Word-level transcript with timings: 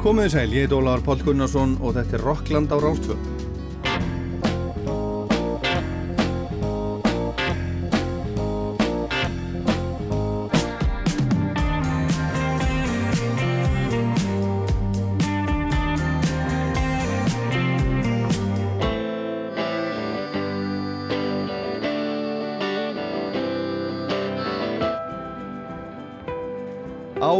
Komið 0.00 0.24
þið 0.24 0.32
sæl, 0.32 0.52
ég 0.56 0.62
heit 0.64 0.72
Ólaður 0.72 1.02
Pál 1.04 1.20
Gunnarsson 1.26 1.76
og 1.84 1.92
þetta 1.98 2.16
er 2.16 2.22
Rockland 2.24 2.72
á 2.72 2.76
Rástfjörn. 2.80 3.39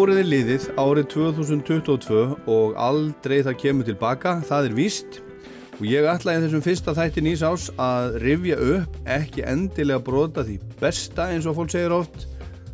Árið 0.00 0.16
er 0.16 0.28
liðið, 0.30 0.66
árið 0.80 1.06
2022 1.12 2.20
og 2.48 2.76
aldrei 2.80 3.42
það 3.44 3.56
kemur 3.60 3.84
tilbaka, 3.84 4.30
það 4.48 4.68
er 4.68 4.74
víst. 4.78 5.16
Og 5.76 5.82
ég 5.84 6.06
ætlaði 6.08 6.46
þessum 6.46 6.62
fyrsta 6.64 6.94
þætti 6.96 7.24
nýs 7.26 7.42
ás 7.44 7.66
að 7.76 8.14
rifja 8.22 8.56
upp 8.64 8.94
ekki 9.12 9.42
endilega 9.44 10.00
brota 10.06 10.44
því 10.46 10.54
besta 10.80 11.26
eins 11.34 11.48
og 11.50 11.58
fólk 11.58 11.74
segir 11.74 11.92
oft. 11.92 12.24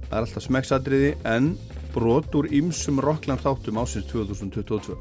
Það 0.05 0.13
er 0.13 0.21
alltaf 0.21 0.45
smekksadriði 0.45 1.09
en 1.33 1.49
brot 1.97 2.37
úr 2.39 2.47
ymsum 2.55 3.01
Rockland 3.03 3.43
þáttum 3.43 3.81
ásins 3.83 4.07
2022 4.13 4.95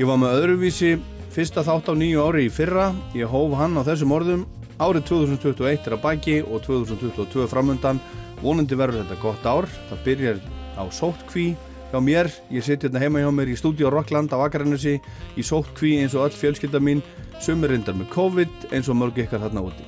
Ég 0.00 0.08
var 0.08 0.16
með 0.22 0.38
öðruvísi 0.38 0.94
fyrsta 1.34 1.66
þátt 1.66 1.90
á 1.92 1.94
nýju 1.98 2.24
ári 2.24 2.46
í 2.46 2.54
fyrra. 2.54 2.86
Ég 3.12 3.28
hóf 3.28 3.58
hann 3.58 3.76
á 3.76 3.84
þessum 3.84 4.14
orðum. 4.16 4.46
Árið 4.80 5.10
2021 5.12 5.90
er 5.90 5.98
að 5.98 6.02
baki 6.06 6.38
og 6.40 6.64
2022 6.70 7.50
framöndan 7.52 8.00
vonandi 8.40 8.80
verður 8.80 9.04
þetta 9.04 9.20
gott 9.26 9.44
ár. 9.44 9.68
Það 9.90 10.02
byrjar 10.08 10.42
á 10.80 10.84
sótkví 10.88 11.52
hjá 11.90 12.00
mér, 12.00 12.30
ég 12.50 12.64
siti 12.64 12.86
hérna 12.86 13.02
heima 13.02 13.20
hjá 13.20 13.30
mér 13.34 13.52
í 13.52 13.56
stúdíu 13.58 13.90
Rockland 13.92 14.32
á 14.32 14.38
Akarannesi 14.40 14.96
í 15.36 15.44
sótkví 15.44 15.98
eins 16.00 16.16
og 16.16 16.28
öll 16.28 16.36
fjölskylda 16.40 16.80
mín 16.80 17.02
sumir 17.42 17.72
reyndar 17.72 17.96
með 17.98 18.12
COVID 18.14 18.70
eins 18.70 18.88
og 18.88 18.98
mörg 19.00 19.18
ykkar 19.18 19.42
þarna 19.42 19.64
úti. 19.68 19.86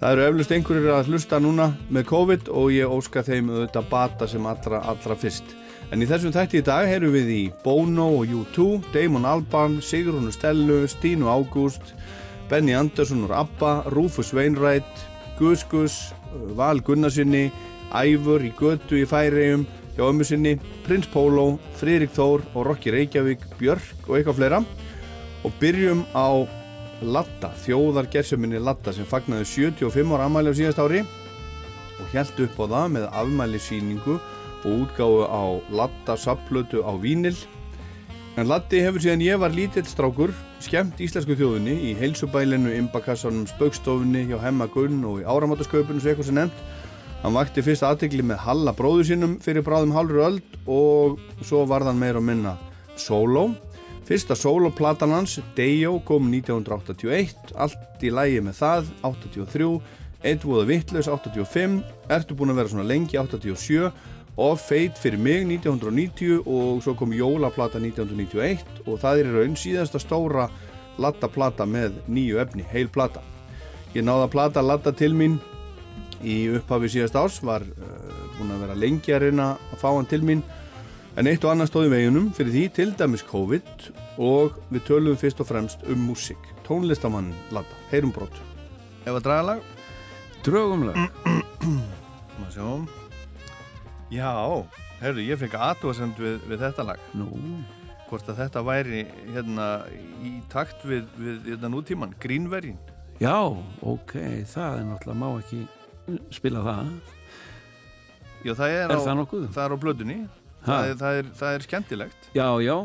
Það 0.00 0.14
eru 0.14 0.22
eflust 0.30 0.52
einhverjir 0.56 0.94
að 0.96 1.10
hlusta 1.12 1.38
núna 1.44 1.66
með 1.92 2.06
COVID 2.08 2.46
og 2.56 2.70
ég 2.72 2.88
óska 2.88 3.20
þeim 3.26 3.50
auðvitað 3.52 3.90
bata 3.90 4.28
sem 4.30 4.46
allra, 4.48 4.80
allra 4.88 5.16
fyrst. 5.20 5.56
En 5.92 6.00
í 6.00 6.06
þessum 6.08 6.32
þætti 6.32 6.62
í 6.62 6.64
dag 6.64 6.86
heyrum 6.88 7.12
við 7.12 7.32
í 7.34 7.42
Bono 7.64 8.06
og 8.20 8.30
U2, 8.30 8.68
Damon 8.94 9.26
Albarn 9.28 9.80
Sigrúnu 9.84 10.32
Stellu, 10.32 10.86
Stínu 10.88 11.28
Ágúst 11.28 11.92
Benny 12.48 12.72
Andersson 12.78 13.26
úr 13.26 13.34
ABBA 13.42 13.90
Rufus 13.92 14.32
Wainwright, 14.32 15.04
Gus 15.38 15.66
Gus 15.68 16.14
Val 16.56 16.80
Gunnarsinni 16.80 17.50
Æfur 17.90 18.40
í 18.46 18.54
Götu 18.56 19.02
í 19.02 19.06
Færiðum 19.10 19.66
hjá 19.96 20.04
ömmu 20.06 20.26
sinni, 20.26 20.56
Prins 20.86 21.08
Pólo, 21.10 21.58
Friðrik 21.80 22.14
Þór 22.16 22.44
og 22.54 22.66
Rokki 22.68 22.94
Reykjavík, 22.94 23.44
Björk 23.60 24.08
og 24.08 24.18
eitthvað 24.18 24.40
fleira. 24.40 24.62
Og 25.44 25.54
byrjum 25.60 26.04
á 26.12 26.44
Latta, 27.00 27.48
þjóðar 27.64 28.10
gerðsjöminni 28.12 28.60
Latta 28.60 28.92
sem 28.92 29.08
fagnaði 29.08 29.46
75 29.48 30.12
ára 30.12 30.26
afmæli 30.28 30.52
á 30.52 30.58
síðast 30.58 30.82
ári 30.82 31.00
og 32.00 32.12
held 32.12 32.42
upp 32.44 32.60
á 32.60 32.64
það 32.74 32.92
með 32.96 33.06
afmæli 33.22 33.60
síningu 33.62 34.18
og 34.60 34.68
útgáðu 34.74 35.24
á 35.24 35.44
Latta 35.72 36.16
sapplötu 36.20 36.84
á 36.84 36.92
Vínil 37.00 37.36
en 38.36 38.48
Latti 38.48 38.82
hefur 38.84 39.02
síðan 39.02 39.24
ég 39.24 39.40
var 39.40 39.52
lítill 39.54 39.86
strákur 39.88 40.34
skemmt 40.62 41.00
íslensku 41.02 41.34
þjóðunni 41.38 41.72
í 41.88 41.94
heilsubælinu, 41.98 42.72
imbakassanum, 42.78 43.46
spaukstofunni 43.48 44.26
hjá 44.28 44.38
Hemma 44.44 44.68
Gunn 44.70 45.02
og 45.08 45.22
í 45.22 45.26
áramáttasköpunum 45.28 46.00
svo 46.00 46.12
eitthvað 46.12 46.28
sem 46.28 46.38
nefnt 46.38 46.62
Hann 47.20 47.34
vakti 47.36 47.60
fyrst 47.60 47.84
aðtegli 47.84 48.24
með 48.24 48.38
Halla 48.46 48.72
bróðu 48.72 49.02
sínum 49.10 49.32
fyrir 49.44 49.60
bráðum 49.64 49.90
hálfur 49.92 50.22
öld 50.24 50.54
og 50.64 51.18
svo 51.44 51.66
var 51.68 51.84
þann 51.84 52.00
meira 52.00 52.16
að 52.16 52.24
minna 52.30 52.54
solo. 52.96 53.50
Fyrsta 54.08 54.32
soloplatan 54.34 55.12
hans, 55.12 55.36
Dejo, 55.54 55.98
kom 56.08 56.30
1981, 56.32 57.52
allt 57.60 58.00
í 58.02 58.10
lægi 58.10 58.40
með 58.46 58.56
það, 58.62 58.88
83, 59.04 59.68
Edvóða 60.32 60.64
Vittlaus, 60.72 61.10
85, 61.12 61.76
Ertu 62.16 62.38
búin 62.38 62.54
að 62.54 62.62
vera 62.62 62.72
svona 62.72 62.88
lengi, 62.88 63.20
87 63.20 63.92
og 64.40 64.56
Feit 64.64 64.96
fyrir 64.96 65.20
mig, 65.20 65.44
1990 65.44 66.48
og 66.48 66.80
svo 66.80 66.96
kom 66.96 67.12
Jólaplata 67.12 67.84
1991 67.84 68.64
og 68.86 68.96
það 69.04 69.22
er 69.26 69.32
raun 69.36 69.60
síðasta 69.60 70.00
stóra 70.00 70.48
lattaplata 70.96 71.68
með 71.68 72.00
nýju 72.08 72.40
efni, 72.40 72.64
heil 72.72 72.88
plata. 72.88 73.20
Ég 73.92 74.08
náða 74.08 74.30
að 74.30 74.36
plata 74.38 74.64
latta 74.64 74.96
til 74.96 75.12
mín 75.12 75.36
í 76.26 76.36
upphafi 76.56 76.90
síðast 76.92 77.16
árs 77.18 77.38
var 77.44 77.64
uh, 77.64 78.26
búin 78.36 78.52
að 78.54 78.64
vera 78.64 78.78
lengi 78.78 79.14
að 79.14 79.26
reyna 79.26 79.52
að 79.70 79.80
fá 79.82 79.88
hann 79.88 80.08
til 80.10 80.22
mín. 80.26 80.44
En 81.18 81.26
eitt 81.26 81.44
og 81.44 81.52
annað 81.52 81.72
stóði 81.72 81.90
veginum 81.94 82.28
fyrir 82.36 82.54
því 82.54 82.64
til 82.76 82.88
dæmis 82.98 83.24
COVID 83.26 83.88
og 84.22 84.60
við 84.70 84.86
töluðum 84.86 85.18
fyrst 85.20 85.42
og 85.42 85.50
fremst 85.50 85.82
um 85.90 86.06
músík. 86.10 86.52
Tónlistamann 86.66 87.32
Latta, 87.54 87.80
heyrum 87.90 88.14
brot. 88.14 88.36
Ef 89.02 89.16
að 89.16 89.24
draga 89.26 89.46
lag? 89.48 89.74
Drögumlag 90.46 90.96
Má 92.40 92.46
sjá. 92.54 92.64
Já, 94.10 94.30
heyrðu, 95.02 95.26
ég 95.26 95.42
fekk 95.42 95.58
aðtóðsend 95.58 96.18
við, 96.22 96.40
við 96.48 96.64
þetta 96.64 96.86
lag. 96.92 97.02
Nú, 97.18 97.28
hvort 98.10 98.30
að 98.30 98.40
þetta 98.42 98.62
væri 98.66 99.02
hérna 99.30 99.66
í 100.26 100.38
takt 100.50 100.82
við, 100.88 101.04
við 101.20 101.52
hérna 101.52 101.70
nútíman, 101.70 102.14
grínvergin 102.22 102.78
já, 103.20 103.36
ok, 103.84 104.14
það 104.48 104.78
er 104.80 104.88
náttúrulega 104.88 105.20
má 105.20 105.28
ekki 105.38 105.60
spila 106.34 106.64
það. 106.66 106.90
Já, 108.40 108.52
það 108.56 108.74
er, 108.74 108.82
Er 108.86 108.96
á, 108.96 109.00
það 109.04 109.16
nokkuð? 109.20 109.46
það 109.54 109.64
er 109.66 109.74
á 109.76 109.78
blöðunni 109.84 110.18
það 110.64 110.88
er, 110.90 110.98
það, 111.00 111.18
er, 111.20 111.30
það 111.40 111.54
er 111.58 111.64
skemmtilegt. 111.66 112.28
Já, 112.36 112.46
já, 112.64 112.76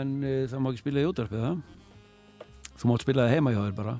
en 0.00 0.12
uh, 0.24 0.42
það 0.50 0.62
má 0.64 0.68
ekki 0.72 0.84
spila 0.84 1.02
í 1.02 1.08
útvarpið 1.10 1.46
það 1.46 1.64
Þú 2.76 2.90
mátt 2.90 3.04
spila 3.06 3.24
það 3.24 3.34
heima 3.36 3.52
hjá 3.54 3.60
þér 3.62 3.76
bara. 3.76 3.94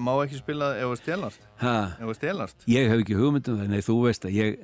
Má 0.00 0.10
ekki 0.24 0.38
spila 0.40 0.68
ef 0.78 0.88
það 0.88 1.00
stelast? 2.16 2.64
Ég 2.70 2.88
hef 2.90 3.02
ekki 3.02 3.18
hugmyndum 3.18 3.58
það, 3.58 3.68
nei 3.70 3.82
þú 3.84 3.96
veist 4.06 4.24
að 4.26 4.34
ég, 4.38 4.56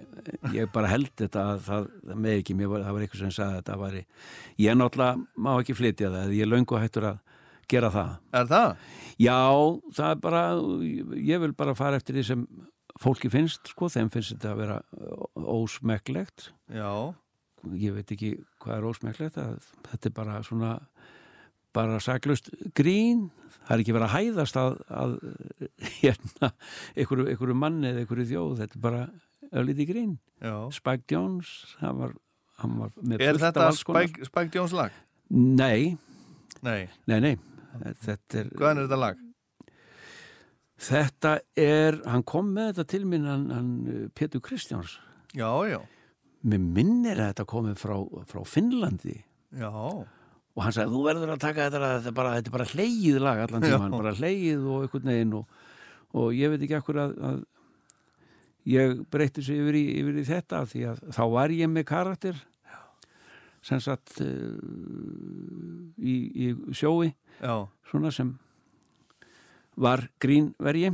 ég 0.55 0.71
bara 0.75 0.91
held 0.91 1.11
þetta 1.19 1.45
að 1.53 1.61
það, 1.67 1.87
það 2.09 2.21
með 2.25 2.39
ekki, 2.41 2.57
var, 2.63 2.85
það 2.87 2.97
var 2.97 3.05
eitthvað 3.07 3.23
sem 3.23 3.35
sagði 3.37 3.51
að 3.53 3.59
þetta 3.61 3.79
væri 3.83 4.03
Ég 4.65 4.79
náttúrulega 4.81 5.43
má 5.47 5.51
ekki 5.61 5.77
flytja 5.77 6.13
það, 6.15 6.33
ég 6.39 6.51
löngu 6.51 6.81
hættur 6.81 7.09
að 7.11 7.19
gera 7.71 7.91
það. 7.91 8.11
Er 8.41 8.49
það? 8.51 8.75
Já, 9.27 9.39
það 9.99 10.11
er 10.15 10.21
bara, 10.23 10.43
ég 11.31 11.43
vil 11.43 11.53
bara 11.59 11.75
fara 11.79 11.99
eftir 12.01 12.19
því 12.19 12.25
sem 12.31 12.47
fólki 13.03 13.31
finnst, 13.33 13.73
sko, 13.73 13.89
þeim 13.93 14.11
finnst 14.13 14.35
þetta 14.35 14.53
að 14.55 14.61
vera 14.63 14.77
ósmekklegt. 15.57 16.51
Já. 16.73 16.91
Ég 17.77 17.97
veit 17.97 18.13
ekki 18.15 18.33
hvað 18.63 18.77
er 18.79 18.89
ósmekklegt 18.91 19.39
að 19.43 19.57
þetta 19.91 20.11
er 20.11 20.15
bara 20.17 20.37
svona 20.47 20.73
bara 21.77 21.99
saklust 22.01 22.51
grín. 22.77 23.27
Það 23.67 23.75
er 23.75 23.83
ekki 23.83 23.97
verið 23.97 24.07
að 24.07 24.15
hæðast 24.15 24.59
að, 24.61 24.77
að 24.95 25.17
hérna, 26.01 26.53
einhverju, 26.95 27.29
einhverju 27.33 27.59
manni 27.59 27.91
eða 27.91 28.05
einhverju 28.05 28.29
þjóð, 28.31 28.55
þetta 28.63 28.79
er 28.79 28.85
bara 28.87 29.03
öllítið 29.57 29.91
grín, 29.91 30.15
Já. 30.43 30.55
Spike 30.75 31.11
Jones 31.11 31.51
hann 31.81 32.01
var, 32.01 32.15
hann 32.63 32.79
var 32.81 32.95
með 33.03 33.23
Er 33.27 33.39
þetta 33.41 33.69
Spike, 33.77 34.27
Spike 34.31 34.59
Jones 34.59 34.75
lag? 34.77 34.95
Nei, 35.31 35.97
Nei. 36.65 36.87
Nei, 37.11 37.19
nei. 37.21 37.35
Þetta 38.03 38.41
er, 38.41 38.51
Hvaðan 38.57 38.81
er 38.81 38.87
þetta 38.87 38.99
lag? 39.03 39.26
Þetta 40.77 41.39
er 41.59 42.01
hann 42.05 42.25
kom 42.29 42.53
með 42.57 42.73
þetta 42.73 42.87
til 42.93 43.05
minn 43.09 43.27
hann, 43.29 43.47
hann 43.55 44.11
Petur 44.17 44.43
Kristjáns. 44.45 44.99
Já, 45.37 45.49
já. 45.69 45.81
Mér 46.47 46.63
minnir 46.63 47.19
að 47.19 47.33
þetta 47.33 47.49
komið 47.51 47.81
frá, 47.81 47.97
frá 48.31 48.43
Finnlandi. 48.47 49.17
Já. 49.57 49.73
Og 50.57 50.65
hann 50.65 50.73
sagði, 50.73 50.95
þú 50.95 51.03
verður 51.05 51.35
að 51.35 51.43
taka 51.43 51.67
þetta 51.67 51.93
þetta 51.97 52.11
er 52.11 52.17
bara, 52.17 52.37
þetta 52.39 52.51
er 52.51 52.57
bara 52.57 52.69
hleyið 52.73 53.19
lag 53.21 53.43
allan 53.45 53.67
tíman 53.67 53.97
bara 53.97 54.15
hleyið 54.17 54.63
og 54.65 54.87
einhvern 54.87 55.11
veginn 55.13 55.35
og, 55.37 55.59
og 56.17 56.31
ég 56.37 56.53
veit 56.53 56.65
ekki 56.65 56.79
akkur 56.79 57.01
að, 57.03 57.17
að 57.29 57.43
ég 58.73 59.03
breytti 59.13 59.45
sig 59.45 59.61
yfir 59.61 59.77
yfir 59.83 60.21
í 60.23 60.25
þetta 60.27 60.63
því 60.71 60.85
að 60.93 61.03
þá 61.19 61.23
var 61.35 61.55
ég 61.55 61.73
með 61.73 61.89
karakter 61.91 62.41
sem 63.67 63.83
sagt 63.83 64.21
uh, 64.23 64.57
í, 65.99 66.17
í 66.47 66.49
sjói 66.77 67.11
Já. 67.43 67.67
svona 67.91 68.13
sem 68.15 68.33
var 69.77 70.07
grínvergi 70.23 70.93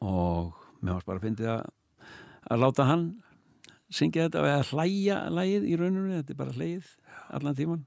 og 0.00 0.54
mér 0.80 0.96
varst 0.96 1.08
bara 1.08 1.20
að 1.20 1.26
fyndið 1.26 1.50
að, 1.54 1.64
að 2.50 2.62
láta 2.64 2.86
hann 2.88 3.06
syngja 3.90 4.28
þetta 4.28 4.44
eða 4.46 4.66
hlæja 4.70 5.16
lægið 5.34 5.66
í 5.66 5.78
rauninu, 5.78 6.20
þetta 6.20 6.34
er 6.34 6.38
bara 6.38 6.56
hlægið 6.56 6.92
allan 7.36 7.58
tíman 7.58 7.82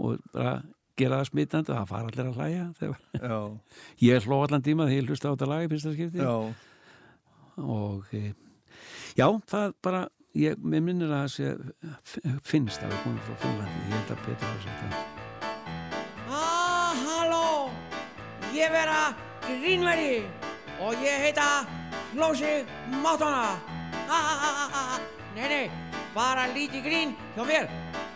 og 0.00 0.24
bara 0.34 0.54
gera 0.98 1.20
það 1.20 1.30
smitandi 1.30 1.72
og 1.72 1.78
það 1.78 1.90
fara 1.90 2.10
allir 2.10 2.30
að 2.30 2.38
hlæja 2.38 2.66
ég 4.08 4.28
hló 4.28 4.40
allan 4.44 4.64
tíma 4.66 4.88
þegar 4.88 5.00
ég 5.00 5.10
hlusta 5.10 5.30
á 5.30 5.32
þetta 5.34 5.50
lag 5.50 5.64
í 5.64 5.72
fyrsta 5.72 5.94
skipti. 5.94 6.22
Já. 6.22 6.34
Og 7.64 8.14
e, 8.14 8.22
já, 9.18 9.26
það 9.50 9.74
bara 9.84 10.04
ég, 10.38 10.62
minnir 10.62 11.12
að 11.14 11.26
það 11.34 12.38
finnst 12.46 12.82
að 12.82 12.94
það 12.94 13.04
komið 13.08 13.28
frá 13.28 13.42
Finnlandi. 13.44 13.84
Ég 13.84 13.98
held 13.98 14.16
að 14.16 14.24
Petur 14.28 14.48
hafa 14.48 14.64
sagt 14.64 14.82
það 14.86 15.13
ég 18.54 18.70
vera 18.70 19.14
grínveri 19.42 20.22
og 20.80 20.94
ég 21.02 21.18
heita 21.26 21.66
Flósi 22.12 22.64
Máttona. 23.02 23.58
Ah, 24.08 24.24
ah, 24.30 24.42
ah, 24.48 24.70
ah, 24.72 24.94
ah. 24.94 25.00
Nei, 25.34 25.48
nei, 25.48 25.70
bara 26.14 26.46
lítið 26.54 26.82
grín 26.84 27.14
hjá 27.34 27.42
mér. 27.46 27.68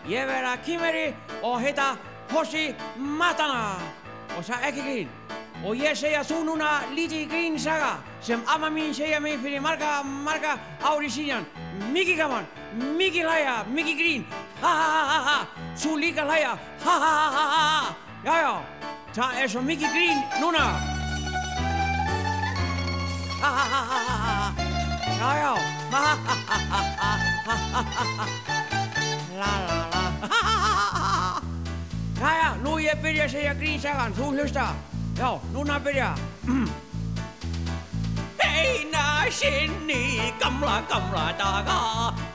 Ég 0.07 0.25
vera 0.27 0.55
kýmveri 0.63 1.13
og 1.43 1.59
heita 1.59 1.97
Hossi 2.31 2.75
Matana. 2.97 3.75
Og 4.37 4.43
það 4.45 4.67
ekki 4.69 4.85
grín. 4.87 5.07
Og 5.65 5.75
ég 5.75 5.97
segja 5.99 6.23
þú 6.23 6.43
núna 6.47 6.69
lítið 6.95 7.27
grín 7.27 7.59
saga 7.59 7.97
sem 8.23 8.39
amma 8.47 8.69
mín 8.71 8.93
segja 8.95 9.19
mig 9.19 9.39
fyrir 9.43 9.59
marga, 9.61 10.03
marga 10.03 10.55
ári 10.79 11.11
síðan. 11.11 11.43
Mikið 11.91 12.17
gaman, 12.23 12.47
mikið 12.95 13.27
hlæja, 13.27 13.63
mikið 13.67 13.97
grín. 13.99 14.27
Ha 14.61 14.71
ha 14.71 14.91
ha 14.91 15.03
ha 15.09 15.23
ha. 15.27 15.39
Þú 15.75 15.97
líka 15.99 16.23
hlæja. 16.23 16.55
Ha 16.85 16.99
ha 17.03 17.15
ha 17.17 17.29
ha 17.35 17.65
ha. 17.65 18.08
Já 18.19 18.35
já, 18.43 18.53
það 19.15 19.37
er 19.39 19.47
svo 19.47 19.61
mikið 19.63 19.93
grín 19.95 20.17
núna. 20.41 20.63
Ha 23.39 23.49
ha 23.55 23.65
ha 23.71 23.81
ha 23.89 24.15
ha. 24.23 24.53
Já 25.19 25.29
já. 25.39 25.53
Ha 25.91 26.01
ha 26.03 26.15
ha 26.27 26.35
ha 26.59 26.69
ha 26.69 27.13
ha 27.47 27.53
ha 27.71 28.15
ha. 28.17 28.25
La 29.39 29.53
la 29.67 29.77
la. 29.93 30.03
Ha 30.27 30.41
ha 30.43 30.55
ha 30.65 30.99
ha. 30.99 31.41
Jæja, 32.19 32.49
nú 32.63 32.75
ég 32.83 32.99
byrja 32.99 33.23
að 33.29 33.31
segja 33.31 33.53
grínsagan, 33.55 34.11
þú 34.19 34.25
hlusta. 34.35 34.67
Já, 35.15 35.31
núna 35.53 35.79
byrja. 35.79 36.11
Eina 38.43 39.31
sinni 39.31 40.33
gamla, 40.41 40.81
gamla 40.91 41.25
daga 41.39 41.79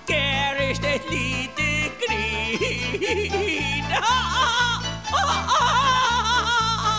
gerist 0.09 0.85
eitt 0.89 1.05
lítið 1.13 1.93
grín. 2.01 3.85
Ha, 3.93 4.01
ha, 4.01 4.17
ha, 4.33 4.84
ha, 5.15 5.39
ha, 5.53 6.95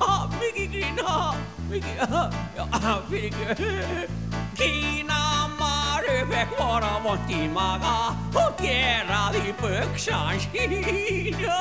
ha, 0.00 0.12
mikið 0.38 0.68
grín, 0.74 0.98
ha, 1.06 1.18
mikið, 1.70 2.02
ha, 2.12 2.22
já, 2.56 2.64
fyrir 3.08 3.32
ekki. 3.54 3.70
Kína 4.58 5.48
maru 5.58 6.16
fekk 6.30 6.50
voru 6.58 6.92
vond 7.04 7.30
í 7.32 7.42
maga 7.54 7.94
og 8.36 8.60
gera 8.60 9.22
því 9.34 9.54
buksan 9.60 10.38
sína 10.44 11.58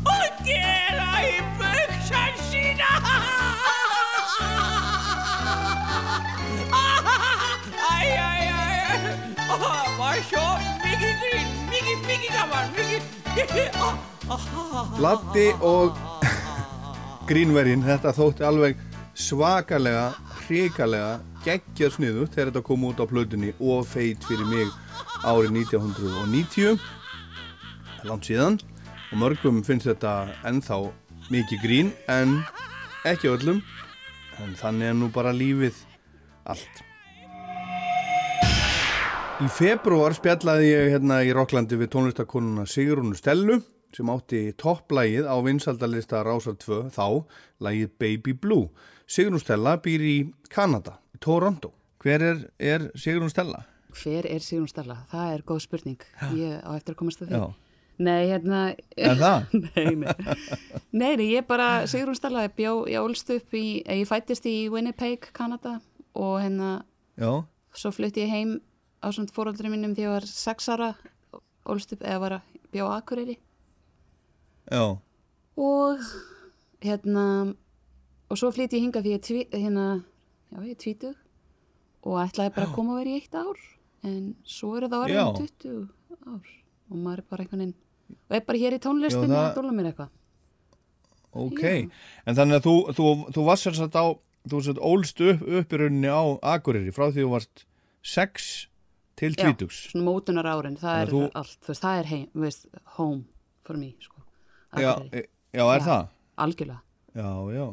og 0.00 0.40
gera 0.46 1.10
í 1.28 1.36
buksan 1.60 2.40
sína. 2.48 2.92
Æ, 6.72 6.84
æ, 7.92 8.26
æ, 8.26 8.64
það 9.50 9.90
var 9.98 10.22
svo 10.30 10.46
mikið 10.82 11.14
grín, 11.26 11.52
mikið, 11.70 11.98
mikið 12.08 12.32
gaman, 12.38 12.66
mikið. 12.78 13.02
Latti 15.02 15.48
og 15.60 15.98
grínvergin, 17.30 17.84
þetta 17.84 18.14
þótti 18.16 18.46
alveg 18.48 18.80
svakalega, 19.18 20.12
hrikalega 20.46 21.20
geggjað 21.44 21.96
sniðu 21.96 22.26
þegar 22.30 22.50
þetta 22.50 22.62
kom 22.66 22.84
út 22.88 23.02
á 23.02 23.06
plötunni 23.10 23.52
og 23.60 23.84
feit 23.90 24.24
fyrir 24.24 24.48
mig 24.48 24.68
árið 25.26 25.52
1990 25.62 26.80
langt 28.08 28.26
síðan 28.26 28.58
og 29.12 29.18
mörgum 29.20 29.60
finnst 29.66 29.90
þetta 29.90 30.12
ennþá 30.48 30.78
mikið 31.32 31.62
grín 31.62 31.92
en 32.10 32.38
ekki 33.08 33.30
öllum. 33.32 33.60
En 34.42 34.56
þannig 34.58 34.88
er 34.88 34.96
nú 34.96 35.10
bara 35.12 35.34
lífið 35.36 35.76
allt. 36.48 36.80
Í 39.42 39.48
februar 39.50 40.14
spjallaði 40.16 40.70
ég 40.70 40.90
hérna 40.94 41.20
í 41.26 41.32
Rocklandi 41.34 41.76
við 41.78 41.92
tónlistakonuna 41.92 42.64
Sigrúnu 42.70 43.18
Stellu 43.18 43.60
sem 43.96 44.10
átti 44.12 44.40
topplægið 44.60 45.28
á 45.28 45.36
vinsaldalista 45.44 46.22
Rásar 46.26 46.56
2 46.60 46.88
þá, 46.94 47.06
lægið 47.62 47.90
Baby 48.00 48.34
Blue. 48.34 48.68
Sigrún 49.06 49.42
Stella 49.42 49.76
býr 49.82 50.04
í 50.06 50.16
Kanada, 50.52 50.98
í 51.12 51.20
Toronto. 51.20 51.72
Hver 52.02 52.24
er, 52.24 52.40
er 52.58 52.88
Sigrún 52.98 53.30
Stella? 53.32 53.64
Hver 53.92 54.26
er 54.30 54.40
Sigrun 54.44 54.70
Stella? 54.70 55.02
Það 55.12 55.34
er 55.34 55.44
góð 55.46 55.60
spurning. 55.66 56.06
Ég 56.38 56.62
á 56.64 56.70
eftir 56.74 56.96
að 56.96 57.00
komast 57.02 57.22
að 57.22 57.32
því. 57.32 57.42
Já. 57.42 57.62
Nei, 58.02 58.22
hérna... 58.30 58.62
Er 58.96 59.20
það? 59.20 59.52
nei, 59.66 59.92
nei. 60.00 60.36
nei, 60.90 61.12
nei, 61.20 61.26
ég 61.34 61.46
bara, 61.46 61.84
Sigrun 61.90 62.16
Stella, 62.16 62.46
ég 62.48 62.58
ég 62.90 62.98
ólst 62.98 63.30
upp 63.36 63.56
í, 63.58 63.82
ég 63.84 64.08
fættist 64.08 64.48
í 64.48 64.56
Winnipeg, 64.72 65.28
Kanada 65.36 65.78
og 66.16 66.40
hérna, 66.40 66.80
Já, 67.20 67.44
svo 67.76 67.92
flutti 67.92 68.24
ég 68.24 68.32
heim 68.32 68.56
á 69.04 69.12
svona 69.12 69.32
fóröldurinn 69.34 69.76
mínum 69.76 69.94
því 69.96 70.06
ég 70.06 70.14
var 70.16 70.26
sex 70.28 70.68
ára, 70.72 70.94
ólst 71.68 71.92
upp, 71.94 72.02
eða 72.02 72.22
var 72.24 72.38
að 72.38 72.60
bjó 72.72 72.88
á 72.88 72.96
Akureyri 72.96 73.36
já, 74.70 74.98
og 75.56 75.98
hérna, 76.82 77.54
og 78.30 78.38
svo 78.40 78.50
flytti 78.54 78.78
ég 78.78 78.86
hinga 78.86 79.02
ég, 79.04 79.20
tví, 79.22 79.44
hérna, 79.52 80.04
já, 80.52 80.58
ég 80.62 80.70
er 80.76 80.80
tvítug 80.80 81.16
og 82.02 82.18
ætlaði 82.24 82.54
bara 82.54 82.66
að 82.66 82.74
koma 82.74 82.94
að 82.96 82.98
vera 83.02 83.10
í 83.10 83.20
eitt 83.20 83.34
ár 83.38 83.58
en 84.02 84.34
svo 84.44 84.76
eru 84.76 84.88
það 84.90 85.08
Já. 85.12 85.22
orðin 85.28 85.52
20 85.62 85.88
ár 86.26 86.48
og 86.90 86.96
maður 86.98 87.18
er 87.22 87.26
bara 87.30 87.42
einhvern 87.44 87.60
veginn 87.62 87.76
og 88.28 88.34
er 88.36 88.40
bara 88.48 88.58
hér 88.58 88.74
í 88.74 88.80
tónlistinni 88.82 89.28
Já, 89.30 89.38
það- 89.38 89.50
að 89.52 89.56
dóla 89.60 89.72
mér 89.76 89.90
eitthvað 89.92 90.10
ok. 91.32 91.60
Já. 91.62 91.90
En 92.26 92.34
þannig 92.36 92.58
að 92.58 92.66
þú, 92.66 92.74
þú, 92.98 93.06
þú 93.36 93.44
varst 93.46 93.66
sér 93.68 93.76
satt 93.78 93.94
á, 93.96 94.04
þú 94.48 94.58
varst 94.58 94.68
satt 94.72 94.82
ólst 94.82 95.22
upp, 95.30 95.42
upp 95.62 95.72
í 95.72 95.78
rauninni 95.80 96.10
á 96.10 96.22
Akureyri 96.56 96.92
frá 96.92 97.06
því 97.14 97.22
þú 97.24 97.30
varst 97.36 97.64
6 98.02 98.50
til 99.16 99.32
Já. 99.38 99.52
20. 99.54 99.70
svona 99.70 100.04
mótunar 100.08 100.48
árin, 100.50 100.76
það 100.76 100.90
Þannig 100.90 101.06
er 101.06 101.14
þú- 101.14 101.30
allt 101.38 101.68
veist, 101.70 101.82
það 101.86 101.98
er 102.02 102.10
heim, 102.10 102.26
veist, 102.34 102.66
home 102.98 103.24
for 103.64 103.76
me, 103.78 103.94
sko 104.02 104.11
Já, 104.80 104.92
e- 105.12 105.28
já, 105.52 105.64
er 105.74 105.80
Já. 105.80 105.86
það? 105.86 106.08
algjörlega 106.38 106.80
Já, 107.14 107.52
já. 107.52 107.66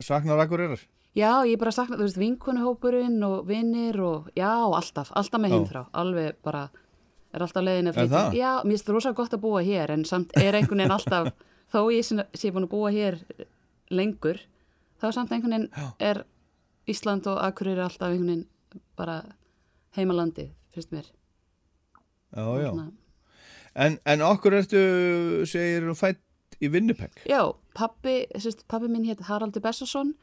Saknar 0.00 0.38
Akureyrar? 0.38 0.78
Já, 1.16 1.42
ég 1.48 1.58
bara 1.58 1.72
sakna, 1.72 1.96
þú 1.96 2.04
veist, 2.06 2.18
vinkunuhópurinn 2.20 3.22
og 3.26 3.46
vinnir 3.48 3.96
og 4.00 4.28
já, 4.36 4.52
alltaf, 4.62 5.10
alltaf 5.16 5.40
með 5.40 5.50
heimþrá, 5.56 5.86
alveg 5.92 6.36
bara, 6.44 6.68
er 7.34 7.42
alltaf 7.42 7.64
leiðin 7.64 7.88
að 7.90 7.96
flytja. 7.96 8.20
Já, 8.38 8.50
mér 8.62 8.70
finnst 8.76 8.86
það 8.86 8.94
rosa 8.94 9.12
gott 9.12 9.34
að 9.34 9.40
búa 9.42 9.62
hér, 9.66 9.90
en 9.90 10.04
samt 10.04 10.30
er 10.38 10.54
einhvern 10.54 10.78
veginn 10.78 10.94
alltaf, 10.94 11.32
þó 11.72 11.80
ég 11.90 12.04
sé 12.06 12.52
búin 12.54 12.68
að 12.68 12.70
búa 12.70 12.92
hér 12.94 13.18
lengur, 13.90 14.38
þá 15.02 15.08
samt 15.16 15.32
einhvern 15.34 15.56
veginn 15.56 15.70
Já. 15.74 15.88
er 15.98 16.22
Ísland 16.88 17.26
og 17.26 17.42
Akureyri 17.42 17.82
alltaf 17.82 18.12
einhvern 18.12 18.30
veginn 18.30 18.46
bara 18.96 19.18
heimalandi, 19.96 20.52
finnst 20.70 20.92
mér. 20.94 21.10
Já, 22.36 22.44
já. 22.62 22.70
Svona- 22.70 22.92
En, 23.78 23.98
en 24.10 24.22
okkur 24.26 24.56
ertu, 24.58 24.80
segir, 25.46 25.86
fætt 25.98 26.58
í 26.58 26.70
Winnipeg? 26.72 27.20
Já, 27.30 27.44
pappi, 27.78 28.24
pappi 28.66 28.88
minn 28.90 29.06
hétt 29.06 29.22
Haraldur 29.28 29.62
Bessarsson, 29.62 30.14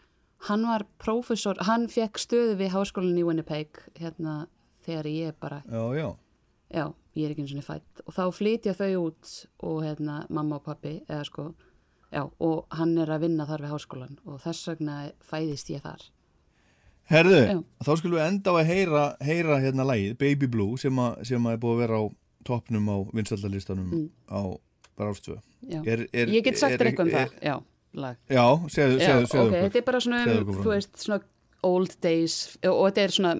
hann 0.50 0.66
var 0.68 0.84
prófessor, 1.00 1.62
hann 1.64 1.88
fekk 1.92 2.20
stöðu 2.20 2.58
við 2.60 2.74
háskólinni 2.76 3.24
í 3.24 3.28
Winnipeg, 3.28 3.80
hérna, 4.00 4.46
þegar 4.86 5.08
ég 5.12 5.38
bara 5.40 5.62
Já, 5.70 5.84
já. 5.96 6.10
já, 6.76 6.86
ég 7.16 7.30
er 7.30 7.32
ekki 7.36 7.46
eins 7.46 7.56
og 7.56 7.68
fætt 7.70 8.04
og 8.04 8.18
þá 8.18 8.26
flytja 8.36 8.76
þau 8.76 8.92
út 9.06 9.32
og 9.64 9.80
hérna 9.86 10.18
mamma 10.30 10.60
og 10.60 10.68
pappi, 10.68 10.98
eða 11.08 11.24
sko 11.30 11.48
já, 12.12 12.26
og 12.28 12.68
hann 12.76 12.98
er 13.02 13.14
að 13.16 13.24
vinna 13.30 13.48
þar 13.48 13.64
við 13.66 13.74
háskólan 13.78 14.20
og 14.28 14.44
þess 14.44 14.68
vegna 14.74 14.98
fæðist 15.24 15.72
ég 15.72 15.86
þar 15.86 16.04
Herðu, 17.06 17.40
Já. 17.46 17.58
þá 17.86 17.90
skulum 18.00 18.18
við 18.18 18.24
enda 18.26 18.50
á 18.50 18.56
að 18.58 18.70
heyra, 18.72 19.02
heyra 19.22 19.58
hérna 19.62 19.84
lægið, 19.86 20.16
Baby 20.18 20.48
Blue, 20.50 20.78
sem, 20.82 20.98
a, 20.98 21.12
sem 21.22 21.44
að 21.46 21.54
er 21.54 21.60
búið 21.62 21.76
að 21.76 21.82
vera 21.84 22.00
á 22.02 22.04
toppnum 22.46 22.86
á 22.90 22.96
vinsaldalistanum 23.14 23.90
Mm. 23.92 24.10
á. 24.32 24.42
Er, 25.86 26.06
er, 26.14 26.28
ég 26.32 26.44
get 26.46 26.58
sagt 26.58 26.72
er- 26.72 26.80
þér 26.80 26.88
eitthvað 26.92 27.02
um 27.02 27.08
er- 27.10 27.16
það, 27.28 27.32
já, 27.44 27.56
lag 27.96 28.18
Já, 28.30 28.46
segðu, 28.72 29.00
já, 29.00 29.08
segðu, 29.10 29.28
segðu 29.28 29.42
ok, 29.42 29.50
okkur. 29.50 29.64
þetta 29.66 29.76
er 29.82 29.86
bara 29.90 30.00
svona 30.00 30.20
um, 30.24 30.54
þú 30.62 30.70
veist, 30.72 30.94
svona 31.04 31.20
old 31.64 31.96
days 32.02 32.36
og 32.64 32.80
þetta 32.92 33.02
er 33.04 33.14
svona, 33.16 33.34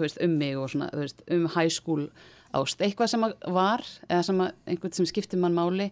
veist, 0.00 0.18
um 0.24 0.34
mig 0.40 0.56
og 0.58 0.70
svona, 0.72 0.88
þú 0.90 0.98
veist, 1.04 1.22
um 1.30 1.46
high 1.54 1.68
school 1.70 2.08
ást, 2.54 2.80
eitthvað 2.82 3.08
sem 3.12 3.20
var 3.54 3.84
eða 4.08 4.24
sem 4.24 4.40
einhvern 4.66 4.92
sem 4.96 5.06
skiptir 5.06 5.38
mann 5.38 5.54
máli 5.54 5.90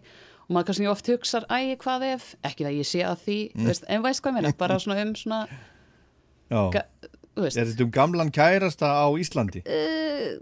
og 0.49 0.51
maður 0.57 0.65
kannski 0.73 0.89
oft 0.91 1.07
hugsar, 1.07 1.45
æ, 1.47 1.77
hvað 1.79 2.03
ef 2.15 2.35
ekki 2.43 2.65
það 2.65 2.79
ég 2.81 2.89
sé 2.89 3.03
að 3.05 3.23
því, 3.23 3.39
Mm. 3.55 3.65
veist, 3.69 3.83
en 3.87 4.01
veist 4.03 4.21
hvað 4.25 4.33
mér 4.41 4.57
bara 4.57 4.79
svona 4.79 5.01
um 5.05 5.13
svona, 5.15 5.47
Já. 6.49 6.83
Er 7.39 7.65
þetta 7.65 7.83
um 7.85 7.91
gamlan 7.91 8.31
kærasta 8.31 8.89
á 8.99 9.07
Íslandi? 9.15 9.61
uh, 9.63 10.41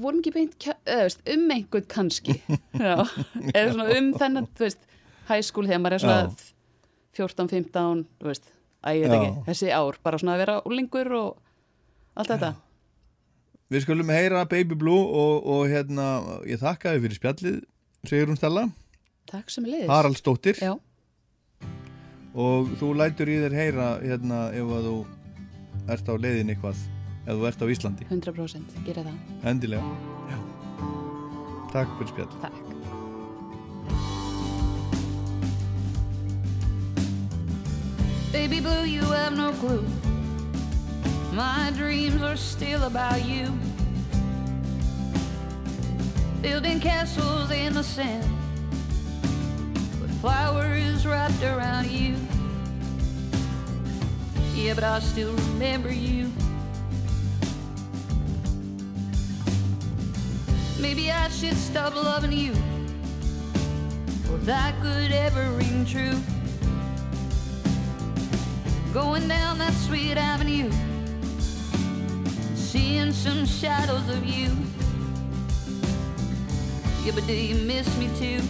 vorum 0.00 0.20
ekki 0.20 0.34
beint 0.34 0.66
eða, 0.66 1.06
veist, 1.06 1.22
um 1.32 1.46
einhvern 1.54 1.88
kannski. 1.92 2.36
Já, 2.86 2.94
eða 3.52 3.72
svona 3.72 3.88
um 3.96 4.12
þennan 4.20 4.50
school 5.46 5.66
þegar 5.66 5.82
maður 5.82 5.98
er 5.98 6.04
svona 6.04 6.20
Já. 6.26 6.52
14-15 7.16 8.04
þú 8.20 8.30
veist, 8.30 8.48
að 8.84 9.00
ég 9.00 9.06
veit 9.06 9.16
Já. 9.16 9.18
ekki, 9.18 9.44
þessi 9.50 9.72
ár 9.74 10.00
bara 10.04 10.20
svona 10.22 10.36
að 10.36 10.42
vera 10.44 10.56
úlingur 10.68 11.12
og 11.18 11.28
allt 12.16 12.32
þetta. 12.34 12.52
Við 13.72 13.82
skulum 13.82 14.10
heyra 14.14 14.44
Baby 14.46 14.76
Blue 14.78 15.06
og, 15.22 15.46
og 15.50 15.62
hérna, 15.70 16.10
ég 16.46 16.60
þakka 16.62 16.92
þið 16.94 17.06
fyrir 17.06 17.20
spjallið, 17.20 17.56
segir 18.06 18.30
hún 18.30 18.38
Stella, 18.38 18.68
takk 19.26 19.50
sem 19.50 19.66
leiðis 19.66 19.90
Haraldsdóttir. 19.90 20.60
Já, 20.62 20.76
og 22.36 22.70
þú 22.80 22.92
lætur 23.00 23.32
í 23.32 23.38
þér 23.42 23.56
heyra 23.56 23.88
hérna 24.02 24.42
ef 24.54 24.74
að 24.76 24.90
þú 24.90 24.96
ert 25.96 26.10
á 26.12 26.14
leiðin 26.14 26.52
eitthvað, 26.52 26.84
ef 27.26 27.34
þú 27.34 27.46
ert 27.50 27.60
á 27.62 27.66
Íslandi, 27.74 28.06
100% 28.08 28.78
gera 28.86 29.02
það, 29.02 29.18
endilega. 29.52 29.82
Já. 30.30 30.38
Takk 31.74 31.98
fyrir 31.98 32.14
spjall. 32.14 32.32
takk 32.40 32.64
Baby 38.32 38.60
blue, 38.60 38.84
you 38.84 39.02
have 39.02 39.36
no 39.36 39.52
clue. 39.52 39.84
My 41.32 41.72
dreams 41.74 42.22
are 42.22 42.36
still 42.36 42.84
about 42.84 43.24
you. 43.24 43.50
building 46.46 46.78
castles 46.78 47.50
in 47.50 47.74
the 47.74 47.82
sand 47.82 48.22
with 50.00 50.20
flowers 50.20 51.04
wrapped 51.04 51.42
around 51.42 51.90
you. 51.90 52.14
Yeah, 54.54 54.74
but 54.74 54.84
I 54.84 55.00
still 55.00 55.32
remember 55.32 55.92
you. 55.92 56.30
Maybe 60.88 61.10
I 61.10 61.28
should 61.30 61.56
stop 61.56 61.96
loving 61.96 62.30
you. 62.30 62.52
If 64.32 64.44
that 64.44 64.72
could 64.80 65.10
ever 65.10 65.42
ring 65.58 65.84
true. 65.84 66.16
Going 68.94 69.26
down 69.26 69.58
that 69.58 69.72
sweet 69.72 70.16
avenue. 70.16 70.70
Seeing 72.54 73.10
some 73.10 73.46
shadows 73.46 74.08
of 74.08 74.24
you. 74.24 74.52
Yeah, 77.02 77.10
but 77.16 77.26
do 77.26 77.34
you 77.34 77.56
miss 77.66 77.88
me 77.98 78.06
too? 78.20 78.40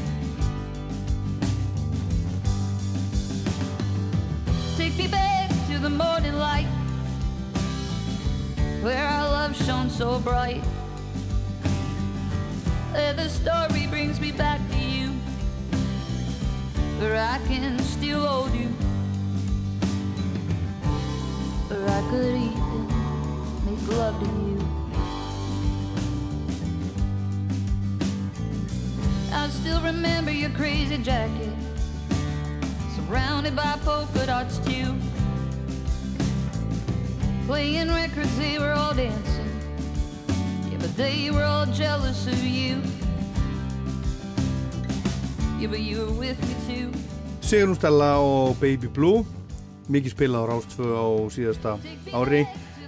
Take 4.76 4.94
me 4.98 5.08
back 5.08 5.48
to 5.70 5.78
the 5.78 5.88
morning 5.88 6.34
light 6.34 6.68
Where 8.82 9.08
our 9.08 9.26
love 9.30 9.56
shone 9.56 9.88
so 9.88 10.20
bright 10.20 10.62
The 12.96 13.28
story 13.28 13.86
brings 13.88 14.18
me 14.20 14.32
back 14.32 14.58
to 14.70 14.78
you. 14.78 15.08
Where 16.98 17.16
I 17.16 17.38
can 17.46 17.78
still 17.80 18.26
hold 18.26 18.54
you. 18.54 18.68
Where 21.68 21.88
I 21.90 22.00
could 22.08 22.36
even 22.36 22.86
make 23.66 23.86
love 23.98 24.18
to 24.18 24.26
you. 24.26 24.58
I 29.30 29.48
still 29.50 29.82
remember 29.82 30.30
your 30.30 30.50
crazy 30.50 30.96
jacket 30.96 31.52
Surrounded 32.94 33.54
by 33.54 33.78
polka 33.84 34.24
dots 34.24 34.56
too. 34.60 34.96
Playing 37.46 37.88
records, 37.88 38.38
they 38.38 38.58
were 38.58 38.72
all 38.72 38.94
dancing 38.94 39.35
but 40.86 40.96
they 40.96 41.30
were 41.30 41.42
all 41.42 41.66
jealous 41.66 42.26
of 42.26 42.44
you. 42.44 42.80
Yeah, 45.58 45.68
but 45.68 45.80
you 45.80 45.98
were 45.98 46.12
with 46.12 46.38
me 46.48 46.54
too. 46.68 46.92
Sigrun 47.40 47.74
Stella 47.74 48.18
og 48.22 48.56
Baby 48.60 48.86
Blue 48.86 49.24
mikið 49.90 50.14
spilað 50.14 50.46
á 50.46 50.50
Rástfö 50.50 50.86
á 50.94 51.06
síðasta 51.34 51.76
ári. 52.14 52.44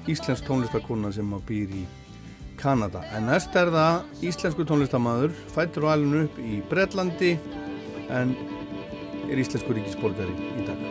Íslensk 0.06 0.46
tónlistakona 0.46 1.10
sem 1.12 1.32
býr 1.48 1.74
í 1.74 1.84
Kanada. 2.58 3.02
En 3.14 3.26
næst 3.26 3.54
er 3.58 3.70
það 3.74 4.22
íslensku 4.30 4.66
tónlistamæður 4.66 5.34
fættur 5.54 5.88
og 5.88 5.94
alveg 5.96 6.28
upp 6.28 6.38
í 6.42 6.62
Breitlandi 6.70 7.34
en 8.14 8.36
er 9.28 9.42
íslensku 9.42 9.74
ríkisborgari 9.74 10.34
í 10.58 10.68
dag 10.70 10.87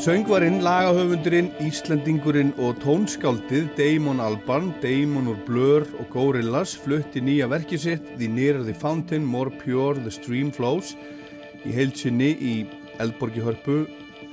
Söngvarinn, 0.00 0.62
lagahöfundurinn, 0.64 1.50
Íslandingurinn 1.60 2.54
og 2.56 2.78
tónskáldið 2.80 3.66
Damon 3.76 4.22
Albarn, 4.24 4.70
Damon 4.80 5.28
úr 5.28 5.42
Blur 5.44 5.84
og 6.00 6.06
Gorillaz 6.14 6.72
flutti 6.80 7.20
nýja 7.20 7.44
verkið 7.52 7.82
sitt 7.82 8.06
The 8.14 8.30
Nearer 8.32 8.64
the 8.64 8.72
Fountain, 8.72 9.26
More 9.28 9.52
Pure 9.60 10.00
the 10.00 10.08
Stream 10.14 10.48
Flows 10.56 10.94
í 11.68 11.74
heilsinni 11.76 12.30
í 12.32 12.54
Eldborgi 12.96 13.44
Hörpu 13.44 13.82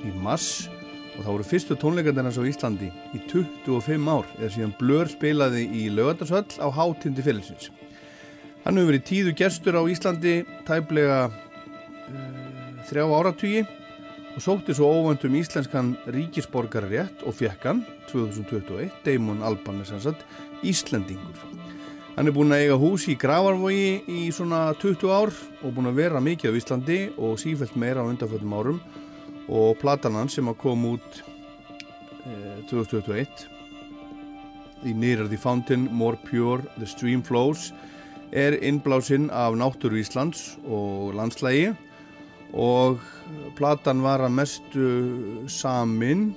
í 0.08 0.14
mass 0.24 0.70
og 1.18 1.26
það 1.26 1.32
voru 1.34 1.48
fyrstu 1.50 1.76
tónleikandarnas 1.84 2.40
á 2.40 2.48
Íslandi 2.48 2.88
í 3.12 3.20
25 3.28 4.08
ár 4.08 4.24
eða 4.38 4.54
síðan 4.56 4.76
Blur 4.80 5.12
spilaði 5.12 5.68
í 5.68 5.90
Lögatarsvall 5.92 6.64
á 6.64 6.68
hátindi 6.80 7.26
félagsins. 7.28 7.68
Hann 8.64 8.80
hefur 8.80 8.94
verið 8.94 9.08
tíðu 9.12 9.36
gestur 9.36 9.76
á 9.76 9.84
Íslandi 9.84 10.38
tæplega 10.64 11.26
uh, 11.28 12.86
þrjá 12.88 13.04
áratvíi 13.04 13.68
og 14.38 14.44
sótti 14.44 14.70
svo 14.70 14.86
óvöndum 14.86 15.34
íslenskan 15.34 15.96
ríkisborgarrétt 16.14 17.24
og 17.26 17.34
fekk 17.34 17.64
hann 17.66 17.80
2021, 18.06 18.92
Damon 19.02 19.40
Alban 19.42 19.80
er 19.82 19.88
sannsagt 19.88 20.22
Íslendingur. 20.62 21.40
Hann 22.14 22.30
er 22.30 22.36
búin 22.36 22.54
að 22.54 22.62
eiga 22.62 22.76
hús 22.78 23.08
í 23.10 23.16
Gravarvogi 23.18 24.04
í 24.06 24.28
svona 24.30 24.76
20 24.78 25.10
ár 25.10 25.34
og 25.34 25.74
búin 25.74 25.90
að 25.90 25.98
vera 25.98 26.22
mikið 26.22 26.54
á 26.54 26.58
Íslandi 26.60 27.00
og 27.18 27.34
sífælt 27.42 27.74
meira 27.74 28.06
á 28.06 28.06
undanfjöldum 28.06 28.54
árum 28.54 28.78
og 29.50 29.74
platan 29.82 30.20
hans 30.20 30.38
sem 30.38 30.46
að 30.46 30.60
kom 30.62 30.86
út 30.92 31.20
eh, 32.22 32.62
2021 32.70 33.26
The 34.84 34.94
Nearer 34.94 35.26
the 35.26 35.42
Fountain, 35.42 35.90
More 35.90 36.18
Pure, 36.30 36.62
The 36.78 36.86
Stream 36.86 37.26
Flows 37.26 37.72
er 38.30 38.54
innblásinn 38.62 39.32
af 39.34 39.58
náttúru 39.58 39.98
Íslands 39.98 40.52
og 40.62 41.16
landslægi 41.18 41.72
og 42.54 43.02
platan 43.58 44.02
var 44.04 44.22
að 44.24 44.34
mestu 44.36 44.88
samin 45.50 46.32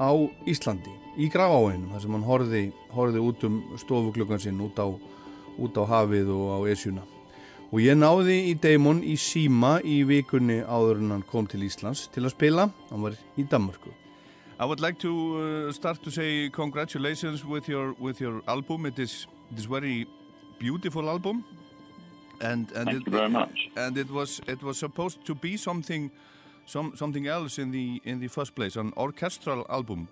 á 0.00 0.10
Íslandi 0.50 0.92
í 1.20 1.28
Grafáinum 1.30 1.92
þar 1.92 2.02
sem 2.02 2.14
hann 2.16 2.26
horfi, 2.26 2.62
horfi 2.94 3.22
út 3.22 3.44
um 3.46 3.58
stofuglöggan 3.78 4.42
sinn 4.42 4.62
út 4.64 4.78
á, 4.78 4.86
út 5.58 5.76
á 5.78 5.84
hafið 5.86 6.30
og 6.34 6.46
á 6.50 6.58
Esjuna. 6.72 7.04
Og 7.74 7.82
ég 7.82 7.98
náði 7.98 8.38
í 8.50 8.54
Damon 8.58 9.02
í 9.02 9.16
Sima 9.18 9.76
í 9.82 10.02
vikunni 10.06 10.60
áður 10.62 11.02
en 11.02 11.14
hann 11.16 11.26
kom 11.26 11.46
til 11.50 11.64
Íslands 11.66 12.08
til 12.14 12.24
að 12.24 12.34
spila, 12.34 12.68
hann 12.90 13.06
var 13.06 13.18
í 13.38 13.46
Danmarku 13.46 13.94
I 14.56 14.66
would 14.66 14.78
like 14.78 14.98
to 15.00 15.10
uh, 15.68 15.72
start 15.72 16.00
to 16.04 16.10
say 16.10 16.48
congratulations 16.48 17.44
with 17.44 17.68
your, 17.68 17.92
with 17.98 18.20
your 18.20 18.40
album. 18.46 18.86
It 18.86 19.00
is, 19.00 19.26
it 19.50 19.58
is 19.58 19.64
very 19.64 20.06
beautiful 20.60 21.10
album 21.10 21.44
and 22.40 22.70
and 22.72 22.86
Thank 22.86 23.00
it, 23.02 23.06
you 23.06 23.12
very 23.12 23.28
much. 23.28 23.68
and 23.76 23.96
it 23.96 24.10
was 24.10 24.40
it 24.46 24.62
was 24.62 24.78
supposed 24.78 25.24
to 25.26 25.34
be 25.34 25.56
something 25.56 26.10
some 26.66 26.92
something 26.96 27.26
else 27.26 27.58
in 27.58 27.70
the 27.70 28.00
in 28.04 28.20
the 28.20 28.28
first 28.28 28.54
place 28.54 28.76
an 28.76 28.92
orchestral 28.96 29.64
album 29.68 30.08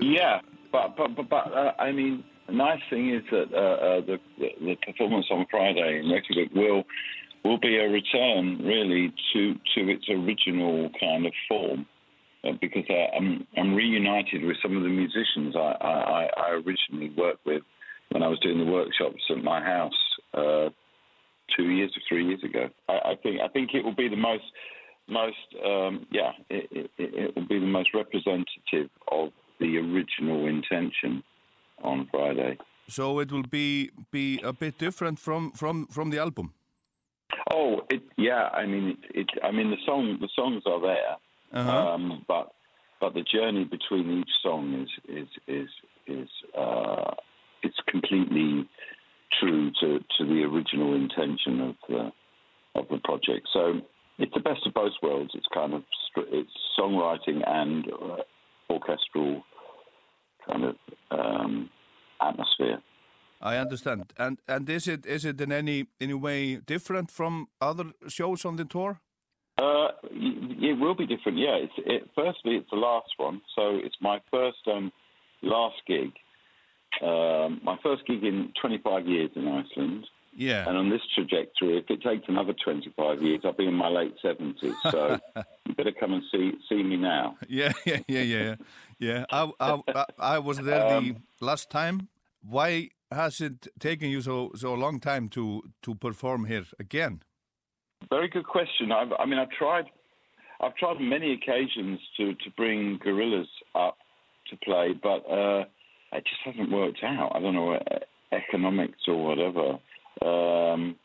Yeah, 0.00 0.40
but 0.72 0.96
but 0.96 1.14
but, 1.16 1.28
but 1.28 1.52
uh, 1.54 1.72
I 1.78 1.92
mean, 1.92 2.24
the 2.46 2.52
nice 2.52 2.80
thing 2.90 3.10
is 3.14 3.22
that 3.30 3.52
uh, 3.52 3.58
uh, 3.58 4.00
the, 4.00 4.18
the 4.38 4.48
the 4.60 4.76
performance 4.86 5.26
on 5.30 5.46
Friday 5.50 6.00
in 6.00 6.10
Reykjavik 6.10 6.52
will 6.54 6.84
will 7.44 7.58
be 7.58 7.76
a 7.76 7.88
return 7.88 8.58
really 8.64 9.12
to 9.32 9.54
to 9.74 9.88
its 9.90 10.08
original 10.08 10.90
kind 11.00 11.26
of 11.26 11.32
form. 11.48 11.86
Uh, 12.44 12.52
because 12.60 12.84
uh, 12.90 13.16
I'm 13.16 13.46
I'm 13.56 13.74
reunited 13.74 14.44
with 14.44 14.56
some 14.62 14.76
of 14.76 14.82
the 14.82 14.88
musicians 14.88 15.54
I, 15.56 15.76
I, 15.80 16.30
I 16.36 16.50
originally 16.50 17.10
worked 17.16 17.46
with 17.46 17.62
when 18.10 18.22
I 18.22 18.28
was 18.28 18.38
doing 18.40 18.58
the 18.58 18.70
workshops 18.70 19.22
at 19.30 19.42
my 19.42 19.60
house 19.62 20.00
uh, 20.34 20.68
two 21.56 21.68
years 21.70 21.90
or 21.96 22.02
three 22.08 22.24
years 22.26 22.42
ago. 22.44 22.68
I, 22.88 23.12
I 23.12 23.14
think 23.22 23.40
I 23.40 23.48
think 23.48 23.70
it 23.74 23.84
will 23.84 23.94
be 23.94 24.08
the 24.08 24.16
most 24.16 24.44
most 25.08 25.36
um, 25.64 26.06
yeah 26.10 26.32
it, 26.50 26.64
it, 26.70 26.90
it 26.98 27.36
will 27.36 27.46
be 27.48 27.58
the 27.58 27.66
most 27.66 27.90
representative 27.94 28.90
of 29.10 29.30
the 29.60 29.76
original 29.78 30.46
intention 30.46 31.22
on 31.82 32.08
Friday. 32.10 32.56
so 32.88 33.18
it 33.20 33.30
will 33.32 33.48
be 33.50 33.90
be 34.10 34.40
a 34.42 34.52
bit 34.52 34.78
different 34.78 35.18
from 35.18 35.52
from 35.52 35.86
from 35.86 36.10
the 36.10 36.18
album 36.18 36.52
Oh, 37.52 37.80
it, 37.90 38.02
yeah. 38.16 38.48
I 38.52 38.64
mean, 38.66 38.96
it, 39.14 39.20
it. 39.20 39.28
I 39.42 39.50
mean, 39.50 39.70
the 39.70 39.76
song. 39.86 40.18
The 40.20 40.28
songs 40.36 40.62
are 40.66 40.80
there, 40.80 41.16
Uh-huh. 41.52 41.94
um, 41.94 42.24
but 42.28 42.52
but 43.00 43.14
the 43.14 43.22
journey 43.22 43.64
between 43.64 44.06
each 44.20 44.30
song 44.42 44.64
is 44.82 44.90
is 45.20 45.28
is 45.46 45.68
is 46.06 46.28
uh, 46.56 47.10
it's 47.62 47.80
completely 47.88 48.68
true 49.40 49.70
to 49.80 49.98
to 50.18 50.24
the 50.26 50.42
original 50.44 50.94
intention 50.94 51.60
of 51.60 51.74
the 51.88 52.12
of 52.74 52.88
the 52.88 52.98
project. 53.04 53.48
So 53.52 53.80
it's 54.18 54.34
the 54.34 54.40
best 54.40 54.66
of 54.66 54.74
both 54.74 54.92
worlds. 55.02 55.32
It's 55.34 55.46
kind 55.52 55.74
of 55.74 55.82
it's 56.16 56.50
songwriting 56.78 57.42
and 57.46 57.86
uh, 57.92 58.22
orchestral 58.70 59.42
kind 60.46 60.64
of 60.64 60.76
um, 61.10 61.70
atmosphere. 62.20 62.78
I 63.40 63.56
understand 63.56 64.12
and 64.16 64.38
and 64.48 64.68
is 64.70 64.88
it 64.88 65.06
is 65.06 65.24
it 65.24 65.40
in 65.40 65.52
any 65.52 65.86
any 66.00 66.14
way 66.14 66.56
different 66.56 67.10
from 67.10 67.48
other 67.60 67.92
shows 68.08 68.44
on 68.44 68.56
the 68.56 68.64
tour 68.64 69.00
Uh, 69.56 69.88
it 70.10 70.78
will 70.80 70.96
be 70.96 71.06
different. 71.06 71.38
Yeah. 71.38 71.56
It's 71.64 71.78
it, 71.78 72.10
firstly, 72.14 72.56
it's 72.56 72.70
the 72.70 72.76
last 72.76 73.12
one, 73.18 73.40
so 73.54 73.62
it's 73.84 73.96
my 74.00 74.18
first 74.30 74.58
um, 74.66 74.90
last 75.42 75.76
gig. 75.86 76.10
Um, 77.02 77.60
my 77.62 77.76
first 77.82 78.06
gig 78.06 78.24
in 78.24 78.52
25 78.60 79.06
years 79.06 79.30
in 79.34 79.48
Iceland, 79.48 80.06
Yeah. 80.36 80.68
And 80.68 80.76
on 80.76 80.90
this 80.90 81.00
trajectory, 81.14 81.78
if 81.78 81.88
it 81.88 82.02
takes 82.02 82.24
another 82.28 82.54
25 82.64 83.22
years, 83.22 83.40
I'll 83.44 83.52
be 83.52 83.66
in 83.66 83.74
my 83.74 83.88
late 83.88 84.14
70s. 84.22 84.74
So 84.90 85.18
you 85.66 85.74
better 85.74 85.92
come 85.92 86.12
and 86.12 86.22
see 86.32 86.52
see 86.68 86.82
me 86.82 86.96
now. 86.96 87.36
Yeah, 87.48 87.72
yeah, 87.86 88.00
yeah, 88.08 88.22
yeah, 88.22 88.54
yeah. 88.98 89.24
I, 89.30 89.50
I, 89.60 89.80
I, 89.94 90.04
I 90.18 90.38
was 90.38 90.58
there 90.58 90.88
the 90.88 91.16
last 91.40 91.70
time. 91.70 92.08
Why 92.42 92.90
has 93.10 93.40
it 93.40 93.68
taken 93.78 94.10
you 94.10 94.20
so 94.20 94.50
so 94.54 94.74
long 94.74 95.00
time 95.00 95.28
to 95.30 95.62
to 95.82 95.94
perform 95.94 96.46
here 96.46 96.66
again? 96.80 97.22
Very 98.10 98.28
good 98.28 98.46
question. 98.46 98.92
I've, 98.92 99.12
I 99.18 99.24
mean, 99.24 99.38
I've 99.38 99.50
tried, 99.50 99.86
I've 100.60 100.74
tried 100.76 101.00
many 101.00 101.32
occasions 101.32 102.00
to, 102.16 102.34
to 102.34 102.50
bring 102.56 102.98
gorillas 103.02 103.48
up 103.74 103.96
to 104.50 104.56
play, 104.58 104.94
but 105.02 105.24
uh, 105.30 105.64
it 106.14 106.24
just 106.26 106.40
hasn't 106.44 106.70
worked 106.70 107.02
out. 107.02 107.32
I 107.34 107.40
don't 107.40 107.54
know, 107.54 107.72
uh, 107.74 107.98
economics 108.32 109.02
or 109.08 109.16
whatever. 109.24 109.78
Um, 110.22 110.96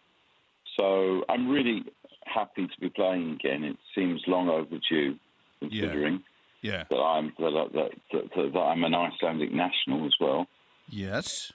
so 0.80 1.24
I'm 1.30 1.50
really 1.50 1.84
happy 2.26 2.68
to 2.68 2.80
be 2.80 2.90
playing 2.90 3.32
again. 3.34 3.64
It 3.64 3.78
seems 3.96 4.22
long 4.28 4.50
overdue, 4.50 5.16
considering 5.60 6.24
Yeah. 6.62 6.84
that 6.90 6.98
I'm 6.98 7.34
that, 7.40 7.52
that, 7.74 7.92
that, 8.12 8.24
that, 8.36 8.54
that 8.54 8.60
I'm 8.60 8.84
an 8.84 8.94
Icelandic 8.96 9.52
national 9.52 10.06
as 10.06 10.14
well, 10.20 10.48
Yes. 10.90 11.52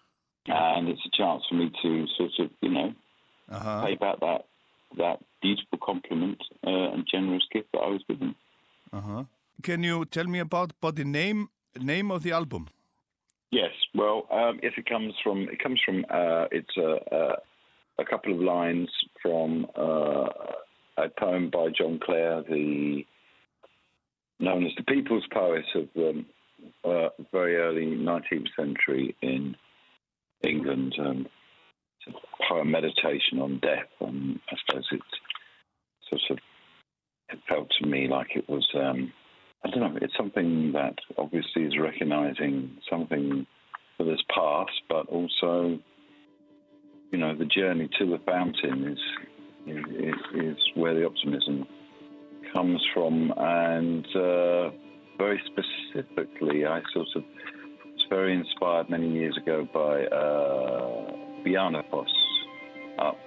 and 0.47 0.89
it's 0.89 1.01
a 1.07 1.17
chance 1.17 1.43
for 1.49 1.55
me 1.55 1.71
to 1.83 2.07
sort 2.19 2.33
of, 2.41 2.51
you 2.61 2.71
know, 2.71 2.93
Uh 3.51 3.59
huh. 3.61 3.85
pay 3.87 3.95
back 3.97 4.21
that 4.21 4.43
that 4.97 5.19
beautiful 5.43 5.79
compliment 5.91 6.41
uh, 6.67 6.93
and 6.93 7.05
generous 7.11 7.45
gift 7.53 7.69
that 7.73 7.81
I 7.81 7.89
was 7.89 8.03
given. 8.09 8.35
Uh 8.93 9.01
huh. 9.01 9.25
Can 9.63 9.83
you 9.83 10.05
tell 10.05 10.25
me 10.35 10.39
about 10.39 10.71
about 10.79 10.95
the 10.97 11.05
name 11.05 11.49
name 11.81 12.11
of 12.11 12.23
the 12.23 12.33
album? 12.33 12.69
Yes, 13.55 13.71
well, 13.95 14.27
um, 14.33 14.59
yes, 14.65 14.73
it 14.77 14.85
comes 14.87 15.15
from 15.23 15.43
it 15.49 15.63
comes 15.63 15.81
from 15.87 16.05
uh, 16.11 16.47
it's 16.51 16.77
a, 16.77 16.99
a 17.15 18.03
a 18.03 18.05
couple 18.05 18.33
of 18.33 18.41
lines 18.41 18.89
from 19.23 19.69
uh, 19.79 20.27
a 20.97 21.09
poem 21.17 21.51
by 21.51 21.69
John 21.69 22.01
Clare, 22.05 22.43
the 22.43 23.05
known 24.41 24.67
as 24.67 24.73
the 24.77 24.83
people's 24.83 25.23
poet 25.33 25.65
of 25.77 25.89
the 25.95 26.25
uh, 26.85 27.11
very 27.31 27.55
early 27.55 27.87
19th 27.87 28.49
century 28.57 29.15
in 29.23 29.55
England. 30.43 30.97
Um, 30.99 31.29
it's 32.05 32.17
a 32.17 32.53
poem 32.53 32.73
meditation 32.73 33.39
on 33.39 33.61
death, 33.61 33.87
and 34.01 34.41
I 34.51 34.57
suppose 34.67 34.89
it's 34.91 36.11
sort 36.11 36.23
of 36.31 36.39
it 37.29 37.39
felt 37.49 37.69
to 37.81 37.87
me 37.87 38.09
like 38.09 38.35
it 38.35 38.49
was. 38.49 38.67
Um, 38.75 39.13
I 39.65 39.71
don't 39.71 39.81
know. 39.81 39.99
It's 40.03 40.17
something 40.17 40.73
that 40.73 40.95
obviously 41.17 41.63
is 41.63 41.79
recognizing 41.81 42.77
something 42.91 43.47
that 43.99 44.07
has 44.07 44.23
passed, 44.35 44.83
but 44.89 45.07
also, 45.09 45.79
you 47.11 47.19
know, 47.19 47.35
the 47.35 47.47
journey 47.47 47.89
to 47.99 48.07
the 48.07 48.19
fountain 48.27 48.89
is 48.89 48.99
is, 49.67 50.15
is 50.35 50.57
where 50.75 50.95
the 50.95 51.07
optimism 51.07 51.67
comes 52.53 52.83
from, 52.93 53.33
and 53.37 54.05
uh, 54.15 54.71
very 55.17 55.41
specifically, 55.47 56.67
I 56.67 56.83
sort 56.93 57.09
of 57.17 57.23
was 58.05 58.07
very 58.11 58.35
inspired 58.35 58.91
many 58.91 59.11
years 59.11 59.37
ago 59.39 59.67
by 59.73 60.05
uh, 60.05 61.13
Bjarnafoss 61.45 62.09
up 62.99 63.19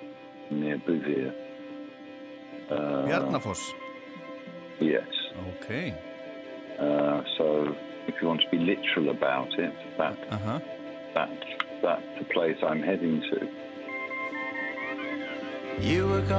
near 0.52 0.78
Bouvier. 0.78 1.34
Uh, 2.70 2.76
Bjarnafoss. 3.08 3.74
Yes. 4.80 5.08
Okay. 5.64 5.98
Uh, 6.80 7.24
so, 7.38 7.76
if 8.08 8.16
you 8.22 8.28
want 8.28 8.42
to 8.42 8.50
be 8.50 8.58
literal 8.58 9.10
about 9.10 9.52
it, 9.58 9.74
that 9.98 10.18
Uh 10.32 10.38
huh. 10.38 10.60
that 11.16 11.30
that's 11.82 12.20
the 12.20 12.26
place 12.26 12.58
I'm 12.64 12.82
heading 12.84 13.22
to. 13.32 13.48
You 15.82 16.08
were 16.08 16.22
gone, 16.22 16.38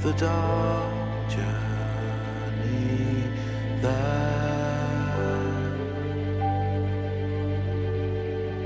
the 0.00 0.12
dark 0.12 1.28
journey 1.30 3.22
that 3.82 4.28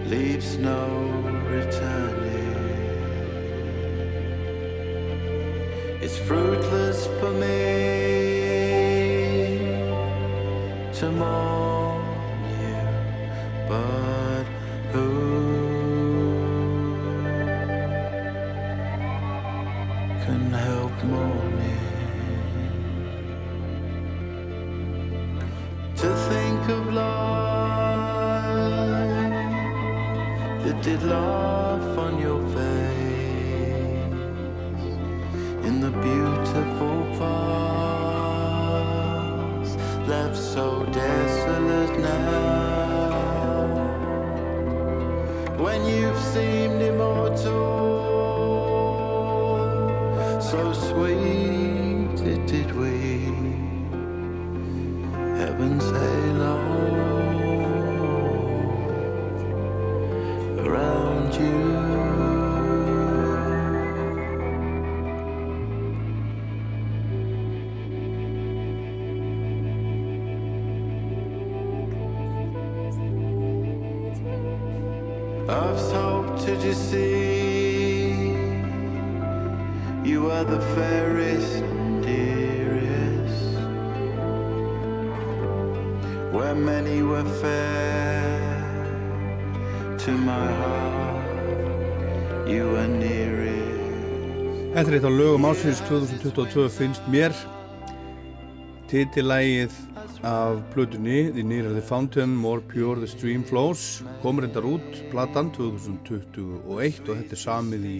leaves 0.06 0.56
no 0.58 0.80
returning. 1.48 2.40
It's 6.02 6.18
fruitless 6.18 7.06
for 7.20 7.30
me 7.32 7.91
of 26.72 26.92
life 26.92 27.02
that 30.64 30.78
did 30.82 31.02
laugh 31.02 31.98
on 31.98 32.18
your 32.18 32.40
face 32.56 33.82
in 35.68 35.74
the 35.80 35.90
beautiful 36.06 36.96
past, 37.18 37.61
er 94.92 94.98
eitt 94.98 95.06
af 95.08 95.14
lögum 95.16 95.46
ásins 95.48 95.78
2022 95.88 96.66
finnst 96.68 97.04
mér 97.08 97.32
titilægið 98.90 99.72
af 100.28 100.58
plötunni 100.74 101.30
The 101.32 101.42
Nearer 101.42 101.72
the 101.72 101.80
Fountain, 101.80 102.34
More 102.36 102.60
Pure 102.60 102.98
the 103.00 103.08
Stream 103.08 103.40
Flows 103.44 104.02
komur 104.20 104.44
þetta 104.44 104.64
út 104.68 105.00
platan 105.14 105.48
2021 105.56 106.68
og 106.68 106.82
þetta 106.82 107.38
er 107.38 107.40
samið 107.40 107.88
í 107.88 107.94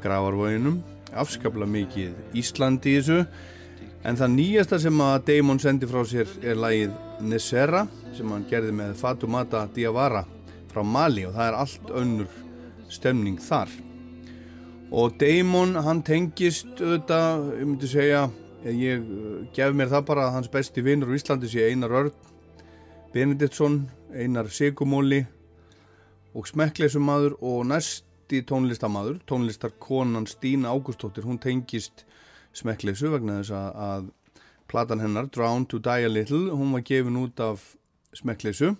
gravarvóginum 0.00 0.80
afskapla 1.12 1.68
mikið 1.68 2.16
Íslandi 2.32 2.96
í 2.96 3.02
þessu. 3.02 3.20
En 4.08 4.16
það 4.16 4.34
nýjasta 4.38 4.80
sem 4.86 5.04
að 5.04 5.20
Damon 5.28 5.60
sendi 5.60 5.92
frá 5.92 6.00
sér 6.08 6.32
er 6.40 6.56
lægið 6.56 6.96
Nesera 7.28 7.84
sem 8.16 8.32
hann 8.32 8.48
gerði 8.48 8.72
með 8.80 8.96
Fatumata 9.04 9.66
Diawara 9.76 10.24
frá 10.72 10.80
Mali 10.80 11.28
og 11.28 11.36
það 11.36 11.48
er 11.50 11.62
allt 11.66 11.96
önnur 12.06 12.44
stemning 12.88 13.36
þar 13.36 13.68
og 14.92 15.16
Damon 15.20 15.78
hann 15.80 16.02
tengist 16.04 16.68
auðvitað, 16.76 17.46
ég 17.56 17.68
myndi 17.68 17.88
segja 17.88 18.26
ég 18.68 19.02
uh, 19.02 19.42
gef 19.56 19.74
mér 19.74 19.90
það 19.90 20.06
bara 20.12 20.28
að 20.28 20.36
hans 20.36 20.50
besti 20.52 20.84
vinnur 20.84 21.10
á 21.10 21.16
Íslandi 21.16 21.50
sé 21.50 21.66
Einar 21.70 21.94
Örn 22.02 22.12
Benediktsson, 23.12 23.82
Einar 24.12 24.48
Sigumóli 24.52 25.22
og 26.36 26.48
smekkleisum 26.48 27.04
maður 27.04 27.36
og 27.40 27.66
næsti 27.68 28.44
tónlistamadur 28.48 29.20
tónlistarkonan 29.28 30.28
Stína 30.30 30.72
Ágústóttir 30.72 31.26
hún 31.26 31.40
tengist 31.40 32.06
smekkleisu 32.56 33.10
vegna 33.12 33.40
þess 33.40 33.56
að, 33.56 33.80
að 33.88 34.10
platan 34.68 35.02
hennar 35.04 35.28
Drown 35.32 35.66
to 35.68 35.80
Die 35.82 36.06
a 36.06 36.10
Little 36.12 36.52
hún 36.52 36.72
var 36.76 36.84
gefin 36.84 37.18
út 37.20 37.40
af 37.40 37.64
smekkleisu. 38.16 38.74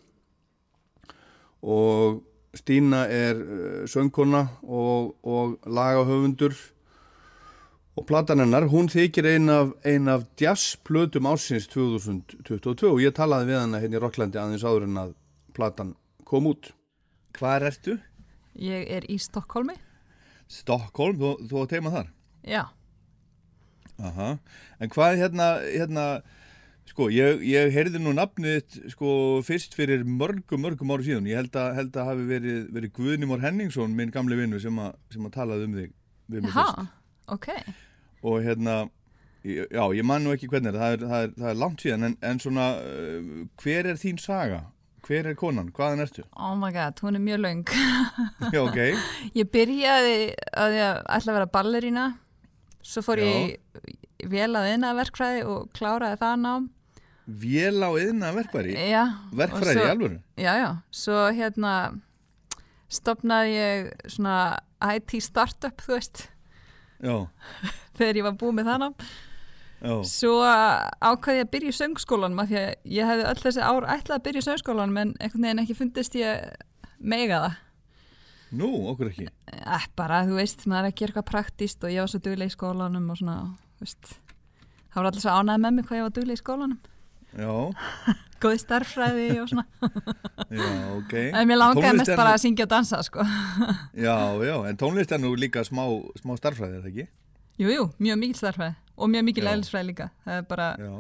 Og 1.63 2.23
Stína 2.53 3.07
er 3.09 3.39
uh, 3.41 3.85
söngkona 3.89 4.43
og, 4.63 5.15
og 5.25 5.59
lagahöfundur 5.65 6.57
og 7.97 8.07
platan 8.09 8.41
hennar, 8.41 8.67
hún 8.73 8.89
þykir 8.89 9.29
ein 9.35 9.53
af, 9.53 9.73
ein 9.85 10.09
af 10.09 10.25
jazzplötum 10.41 11.29
ásins 11.29 11.69
2022 11.73 12.89
og 12.89 13.01
ég 13.05 13.13
talaði 13.17 13.51
við 13.51 13.61
hana 13.61 13.81
hérna 13.83 13.99
í 13.99 14.03
Rocklandi 14.03 14.41
aðeins 14.41 14.65
áður 14.65 14.87
en 14.89 15.01
að 15.03 15.15
platan 15.57 15.95
kom 16.29 16.49
út. 16.49 16.73
Hvar 17.37 17.65
ertu? 17.69 17.99
Ég 18.57 18.89
er 18.93 19.05
í 19.13 19.19
Stokkólmi. 19.21 19.77
Stockholm, 20.53 21.17
þú, 21.21 21.35
þú 21.49 21.63
átt 21.63 21.77
heima 21.77 21.93
þar 21.93 22.09
Já. 22.43 22.63
Aha. 24.03 24.31
En 24.83 24.91
hvað 24.91 25.21
hérna, 25.21 25.49
hérna 25.63 26.07
sko, 26.91 27.07
ég, 27.15 27.43
ég 27.47 27.71
heyrði 27.73 28.01
nú 28.03 28.13
nafnið 28.17 28.79
sko 28.93 29.13
fyrst 29.47 29.75
fyrir 29.79 30.03
mörgum, 30.05 30.61
mörgum 30.65 30.91
ári 30.95 31.07
síðan 31.07 31.29
ég 31.31 31.39
held 31.41 31.55
að, 31.57 31.75
held 31.79 31.97
að 31.97 32.09
hafi 32.11 32.27
verið, 32.29 32.59
verið 32.75 32.93
Guðnimór 32.99 33.41
Henningsson 33.45 33.95
minn 33.97 34.11
gamli 34.13 34.37
vinnu 34.37 34.61
sem, 34.61 34.77
að- 34.83 34.97
sem 35.15 35.29
að 35.29 35.37
talaði 35.39 35.69
um 35.71 35.79
þig 35.79 35.93
við 36.33 36.43
mig 36.43 36.53
fyrst 36.53 36.83
Hæ? 36.83 36.87
Ok. 37.33 37.49
og 38.23 38.43
hérna 38.45 38.77
já, 39.47 39.85
ég 39.97 40.05
man 40.07 40.23
nú 40.27 40.35
ekki 40.35 40.51
hvernig 40.51 40.75
er, 40.75 40.79
það 40.79 40.93
er, 40.99 41.07
það 41.09 41.23
er, 41.27 41.33
það 41.39 41.49
er 41.55 41.61
langt 41.63 41.81
síðan 41.87 42.05
en, 42.11 42.17
en 42.23 42.39
svona, 42.43 42.67
uh, 42.79 43.43
hver 43.63 43.89
er 43.95 43.99
þín 44.03 44.21
saga? 44.23 44.61
Hver 45.03 45.27
er 45.27 45.35
konan? 45.35 45.73
Hvaðan 45.75 46.05
ertu? 46.05 46.23
Oh 46.39 46.53
my 46.55 46.69
god, 46.71 47.01
hún 47.03 47.19
er 47.19 47.23
mjög 47.25 47.41
laung. 47.43 47.65
Já, 48.55 48.61
ok, 48.63 48.77
Ég 49.41 49.49
byrjaði 49.51 50.13
að 50.55 50.77
ég 50.77 51.01
ætla 51.17 51.33
að 51.33 51.39
vera 51.41 51.49
ballerína. 51.57 52.05
Svo 52.87 53.03
fór 53.03 53.19
ég 53.25 53.57
í 54.23 54.29
vel 54.31 54.53
að 54.57 54.71
eina 54.73 54.93
verkfræði 54.99 55.43
og 55.49 55.69
kláraði 55.77 56.19
það 56.23 56.37
nám. 56.47 56.69
vél 57.27 57.79
á 57.87 57.91
yðna 58.03 58.33
verkværi 58.35 58.73
Já. 58.91 59.03
verkfræði 59.33 59.77
og 59.77 59.83
í 59.83 59.87
svo- 59.87 59.91
alvöru 59.95 60.19
Já, 60.37 60.53
já. 60.59 60.71
Svo 60.91 61.19
hérna 61.33 61.75
stopnaði 62.93 63.53
ég 63.57 63.91
svona 64.13 64.37
IT 64.95 65.15
startup, 65.23 65.81
þú 65.81 65.95
veist, 65.97 66.25
Já, 67.03 67.15
þegar 67.99 68.19
ég 68.21 68.27
var 68.29 68.35
búið 68.39 68.57
með 68.61 68.69
það 68.71 68.81
nám. 68.83 68.95
já, 69.83 69.95
Svo 70.07 70.35
ákvaði 70.43 71.39
ég 71.41 71.47
að 71.47 71.53
byrja 71.55 71.73
í 71.73 71.79
söngskólanum 71.79 72.43
af 72.45 72.51
því 72.51 72.59
að 72.61 72.75
ég 72.99 73.09
hefði 73.11 73.25
öll 73.31 73.41
þessi 73.47 73.65
ár 73.67 73.87
ætlað 73.97 74.17
að 74.19 74.25
byrja 74.29 74.43
í 74.43 74.47
söngskólanum 74.47 75.01
en 75.03 75.15
einhvern 75.19 75.47
veginn 75.49 75.63
ekki 75.65 75.79
fundist 75.79 76.15
ég 76.19 76.45
mega 77.01 77.41
það. 77.47 77.57
nú, 78.61 78.69
okkur 78.93 79.11
ekki 79.13 79.29
Eh, 79.53 79.87
bara, 79.97 80.23
þú 80.27 80.37
veist, 80.39 80.63
maður 80.67 80.87
er 80.87 80.91
að 80.93 80.97
gera 81.01 81.13
eitthvað 81.13 81.31
praktíst 81.33 81.85
og 81.85 81.91
ég 81.93 82.01
var 82.05 82.09
svo 82.13 82.19
duglega 82.25 82.51
í 82.51 82.55
skólanum 82.57 83.11
og 83.13 83.19
svona, 83.19 83.37
veist, 83.85 84.11
það 84.93 84.99
var 85.01 85.09
alltaf 85.11 85.23
svo 85.25 85.37
ánægð 85.39 85.63
með 85.67 85.77
mig 85.79 85.87
hvað 85.89 85.99
ég 86.01 86.07
var 86.09 86.15
duglega 86.19 86.39
í 86.39 86.43
skólanum. 86.43 86.81
Já, 87.33 87.53
Góði 88.43 88.59
starffræði 88.59 89.27
og 89.39 89.47
svona. 89.53 89.63
já, 90.59 90.71
ok 90.99 91.13
En 91.31 91.47
mér 91.49 91.59
langaði 91.61 91.93
mest 92.01 92.11
er 92.11 92.19
bara 92.19 92.33
nú- 92.33 92.37
að 92.37 92.43
syngja 92.43 92.67
og 92.67 92.71
dansa, 92.73 92.99
sko. 93.07 93.23
Já, 94.07 94.17
já, 94.43 94.55
en 94.69 94.79
tónlist 94.81 95.15
er 95.15 95.21
nú 95.23 95.31
líka 95.39 95.63
smá, 95.65 95.85
smá 96.21 96.35
starffræði, 96.41 96.81
er 96.81 96.83
það 96.85 96.91
ekki? 96.93 97.07
Jú, 97.63 97.71
jú, 97.71 97.85
mjög 98.03 98.19
mikil 98.25 98.39
starffræði 98.41 98.75
og 99.03 99.13
mjög 99.15 99.25
mikil 99.31 99.47
eðlisfræði 99.53 99.89
líka. 99.93 100.09
Það 100.27 100.41
er 100.41 100.47
bara, 100.51 100.67
Já, 100.83 100.93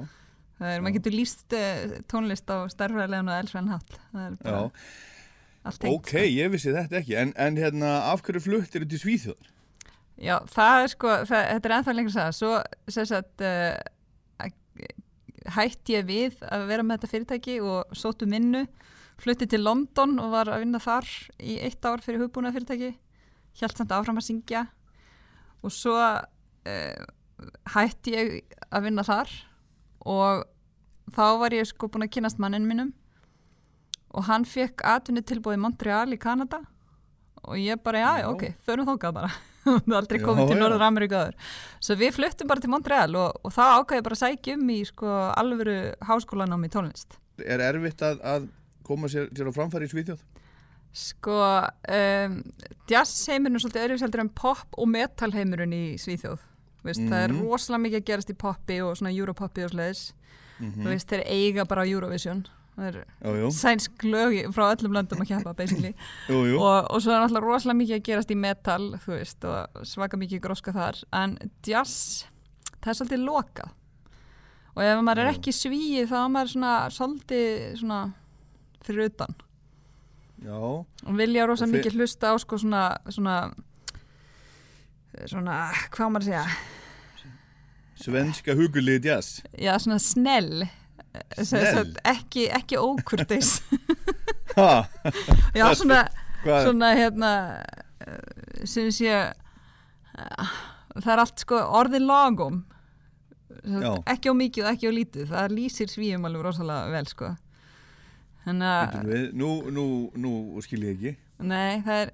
það 0.63 0.73
er, 0.77 0.85
maður 0.87 0.97
getur 1.01 1.17
líst 1.19 1.57
uh, 1.59 1.97
tónlist 2.13 2.49
á 2.55 2.57
starffræðilegan 2.73 3.29
og 3.33 3.37
eðlisfræðin 3.41 3.73
hátt. 3.75 3.99
Það 4.15 4.25
er 4.29 4.37
bara 4.47 4.57
já, 4.63 4.87
allt 5.69 5.83
tengt. 5.83 5.99
ok, 5.99 6.13
ég 6.33 6.53
vissi 6.55 6.73
þetta 6.75 7.01
ekki 7.03 7.19
En, 7.27 7.35
en 7.39 7.59
hérna, 7.61 7.91
af 8.15 8.23
hverju 8.27 8.41
flutt 8.47 8.79
eru 8.79 8.89
til 8.91 9.03
Svíþjóðar? 9.03 9.52
Já, 10.23 10.37
það 10.47 10.77
er 10.81 10.93
sko, 10.93 11.15
það, 11.27 11.49
þetta 11.49 11.69
er 11.69 11.75
ennþá 11.77 11.95
lengur 11.97 12.13
að 12.13 12.19
sagða. 12.19 12.37
Svo, 12.39 13.07
sagt, 13.11 13.43
uh, 13.43 13.93
hætti 15.51 15.97
ég 15.97 16.07
við 16.07 16.43
að 16.47 16.67
vera 16.71 16.85
með 16.87 17.01
þetta 17.01 17.13
fyrirtæki 17.13 17.57
og 17.65 17.97
sóttu 17.99 18.29
minnu, 18.31 18.65
flutti 19.23 19.49
til 19.51 19.63
London 19.63 20.19
og 20.23 20.33
var 20.35 20.51
að 20.51 20.65
vinna 20.65 20.81
þar 20.83 21.09
í 21.43 21.59
eitt 21.63 21.85
ár 21.87 22.03
fyrir 22.05 22.23
hugbúna 22.23 22.53
fyrirtæki, 22.55 22.93
hjælt 23.59 23.79
samt 23.79 23.95
áfram 23.95 24.21
að 24.21 24.29
syngja 24.29 24.65
og 25.63 25.75
svo 25.75 25.99
uh, 25.99 27.05
hætti 27.75 28.17
ég 28.17 28.57
að 28.71 28.89
vinna 28.89 29.05
þar 29.07 29.31
og 30.09 30.47
þá 31.15 31.27
var 31.43 31.55
ég 31.55 31.69
sko 31.69 31.91
búin 31.93 32.07
að 32.07 32.15
kynast 32.17 32.41
mannin 32.43 32.67
mínum 32.67 32.93
og 34.13 34.27
hann 34.29 34.47
fekk 34.49 34.85
atvinni 34.87 35.23
tilbúið 35.27 35.59
í 35.59 35.63
Montreal 35.63 36.09
í 36.15 36.21
Kanada 36.21 36.63
og 37.43 37.59
ég 37.59 37.81
bara, 37.83 38.23
Já. 38.23 38.29
ok, 38.31 38.53
förum 38.63 38.89
þókað 38.89 39.19
bara 39.21 39.33
og 39.71 39.93
aldrei 39.99 40.19
komið 40.23 40.49
til. 40.53 40.59
Norður 40.61 40.85
Ameríku 40.89 41.19
aður 41.21 41.37
svo 41.83 41.97
við 42.01 42.15
fluttum 42.19 42.51
bara 42.51 42.61
til 42.65 42.71
Montreal 42.73 43.17
og, 43.17 43.41
og 43.47 43.55
þá 43.55 43.63
ákvæði 43.83 44.05
bara 44.09 44.19
að 44.19 44.23
sækja 44.25 44.57
um 44.59 44.71
í 44.75 44.79
sko 44.89 45.13
alvöru 45.39 45.77
háskólanám 46.09 46.67
í 46.67 46.71
tónlist 46.73 47.19
Er 47.43 47.63
erfitt 47.65 48.03
að, 48.05 48.21
að 48.23 48.49
koma 48.87 49.09
sér, 49.09 49.29
sér 49.35 49.49
á 49.49 49.53
framfæri 49.57 49.89
í 49.89 49.93
Svíþjóð? 49.95 50.23
sko 50.93 51.37
um, 51.89 52.33
jazz 52.91 53.13
heimurinn 53.33 53.57
er 53.57 53.63
svolítið 53.65 53.85
öðruvíseldur 53.87 54.21
en 54.27 54.29
pop 54.37 54.77
og 54.77 54.91
metal 54.93 55.31
heimurinn 55.33 55.73
í 55.73 55.85
Svíþjóð 56.03 56.43
Veist, 56.83 57.01
það 57.07 57.21
er 57.23 57.33
Mhm. 57.33 57.45
rosalega 57.47 57.83
mikið 57.87 58.01
að 58.03 58.09
gerast 58.11 58.31
í 58.35 58.37
poppi 58.37 58.77
og 58.83 58.97
svona 58.99 59.13
europoppi 59.15 59.65
og 59.65 59.71
sliðis 59.73 60.03
Mm 60.61 60.85
veist, 60.87 61.09
þeir 61.11 61.23
eiga 61.27 61.65
bara 61.67 61.87
Eurovision 61.89 62.45
er 62.81 63.51
sænsk 63.53 64.03
lög 64.09 64.39
frá 64.57 64.65
öllum 64.73 64.95
löndum 64.97 65.21
að 65.21 65.29
kjappa 65.29 65.53
basically. 65.59 65.91
Jú, 66.33 66.39
jú. 66.49 66.57
og, 66.61 66.89
og 66.91 67.03
svo 67.05 67.13
er 67.13 67.21
náttúrulega 67.21 67.45
rosalega 67.45 67.79
mikið 67.83 67.99
að 67.99 68.05
gerast 68.09 68.31
í 68.33 68.39
metal 68.41 68.87
þú 69.05 69.13
veist, 69.19 69.45
og 69.45 69.85
svaka 69.87 70.17
mikið 70.17 70.41
gróska 70.47 70.73
þar. 70.73 71.03
En 71.13 71.37
jazz, 71.69 72.25
það 72.81 72.89
er 72.95 72.99
svolítið 73.01 73.25
lokað. 73.29 73.75
Og 74.73 74.81
ef 74.89 75.03
maður 75.05 75.21
er 75.27 75.33
ekki 75.35 75.53
svíið 75.53 76.09
þá 76.09 76.17
er 76.23 76.31
maður 76.33 76.53
svona 76.55 76.73
svolítið 76.97 77.77
svona 77.83 78.01
fyrir 78.87 79.11
utan. 79.13 79.35
Já, 80.43 80.57
og 80.59 81.13
vilja 81.21 81.45
rosa 81.47 81.69
Og 81.69 81.71
þi- 81.71 81.77
mikið 81.77 81.99
hlusta 82.01 82.33
á 82.33 82.35
sko 82.41 82.57
svona 82.59 82.87
svona 83.13 83.37
svona, 85.29 85.57
hvað 85.93 86.09
maður 86.15 86.25
að 86.25 86.31
segja? 86.31 86.47
Svenska 88.03 88.55
hugulið 88.59 89.05
jazz. 89.07 89.43
Já, 89.61 89.75
svona 89.79 89.99
Snell? 90.03 90.65
Sagt, 91.43 91.99
ekki, 92.09 92.49
ekki 92.53 92.81
ókurteis. 92.81 93.59
Já, 95.57 95.67
svona 95.75 96.05
svona 96.43 96.93
hérna 96.95 97.63
eh, 98.01 98.67
sem 98.67 98.91
sé 98.93 99.11
eh, 99.13 100.53
það 100.99 101.13
er 101.15 101.25
allt 101.25 101.43
sko 101.45 101.61
orðið 101.81 102.07
lagum 102.09 102.63
ekki 104.11 104.33
á 104.33 104.35
mikið 104.35 104.65
og 104.65 104.71
ekki 104.73 104.91
á 104.91 104.93
lítið. 104.97 105.27
Það 105.31 105.53
lýsir 105.55 105.91
svíum 105.93 106.25
alveg 106.27 106.43
rosalega 106.49 106.89
vel 106.91 107.05
sko. 107.07 107.29
Þannig 108.43 108.73
að 108.73 109.13
Nú, 109.39 109.51
nú, 109.71 109.85
nú 110.19 110.33
skil 110.65 110.83
ég 110.83 110.97
ekki. 110.97 111.13
Nei, 111.47 111.79
það 111.85 112.01
er 112.01 112.11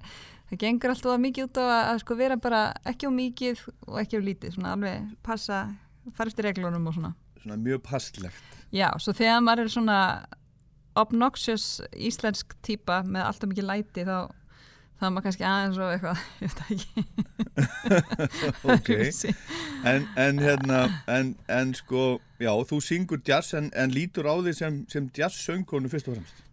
það 0.51 0.61
gengur 0.61 0.93
alltaf 0.93 1.23
mikið 1.23 1.47
út 1.47 1.57
á 1.57 1.63
að, 1.63 1.79
að 1.79 2.03
sko 2.03 2.19
vera 2.19 2.37
bara 2.37 2.61
ekki 2.91 3.09
á 3.09 3.11
mikið 3.17 3.65
og 3.87 3.97
ekki 4.03 4.21
á 4.21 4.27
lítið. 4.27 4.55
Svona 4.59 4.75
alveg 4.77 5.09
passa, 5.25 5.63
fara 6.13 6.29
eftir 6.29 6.49
reglunum 6.51 6.85
og 6.91 6.99
svona. 6.99 7.15
Svona 7.41 7.57
mjög 7.65 7.81
passlegt 7.89 8.58
já, 8.75 8.89
svo 9.01 9.15
þegar 9.17 9.45
maður 9.45 9.65
er 9.65 9.73
svona 9.73 10.01
obnoxious 10.99 11.79
íslensk 11.95 12.57
típa 12.65 13.01
með 13.05 13.27
alltaf 13.27 13.51
mikið 13.51 13.69
læti 13.69 14.05
þá 14.07 14.29
þá 14.99 15.05
er 15.07 15.13
maður 15.15 15.25
kannski 15.27 15.45
aðeins 15.47 15.77
og 15.79 15.93
eitthvað 15.93 16.17
ég 16.43 16.49
veit 16.49 16.61
ekki. 16.75 17.03
Ok, 18.73 18.89
en, 19.87 20.05
en 20.19 20.41
hérna 20.43 20.81
en, 21.11 21.33
en 21.51 21.73
sko, 21.77 22.19
já, 22.41 22.51
þú 22.67 22.81
syngur 22.83 23.23
jazz 23.25 23.55
en, 23.57 23.71
en 23.75 23.95
lítur 23.95 24.27
á 24.27 24.35
því 24.39 24.55
sem, 24.57 24.81
sem 24.91 25.07
jazz 25.15 25.39
söngkonu 25.39 25.91
fyrst 25.91 26.11
og 26.11 26.17
fremst? 26.17 26.45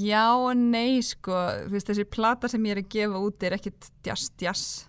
Já 0.00 0.32
og 0.32 0.56
nei 0.56 1.02
sko, 1.04 1.36
þessi 1.68 2.06
plata 2.08 2.48
sem 2.48 2.64
ég 2.64 2.78
er 2.78 2.80
að 2.80 2.92
gefa 2.94 3.20
út 3.20 3.44
er 3.44 3.58
ekkit 3.58 3.90
jazz 4.06 4.30
jazz. 4.40 4.86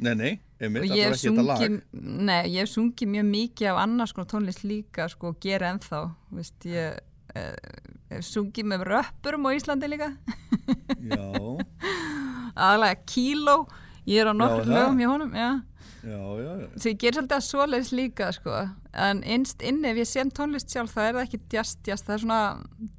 Nei, 0.00 0.14
nei, 0.16 0.34
einmitt, 0.58 0.84
og 0.84 0.96
ég 0.96 1.08
hef 1.12 1.20
sungið, 1.20 1.76
nei, 1.92 2.40
ég 2.50 2.64
hef 2.64 2.72
sungið 2.72 3.12
mjög 3.12 3.28
mikið 3.28 3.70
af 3.72 3.80
annars 3.84 4.14
konar 4.14 4.30
tónlist 4.32 4.64
líka 4.66 5.06
sko 5.12 5.32
og 5.32 5.38
gera 5.42 5.70
ennþá, 5.74 6.02
þú 6.28 6.38
veist, 6.40 6.66
ég 6.68 6.98
eh, 7.38 7.84
hef 8.12 8.26
sungið 8.26 8.70
með 8.72 8.86
röppurum 8.90 9.46
á 9.46 9.50
Íslandi 9.54 9.90
líka, 9.92 10.10
Já, 11.08 11.22
aðalega 12.68 13.00
Kíló, 13.08 13.58
ég 14.08 14.22
er 14.22 14.32
á 14.32 14.34
nokkur 14.34 14.70
lögum 14.72 15.02
hjá 15.02 15.10
honum, 15.12 15.36
já, 15.38 15.50
já, 16.02 16.18
já, 16.18 16.52
já. 16.64 16.68
Svo 16.74 16.92
ég 16.92 17.00
ger 17.04 17.18
svolítið 17.18 17.38
að 17.38 17.46
svoleiðis 17.48 17.94
líka 17.94 18.32
sko, 18.34 18.62
en 19.08 19.22
innst 19.22 19.62
inni 19.62 19.92
ef 19.92 20.02
ég 20.02 20.10
sem 20.10 20.32
tónlist 20.34 20.74
sjálf 20.74 20.96
það 20.96 21.10
er 21.10 21.18
það 21.18 21.26
ekki 21.28 21.42
jazz 21.54 21.76
jazz, 21.86 22.06
það 22.06 22.16
er 22.16 22.24
svona 22.26 22.42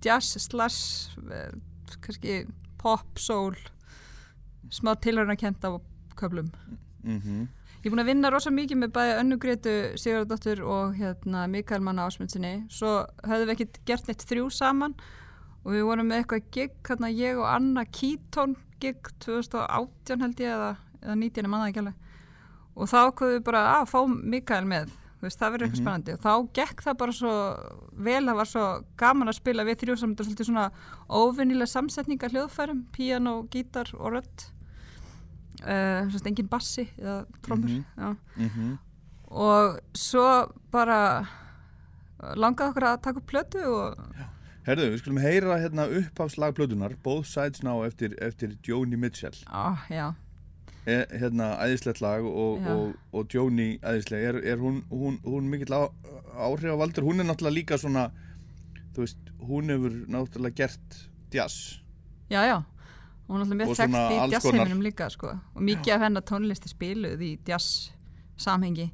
jazz 0.06 0.48
slash, 0.48 1.18
eh, 1.28 1.52
kannski 2.00 2.44
pop, 2.80 3.20
soul, 3.20 3.58
smá 4.72 4.94
tilhörna 4.96 5.36
kent 5.36 5.66
á 5.68 5.76
köflum. 6.20 6.54
Mm 7.04 7.48
Ég 7.80 7.88
er 7.88 7.94
búin 7.94 8.02
að 8.04 8.10
vinna 8.12 8.30
rosa 8.34 8.52
mikið 8.52 8.76
með 8.82 8.90
bæði 8.92 9.12
Önnu 9.22 9.36
Gretu 9.40 9.74
Sigurðardóttur 9.96 10.62
og 10.68 10.98
hérna 11.00 11.46
Mikael 11.48 11.80
Manna 11.80 12.10
Ásmundsinni. 12.10 12.66
Svo 12.68 13.06
höfðum 13.24 13.48
við 13.48 13.54
ekkert 13.54 13.80
gert 13.88 14.10
neitt 14.10 14.26
þrjú 14.28 14.50
saman 14.52 14.98
og 15.64 15.72
við 15.72 15.86
vorum 15.88 16.10
með 16.12 16.20
eitthvað 16.20 16.50
gig, 16.52 16.76
hérna 16.90 17.12
ég 17.14 17.40
og 17.40 17.48
Anna 17.48 17.86
Keaton 17.88 18.58
gig 18.84 19.00
2018 19.24 20.26
held 20.26 20.44
ég 20.44 20.52
eða, 20.58 20.74
eða 21.06 21.18
19 21.22 21.48
mannaði 21.48 21.72
ekki 21.72 21.84
alveg. 21.86 22.04
Og 22.76 22.92
þá 22.92 22.98
ákveðum 23.00 23.38
við 23.38 23.48
bara 23.48 23.64
að 23.78 23.88
fá 23.94 24.00
Mikael 24.36 24.70
með, 24.76 24.94
veist, 25.24 25.40
það 25.40 25.56
verður 25.56 25.70
eitthvað 25.70 25.84
spennandi. 25.86 26.20
Og 26.20 26.24
þá 26.28 26.54
gekk 26.60 26.86
það 26.90 27.02
bara 27.06 27.18
svo 27.22 27.34
vel, 27.96 28.22
það 28.28 28.40
var 28.44 28.54
svo 28.58 28.70
gaman 29.00 29.32
að 29.32 29.40
spila 29.40 29.70
við 29.72 29.82
þrjú 29.86 30.00
saman, 30.04 30.20
þetta 30.20 30.28
er 30.28 30.34
svolítið 30.34 30.52
svona 30.52 30.70
óvinnilega 31.08 31.74
samsetninga 31.78 32.36
hljóðfærum, 32.36 32.88
píano, 32.92 33.42
gítar 33.56 33.96
og 33.96 34.18
rödd. 34.20 34.50
Uh, 35.60 36.10
svo 36.10 36.22
engin 36.30 36.48
bassi 36.48 36.86
eða 36.98 37.26
trommur 37.44 37.70
Mhm. 37.70 37.84
já. 37.98 38.16
-hmm. 38.38 38.78
og 39.28 39.80
svo 39.94 40.52
bara 40.72 41.28
langaði 42.36 42.70
okkur 42.70 42.84
að 42.84 43.02
taka 43.02 43.18
upp 43.20 43.28
plötu 43.32 43.64
og 43.66 43.98
Herðu, 44.68 44.90
við 44.92 44.98
skulum 45.00 45.18
heyra 45.24 45.58
hérna 45.58 45.88
upphafslagplötunar 45.88 46.96
Both 47.04 47.28
Sides 47.28 47.64
Now 47.64 47.84
eftir, 47.86 48.14
eftir 48.22 48.58
Joni 48.68 48.96
Mitchell. 48.98 49.34
Já, 49.90 50.14
e, 50.86 51.06
hérna 51.18 51.58
æðislegt 51.58 52.02
lag 52.02 52.22
og, 52.24 52.60
Já. 52.62 52.68
og, 52.74 52.94
og 53.14 53.28
Joni 53.34 53.80
æðisleg 53.80 54.24
er, 54.30 54.36
er 54.44 54.58
hún, 54.58 54.84
hún, 54.92 55.20
hún 55.24 55.50
mikill 55.50 55.74
á, 55.74 55.90
áhrifavaldur? 56.38 57.04
Hún 57.04 57.20
er 57.20 57.26
náttúrulega 57.26 57.54
líka 57.56 57.78
svona 57.78 58.12
þú 58.94 58.98
veist, 59.06 59.18
hún 59.40 59.70
hefur 59.70 59.92
náttúrulega 60.08 60.56
gert 60.56 61.10
jazz 61.34 61.80
já, 62.30 62.44
já 62.46 62.64
hún 63.30 63.40
er 63.40 63.46
alltaf 63.46 63.54
Og 63.54 63.60
mjög 63.62 63.76
þekkt 63.78 64.14
í 64.16 64.32
jazzheiminum 64.34 64.82
líka 64.84 65.10
sko. 65.14 65.36
og 65.56 65.62
mikið 65.62 65.96
af 65.96 66.06
hennar 66.08 66.26
tónlisti 66.26 66.72
spiluð 66.72 67.22
í 67.22 67.32
jazz 67.48 67.92
samhengi 68.40 68.90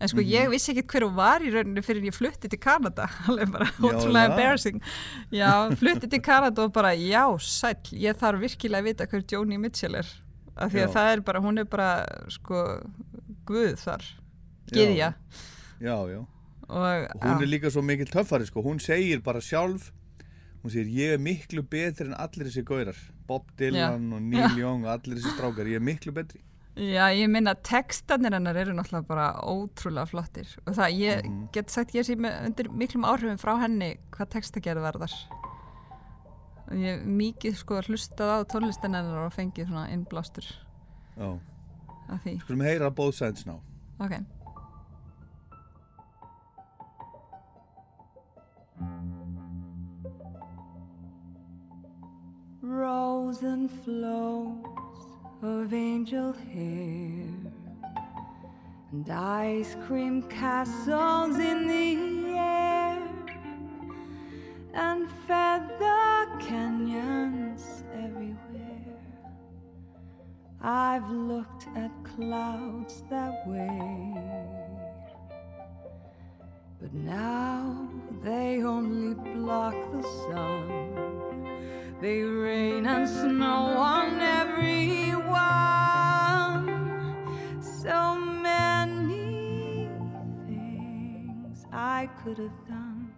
en 0.00 0.10
sko 0.10 0.24
ég 0.24 0.50
vissi 0.52 0.72
ekkert 0.72 0.90
hver 0.92 1.06
hún 1.06 1.14
var 1.18 1.44
í 1.44 1.52
rauninu 1.54 1.84
fyrir 1.84 2.08
ég 2.08 2.16
flutti 2.16 2.50
til 2.50 2.60
Kanada. 2.60 3.06
Alveg 3.30 3.52
bara 3.54 3.70
ótrúlega 3.78 4.32
embarrassing. 4.32 4.82
Já, 5.32 5.70
flutti 5.78 6.10
til 6.10 6.20
Kanada 6.24 6.66
og 6.66 6.74
bara 6.74 6.92
já, 6.98 7.22
sæll, 7.40 7.94
ég 8.02 8.18
þarf 8.20 8.42
virkilega 8.42 8.82
að 8.82 8.90
vita 8.90 9.06
hver 9.08 9.24
Joni 9.30 9.60
Mitchell 9.62 9.96
er. 10.00 10.10
Af 10.54 10.74
því 10.74 10.82
að 10.84 10.88
Já. 10.88 10.92
það 10.94 11.12
er 11.12 11.22
bara, 11.26 11.40
hún 11.42 11.58
er 11.58 11.64
bara 11.66 11.88
sko, 12.30 12.60
guð 13.46 13.72
þar 13.80 14.04
gyðja. 14.70 15.14
Já, 15.82 15.96
já 16.10 16.20
og, 16.68 16.78
og 16.78 17.24
hún 17.24 17.42
er 17.42 17.46
já, 17.46 17.50
líka 17.50 17.70
svo 17.70 17.82
mikill 17.82 18.10
töffari 18.10 18.46
sko. 18.46 18.62
hún 18.62 18.78
segir 18.80 19.20
bara 19.22 19.40
sjálf 19.42 19.90
hún 20.64 20.72
segir 20.72 20.88
ég 20.96 21.12
er 21.14 21.20
miklu 21.22 21.62
betri 21.62 22.06
en 22.08 22.14
allir 22.16 22.48
þessi 22.48 22.64
gaurar. 22.64 22.96
Bob 23.28 23.50
Dylan 23.58 24.10
og 24.16 24.22
Neil 24.22 24.56
Young 24.58 24.84
og 24.86 24.90
allir 24.96 25.18
þessi 25.20 25.34
strákar, 25.36 25.68
ég 25.68 25.76
er 25.76 25.84
miklu 25.84 26.12
betri. 26.16 26.40
Já, 26.74 27.06
ég 27.14 27.28
minna 27.30 27.52
textanir 27.54 28.32
hennar 28.34 28.56
eru 28.58 28.72
náttúrulega 28.74 29.06
bara 29.06 29.26
ótrúlega 29.46 30.08
flottir. 30.10 30.48
Og 30.66 30.74
það, 30.74 30.96
ég 30.98 31.24
Mhm. 31.24 31.48
get 31.52 31.70
sagt 31.70 31.92
ég 31.94 32.02
sé 32.02 32.16
undir 32.16 32.68
miklum 32.72 33.04
áhrifum 33.04 33.38
frá 33.38 33.60
henni 33.60 33.96
hvað 34.10 34.28
textagerð 34.34 34.82
varðar 34.82 35.12
og 36.70 36.76
ég 36.80 37.04
mikið 37.04 37.54
sko 37.60 37.80
hlustað 37.82 38.40
á 38.40 38.44
tónlistin 38.48 38.94
hennar 38.96 39.26
og 39.26 39.32
fengið 39.36 39.68
svona 39.68 39.90
innblástur 39.92 40.46
já, 41.18 41.38
skulum 42.40 42.62
heyra 42.64 42.90
Both 42.90 43.18
Sides 43.18 43.44
Now. 43.46 43.60
Ok 44.00 44.12
Rose 52.66 53.42
and 53.42 53.70
flows 53.70 54.56
of 55.42 55.74
angel 55.74 56.32
hair 56.32 57.28
and 58.90 59.10
ice 59.10 59.76
cream 59.86 60.22
castles 60.22 61.36
in 61.38 61.68
the 61.68 62.38
air 62.38 63.02
and 64.72 65.10
feather 65.26 66.26
canyons 66.40 67.84
everywhere. 67.92 68.96
I've 70.62 71.10
looked 71.10 71.66
at 71.76 71.90
clouds 72.02 73.02
that 73.10 73.46
way, 73.46 74.14
but 76.80 76.94
now 76.94 77.90
they 78.22 78.62
only 78.62 79.12
block 79.34 79.74
the 79.92 80.02
sun. 80.02 81.04
They 82.04 82.20
rain 82.22 82.84
and 82.84 83.08
snow 83.08 83.78
on 83.78 84.20
everyone. 84.20 85.32
So 87.62 88.16
many 88.16 89.88
things 90.46 91.64
I 91.72 92.10
could 92.22 92.36
have 92.36 92.66
done, 92.68 93.10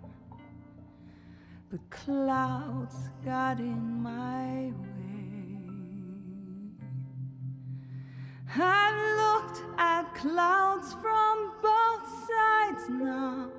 but 1.68 1.80
clouds 1.90 3.10
got 3.24 3.58
in 3.58 4.02
my 4.02 4.72
way. 4.80 5.58
I've 8.54 9.00
looked 9.20 9.62
at 9.78 10.14
clouds 10.14 10.92
from 11.02 11.54
both 11.60 12.06
sides 12.28 12.88
now, 12.88 13.50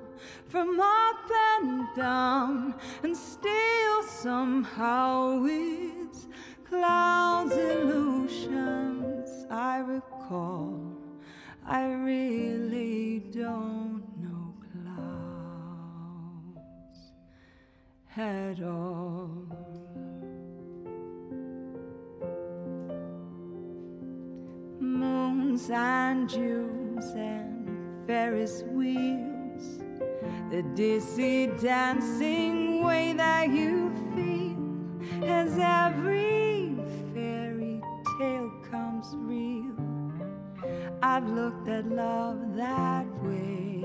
from 0.46 0.80
up 0.80 1.30
and 1.60 1.86
down, 1.96 2.74
and 3.02 3.16
still 3.16 4.02
somehow 4.02 5.44
it's 5.44 6.26
clouds 6.68 7.56
illusions 7.56 9.46
I 9.50 9.78
recall. 9.78 10.80
I 11.66 11.92
really 11.92 13.20
don't 13.30 14.02
know 14.22 14.54
clouds 14.72 14.98
at 18.16 18.62
all. 18.62 19.48
moons 24.98 25.70
and 25.70 26.28
Jews 26.28 27.12
and 27.14 28.06
Ferris 28.06 28.62
wheels, 28.68 29.37
the 30.50 30.62
dizzy 30.74 31.46
dancing 31.60 32.82
way 32.84 33.12
that 33.12 33.48
you 33.50 33.92
feel 34.14 35.24
as 35.24 35.58
every 35.58 36.74
fairy 37.14 37.80
tale 38.18 38.50
comes 38.70 39.06
real. 39.26 39.74
I've 41.02 41.28
looked 41.28 41.68
at 41.68 41.86
love 41.86 42.56
that 42.56 43.06
way. 43.22 43.84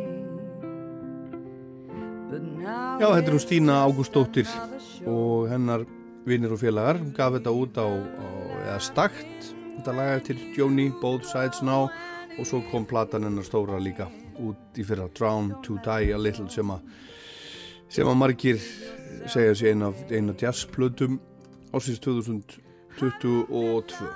But 2.29 2.41
now 2.41 2.97
Já, 2.99 3.09
þetta 3.13 3.29
er 3.29 3.35
hún 3.35 3.43
Stína 3.43 3.75
Ágústóttir 3.85 4.49
og 5.05 5.51
hennar 5.51 5.85
vinnir 6.25 6.55
og 6.55 6.63
félagar 6.63 6.97
gaf 7.13 7.35
þetta 7.37 7.53
út 7.53 7.77
á, 7.77 7.85
á 7.85 8.27
eða 8.63 8.79
stakt 8.81 9.53
þetta 9.77 9.95
laga 9.99 10.19
til 10.31 10.41
Joni, 10.57 10.89
Both 11.01 11.29
Sides 11.29 11.61
Now 11.61 11.91
og 12.39 12.49
svo 12.49 12.63
kom 12.71 12.87
platan 12.89 13.27
hennar 13.27 13.45
stóra 13.45 13.77
líka 13.77 14.09
út 14.39 14.79
í 14.79 14.83
fyrra 14.87 15.07
Drown 15.17 15.53
to 15.65 15.73
Die 15.85 16.13
a 16.13 16.19
Little 16.19 16.49
sem 16.51 16.69
að 16.73 16.79
sem 17.93 18.09
að 18.09 18.17
margir 18.17 18.57
segja 19.29 19.53
sér 19.55 19.69
eina 19.73 19.87
eina 20.09 20.33
jazzplötum 20.39 21.19
ásins 21.73 21.99
2022 22.03 24.07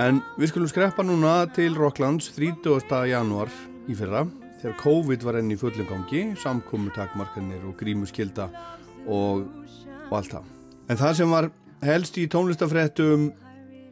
en 0.00 0.20
við 0.38 0.48
skulum 0.52 0.70
skreppa 0.70 1.02
núna 1.04 1.34
til 1.54 1.72
Rocklands 1.76 2.26
30. 2.36 3.08
januar 3.10 3.50
í 3.90 3.94
fyrra 3.98 4.22
þegar 4.60 4.80
COVID 4.80 5.20
var 5.26 5.34
enn 5.40 5.52
í 5.52 5.60
fullum 5.60 5.88
gangi 5.88 6.22
samkomu 6.40 6.90
takmarkanir 6.94 7.62
og 7.68 7.74
grímuskylda 7.80 8.46
og, 9.08 9.36
og 10.08 10.14
allt 10.16 10.32
það 10.36 10.44
en 10.90 11.00
það 11.00 11.12
sem 11.20 11.30
var 11.36 11.46
helst 11.84 12.14
í 12.20 12.30
tónlistafréttum 12.30 13.20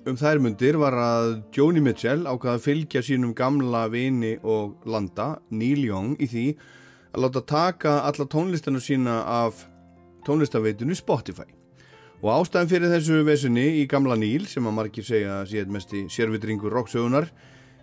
um 0.06 0.16
þær 0.16 0.40
mundir 0.42 0.78
var 0.78 0.94
að 0.94 1.28
Joni 1.54 1.82
Mitchell 1.82 2.26
ákvaða 2.28 2.58
að 2.58 2.64
fylgja 2.64 3.02
sínum 3.04 3.34
gamla 3.36 3.86
vini 3.92 4.36
og 4.42 4.86
landa, 4.88 5.38
Neil 5.50 5.82
Young, 5.86 6.14
í 6.20 6.28
því 6.30 6.46
að 7.14 7.22
láta 7.24 7.42
taka 7.48 7.94
alla 8.06 8.26
tónlistana 8.30 8.80
sína 8.82 9.20
af 9.26 9.64
tónlistaveitunni 10.26 10.96
Spotify. 10.98 11.48
Og 12.22 12.32
ástæðan 12.34 12.70
fyrir 12.70 12.92
þessu 12.92 13.20
vesunni 13.26 13.66
í 13.82 13.84
gamla 13.90 14.16
Neil, 14.18 14.46
sem 14.50 14.66
að 14.66 14.76
margir 14.78 15.06
segja 15.06 15.40
að 15.42 15.52
sé 15.52 15.66
mest 15.70 15.94
í 15.94 16.06
sérvitringur 16.10 16.74
rocksögunar, 16.74 17.28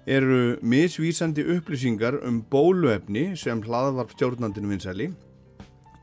eru 0.06 0.58
misvísandi 0.62 1.46
upplýsingar 1.56 2.20
um 2.28 2.44
bóluefni 2.52 3.32
sem 3.40 3.64
hlaðvarp 3.66 4.14
stjórnandinu 4.14 4.70
vinsæli, 4.74 5.10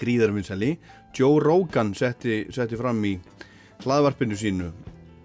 gríðarvinsæli, 0.00 0.76
Joe 1.14 1.38
Rogan 1.44 1.92
setti, 1.94 2.46
setti 2.50 2.78
fram 2.80 3.04
í 3.06 3.18
hlaðvarpinu 3.84 4.38
sínu 4.38 4.72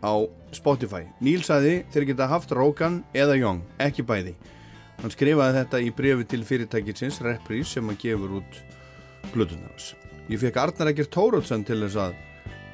á 0.03 0.13
Spotify. 0.55 1.05
Neil 1.23 1.43
sagði 1.45 1.81
þeir 1.93 2.07
geta 2.11 2.29
haft 2.31 2.53
Rogan 2.55 3.01
eða 3.17 3.37
Young, 3.39 3.63
ekki 3.81 4.05
bæði. 4.07 4.35
Hann 5.01 5.13
skrifaði 5.13 5.59
þetta 5.59 5.81
í 5.85 5.91
brefi 5.93 6.25
til 6.25 6.43
fyrirtækitsins 6.47 7.19
Reprise 7.25 7.77
sem 7.77 7.89
að 7.91 7.99
gefur 8.01 8.39
út 8.39 8.61
blöðunarnas. 9.33 9.91
Ég 10.27 10.41
fekk 10.41 10.57
Arnar 10.61 10.91
Ekkert 10.91 11.13
Tórótsen 11.13 11.65
til 11.67 11.79
þess 11.83 11.99
að 12.01 12.17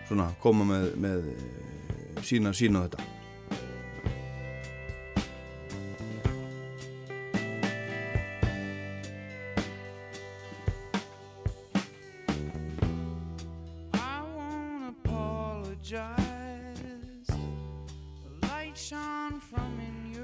svona, 0.07 0.29
koma 0.41 0.67
með, 0.67 0.87
með 1.03 1.27
eh, 1.33 2.23
sína 2.25 2.53
sína 2.55 2.83
á 2.83 2.85
þetta. 2.87 3.22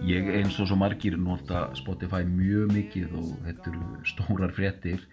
Ég 0.09 0.25
eins 0.33 0.55
og 0.57 0.65
svo 0.65 0.73
margir 0.79 1.19
nota 1.21 1.67
Spotify 1.77 2.23
mjög 2.25 2.71
mikið 2.73 3.11
og 3.19 3.25
þetta 3.45 3.69
eru 3.69 3.97
stórar 4.09 4.53
fréttir. 4.57 5.03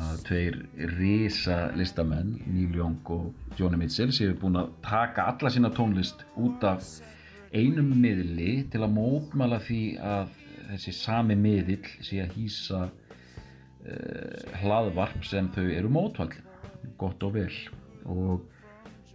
Að 0.00 0.22
tveir 0.24 0.54
risa 0.94 1.58
listamenn, 1.76 2.30
Neil 2.48 2.72
Young 2.78 3.10
og 3.12 3.58
Joni 3.58 3.76
Mitchell 3.82 4.14
séu 4.16 4.32
búin 4.40 4.56
að 4.56 4.70
taka 4.86 5.26
alla 5.28 5.52
sína 5.52 5.68
tónlist 5.76 6.24
út 6.40 6.64
af 6.64 6.86
einum 7.52 7.92
miðli 8.00 8.64
til 8.72 8.80
að 8.86 8.94
mótmæla 8.96 9.60
því 9.66 9.82
að 10.00 10.32
þessi 10.70 10.96
sami 11.02 11.36
miðill 11.36 11.92
sé 12.00 12.22
að 12.24 12.32
hýsa 12.38 12.80
uh, 12.88 14.56
hlaðvarp 14.62 15.28
sem 15.28 15.52
þau 15.52 15.66
eru 15.68 15.92
mótvall 15.92 16.32
gott 16.96 17.28
og 17.28 17.36
vel. 17.36 17.52
Og 18.08 18.48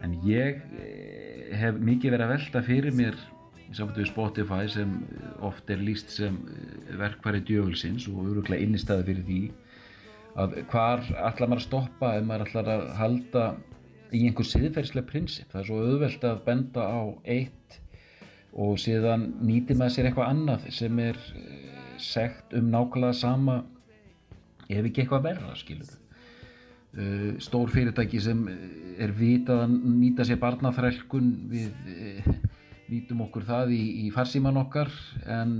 en 0.05 0.15
ég 0.29 0.61
eh, 0.77 1.49
hef 1.57 1.81
mikið 1.81 2.13
verið 2.13 2.27
að 2.27 2.33
velta 2.37 2.65
fyrir 2.69 2.95
mér 2.95 3.17
í 3.69 3.77
samfættu 3.77 4.01
við 4.01 4.09
Spotify 4.09 4.67
sem 4.71 4.93
oft 5.45 5.69
er 5.69 5.81
líst 5.83 6.13
sem 6.15 6.37
eh, 6.49 6.93
verkfæri 6.99 7.41
djögulsins 7.45 8.07
og 8.09 8.23
öruglega 8.25 8.65
innistæði 8.65 9.05
fyrir 9.09 9.27
því 9.27 9.41
að 10.39 10.55
hvar 10.71 11.03
ætlar 11.09 11.51
maður 11.51 11.61
að 11.61 11.67
stoppa 11.67 12.13
ef 12.17 12.25
maður 12.25 12.47
ætlar 12.47 12.71
að 12.73 12.85
halda 12.99 13.45
í 14.15 14.23
einhver 14.25 14.47
siðferðslega 14.47 15.09
prinsip? 15.09 15.49
Það 15.51 15.61
er 15.61 15.69
svo 15.69 15.79
auðvelt 15.85 16.25
að 16.25 16.43
benda 16.47 16.85
á 16.89 17.01
eitt 17.37 17.79
og 18.57 18.79
síðan 18.81 19.27
nýtir 19.45 19.77
maður 19.77 19.95
sér 19.95 20.09
eitthvað 20.09 20.33
annað 20.33 20.69
sem 20.73 21.01
er 21.05 21.23
eh, 21.37 21.79
segt 22.01 22.57
um 22.57 22.69
nákvæmlega 22.73 23.21
sama 23.21 23.61
ef 24.69 24.85
ekki 24.85 25.03
eitthvað 25.03 25.27
verra 25.29 25.57
skilur 25.57 25.97
stór 27.37 27.69
fyrirtæki 27.69 28.17
sem 28.17 28.39
er 28.97 29.11
vitað 29.13 29.59
að 29.67 29.73
nýta 29.99 30.25
sér 30.25 30.39
barnaþrælkun 30.41 31.27
við 31.51 31.67
nýtum 32.89 33.23
okkur 33.27 33.45
það 33.47 33.75
í, 33.75 33.83
í 34.05 34.09
farsíman 34.13 34.59
okkar 34.61 34.91
en 35.29 35.53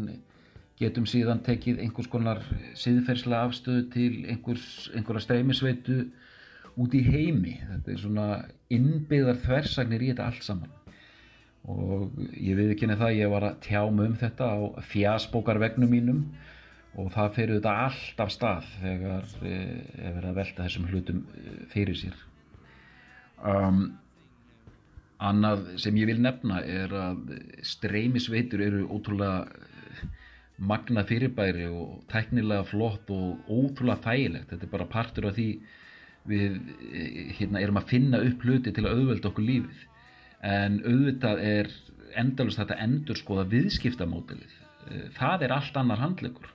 getum 0.79 1.05
síðan 1.09 1.43
tekið 1.43 1.81
einhvers 1.83 2.09
konar 2.11 2.41
siðferðslega 2.79 3.47
afstöðu 3.49 3.85
til 3.93 4.11
einhvers, 4.31 4.67
einhverja 4.95 5.25
streymisveitu 5.25 5.99
út 6.79 6.95
í 6.95 7.01
heimi. 7.03 7.57
Þetta 7.67 7.91
er 7.91 8.03
svona 8.03 8.27
innbyggðar 8.71 9.41
þversagnir 9.43 10.05
í 10.05 10.11
þetta 10.13 10.29
allt 10.29 10.45
saman. 10.47 10.75
Og 11.69 12.15
ég 12.39 12.55
við 12.55 12.73
ekki 12.73 12.87
nefn 12.87 13.03
það 13.03 13.17
ég 13.17 13.33
var 13.33 13.45
að 13.49 13.59
tjá 13.65 13.81
mig 13.91 14.07
um 14.07 14.15
þetta 14.21 14.47
á 14.47 14.57
fjasbókarvegnum 14.87 15.91
mínum 15.91 16.23
og 16.99 17.11
það 17.13 17.33
fer 17.35 17.51
auðvitað 17.51 17.81
allt 17.83 18.21
af 18.23 18.31
stað 18.33 18.69
þegar 18.79 19.33
eh, 19.45 19.75
er 19.99 20.15
verið 20.15 20.29
að 20.31 20.39
velta 20.39 20.65
þessum 20.65 20.87
hlutum 20.89 21.19
eh, 21.35 21.59
fyrir 21.73 21.99
sér. 21.99 22.15
Um, 23.39 23.83
annað 25.19 25.65
sem 25.84 25.97
ég 25.99 26.10
vil 26.10 26.21
nefna 26.23 26.62
er 26.63 26.93
að 26.95 27.34
streymisveitur 27.67 28.63
eru 28.63 28.86
ótrúlega 28.88 29.47
eh, 29.49 30.05
magnað 30.60 31.10
fyrirbæri 31.12 31.67
og 31.71 31.99
teknilega 32.12 32.67
flott 32.67 33.12
og 33.13 33.51
ótrúlega 33.51 34.03
þægilegt. 34.08 34.53
Þetta 34.53 34.67
er 34.67 34.73
bara 34.73 34.89
partur 34.91 35.29
af 35.29 35.38
því 35.38 35.49
við 36.29 36.58
hérna, 37.39 37.62
erum 37.62 37.79
að 37.79 37.91
finna 37.93 38.21
upp 38.23 38.43
hluti 38.45 38.73
til 38.75 38.86
að 38.86 38.97
auðvelda 38.97 39.32
okkur 39.32 39.47
lífið. 39.47 39.86
En 40.45 40.79
auðvitað 40.86 41.43
er 41.43 41.71
endalust 42.19 42.60
þetta 42.60 42.79
endur 42.84 43.19
skoða 43.19 43.47
viðskiptamódelið. 43.51 44.55
Það 45.15 45.45
er 45.45 45.53
allt 45.53 45.77
annar 45.77 46.01
handlegur 46.01 46.49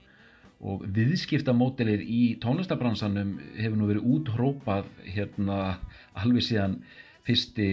og 0.64 0.84
viðskiptamódelið 0.96 2.04
í 2.08 2.22
tónlistabransanum 2.42 3.34
hefur 3.58 3.78
nú 3.78 3.88
verið 3.90 4.06
úthrópað 4.16 4.88
hérna 5.04 5.58
alveg 6.16 6.46
síðan 6.46 6.78
fyrsti 7.24 7.68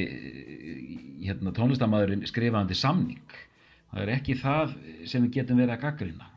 hérna, 1.25 1.53
tónlistamæðurinn 1.55 2.27
skrifandi 2.29 2.77
samning. 2.77 3.39
Það 3.91 4.03
er 4.05 4.13
ekki 4.15 4.37
það 4.39 4.75
sem 5.09 5.25
við 5.25 5.33
getum 5.39 5.59
verið 5.59 5.75
að 5.75 5.81
gaggrina 5.85 6.29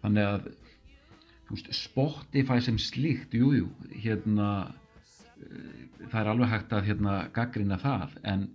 þannig 0.00 0.28
að 0.28 0.48
veist, 1.50 1.72
Spotify 1.74 2.60
sem 2.62 2.78
slíkt 2.80 3.34
jújú, 3.34 3.66
jú, 3.66 3.90
hérna 4.04 4.48
það 6.10 6.18
er 6.22 6.32
alveg 6.32 6.52
hægt 6.52 6.74
að 6.76 6.88
hérna 6.88 7.18
gaggrina 7.34 7.78
það 7.80 8.16
en 8.28 8.48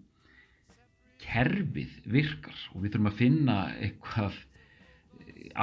kerfið 1.25 1.95
virkar 2.11 2.59
og 2.73 2.83
við 2.83 2.95
þurfum 2.95 3.09
að 3.09 3.19
finna 3.19 3.57
eitthvað 3.81 4.41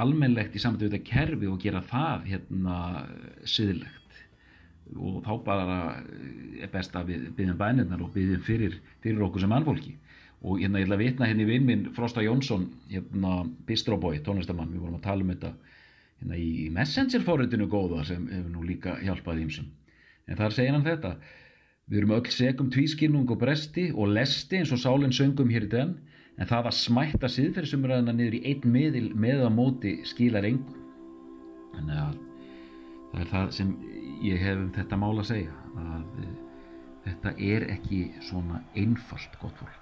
almennlegt 0.02 0.56
í 0.56 0.62
samtöðu 0.62 0.94
þetta 0.94 1.10
kerfi 1.10 1.50
og 1.50 1.60
gera 1.62 1.82
það 1.84 2.28
hérna 2.30 2.76
siðlegt 3.48 4.01
og 4.96 5.20
þá 5.24 5.32
bara 5.46 5.76
er 6.60 6.70
best 6.72 6.96
að 6.96 7.12
við 7.12 7.28
byggjum 7.36 7.58
bænirnar 7.60 8.02
og 8.04 8.14
byggjum 8.14 8.46
fyrir, 8.46 8.78
fyrir 9.04 9.26
okkur 9.26 9.44
sem 9.44 9.52
mannfólki. 9.52 9.96
Og 10.42 10.58
hérna 10.58 10.80
ég 10.82 10.88
ætla 10.88 10.98
að 10.98 11.04
vitna 11.04 11.28
hérna 11.30 11.44
í 11.44 11.50
vinn 11.52 11.68
minn 11.68 11.84
Frosta 11.94 12.24
Jónsson 12.24 12.66
hérna 12.90 13.44
Bistróbói, 13.68 14.18
tónlistamann, 14.26 14.72
við 14.74 14.82
vorum 14.82 14.98
að 14.98 15.06
tala 15.06 15.22
um 15.22 15.30
þetta 15.30 15.52
hérna 16.22 16.38
í 16.38 16.70
Messenger 16.74 17.22
fórutinu 17.26 17.68
góða 17.70 18.04
sem 18.06 18.26
hefur 18.30 18.50
nú 18.50 18.66
líka 18.66 18.96
hjálpað 19.02 19.42
ímsum 19.42 19.70
en 20.28 20.38
þar 20.38 20.54
segir 20.54 20.76
hann 20.76 20.86
þetta 20.86 21.16
við 21.90 21.98
erum 22.00 22.14
öll 22.16 22.32
segum 22.32 22.70
tvískinnung 22.72 23.30
og 23.30 23.40
bresti 23.40 23.88
og 23.92 24.12
lesti 24.14 24.60
eins 24.60 24.72
og 24.74 24.80
sálinn 24.82 25.14
söngum 25.14 25.50
hér 25.52 25.66
í 25.66 25.72
den 25.72 25.96
en 26.38 26.48
það 26.48 26.70
að 26.70 26.78
smætta 26.78 27.30
siðferðsumræðina 27.30 28.14
niður 28.16 28.38
í 28.38 28.44
einn 28.52 28.74
miðil 28.74 29.08
með 29.18 29.46
að 29.48 29.56
móti 29.56 29.96
skilar 30.08 30.46
engum 30.48 30.78
þannig 31.74 31.98
að 32.04 32.20
það 33.12 33.24
er 33.24 33.32
það 33.32 33.50
sem 33.58 33.74
ég 34.22 34.42
hef 34.42 34.58
um 34.58 34.70
þetta 34.74 34.98
mál 35.00 35.14
að 35.18 35.28
segja 35.32 35.54
að 35.82 36.04
uh, 36.22 36.32
þetta 37.06 37.34
er 37.52 37.66
ekki 37.74 38.02
svona 38.22 38.62
einfalt 38.78 39.38
gott 39.42 39.58
fólk 39.58 39.81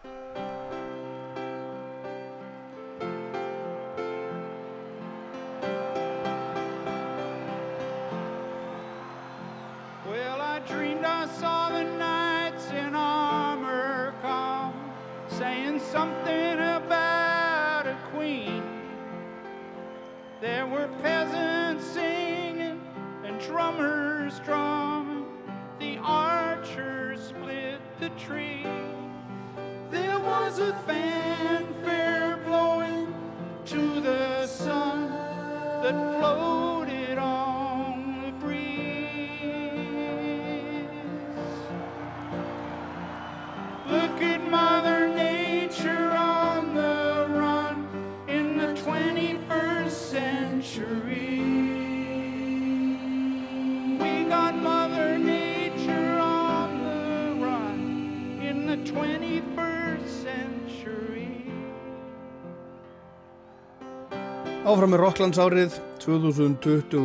Áfram 64.81 64.95
með 64.95 65.01
Rocklands 65.03 65.37
árið 65.37 65.75
2022 66.01 67.01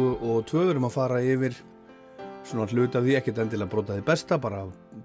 við 0.62 0.70
erum 0.72 0.86
að 0.88 0.94
fara 0.94 1.18
yfir 1.20 1.58
svona 2.48 2.70
hluti 2.72 2.96
af 2.96 3.04
því 3.04 3.18
ekkert 3.18 3.42
endilega 3.44 3.68
brotaði 3.74 4.04
besta 4.08 4.38
bara 4.40 4.62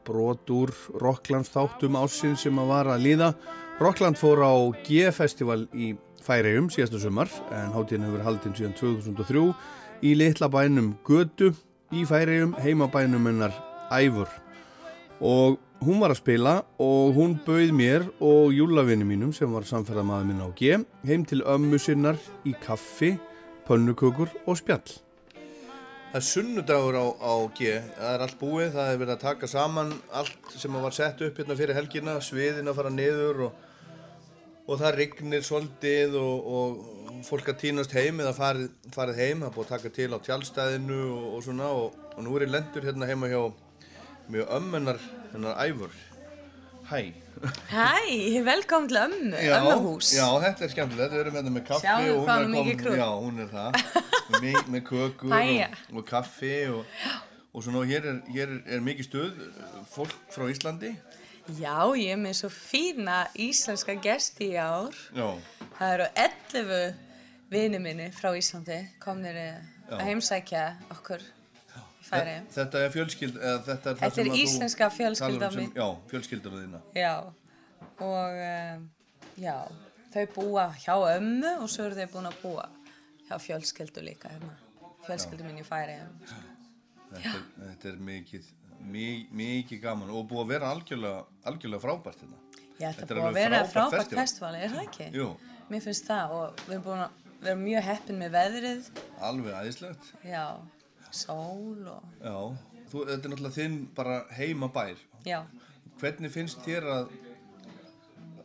brot 0.07 0.53
úr 0.55 0.71
Rocklands 1.03 1.51
þáttum 1.51 1.99
ásinn 1.99 2.37
sem 2.39 2.61
að 2.63 2.71
var 2.71 2.93
að 2.93 3.03
líða. 3.09 3.33
Rockland 3.83 4.21
fór 4.21 4.45
á 4.47 4.55
G-festival 4.87 5.65
í 5.75 5.89
Færiðum 6.23 6.69
síðastu 6.71 7.01
sumar 7.03 7.35
en 7.51 7.75
hátíðin 7.75 8.07
hefur 8.07 8.23
haldinn 8.29 8.55
síðan 8.61 8.79
2003 8.79 9.43
í 10.07 10.15
litla 10.23 10.47
bænum 10.55 10.93
Götu 11.03 11.51
í 11.91 12.07
Færiðum 12.07 12.55
heimabænum 12.63 13.27
hennar 13.33 13.59
Æfur 13.91 14.31
og 15.19 15.59
hún 15.81 16.01
var 16.01 16.13
að 16.13 16.21
spila 16.21 16.55
og 16.83 17.15
hún 17.17 17.39
bauð 17.47 17.71
mér 17.73 18.03
og 18.21 18.53
júlavinni 18.53 19.07
mínum 19.09 19.31
sem 19.33 19.49
var 19.53 19.65
samferðamaður 19.69 20.27
minn 20.29 20.43
á 20.45 20.49
G 20.57 20.77
heim 21.09 21.25
til 21.25 21.41
ömmu 21.41 21.79
sinnar 21.81 22.19
í 22.45 22.53
kaffi, 22.61 23.15
pönnukökur 23.69 24.29
og 24.45 24.59
spjall. 24.61 24.99
Það 26.11 26.19
er 26.19 26.27
sunnudagur 26.27 26.99
á, 27.01 27.07
á 27.17 27.35
G, 27.57 27.73
það 27.97 28.13
er 28.13 28.25
allt 28.27 28.39
búið, 28.41 28.69
það 28.75 28.93
er 28.93 29.01
verið 29.01 29.15
að 29.15 29.25
taka 29.25 29.49
saman 29.49 29.95
allt 30.21 30.53
sem 30.59 30.79
var 30.85 30.97
sett 30.97 31.25
upp 31.25 31.41
hérna 31.41 31.57
fyrir 31.57 31.79
helgina, 31.79 32.19
sviðin 32.21 32.69
að 32.69 32.81
fara 32.81 32.93
niður 32.93 33.45
og, 33.47 33.67
og 34.67 34.81
það 34.83 34.97
rignir 34.99 35.47
svolítið 35.47 36.19
og, 36.21 36.53
og 36.61 37.25
fólk 37.25 37.53
að 37.55 37.61
týnast 37.63 37.95
heim 37.97 38.21
eða 38.21 38.35
farið, 38.37 38.69
farið 38.93 39.23
heim, 39.23 39.41
það 39.41 39.49
er 39.49 39.57
búið 39.57 39.67
að 39.69 39.75
taka 39.77 39.95
til 39.97 40.11
á 40.13 40.19
tjálstæðinu 40.29 41.03
og, 41.07 41.27
og 41.39 41.45
svona 41.47 41.73
og, 41.79 41.99
nú 42.21 42.37
er 42.37 42.49
ég 42.49 42.57
lendur 42.59 42.91
hérna 42.91 43.09
heima 43.09 43.31
hjá 43.31 43.41
mjög 44.33 44.55
ömmennar 44.59 44.99
hennar 45.33 45.59
æfur. 45.67 45.93
Hæ. 46.91 47.13
Hæ, 47.71 48.45
velkom 48.45 48.89
til 48.89 48.99
ömmu, 48.99 49.37
ömmuhús. 49.57 50.11
Já, 50.17 50.27
þetta 50.43 50.65
er 50.65 50.73
skemmtilegt, 50.73 51.13
við 51.15 51.21
erum 51.23 51.37
hérna 51.39 51.53
með 51.55 51.67
kaffi 51.69 51.87
Sjáðu 51.87 52.17
og 52.17 52.25
hún 52.25 52.31
er 52.31 52.41
hún 52.41 52.43
er 52.43 52.51
mikið 52.57 52.81
krútt. 52.83 52.99
Já, 52.99 53.09
hún 53.25 53.39
er 53.45 53.51
það, 53.53 53.79
með, 54.43 54.59
með 54.75 54.83
kökur 54.89 55.37
og, 55.37 55.79
og 55.95 56.07
kaffi 56.11 56.53
og, 56.75 56.99
og 57.55 57.65
svona 57.67 57.85
hér 57.89 58.11
er, 58.11 58.21
hér 58.35 58.57
er, 58.59 58.83
mikið 58.85 59.09
stuð, 59.09 59.41
fólk 59.95 60.17
frá 60.35 60.49
Íslandi. 60.51 60.93
Já, 61.61 61.79
ég 61.97 62.13
er 62.15 62.21
með 62.21 62.37
svo 62.43 62.51
fína 62.55 63.23
íslenska 63.39 63.97
gesti 64.03 64.53
í 64.53 64.59
ár. 64.61 64.97
Já, 65.17 65.31
Það 65.79 65.95
eru 65.95 66.09
11 66.27 66.95
vini 67.51 67.79
minni 67.81 68.11
frá 68.15 68.35
Íslandi 68.37 68.83
komnir 69.03 69.39
Já. 69.39 69.55
að 69.97 70.03
heimsækja 70.11 70.65
okkur 70.93 71.23
í 72.11 72.19
Færeyjum. 72.19 72.47
Þetta 72.57 72.81
er 72.85 72.91
fjölskyld, 72.97 73.37
eða 73.41 73.59
þetta 73.67 73.91
er 73.91 73.95
það 73.95 74.01
Þetta 74.01 74.15
sem 74.15 74.27
er 74.27 74.31
að 74.31 74.37
þú 74.37 74.43
íslenska 74.45 74.79
talar 74.79 74.91
um 74.91 74.99
fjölskyldan 75.01 75.53
sem- 75.53 75.63
mín. 75.63 75.73
Já, 75.77 75.89
fjölskylduna 76.11 76.63
þína. 76.65 76.81
Já, 76.95 77.15
og 78.01 78.41
um, 78.45 78.91
já, 79.39 79.57
þau 80.15 80.27
búa 80.35 80.65
hjá 80.83 80.95
ömmu 81.17 81.53
og 81.63 81.69
svo 81.71 81.85
eru 81.87 81.95
þau 82.01 82.09
búin 82.17 82.31
að 82.31 82.39
búa 82.43 82.69
hjá 83.29 83.37
fjölskyldu 83.47 84.03
líka 84.05 84.29
hérna. 84.33 84.57
Fjölskyldu 85.07 85.45
mín 85.47 85.61
í 85.63 85.67
Færeyjum. 85.67 86.17
Þetta 87.11 87.31
er, 87.35 87.45
þetta 87.71 87.89
er 87.91 88.03
mikið, 88.11 88.51
mikið, 88.81 89.31
mikið 89.41 89.81
gaman 89.83 90.11
og 90.15 90.27
búið 90.31 90.45
að 90.45 90.51
vera 90.55 90.69
algjörlega, 90.75 91.23
algjörlega 91.51 91.83
frábært 91.87 92.21
hérna. 92.25 92.37
Já, 92.81 92.91
þetta 92.91 93.01
Þetta 93.01 93.15
er 93.15 93.17
er 93.17 93.23
búið 93.23 93.31
að 93.31 93.39
vera 93.41 93.57
frábært 93.57 93.73
frábært 93.73 94.03
festival. 94.05 94.23
festivali, 94.25 94.61
er 94.67 94.75
það 94.75 94.85
ekki? 94.87 95.09
Jú. 95.19 95.31
Mér 95.71 95.83
finnst 95.87 96.07
það 96.11 96.37
og 96.37 96.63
við 96.67 96.77
erum 96.77 97.03
að 97.05 97.11
vera 97.41 97.57
mjög 97.61 97.83
heppin 97.91 98.19
með 98.21 98.31
veðrið, 98.37 98.89
Alveg 99.31 99.59
æðislegt. 99.61 100.09
já, 100.25 100.45
sól 101.13 101.89
og, 101.89 102.03
Já, 102.23 102.37
þú, 102.91 103.05
þetta 103.09 103.25
er 103.29 103.33
náttúrulega 103.35 103.57
þinn 103.57 103.77
bara 103.97 104.21
heima 104.37 104.69
bær. 104.75 104.97
já, 105.27 105.43
Hvernig 106.01 106.33
finnst 106.33 106.63
þér 106.65 106.87
að, 106.89 107.11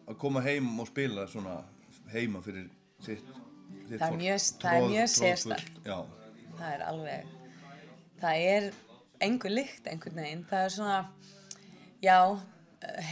að 0.10 0.18
koma 0.22 0.42
heim 0.46 0.68
og 0.84 0.88
spila 0.90 1.24
svona 1.32 1.60
heima 2.12 2.42
fyrir 2.46 2.66
sitt, 3.00 3.24
sitt 3.88 4.00
Það 4.00 4.02
er 4.02 4.10
fólk? 4.10 4.20
mjög- 4.22 4.58
það 4.62 4.76
er 4.82 4.90
mjög 4.92 5.14
sérstakt. 5.14 5.80
Já, 5.86 5.98
það 6.60 6.74
er 6.74 6.84
alveg, 6.90 7.32
það 8.22 8.44
er 8.50 8.68
engur 9.22 9.50
lykt 9.56 9.88
einhvern 9.88 10.20
veginn, 10.20 10.44
það 10.50 10.66
er 10.66 10.76
svona, 10.76 11.00
já, 12.04 12.20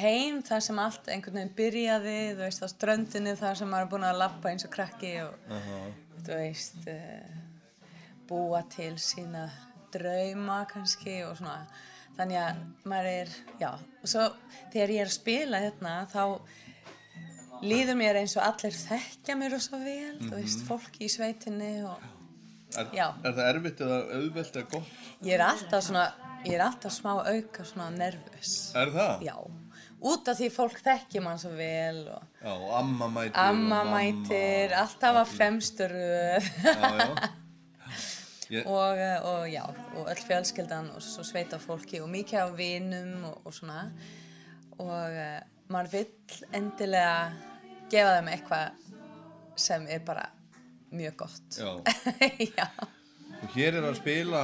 heim 0.01 0.41
þar 0.45 0.59
sem 0.67 0.79
allt 0.83 1.07
einhvern 1.07 1.39
veginn 1.39 1.55
byrjaði, 1.57 2.17
þú 2.35 2.43
veist, 2.43 2.63
á 2.63 2.67
ströndinni 2.69 3.35
þar 3.39 3.55
sem 3.57 3.71
maður 3.71 3.87
er 3.87 3.91
búin 3.95 4.07
að 4.11 4.19
lappa 4.21 4.51
eins 4.51 4.65
og 4.67 4.71
krakki 4.75 5.13
og, 5.23 5.33
Aha. 5.49 5.79
þú 6.27 6.35
veist, 6.43 6.83
uh, 6.91 7.39
búa 8.29 8.63
til 8.69 8.93
sína 9.01 9.49
drauma 9.93 10.65
kannski 10.69 11.19
og 11.27 11.37
svona, 11.37 11.67
þannig 12.17 12.39
að 12.41 12.61
maður 12.89 13.09
er, 13.11 13.29
já, 13.61 13.69
og 13.73 14.09
svo 14.09 14.27
þegar 14.73 14.89
ég 14.95 15.01
er 15.01 15.11
að 15.11 15.17
spila 15.17 15.59
hérna, 15.63 15.93
þá 16.11 16.23
líður 17.63 17.95
mér 17.99 18.19
eins 18.23 18.35
og 18.37 18.43
allir 18.47 18.75
þekkja 18.75 19.35
mér 19.39 19.53
rosa 19.55 19.77
vel, 19.79 20.17
þú 20.19 20.33
veist, 20.35 20.59
Mhm. 20.59 20.67
fólk 20.67 20.99
í 20.99 21.07
sveitinni 21.09 21.73
og, 21.87 21.99
er, 22.77 22.87
er 23.23 23.33
það 23.33 23.49
erfitt 23.55 23.79
eða 23.85 23.99
auðvelt 24.17 24.55
eða 24.55 24.69
gott? 24.71 24.87
Ég 25.23 25.33
er 25.37 25.45
alltaf 25.45 25.83
svona, 25.83 26.07
ég 26.45 26.53
er 26.57 26.65
alltaf 26.65 26.91
smá 26.91 27.13
auka 27.23 27.63
svona 27.63 27.89
nervus. 27.95 28.73
Er 28.75 28.87
það? 28.91 29.21
Já, 29.23 29.37
út 30.03 30.27
af 30.27 30.37
því 30.37 30.49
fólk 30.51 30.81
þekkir 30.83 31.23
mann 31.23 31.39
svo 31.39 31.53
vel 31.55 32.07
og 32.09 32.23
Já, 32.43 32.51
og 32.51 32.73
amma 32.81 33.07
mætir. 33.07 33.31
amma 33.37 33.79
og 33.81 33.87
mamma. 33.87 34.01
mætir, 34.01 34.73
alltaf 34.75 35.15
að 35.21 35.31
fremstu 35.37 35.87
röð 35.87 36.51
Já, 36.65 36.97
já. 36.97 37.29
Ég, 38.51 38.67
og, 38.67 38.97
eh, 38.99 39.25
og 39.25 39.47
já, 39.47 39.63
og 39.95 40.09
öll 40.11 40.23
fjölskyldan 40.27 40.91
og 40.95 41.01
svo 41.01 41.23
sveita 41.23 41.59
fólki 41.61 42.01
og 42.03 42.09
mikið 42.11 42.39
af 42.41 42.57
vinum 42.57 43.25
og, 43.29 43.41
og 43.45 43.53
svona 43.55 43.85
og 44.79 44.89
uh, 44.89 45.39
maður 45.71 45.91
vill 45.93 46.45
endilega 46.53 47.31
gefa 47.91 48.15
þeim 48.17 48.31
eitthvað 48.33 48.87
sem 49.55 49.85
er 49.87 50.01
bara 50.05 50.25
mjög 50.91 51.17
gott. 51.17 51.57
já. 51.57 51.81
já. 52.57 52.67
Og 53.43 53.49
hér 53.55 53.77
er 53.77 53.89
að 53.89 53.99
spila 53.99 54.41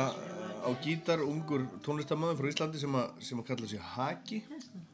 á 0.59 0.69
gítar 0.83 1.21
ungur 1.23 1.63
tónlistamöður 1.85 2.39
frá 2.41 2.49
Íslandi 2.51 2.81
sem 2.81 2.95
að, 2.99 3.11
sem 3.23 3.39
að 3.39 3.47
kalla 3.47 3.69
sig 3.71 3.83
Haki. 3.95 4.41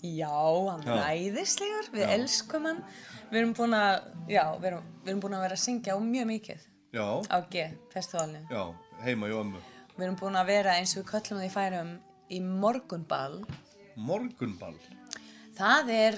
Já, 0.05 0.31
hann 0.69 0.85
er 0.85 1.01
æðislegur, 1.09 1.89
við 1.95 2.05
Já. 2.05 2.11
elskum 2.19 2.67
hann. 2.69 2.83
Við 3.31 3.41
erum 3.41 3.53
búin 3.57 3.75
að, 3.77 4.05
já, 4.29 4.43
við 4.59 4.69
erum, 4.71 4.89
við 5.01 5.13
erum 5.13 5.23
búin 5.23 5.37
að 5.37 5.45
vera 5.47 5.57
að 5.57 5.63
syngja 5.63 5.97
á 5.97 5.99
mjög 5.99 6.27
mikið 6.29 6.67
Já, 6.95 7.07
á 7.27 7.37
G-festivalinu. 7.51 8.45
Heima 9.03 9.29
hjá 9.29 9.39
ömmu. 9.41 9.61
Við 9.95 10.05
erum 10.07 10.17
búin 10.19 10.37
að 10.39 10.49
vera 10.51 10.75
eins 10.79 10.95
og 10.95 11.03
við 11.03 11.09
köllum 11.11 11.39
það 11.41 11.47
í 11.47 11.53
færum 11.53 11.91
í 12.29 12.39
morgunball. 12.45 13.41
Morgunball. 13.95 14.77
Það 15.55 15.91
er 15.95 16.17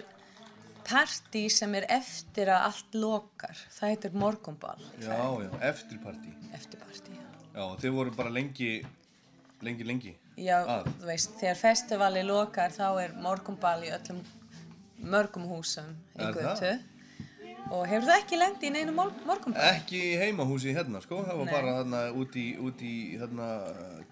partí 0.88 1.44
sem 1.52 1.74
er 1.78 1.86
eftir 1.98 2.50
að 2.54 2.70
allt 2.70 2.96
lokar. 2.98 3.60
Það 3.76 3.92
heitir 3.94 4.16
morgunball. 4.18 4.86
Já, 5.04 5.18
já, 5.44 5.50
eftirparti. 5.70 6.34
Eftirparti, 6.58 7.18
já. 7.18 7.28
Já, 7.58 7.64
þið 7.84 7.98
voru 7.98 8.16
bara 8.18 8.32
lengi, 8.34 8.72
lengi, 9.66 9.88
lengi. 9.88 10.16
Já, 10.38 10.60
Að. 10.70 10.90
þú 11.02 11.10
veist, 11.10 11.32
þegar 11.42 11.58
festivali 11.58 12.22
lokar 12.26 12.74
þá 12.76 12.86
er 13.02 13.16
morgunball 13.22 13.80
í 13.86 13.94
öllum 13.94 14.22
mörgum 15.02 15.48
húsum 15.50 15.90
í? 16.18 16.28
Götu. 16.34 16.76
Og 17.68 17.84
hefur 17.90 18.06
það 18.08 18.22
ekki 18.22 18.38
lengt 18.40 18.62
í 18.64 18.70
neinu 18.72 18.94
mor 18.96 19.10
morgunball? 19.28 19.64
Ekki 19.76 19.98
í 20.00 20.12
heimahúsi 20.22 20.72
hérna, 20.76 21.02
sko. 21.04 21.20
Það 21.28 21.40
var 21.42 21.50
Nei. 21.50 21.54
bara 21.54 21.74
þarna 21.80 22.02
út 22.22 22.38
í, 22.40 22.46
út 22.64 22.84
í 22.86 22.94
hérna, 23.20 23.48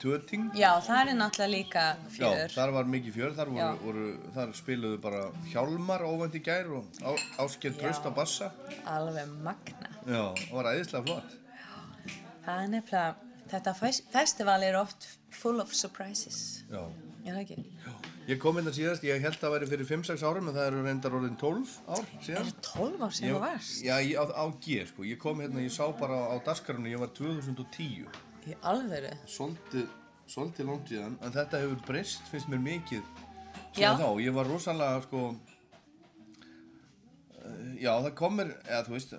töting. 0.02 0.50
Já, 0.60 0.72
það 0.84 1.02
er 1.14 1.18
náttúrulega 1.22 1.52
líka 1.54 1.86
Já, 1.96 2.10
fjör. 2.18 2.56
þar 2.58 2.74
var 2.76 2.90
mikið 2.96 3.16
fjör, 3.16 3.36
þar, 3.38 3.52
voru, 3.54 3.62
Já. 3.64 3.80
voru, 3.86 4.06
þar 4.36 4.54
spiluðu 4.60 5.00
bara 5.06 5.22
Hjálmar 5.54 6.04
óvænt 6.10 6.36
í 6.36 6.44
gær 6.44 6.72
og 6.82 7.00
á, 7.00 7.12
Ásker 7.46 7.72
Já. 7.72 7.80
Traust 7.80 8.04
á 8.04 8.12
bassa. 8.18 8.52
Alveg 8.92 9.32
magna. 9.46 9.94
Já, 10.04 10.24
það 10.44 10.54
var 10.60 10.72
æðislega 10.74 11.06
flott. 11.08 11.40
Það 12.46 12.62
er 12.66 12.72
nefnilega, 12.76 13.16
þetta 13.56 13.76
fes 13.80 14.02
festival 14.12 14.62
er 14.68 14.80
oft 14.84 15.08
full 15.32 15.64
of 15.64 15.72
surprises. 15.74 16.44
Já. 16.70 16.84
Já, 17.26 17.32
það 17.34 17.42
ekki? 17.46 17.62
Ég 18.26 18.40
kom 18.42 18.58
hérna 18.58 18.72
síðast, 18.74 19.04
ég 19.06 19.20
held 19.22 19.36
að 19.38 19.44
það 19.44 19.52
væri 19.54 19.68
fyrir 19.70 19.88
5-6 19.92 20.24
árum 20.26 20.48
en 20.50 20.56
það 20.56 20.68
eru 20.72 20.80
reyndar 20.88 21.14
orðin 21.20 21.36
12 21.38 21.74
ár 21.94 22.08
síðan. 22.26 22.48
Er 22.50 22.56
12 22.66 23.04
ár 23.06 23.12
Ég- 23.14 23.36
þú 23.36 23.42
varst? 23.44 23.84
Já, 23.86 23.96
ég, 24.02 24.16
á, 24.18 24.24
á 24.34 24.46
G, 24.66 24.80
sko. 24.90 25.04
Ég 25.06 25.20
kom 25.22 25.44
hérna, 25.44 25.62
ég 25.62 25.70
sá 25.76 25.86
bara 26.00 26.18
á 26.34 26.36
daskarunni, 26.48 26.90
ég 26.96 26.98
var 27.04 27.12
2010. 27.14 28.08
Í 28.50 28.56
alvöru? 28.66 29.12
Svolítið, 29.30 29.86
svolítið 30.26 30.66
langt 30.72 30.90
síðan, 30.90 31.18
en 31.22 31.32
þetta 31.38 31.62
hefur 31.62 31.86
breyst, 31.86 32.26
finnst 32.32 32.50
mér 32.50 32.64
mikið 32.66 33.04
Já. 33.78 33.94
síðan 33.94 34.02
þá. 34.02 34.10
Ég 34.26 34.34
var 34.34 34.46
rosalega, 34.50 35.02
sko, 35.06 35.22
eh, 37.46 37.78
já, 37.86 37.94
það 38.02 38.16
kom 38.16 38.38
mér, 38.42 38.56
eða 38.66 38.84
þú 38.88 38.96
veist, 38.98 39.14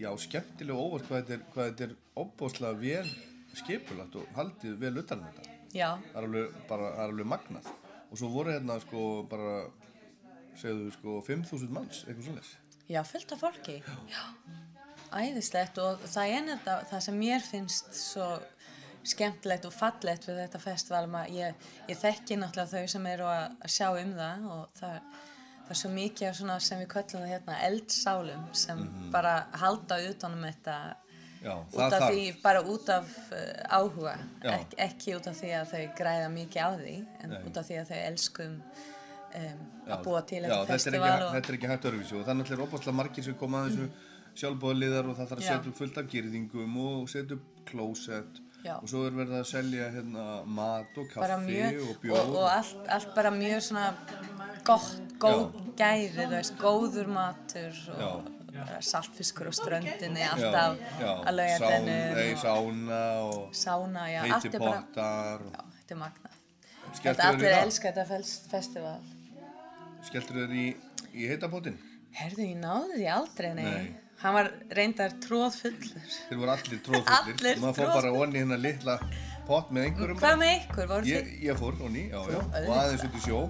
já, 0.00 0.10
skemmtilega 0.16 0.80
óvart 0.88 1.04
hvað 1.04 1.26
þetta 1.28 1.82
er, 1.84 1.90
er 1.90 1.96
óbáslega 2.16 2.80
vel 2.80 3.08
skipulagt 3.52 4.16
og 4.16 4.26
haldið 4.36 4.78
vel 4.78 4.96
utan 5.04 5.20
um 5.20 5.26
þetta. 5.28 5.51
Já. 5.72 5.88
Það 6.12 6.18
er 6.20 6.26
alveg, 6.28 6.56
bara, 6.68 6.90
það 6.96 7.04
er 7.04 7.12
alveg 7.14 7.26
magnað. 7.32 7.70
Og 8.12 8.18
svo 8.20 8.28
voru 8.28 8.52
hérna, 8.52 8.80
sko, 8.82 9.04
bara, 9.30 9.52
segðu, 10.60 10.90
sko, 10.98 11.20
5.000 11.26 11.72
manns, 11.72 12.02
eitthvað 12.04 12.26
svoleiðis. 12.28 12.52
Já, 12.92 13.00
fullt 13.08 13.32
af 13.32 13.40
fólki. 13.40 13.78
Já. 14.12 14.22
Æðislegt 15.12 15.76
og 15.82 16.00
það 16.08 16.30
er 16.32 16.44
nefnilega 16.46 16.86
það 16.90 17.02
sem 17.04 17.18
mér 17.20 17.42
finnst 17.44 17.90
svo 17.98 18.28
skemmtilegt 19.04 19.66
og 19.68 19.74
fallegt 19.74 20.24
við 20.28 20.38
þetta 20.44 20.60
festival. 20.62 21.06
Ma- 21.10 21.26
Ég, 21.28 21.54
ég 21.88 21.98
þekki 22.00 22.38
náttúrulega 22.38 22.70
þau 22.70 22.88
sem 22.88 23.06
eru 23.10 23.26
að, 23.28 23.56
að 23.66 23.74
sjá 23.76 23.88
um 24.00 24.12
það 24.16 24.46
og 24.54 24.68
það, 24.78 24.96
það 25.66 25.70
er 25.74 25.80
svo 25.82 25.90
mikið 25.96 26.40
sem 26.62 26.78
við 26.82 26.88
köllum 26.94 27.22
það 27.24 27.32
hérna 27.34 27.58
eldsálum 27.68 28.44
sem 28.54 28.78
Mhm. 28.78 29.10
bara 29.10 29.34
halda 29.52 29.98
utan 30.10 30.32
um 30.38 30.44
þetta 30.48 30.76
Já, 31.42 31.54
út 31.58 31.96
af 31.96 32.04
því, 32.06 32.26
bara 32.42 32.62
út 32.62 32.90
af 32.94 33.10
uh, 33.34 33.78
áhuga. 33.78 34.14
Ek, 34.52 34.76
ekki 34.86 35.16
út 35.18 35.26
af 35.26 35.38
því 35.40 35.52
að 35.58 35.72
þau 35.72 35.82
græða 35.98 36.30
mikið 36.36 36.62
á 36.62 36.70
því, 36.78 36.96
en 37.24 37.34
Nei. 37.34 37.42
út 37.48 37.58
af 37.58 37.66
því 37.66 37.80
að 37.80 37.90
þau 37.90 37.98
elskum 38.04 38.54
um, 38.60 39.66
Já, 39.82 39.96
að 39.96 40.06
búa 40.06 40.22
til 40.30 40.44
þetta 40.46 40.62
festival 40.70 41.12
og 41.16 41.34
þetta 41.34 41.52
er 41.52 41.58
ekki 41.58 41.72
hægt 41.72 41.90
öðruvísi. 41.90 42.16
Og 42.20 42.24
það 42.28 42.46
er 42.46 42.64
opaslega 42.68 42.98
margir 43.00 43.26
sem 43.26 43.38
koma 43.42 43.64
að 43.64 43.72
þessu 43.72 43.90
sjálfbóðaliðar 44.42 45.10
og 45.10 45.18
það 45.18 45.30
þarf 45.32 45.42
að 45.42 45.48
setja 45.48 45.70
upp 45.72 45.78
fullt 45.82 46.00
af 46.00 46.08
girðingum 46.12 46.80
og 46.86 47.10
setja 47.12 47.36
upp 47.36 47.62
klósett 47.68 48.42
og 48.62 48.86
svo 48.90 49.06
er 49.08 49.16
verið 49.16 49.38
að 49.40 49.48
selja 49.50 49.88
hérna 49.92 50.26
mat 50.46 50.98
og 51.00 51.08
kaffi 51.10 51.58
og 51.82 51.96
bjór 52.02 52.20
og, 52.20 52.36
og 52.44 52.46
allt, 52.46 52.84
allt 52.94 53.10
bara 53.16 53.32
mjög 53.34 53.64
svona 53.66 53.88
gott, 54.66 54.92
góð 55.22 55.42
gæri, 55.78 56.42
góður 56.62 57.10
matur 57.10 57.82
og 57.98 58.30
saltfiskur 58.84 59.48
á 59.48 59.52
ströndinni, 59.56 60.24
alltaf 60.28 60.76
að 61.00 61.40
nei, 61.86 62.34
sána 62.40 63.00
og 63.24 63.56
sána, 63.56 64.04
já, 64.12 64.20
heiti 64.28 64.52
er 64.52 64.60
pottar 64.60 65.44
og... 65.46 65.54
já, 65.54 65.64
þetta 65.78 65.96
er 65.96 66.00
magnað. 66.02 66.38
Skelltu 66.92 67.08
Þetta 67.08 67.28
allir 67.30 67.48
það? 67.48 67.64
elska 67.66 67.92
þetta 67.96 68.20
festival. 68.52 69.00
Skelltur 70.04 70.40
þér 70.42 70.54
í, 70.58 70.66
í 71.16 71.28
heitapottin? 71.30 71.78
Herðu, 72.12 72.44
ég 72.50 72.60
náði 72.60 72.98
því 72.98 73.08
aldrei, 73.14 73.50
nei. 73.56 73.64
Nei. 73.64 73.90
Hann 74.22 74.36
var 74.36 74.52
reyndar 74.76 75.16
tróðfullur. 75.24 76.04
Þeir 76.28 76.38
voru 76.42 76.52
allir 76.52 76.82
tróðfullir 76.86 77.32
Allir 77.32 77.62
maður 77.64 77.78
fór 77.80 77.90
bara 77.96 78.12
onni 78.20 78.42
hérna 78.42 78.58
litla 78.60 78.98
pott 79.48 79.72
með 79.74 79.88
einhverjum 79.88 80.20
Hvað 80.20 80.38
með 80.44 80.52
ykkur, 80.60 80.88
voru 80.92 81.10
ég, 81.10 81.26
þið? 81.26 81.42
ég 81.48 81.60
fór 81.64 81.82
onni, 81.88 82.04
já, 82.12 82.20
já, 82.36 82.38
og 82.60 82.72
aðeins 82.76 83.04
út 83.08 83.18
í 83.18 83.24
sjó 83.24 83.40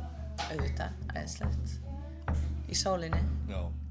Auðvitað, 0.47 0.99
æðislegt. 1.13 1.79
Í 2.73 2.79
sólinni. 2.79 3.21
já 3.51 3.82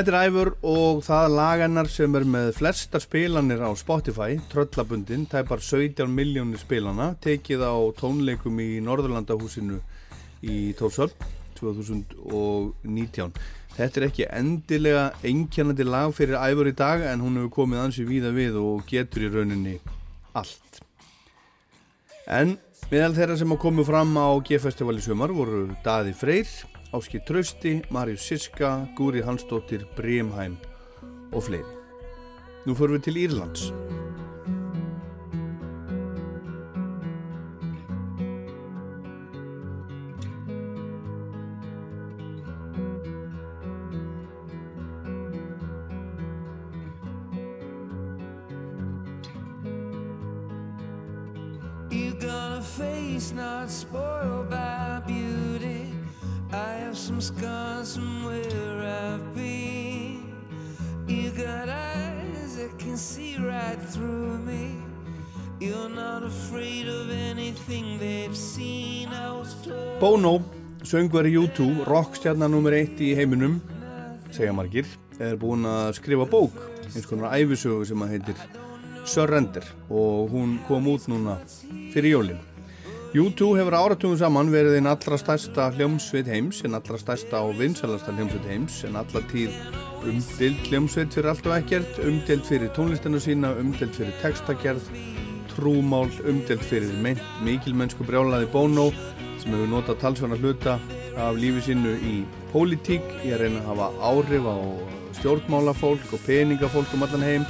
Þetta 0.00 0.14
er 0.16 0.30
æfur 0.30 0.48
og 0.64 1.00
það 1.04 1.34
lagannar 1.36 1.88
sem 1.92 2.14
er 2.16 2.24
með 2.24 2.46
flestar 2.56 3.02
spilanir 3.04 3.60
á 3.60 3.68
Spotify, 3.76 4.38
tröllabundin, 4.48 5.26
tæpar 5.28 5.60
17 5.60 6.08
miljónir 6.08 6.56
spilana, 6.62 7.10
tekið 7.20 7.66
á 7.68 7.76
tónleikum 7.98 8.62
í 8.64 8.78
Norðurlandahúsinu 8.80 9.76
í 10.40 10.72
Tórsvöld 10.80 11.12
2019. 11.60 13.36
Þetta 13.76 14.00
er 14.00 14.08
ekki 14.08 14.30
endilega 14.40 15.04
einkennandi 15.20 15.84
lag 15.84 16.16
fyrir 16.16 16.40
æfur 16.40 16.72
í 16.72 16.76
dag 16.80 17.04
en 17.12 17.20
hún 17.20 17.36
hefur 17.42 17.52
komið 17.60 17.84
ansi 17.84 18.08
víða 18.08 18.32
við 18.32 18.56
og 18.56 18.88
getur 18.88 19.28
í 19.28 19.32
rauninni 19.36 19.76
allt. 20.32 20.80
En 22.24 22.56
meðal 22.88 23.12
þeirra 23.20 23.36
sem 23.36 23.52
hafa 23.52 23.66
komið 23.68 23.92
fram 23.92 24.16
á 24.16 24.32
G-festival 24.48 24.96
í 24.96 25.04
sumar 25.04 25.36
voru 25.36 25.66
Daði 25.84 26.16
Freyr, 26.16 26.48
Áskir 26.92 27.22
Trausti, 27.22 27.82
Marius 27.90 28.20
Siska, 28.26 28.88
Gúri 28.96 29.22
Hansdóttir, 29.22 29.86
Brímheim 29.96 30.56
og 31.32 31.44
fleiri. 31.46 31.76
Nú 32.66 32.74
förum 32.74 32.98
við 32.98 33.04
til 33.06 33.16
Írlands. 33.16 33.70
You 51.90 52.12
got 52.20 52.58
a 52.58 52.62
face 52.62 53.32
not 53.32 53.70
spoiled 53.70 54.50
by 54.50 55.02
beauty. 55.06 55.79
I 56.52 56.72
have 56.82 56.98
some 56.98 57.20
scars 57.20 57.94
from 57.94 58.24
where 58.24 58.82
I've 58.82 59.34
been. 59.34 60.34
You 61.06 61.30
got 61.30 61.68
eyes 61.68 62.56
that 62.56 62.76
can 62.76 62.96
see 62.96 63.36
right 63.36 63.78
through 63.78 64.38
me. 64.38 64.74
You're 65.60 65.88
not 65.88 66.24
afraid 66.24 66.88
of 66.88 67.10
anything 67.10 67.98
they've 67.98 68.36
seen. 68.36 69.08
I 69.10 69.30
was 69.30 69.54
told. 69.62 70.00
Bono, 70.00 70.42
söngveri 70.82 71.36
U2, 71.38 71.84
rockstjarnar 71.86 72.50
nummer 72.50 72.74
eitt 72.74 72.98
í 72.98 73.12
heiminum, 73.14 73.60
segja 74.34 74.50
margir, 74.56 74.90
er 75.22 75.38
búinn 75.38 75.68
að 75.68 75.94
skrifa 76.00 76.26
bók, 76.26 76.58
eins 76.90 77.06
konar 77.06 77.36
æfisögu 77.38 77.86
sem 77.86 78.02
að 78.02 78.16
heitir 78.16 78.46
Surrender 79.06 79.64
og 79.88 80.32
hún 80.34 80.58
kom 80.66 80.90
út 80.90 81.06
núna 81.12 81.38
fyrir 81.94 82.16
jólinn. 82.16 82.49
U2 83.10 83.56
hefur 83.58 83.74
áratugum 83.74 84.14
saman 84.14 84.52
verið 84.54 84.76
einn 84.78 84.86
allra 84.86 85.16
stærsta 85.18 85.64
hljómsveit 85.74 86.28
heims, 86.30 86.60
en 86.62 86.76
allra 86.78 86.94
stærsta 86.94 87.40
og 87.42 87.56
vinsalasta 87.58 88.12
hljómsveit 88.14 88.44
heims, 88.46 88.76
en 88.86 88.94
alla 89.00 89.22
tíð 89.32 89.56
umdild 90.06 90.60
hljómsveit 90.68 91.16
fyrir 91.16 91.32
allt 91.32 91.48
og 91.48 91.56
ekkert, 91.56 91.96
umdild 92.06 92.44
fyrir 92.46 92.70
tónlistina 92.76 93.18
sína, 93.18 93.50
umdild 93.58 93.96
fyrir 93.96 94.14
textagerð, 94.22 94.86
trúmál, 95.50 96.06
umdild 96.22 96.62
fyrir 96.62 96.92
mikilmennsku 97.42 98.06
brjálaði 98.06 98.46
Bono 98.52 98.92
sem 99.40 99.56
hefur 99.56 99.72
notað 99.72 99.98
talsvana 100.04 100.38
hluta 100.38 100.76
af 101.18 101.34
lífi 101.34 101.64
sínu 101.66 101.96
í 102.06 102.12
pólitík, 102.52 103.02
í 103.26 103.32
að 103.34 103.42
reyna 103.42 103.64
að 103.64 103.72
hafa 103.72 103.88
áhrif 104.12 104.46
á 104.46 104.58
stjórnmálafólk 105.18 106.14
og 106.14 106.22
peningafólk 106.28 106.94
um 106.94 107.02
allan 107.08 107.26
heim. 107.26 107.48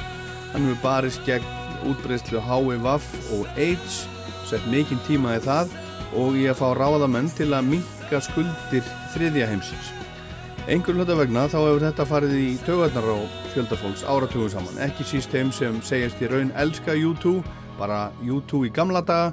Hann 0.54 0.70
hefur 0.70 0.80
barist 0.86 1.20
gegn 1.28 1.44
útbreyslu 1.92 2.40
HIV 2.48 2.88
og 2.88 3.60
AIDS, 3.60 4.06
sett 4.50 4.68
mikinn 4.72 5.00
tíma 5.06 5.38
í 5.38 5.42
það 5.44 5.72
og 6.18 6.36
í 6.38 6.46
að 6.50 6.58
fá 6.58 6.68
ráðamenn 6.74 7.30
til 7.38 7.52
að 7.54 7.68
minka 7.70 8.20
skuldir 8.24 8.86
þriðja 9.14 9.48
heimsins. 9.50 9.92
Engur 10.70 10.98
hluta 10.98 11.16
vegna 11.16 11.46
þá 11.50 11.56
hefur 11.62 11.84
þetta 11.86 12.04
farið 12.06 12.34
í 12.36 12.48
taugarnar 12.66 13.06
á 13.10 13.18
fjöldafólks 13.54 14.02
áratugum 14.04 14.50
saman, 14.52 14.76
ekki 14.84 15.06
síst 15.08 15.32
þeim 15.32 15.48
sem 15.54 15.78
segjast 15.86 16.20
í 16.22 16.28
raun 16.30 16.52
elska 16.60 16.94
U2, 16.94 17.40
bara 17.78 18.10
U2 18.26 18.66
í 18.68 18.72
gamla 18.74 19.00
daga 19.06 19.32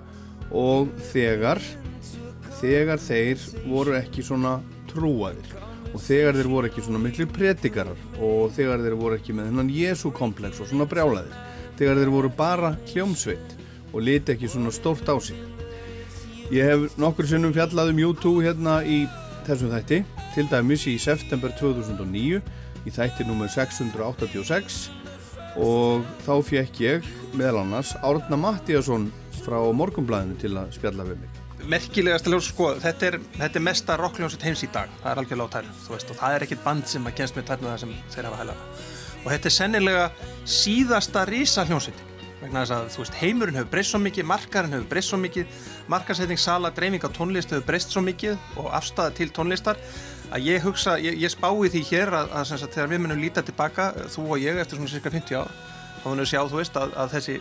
og 0.56 0.94
þegar, 1.12 1.62
þegar 2.62 3.02
þeir 3.04 3.44
voru 3.68 3.98
ekki 4.00 4.24
svona 4.26 4.58
trúaðir. 4.94 5.52
Og 5.92 6.02
þegar 6.04 6.40
þeir 6.40 6.50
voru 6.52 6.70
ekki 6.70 6.86
svona 6.86 7.02
miklu 7.04 7.28
predikarar 7.32 8.00
og 8.24 8.52
þegar 8.56 8.82
þeir 8.86 8.98
voru 9.00 9.20
ekki 9.20 9.36
með 9.36 9.52
hennan 9.52 9.72
Jésu 9.74 10.14
komplex 10.16 10.62
og 10.62 10.72
svona 10.72 10.88
brjálaðir, 10.90 11.38
þegar 11.80 12.02
þeir 12.02 12.14
voru 12.16 12.34
bara 12.38 12.74
hljómsveit 12.92 13.57
og 13.98 14.06
liti 14.06 14.36
ekki 14.36 14.50
svona 14.52 14.70
stórt 14.74 15.10
á 15.10 15.18
sig. 15.18 15.38
Ég 16.54 16.64
hef 16.64 16.94
nokkur 17.02 17.28
sinnum 17.28 17.52
fjallað 17.56 17.90
um 17.92 18.04
U2 18.12 18.38
hérna 18.46 18.78
í 18.86 19.02
þessum 19.48 19.74
þætti, 19.74 20.04
til 20.36 20.46
dæmis 20.52 20.86
í 20.88 20.94
september 21.02 21.52
2009 21.58 22.40
í 22.88 22.94
þætti 22.94 23.26
nummer 23.28 23.50
686 23.52 24.86
og 25.58 26.06
þá 26.24 26.34
fekk 26.46 26.82
ég 26.84 27.08
meðal 27.34 27.64
annars 27.64 27.96
Árna 28.06 28.38
Mattíasson 28.40 29.10
frá 29.42 29.58
Morgunblæðinu 29.74 30.38
til 30.40 30.54
að 30.60 30.74
spjalla 30.78 31.08
við 31.08 31.24
mig. 31.24 31.44
merkilegast 31.68 32.28
ljós, 32.30 32.52
sko, 32.54 32.70
þetta 32.80 33.08
er, 33.10 33.18
þetta 33.34 33.60
er 33.60 33.64
mesta 33.66 33.96
rockljónsett 34.00 34.46
heims 34.46 34.62
í 34.64 34.70
dag, 34.72 34.92
það 35.02 35.24
er 35.34 35.72
þú 35.84 35.96
veist, 35.96 36.12
og 36.14 36.20
það 36.20 36.36
er 36.36 36.46
ekkit 36.46 36.64
band 36.64 36.88
sem 36.88 37.08
að 37.10 37.18
kennst 37.18 37.36
með 37.36 37.48
tæru 37.50 37.68
það 37.68 37.82
sem 37.82 37.96
þeir 38.14 38.30
hafa 38.30 38.40
hælaða. 38.44 38.68
Og 39.24 39.32
þetta 39.34 39.50
er 39.50 39.56
sennilega 39.58 40.06
síðasta 40.46 41.26
rísa 41.28 41.66
hljónsetting, 41.68 42.17
vegna 42.42 42.64
þess 42.64 42.76
að, 42.76 42.90
þú 42.94 43.02
veist, 43.04 43.18
heimurinn 43.22 43.58
hefur 43.58 43.72
breyst 43.72 43.94
svo 43.94 44.02
mikið, 44.04 44.28
markarinn 44.30 44.76
hefur 44.76 44.92
breyst 44.92 45.14
svo 45.14 45.20
mikið, 45.22 45.64
markasetting, 45.90 46.42
sala, 46.42 46.72
dreifing 46.76 47.08
á 47.08 47.10
tónlist 47.16 47.54
hefur 47.56 47.66
breyst 47.66 47.96
svo 47.96 48.04
mikið 48.06 48.60
og 48.62 48.70
afstæða 48.78 49.16
til 49.18 49.30
tónlistar, 49.34 49.82
að 50.30 50.50
ég 50.52 50.68
hugsa, 50.68 50.98
ég, 51.02 51.18
ég 51.24 51.34
spái 51.34 51.72
því 51.74 51.84
hér 51.90 52.14
að, 52.14 52.32
að, 52.36 52.54
að 52.60 52.70
þegar 52.76 52.94
við 52.94 53.04
munum 53.06 53.24
líta 53.24 53.46
tilbaka, 53.46 53.90
þú 54.14 54.28
og 54.36 54.44
ég, 54.44 54.62
eftir 54.62 54.80
svona 54.80 54.94
cirka 54.94 55.14
50 55.14 55.42
ár, 55.42 55.52
þá 56.04 56.08
munum 56.12 56.24
við 56.26 56.32
sjá, 56.34 56.42
þú 56.46 56.62
veist, 56.62 56.80
að, 56.80 56.96
að 57.02 57.14
þessi 57.16 57.38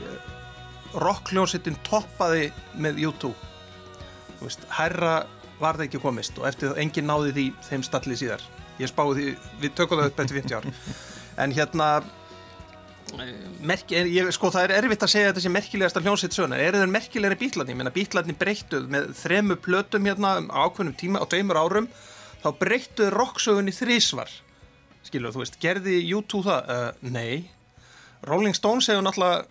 rockljónsettin 0.97 1.79
toppaði 1.87 2.51
með 2.81 3.01
YouTube. 3.05 3.37
Þú 4.39 4.49
veist, 4.49 4.69
herra 4.79 5.17
var 5.61 5.79
það 5.79 5.89
ekki 5.89 6.03
komist 6.03 6.39
og 6.41 6.47
eftir 6.49 6.73
það 6.73 6.83
enginn 6.85 7.09
náði 7.09 7.35
því 7.37 7.47
þeim 7.69 7.85
stalli 7.87 8.19
síðar. 8.21 8.45
Ég 8.81 8.91
spáði 8.93 9.17
því, 9.17 9.35
við 9.63 9.77
tökum 9.79 10.01
það 10.01 10.11
upp 10.11 10.23
eftir 10.25 10.41
50 10.43 10.57
ár. 10.59 10.71
En 11.45 11.55
hérna 11.57 11.89
eh, 12.01 12.11
merki, 13.67 13.99
er, 13.99 14.09
ég, 14.11 14.31
sko 14.35 14.51
það 14.55 14.67
er 14.67 14.75
erfitt 14.81 15.05
að 15.07 15.13
segja 15.13 15.31
þetta 15.31 15.45
sem 15.45 15.55
merkilegasta 15.55 16.03
hljómsveit 16.03 16.35
söguna 16.37 16.59
eru 16.63 16.81
þeir 16.83 16.95
merkilegri 16.95 17.39
bítlarni, 17.45 17.75
ég 17.75 17.81
meina 17.81 17.95
bítlarni 17.95 18.35
breyttuð 18.39 18.89
með 18.93 19.13
þremu 19.21 19.59
plötum 19.63 20.09
hérna 20.09 20.39
á 20.51 20.67
ákveðnum 20.67 20.97
tíma 20.99 21.23
á 21.23 21.27
tveimur 21.31 21.61
árum, 21.61 21.87
þá 22.43 22.51
breyttuð 22.59 23.15
rocksögunni 23.15 23.75
þrísvar 23.77 24.35
skilur 25.07 25.35
þú 25.35 25.43
veist, 25.43 25.59
gerði 25.63 26.01
U2 26.17 26.43
það? 26.47 26.73
Uh, 26.73 27.13
nei. 27.15 27.47
Rolling 28.27 28.57
Stones 28.57 28.89
hefur 28.91 29.05
náttúrulega 29.07 29.45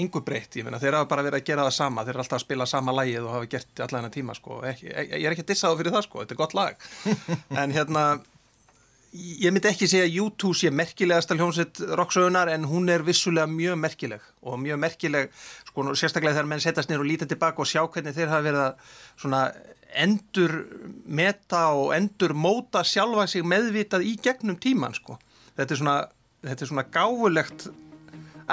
engu 0.00 0.22
breytt, 0.22 0.54
ég 0.60 0.66
meina 0.66 0.78
þeir 0.80 1.00
hafa 1.00 1.08
bara 1.10 1.24
verið 1.26 1.40
að 1.40 1.48
gera 1.48 1.66
það 1.66 1.76
sama. 1.76 2.04
Þeir 2.06 2.14
eru 2.14 2.22
alltaf 2.24 2.38
að 2.38 2.44
spila 2.44 2.66
sama 2.70 2.94
lægið 2.94 3.24
og 3.24 3.32
hafa 3.34 3.48
gert 3.50 3.80
allan 3.80 3.96
þennan 3.96 4.14
tíma 4.14 4.36
sko, 4.38 4.58
ekki, 4.70 4.90
ég 4.90 5.24
er 5.24 5.34
ekki 5.34 5.46
að 5.46 5.50
dissa 5.50 5.70
það 5.70 5.80
fyrir 5.80 5.96
það 5.96 6.06
sko, 6.06 6.20
þetta 6.22 6.36
er 6.36 6.40
gott 6.40 6.58
lag. 6.58 6.86
En 7.64 7.74
hérna 7.74 8.04
ég 9.12 9.50
myndi 9.50 9.70
ekki 9.70 9.88
segja 9.90 10.06
að 10.06 10.16
U2 10.22 10.52
sé 10.54 10.70
merkilegasta 10.74 11.34
hljómsveit 11.34 11.80
rocksögunar 11.98 12.50
en 12.52 12.66
hún 12.70 12.86
er 12.92 13.02
vissulega 13.06 13.50
mjög 13.50 13.80
merkileg 13.82 14.28
og 14.46 14.60
mjög 14.62 14.78
merkileg 14.84 15.32
sko, 15.66 15.88
sérstaklega 15.98 16.36
þegar 16.36 16.50
menn 16.52 16.62
setjast 16.62 16.92
nýr 16.92 17.02
og 17.02 17.08
líta 17.08 17.26
tilbaka 17.30 17.64
og 17.64 17.68
sjá 17.70 17.82
hvernig 17.82 18.14
þeir 18.14 18.30
hafa 18.30 18.46
verið 18.46 18.62
að 18.68 18.94
svona 19.24 19.42
endur 20.04 20.54
meta 21.10 21.64
og 21.74 21.90
endur 21.96 22.36
móta 22.38 22.84
sjálfa 22.86 23.26
sig 23.30 23.42
meðvitað 23.42 24.06
í 24.06 24.14
gegnum 24.22 24.60
tíman 24.62 24.94
sko, 24.94 25.18
þetta 25.58 25.74
er 25.74 25.82
svona 25.82 25.98
þetta 26.46 26.64
er 26.64 26.70
svona 26.70 26.86
gáfulegt 26.94 27.66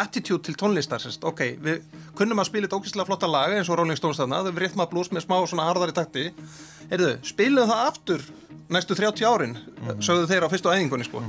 attitude 0.02 0.44
til 0.46 0.56
tónlistar, 0.60 1.02
sérst, 1.02 1.24
ok, 1.28 1.44
við 1.64 1.86
kunnum 2.18 2.42
að 2.42 2.50
spila 2.50 2.68
þetta 2.68 2.80
ógíslega 2.80 3.10
flotta 3.10 3.30
laga 3.30 3.58
eins 3.58 3.70
og 3.72 3.80
Rolling 3.80 4.00
Stones 4.00 4.20
þarna, 4.22 4.44
við 4.48 4.60
rithma 4.66 4.88
blues 4.90 5.12
með 5.12 5.26
smá 5.26 5.38
svona 5.46 5.68
harðari 5.70 5.96
takti, 5.96 6.28
heyrðu, 6.92 7.14
spilum 7.28 7.70
það 7.70 7.84
aftur 7.86 8.28
næstu 8.70 8.96
30 8.96 9.26
árin, 9.26 9.56
mm 9.56 9.88
-hmm. 9.88 10.02
sögðu 10.04 10.28
þeir 10.28 10.44
á 10.44 10.52
fyrstu 10.52 10.72
æðingunni, 10.72 11.06
sko, 11.08 11.24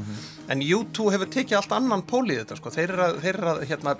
en 0.48 0.62
U2 0.62 1.10
hefur 1.12 1.28
tekið 1.30 1.56
allt 1.56 1.72
annan 1.72 2.02
pól 2.02 2.26
í 2.26 2.38
þetta, 2.38 2.56
sko, 2.56 2.70
þeir 2.70 2.90
eru 2.90 3.02
að, 3.02 3.20
þeir 3.22 3.34
eru 3.34 3.48
að 3.48 3.62
hérna, 3.68 3.96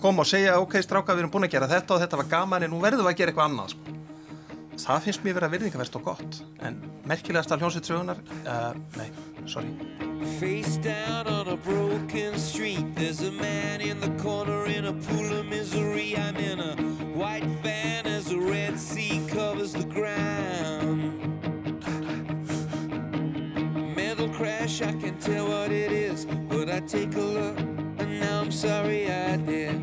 koma 0.00 0.20
og 0.20 0.26
segja, 0.26 0.58
ok, 0.60 0.82
stráka, 0.82 1.14
við 1.14 1.24
erum 1.24 1.30
búin 1.30 1.48
að 1.48 1.56
gera 1.56 1.68
þetta 1.68 1.94
og 1.94 2.00
þetta 2.00 2.16
var 2.16 2.28
gaman, 2.28 2.62
en 2.62 2.70
nú 2.70 2.80
verðum 2.80 3.06
við 3.06 3.12
að 3.12 3.16
gera 3.16 3.30
eitthvað 3.30 3.50
annað, 3.50 3.70
sko. 3.70 3.80
Það 4.80 5.02
finnst 5.04 5.24
mér 5.24 5.34
vera 5.34 5.48
virðingaverst 5.48 5.96
og 5.96 6.04
gott, 6.04 6.42
en 6.60 6.80
merkilegast 7.04 7.52
af 7.52 7.60
hljómsveit 7.60 7.84
sögunar, 7.84 8.16
uh, 8.44 8.72
nei, 8.96 9.10
sorry. 9.46 10.09
Face 10.38 10.76
down 10.76 11.26
on 11.26 11.48
a 11.48 11.56
broken 11.56 12.38
street. 12.38 12.94
There's 12.94 13.22
a 13.22 13.30
man 13.30 13.80
in 13.80 14.00
the 14.00 14.10
corner 14.22 14.66
in 14.66 14.84
a 14.84 14.92
pool 14.92 15.32
of 15.38 15.46
misery. 15.46 16.16
I'm 16.16 16.36
in 16.36 16.60
a 16.60 16.76
white 17.14 17.44
van 17.62 18.06
as 18.06 18.26
the 18.26 18.38
Red 18.38 18.78
Sea 18.78 19.26
covers 19.28 19.72
the 19.72 19.84
ground. 19.84 21.16
Metal 23.96 24.28
crash, 24.28 24.82
I 24.82 24.92
can 24.92 25.18
tell 25.18 25.48
what 25.48 25.72
it 25.72 25.90
is, 25.90 26.26
but 26.26 26.68
I 26.68 26.80
take 26.80 27.14
a 27.14 27.20
look 27.20 27.58
and 27.58 28.20
now 28.20 28.40
I'm 28.40 28.52
sorry 28.52 29.10
I 29.10 29.36
did. 29.36 29.78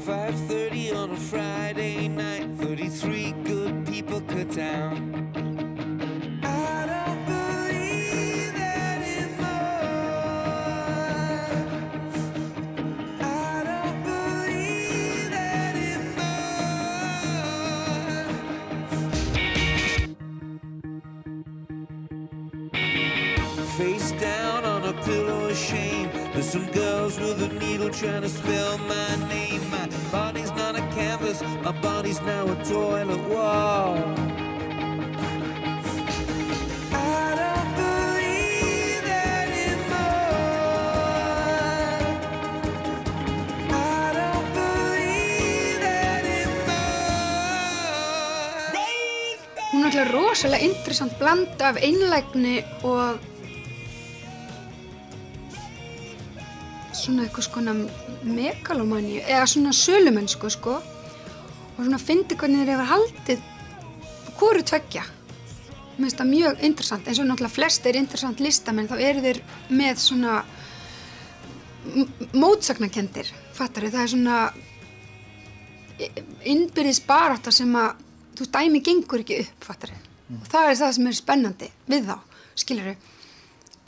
5:30 0.00 0.92
on 0.92 1.10
a 1.10 1.16
Friday 1.16 2.08
night, 2.08 2.48
33 2.56 3.32
good 3.44 3.86
people 3.86 4.20
cut 4.22 4.50
down. 4.54 5.31
Pillow 25.04 25.48
of 25.48 25.56
shame. 25.56 26.10
There's 26.32 26.48
some 26.48 26.66
girls 26.70 27.18
with 27.18 27.42
a 27.42 27.48
needle 27.48 27.90
trying 27.90 28.22
to 28.22 28.28
spell 28.28 28.78
my 28.78 29.16
name. 29.28 29.62
My 29.70 29.86
body's 30.10 30.52
not 30.52 30.76
a 30.76 30.82
canvas, 30.94 31.42
my 31.62 31.72
body's 31.72 32.20
now 32.22 32.44
a 32.50 32.56
toilet 32.64 33.22
wall. 33.28 33.96
Hún 49.72 49.84
er 49.84 49.88
alltaf 49.88 50.12
rosalega 50.14 50.64
interessant 50.64 51.18
blanda 51.18 51.68
af 51.72 51.76
einlægni 51.82 52.62
og 52.84 53.31
svona 57.02 57.26
eitthvað 57.26 57.48
skona 57.48 57.74
megalomaníu 58.22 59.22
eða 59.22 59.46
svona 59.50 59.72
sölumennsku 59.76 60.50
sko 60.52 60.76
og 60.78 61.80
svona 61.80 62.00
fyndi 62.00 62.38
hvernig 62.38 62.62
þeir 62.62 62.72
hefur 62.74 62.90
haldið 62.92 63.44
hvoru 64.38 64.64
tveggja. 64.66 65.04
Mér 65.96 66.06
finnst 66.08 66.20
það 66.20 66.32
mjög 66.32 66.66
interessant 66.66 67.08
eins 67.08 67.20
og 67.20 67.28
náttúrulega 67.28 67.56
flest 67.56 67.86
er 67.86 67.98
interessant 68.00 68.40
listamenn 68.42 68.90
þá 68.90 68.96
eru 68.98 69.24
þeir 69.26 69.42
með 69.70 70.02
svona 70.02 70.42
mótsagnakendir 72.32 73.30
fattar 73.56 73.88
það 73.90 74.02
er 74.04 74.12
svona 74.12 74.36
innbyrðis 76.48 77.02
barátta 77.06 77.52
sem 77.54 77.70
að 77.78 78.00
þú 78.38 78.48
dæmi 78.54 78.82
gengur 78.84 79.22
ekki 79.22 79.42
upp 79.44 79.66
fattar 79.66 79.92
og 79.92 80.46
það 80.50 80.68
er 80.70 80.78
það 80.80 80.94
sem 80.96 81.08
er 81.10 81.18
spennandi 81.18 81.70
við 81.90 82.08
þá, 82.08 82.16
skilur 82.62 82.94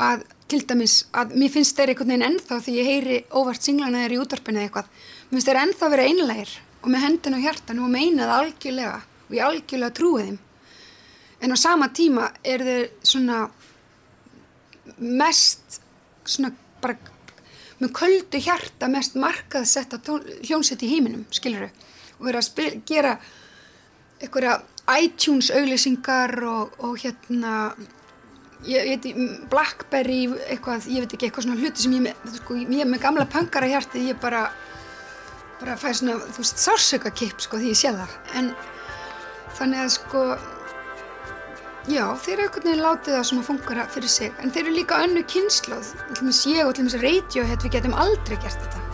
að 0.05 0.25
til 0.55 0.67
dæmis 0.71 0.95
að 1.17 1.35
mér 1.39 1.51
finnst 1.51 1.77
þeir 1.79 1.93
einhvern 1.93 2.13
veginn 2.13 2.27
ennþá 2.29 2.61
því 2.63 2.75
ég 2.79 2.89
heyri 2.91 3.17
óvart 3.35 3.67
singlana 3.67 4.05
þeir 4.05 4.15
í 4.15 4.19
útvarpinu 4.23 4.61
eða 4.61 4.69
eitthvað 4.69 4.91
mér 4.95 5.35
finnst 5.35 5.49
þeir 5.51 5.61
ennþá 5.63 5.91
vera 5.95 6.07
einlegir 6.11 6.53
og 6.81 6.91
með 6.93 7.05
hendin 7.05 7.37
á 7.39 7.45
hjartan 7.45 7.81
og 7.83 7.91
meina 7.91 8.29
það 8.29 8.35
algjörlega 8.37 8.99
og 9.25 9.35
ég 9.35 9.47
algjörlega 9.49 9.97
trúi 9.99 10.27
þeim. 10.29 10.39
En 11.43 11.55
á 11.55 11.57
sama 11.59 11.89
tíma 11.97 12.29
er 12.45 12.65
þeir 12.69 12.91
svona 13.03 13.41
mest 14.99 15.81
svona 16.25 16.53
bara 16.83 16.97
með 17.81 17.95
köldu 17.99 18.41
hjarta 18.45 18.89
mest 18.93 19.19
markað 19.19 19.67
setta 19.69 19.99
hljónsett 20.07 20.85
í 20.87 20.93
heiminum 20.93 21.25
skilur 21.35 21.67
og 21.67 22.29
vera 22.29 22.41
að 22.41 22.47
spil, 22.47 22.71
gera 22.87 23.17
einhverja 24.23 24.61
iTunes 25.01 25.51
auglýsingar 25.51 26.37
og, 26.47 26.79
og 26.85 27.01
hérna 27.03 27.73
ég 28.69 28.89
veit, 28.93 29.07
Blackberry 29.53 30.21
eitthvað, 30.49 30.89
ég 30.91 31.05
veit 31.05 31.15
ekki, 31.17 31.29
eitthvað 31.29 31.47
svona 31.47 31.61
hluti 31.61 31.85
sem 31.85 31.95
ég 31.97 32.05
með, 32.07 32.35
sko, 32.39 32.57
ég 32.61 32.89
með 32.89 33.03
gamla 33.03 33.27
pöngara 33.31 33.71
hjartið 33.71 34.11
ég 34.13 34.21
bara 34.23 34.47
bara 35.61 35.77
fæ 35.81 35.91
svona, 35.95 36.19
þú 36.35 36.43
veist, 36.43 36.61
sársöka 36.65 37.13
kipp 37.15 37.45
sko 37.45 37.61
því 37.61 37.73
ég 37.73 37.81
sé 37.81 37.93
það, 37.95 38.19
en 38.41 38.51
þannig 39.59 39.85
að 39.85 39.93
sko 39.97 40.25
já, 41.91 42.05
þeir 42.25 42.35
eru 42.35 42.47
einhvern 42.47 42.69
veginn 42.69 42.85
látið 42.85 43.17
það 43.19 43.29
svona 43.31 43.47
fungara 43.49 43.87
fyrir 43.95 44.13
sig, 44.17 44.35
en 44.41 44.53
þeir 44.55 44.67
eru 44.67 44.77
líka 44.81 45.01
önnu 45.05 45.25
kynnslóð, 45.31 45.95
til 46.01 46.19
dæmis 46.21 46.45
ég 46.51 46.65
og 46.65 46.75
til 46.75 46.85
dæmis 46.85 47.01
Radiohead, 47.05 47.65
við 47.65 47.77
getum 47.79 47.97
aldrei 48.05 48.39
gert 48.41 48.61
þetta. 48.61 48.85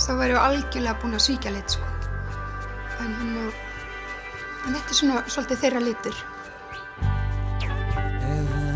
Þá 0.00 0.12
væri 0.16 0.36
við 0.36 0.44
algjörlega 0.44 1.00
búin 1.02 1.18
að 1.18 1.26
svíkja 1.26 1.52
lit 1.52 1.74
sko. 1.74 1.88
En 3.00 3.10
hérna 3.18 3.50
en 4.66 4.76
þetta 4.76 4.92
er 4.92 4.98
svona 4.98 5.22
svolítið 5.28 5.62
þeirra 5.64 5.82
litur 5.84 6.20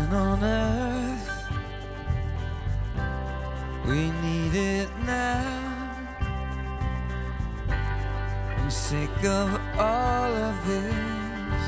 Heaven 0.05 0.19
on 0.19 0.43
earth, 0.43 1.29
we 3.87 4.11
need 4.21 4.53
it 4.53 4.89
now. 5.03 5.97
I'm 8.57 8.69
sick 8.69 9.23
of 9.23 9.59
all 9.79 10.31
of 10.49 10.67
this 10.67 11.65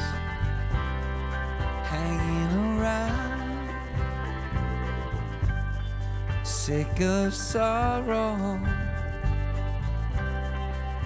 hanging 1.89 2.79
around. 2.79 3.71
Sick 6.45 7.01
of 7.01 7.33
sorrow, 7.33 8.61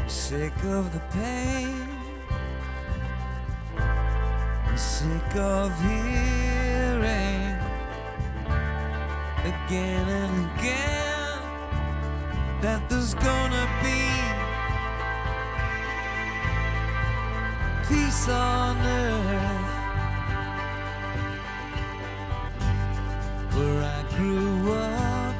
sick 0.07 0.57
of 0.65 0.91
the 0.91 0.99
pain. 1.11 1.87
sick 4.75 5.35
of 5.35 5.71
hearing 5.81 6.60
again 9.43 10.07
and 10.07 10.59
again 10.59 11.39
that 12.61 12.87
there's 12.89 13.15
gonna 13.15 13.67
be 13.81 14.01
peace 17.87 18.29
on 18.29 18.77
earth 18.77 19.71
where 23.55 23.83
I 23.83 24.03
grew 24.15 24.73
up 24.73 25.35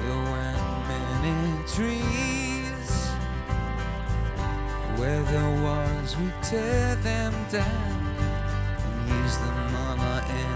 there 0.00 0.20
weren't 0.30 0.88
many 0.88 1.64
trees 1.74 2.90
where 4.96 5.22
there 5.24 5.62
was 5.64 6.16
we 6.18 6.30
tear 6.42 6.94
them 6.96 7.32
down 7.50 7.66
and 7.66 9.08
use 9.08 9.36
them 9.38 9.74
on 9.74 9.98
our 9.98 10.22
enemies. 10.22 10.53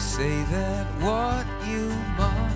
Say 0.00 0.42
that 0.44 0.86
what 1.02 1.44
you 1.68 1.88
mock 2.16 2.50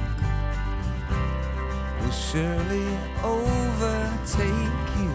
will 2.00 2.10
surely 2.10 2.88
overtake 3.22 4.88
you, 4.98 5.14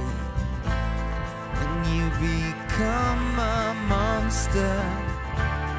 and 1.63 1.88
you 1.95 2.05
become 2.21 3.39
a 3.39 3.75
monster. 3.88 4.77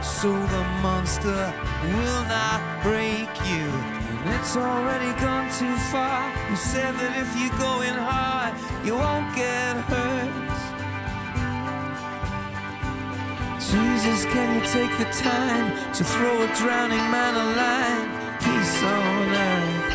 So 0.02 0.32
the 0.32 0.64
monster 0.82 1.54
will 1.84 2.22
not 2.24 2.60
break 2.82 3.30
you. 3.48 3.68
And 4.22 4.34
it's 4.34 4.56
already 4.56 5.12
gone 5.20 5.48
too 5.52 5.76
far. 5.92 6.20
You 6.50 6.56
said 6.56 6.94
that 6.96 7.16
if 7.16 7.30
you're 7.38 7.58
going 7.58 7.94
hard, 7.94 8.52
you 8.84 8.96
won't 8.96 9.34
get 9.36 9.76
hurt. 9.88 10.09
Jesus, 13.70 14.24
can 14.34 14.48
you 14.56 14.62
take 14.66 14.90
the 14.98 15.06
time 15.22 15.70
to 15.94 16.02
throw 16.02 16.42
a 16.42 16.48
drowning 16.58 17.06
man 17.14 17.34
a 17.38 17.46
line? 17.60 18.08
Peace 18.42 18.82
on 18.82 19.28
earth. 19.30 19.94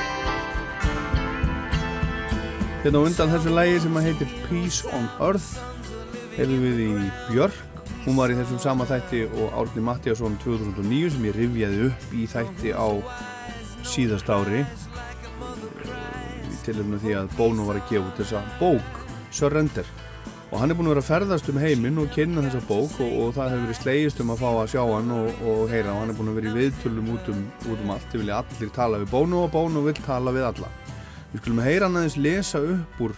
Hérna 2.83 3.01
á 3.03 3.05
undan 3.09 3.33
þessu 3.33 3.51
lægi 3.51 3.81
sem 3.83 3.97
að 3.99 4.07
heitir 4.07 4.31
Peace 4.45 4.87
on 4.95 5.09
Earth 5.19 5.49
hefum 6.37 6.63
við 6.63 6.79
í 6.85 6.89
Björk 7.33 7.83
hún 8.05 8.15
var 8.21 8.31
í 8.31 8.37
þessum 8.39 8.63
sama 8.63 8.87
þætti 8.87 9.25
og 9.41 9.59
Árni 9.59 9.83
Mattiasson 9.83 10.39
2009 10.45 11.11
sem 11.17 11.27
ég 11.27 11.35
rifjaði 11.41 11.83
upp 11.89 12.15
í 12.15 12.23
þætti 12.31 12.71
á 12.77 12.87
síðast 13.91 14.31
ári 14.31 14.63
í 16.47 16.57
tilhörna 16.63 17.01
því 17.03 17.19
að 17.25 17.35
Bono 17.35 17.67
var 17.67 17.81
að 17.81 17.91
gefa 17.91 18.07
út 18.07 18.23
þessa 18.23 18.47
bók 18.61 19.03
Surrender 19.35 19.89
og 20.51 20.59
hann 20.61 20.71
er 20.71 20.77
búin 20.77 20.87
að 20.87 20.93
vera 20.93 21.03
að 21.03 21.09
ferðast 21.09 21.47
um 21.49 21.57
heiminn 21.59 21.97
og 22.01 22.11
kynna 22.13 22.43
þessa 22.45 22.61
bók 22.69 22.99
og, 23.01 23.13
og 23.21 23.31
það 23.35 23.51
hefur 23.51 23.63
verið 23.65 23.79
slegist 23.79 24.19
um 24.21 24.33
að 24.33 24.41
fá 24.43 24.49
að 24.51 24.71
sjá 24.75 24.81
hann 24.91 25.13
og, 25.15 25.41
og 25.51 25.61
heyra 25.71 25.93
og 25.93 26.01
hann 26.01 26.13
er 26.13 26.17
búin 26.19 26.31
að 26.31 26.39
vera 26.39 26.51
í 26.51 26.55
viðtölum 26.59 27.11
út 27.15 27.29
um, 27.33 27.41
út 27.65 27.81
um 27.81 27.93
allt, 27.95 28.07
þið 28.11 28.21
vilja 28.21 28.41
allir 28.43 28.73
tala 28.75 29.01
við 29.01 29.13
Bono 29.15 29.43
og 29.45 29.53
Bono 29.55 29.85
vil 29.85 29.95
tala 30.05 30.33
við 30.35 30.47
alla. 30.51 30.69
Við 31.31 31.41
skulum 31.41 31.63
heyra 31.65 31.89
hann 31.89 31.99
aðeins 31.99 32.17
lesa 32.21 32.61
upp 32.61 33.01
úr 33.01 33.15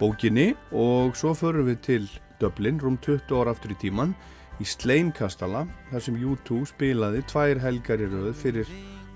bókinni 0.00 0.48
og 0.74 1.14
svo 1.18 1.34
förum 1.38 1.70
við 1.70 1.78
til 1.86 2.08
Dublin, 2.42 2.80
rúm 2.82 2.98
20 2.98 3.30
ára 3.38 3.54
aftur 3.54 3.72
í 3.72 3.78
tíman 3.78 4.16
í 4.62 4.66
Sleinkastala 4.66 5.64
þar 5.92 6.02
sem 6.02 6.18
U2 6.18 6.64
spilaði 6.70 7.22
tvær 7.30 7.62
helgar 7.62 8.02
í 8.02 8.10
rauð 8.10 8.34
fyrir 8.38 8.70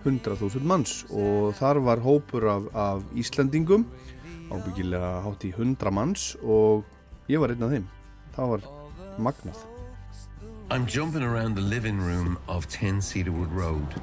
100.000 0.06 0.62
manns. 0.62 1.02
Og 1.10 1.50
þar 1.58 1.82
var 1.84 2.02
hópur 2.04 2.46
af, 2.48 2.70
af 2.72 3.18
Íslandingum 3.18 3.84
ábyggilega 4.48 5.18
hátt 5.26 5.44
í 5.44 5.52
100 5.52 5.92
manns 5.92 6.30
og 6.40 6.86
ég 7.28 7.40
var 7.40 7.52
einn 7.52 7.64
af 7.64 7.72
þeim 7.74 7.88
það 8.36 8.54
var 8.54 8.68
magnað 9.26 9.64
I'm 10.70 10.86
jumping 10.86 11.22
around 11.22 11.56
the 11.56 11.64
living 11.64 11.98
room 11.98 12.38
of 12.46 12.68
10 12.68 13.00
Cedarwood 13.00 13.52
Road 13.52 13.94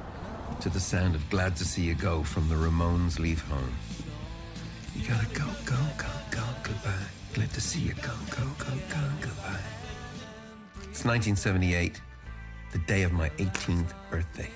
to 0.60 0.68
the 0.68 0.80
sound 0.80 1.14
of 1.14 1.28
Glad 1.30 1.54
to 1.56 1.64
See 1.64 1.82
You 1.82 1.94
Go 1.94 2.24
from 2.24 2.48
the 2.48 2.56
Ramones 2.56 3.20
Leave 3.20 3.40
Home. 3.42 3.72
You 4.96 5.06
gotta 5.06 5.26
go, 5.26 5.44
go, 5.64 5.78
go, 5.96 6.08
go, 6.32 6.42
goodbye. 6.64 7.06
Glad 7.34 7.52
to 7.52 7.60
see 7.60 7.80
you 7.80 7.94
go, 7.94 8.10
go, 8.30 8.42
go, 8.58 8.72
go, 8.88 9.00
goodbye. 9.20 9.60
It's 10.90 11.04
1978, 11.04 12.00
the 12.72 12.78
day 12.78 13.04
of 13.04 13.12
my 13.12 13.28
18th 13.38 13.92
birthday. 14.10 14.50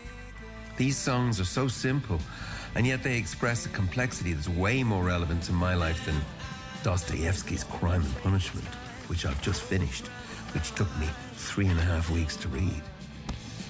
These 0.77 0.97
songs 0.97 1.39
are 1.39 1.45
so 1.45 1.69
simple, 1.69 2.19
and 2.75 2.87
yet 2.87 3.05
they 3.05 3.17
express 3.17 3.67
a 3.67 3.69
complexity 3.69 4.33
that's 4.33 4.49
way 4.49 4.83
more 4.83 5.05
relevant 5.05 5.45
to 5.45 5.53
my 5.53 5.75
life 5.75 6.05
than 6.07 6.17
Dostoevsky's 6.83 7.65
Crime 7.65 8.03
and 8.03 8.17
Punishment, 8.23 8.67
which 9.09 9.27
I've 9.27 9.41
just 9.43 9.63
finished, 9.63 10.07
which 10.55 10.75
took 10.75 10.89
me 10.99 11.07
three 11.35 11.67
and 11.67 11.79
a 11.79 11.83
half 11.83 12.11
weeks 12.11 12.37
to 12.37 12.49
read. 12.49 12.83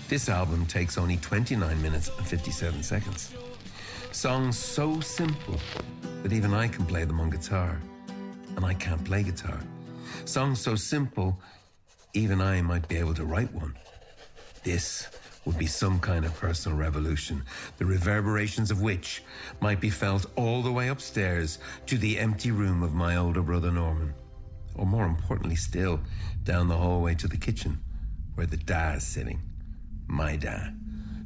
This 0.09 0.29
album 0.29 0.67
takes 0.67 0.97
only 0.97 1.17
29 1.17 1.83
minutes 1.83 2.11
and 2.17 2.27
57 2.27 2.83
seconds. 2.83 3.35
Songs 4.13 4.59
so 4.59 5.01
simple 5.01 5.59
that 6.23 6.33
even 6.33 6.55
I 6.55 6.69
can 6.69 6.87
play 6.87 7.05
them 7.05 7.21
on 7.21 7.31
guitar, 7.31 7.81
and 8.57 8.65
I 8.65 8.75
can't 8.75 9.05
play 9.05 9.23
guitar. 9.23 9.61
Songs 10.25 10.61
so 10.61 10.75
simple, 10.75 11.39
even 12.15 12.41
I 12.41 12.61
might 12.63 12.89
be 12.89 12.97
able 12.97 13.15
to 13.15 13.25
write 13.25 13.53
one. 13.53 13.75
This 14.63 15.09
would 15.45 15.59
be 15.59 15.67
some 15.67 15.99
kind 16.01 16.25
of 16.25 16.39
personal 16.39 16.77
revolution, 16.77 17.43
the 17.79 17.87
reverberations 17.87 18.71
of 18.71 18.83
which 18.83 19.23
might 19.61 19.81
be 19.81 19.91
felt 19.91 20.27
all 20.37 20.63
the 20.63 20.73
way 20.73 20.89
upstairs 20.89 21.59
to 21.87 21.97
the 21.97 22.19
empty 22.19 22.51
room 22.51 22.83
of 22.83 22.95
my 22.95 23.17
older 23.17 23.43
brother 23.43 23.71
Norman. 23.71 24.13
Or 24.75 24.87
more 24.87 25.07
importantly 25.07 25.57
still, 25.57 26.01
down 26.45 26.69
the 26.69 26.77
hallway 26.77 27.15
to 27.17 27.29
the 27.29 27.37
kitchen, 27.37 27.81
where 28.35 28.47
the 28.47 28.57
da 28.57 28.93
is 28.93 29.07
sitting. 29.07 29.41
My 30.07 30.37
dad, 30.37 30.79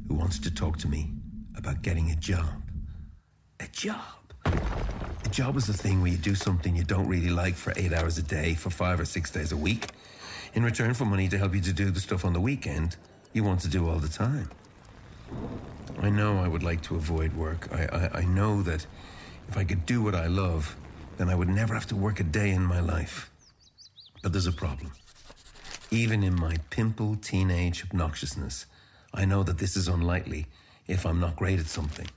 who 0.07 0.15
wants 0.15 0.39
to 0.39 0.53
talk 0.53 0.77
to 0.79 0.87
me 0.87 1.11
about 1.57 1.81
getting 1.81 2.11
a 2.11 2.15
job. 2.15 2.61
A 3.59 3.67
job? 3.67 4.01
A 4.45 5.29
job 5.29 5.57
is 5.57 5.67
the 5.67 5.73
thing 5.73 6.01
where 6.01 6.11
you 6.11 6.17
do 6.17 6.35
something 6.35 6.75
you 6.75 6.83
don't 6.83 7.07
really 7.07 7.29
like 7.29 7.55
for 7.55 7.73
eight 7.75 7.93
hours 7.93 8.17
a 8.17 8.23
day 8.23 8.53
for 8.53 8.69
five 8.69 8.99
or 8.99 9.05
six 9.05 9.31
days 9.31 9.51
a 9.51 9.57
week. 9.57 9.87
In 10.53 10.63
return 10.63 10.93
for 10.93 11.05
money 11.05 11.27
to 11.27 11.37
help 11.37 11.53
you 11.53 11.61
to 11.61 11.73
do 11.73 11.89
the 11.91 11.99
stuff 11.99 12.23
on 12.23 12.33
the 12.33 12.39
weekend 12.39 12.95
you 13.35 13.43
want 13.43 13.59
to 13.59 13.67
do 13.67 13.89
all 13.89 13.99
the 13.99 14.07
time. 14.07 14.49
I 15.99 16.09
know 16.09 16.39
I 16.39 16.47
would 16.47 16.63
like 16.63 16.81
to 16.83 16.95
avoid 16.95 17.33
work. 17.33 17.67
I, 17.69 17.83
I, 17.83 18.19
I 18.19 18.25
know 18.25 18.61
that 18.63 18.87
if 19.49 19.57
I 19.57 19.65
could 19.65 19.85
do 19.85 20.01
what 20.01 20.15
I 20.15 20.27
love, 20.27 20.77
then 21.17 21.29
I 21.29 21.35
would 21.35 21.49
never 21.49 21.73
have 21.73 21.85
to 21.87 21.97
work 21.97 22.21
a 22.21 22.23
day 22.23 22.51
in 22.51 22.63
my 22.63 22.79
life. 22.79 23.29
But 24.23 24.31
there's 24.31 24.47
a 24.47 24.53
problem. 24.53 24.93
Even 25.91 26.23
in 26.23 26.33
my 26.39 26.55
pimple 26.69 27.17
teenage 27.17 27.83
obnoxiousness, 27.83 28.67
I 29.13 29.25
know 29.25 29.43
that 29.43 29.57
this 29.57 29.75
is 29.75 29.89
unlikely 29.89 30.47
if 30.87 31.05
I'm 31.05 31.19
not 31.19 31.35
great 31.35 31.59
at 31.59 31.67
something. 31.67 32.07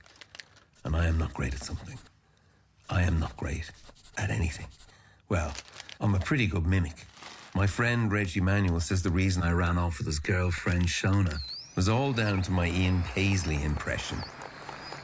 And 0.85 0.95
I 0.95 1.07
am 1.07 1.17
not 1.17 1.33
great 1.33 1.53
at 1.53 1.63
something. 1.63 1.99
I 2.89 3.03
am 3.03 3.19
not 3.19 3.35
great 3.35 3.69
at 4.17 4.29
anything. 4.29 4.67
Well, 5.27 5.51
I'm 5.99 6.15
a 6.15 6.19
pretty 6.19 6.47
good 6.47 6.65
mimic. 6.65 7.05
My 7.59 7.67
friend 7.67 8.09
Reggie 8.09 8.39
Manuel 8.39 8.79
says 8.79 9.03
the 9.03 9.09
reason 9.09 9.43
I 9.43 9.51
ran 9.51 9.77
off 9.77 9.97
with 9.97 10.07
his 10.07 10.17
girlfriend 10.17 10.85
Shona 10.85 11.39
was 11.75 11.89
all 11.89 12.13
down 12.13 12.41
to 12.43 12.53
my 12.53 12.69
Ian 12.69 13.03
Paisley 13.03 13.61
impression. 13.61 14.23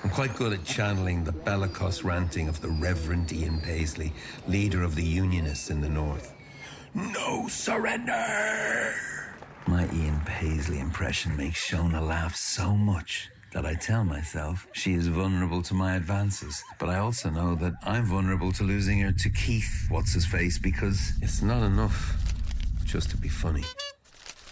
I'm 0.01 0.09
quite 0.09 0.37
good 0.37 0.53
at 0.53 0.63
channeling 0.63 1.25
the 1.25 1.33
bellicose 1.33 2.03
ranting 2.03 2.47
of 2.47 2.61
the 2.61 2.69
Reverend 2.69 3.33
Ian 3.33 3.59
Paisley, 3.59 4.13
leader 4.47 4.83
of 4.83 4.95
the 4.95 5.03
Unionists 5.03 5.69
in 5.69 5.81
the 5.81 5.89
North. 5.89 6.33
No 6.93 7.45
surrender! 7.49 8.93
My 9.67 9.89
Ian 9.91 10.21
Paisley 10.21 10.79
impression 10.79 11.35
makes 11.35 11.59
Shona 11.59 12.01
laugh 12.01 12.37
so 12.37 12.73
much 12.73 13.31
that 13.51 13.65
I 13.65 13.73
tell 13.73 14.05
myself 14.05 14.65
she 14.71 14.93
is 14.93 15.07
vulnerable 15.07 15.61
to 15.63 15.73
my 15.73 15.97
advances. 15.97 16.63
But 16.79 16.87
I 16.87 16.99
also 16.99 17.29
know 17.29 17.55
that 17.55 17.73
I'm 17.83 18.05
vulnerable 18.05 18.53
to 18.53 18.63
losing 18.63 18.99
her 18.99 19.11
to 19.11 19.29
Keith, 19.29 19.87
what's 19.89 20.13
his 20.13 20.25
face, 20.25 20.57
because 20.57 21.11
It's 21.21 21.41
not 21.41 21.61
enough 21.61 22.24
just 22.95 23.09
to 23.09 23.17
be 23.17 23.27
funny. 23.27 23.65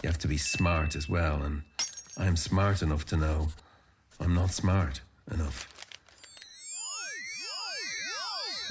You 0.01 0.09
have 0.09 0.19
to 0.19 0.27
be 0.27 0.37
smart 0.37 0.97
as 0.97 1.07
well, 1.07 1.41
and 1.43 1.61
I 2.17 2.25
am 2.25 2.35
smart 2.35 2.81
enough 2.81 3.05
to 3.05 3.15
know 3.15 3.47
I'm 4.19 4.33
not 4.33 4.51
smart 4.51 4.99
enough. 5.31 5.67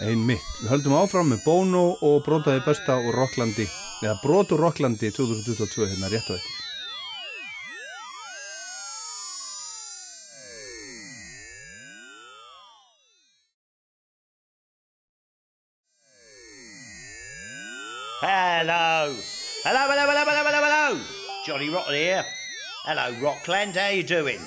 Einmitt. 0.04 0.44
Við 0.60 0.72
höldum 0.74 0.96
áfram 0.98 1.32
með 1.32 1.46
Bono 1.46 1.84
og 2.04 2.20
brotaði 2.26 2.60
besta 2.66 2.98
úr 3.00 3.16
Rocklandi, 3.16 3.64
eða 4.04 4.18
brot 4.20 4.52
úr 4.52 4.60
Rocklandi 4.66 5.08
2022 5.08 5.88
hérna 5.88 6.12
rétt 6.12 6.28
á 6.28 6.36
eftir. 6.36 6.61
Johnny 21.52 21.68
Rotten 21.68 21.92
here. 21.92 22.24
Hello, 22.86 23.14
Rockland. 23.20 23.76
How 23.76 23.88
you 23.88 24.02
doing? 24.02 24.38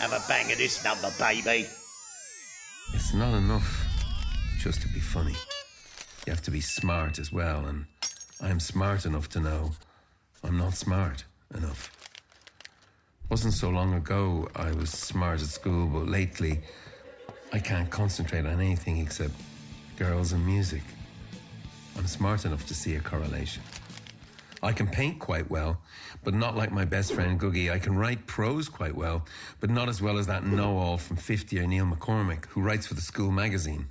Have 0.00 0.14
a 0.14 0.22
bang 0.26 0.50
of 0.50 0.56
this 0.56 0.82
number, 0.82 1.10
baby. 1.18 1.66
It's 2.94 3.12
not 3.12 3.34
enough 3.34 3.84
just 4.58 4.80
to 4.80 4.88
be 4.88 4.98
funny. 4.98 5.34
You 6.26 6.32
have 6.32 6.40
to 6.44 6.50
be 6.50 6.62
smart 6.62 7.18
as 7.18 7.30
well, 7.30 7.66
and 7.66 7.84
I 8.40 8.48
am 8.48 8.58
smart 8.58 9.04
enough 9.04 9.28
to 9.30 9.40
know 9.40 9.72
I'm 10.42 10.56
not 10.56 10.72
smart 10.72 11.24
enough. 11.54 11.92
Wasn't 13.28 13.52
so 13.52 13.68
long 13.68 13.92
ago 13.92 14.48
I 14.56 14.72
was 14.72 14.88
smart 14.88 15.42
at 15.42 15.48
school, 15.48 15.86
but 15.88 16.06
lately 16.08 16.62
I 17.52 17.58
can't 17.58 17.90
concentrate 17.90 18.46
on 18.46 18.62
anything 18.62 18.96
except 18.96 19.34
girls 19.98 20.32
and 20.32 20.46
music. 20.46 20.84
I'm 21.98 22.06
smart 22.06 22.46
enough 22.46 22.66
to 22.68 22.74
see 22.74 22.94
a 22.94 23.00
correlation. 23.00 23.62
I 24.66 24.72
can 24.72 24.88
paint 24.88 25.20
quite 25.20 25.48
well, 25.48 25.80
but 26.24 26.34
not 26.34 26.56
like 26.56 26.72
my 26.72 26.84
best 26.84 27.14
friend 27.14 27.38
Googie. 27.38 27.70
I 27.70 27.78
can 27.78 27.96
write 27.96 28.26
prose 28.26 28.68
quite 28.68 28.96
well, 28.96 29.24
but 29.60 29.70
not 29.70 29.88
as 29.88 30.02
well 30.02 30.18
as 30.18 30.26
that 30.26 30.44
know-all 30.44 30.98
from 30.98 31.16
50 31.16 31.60
or 31.60 31.68
Neil 31.68 31.86
McCormick, 31.86 32.46
who 32.46 32.62
writes 32.62 32.84
for 32.84 32.94
the 32.94 33.00
school 33.00 33.30
magazine. 33.30 33.86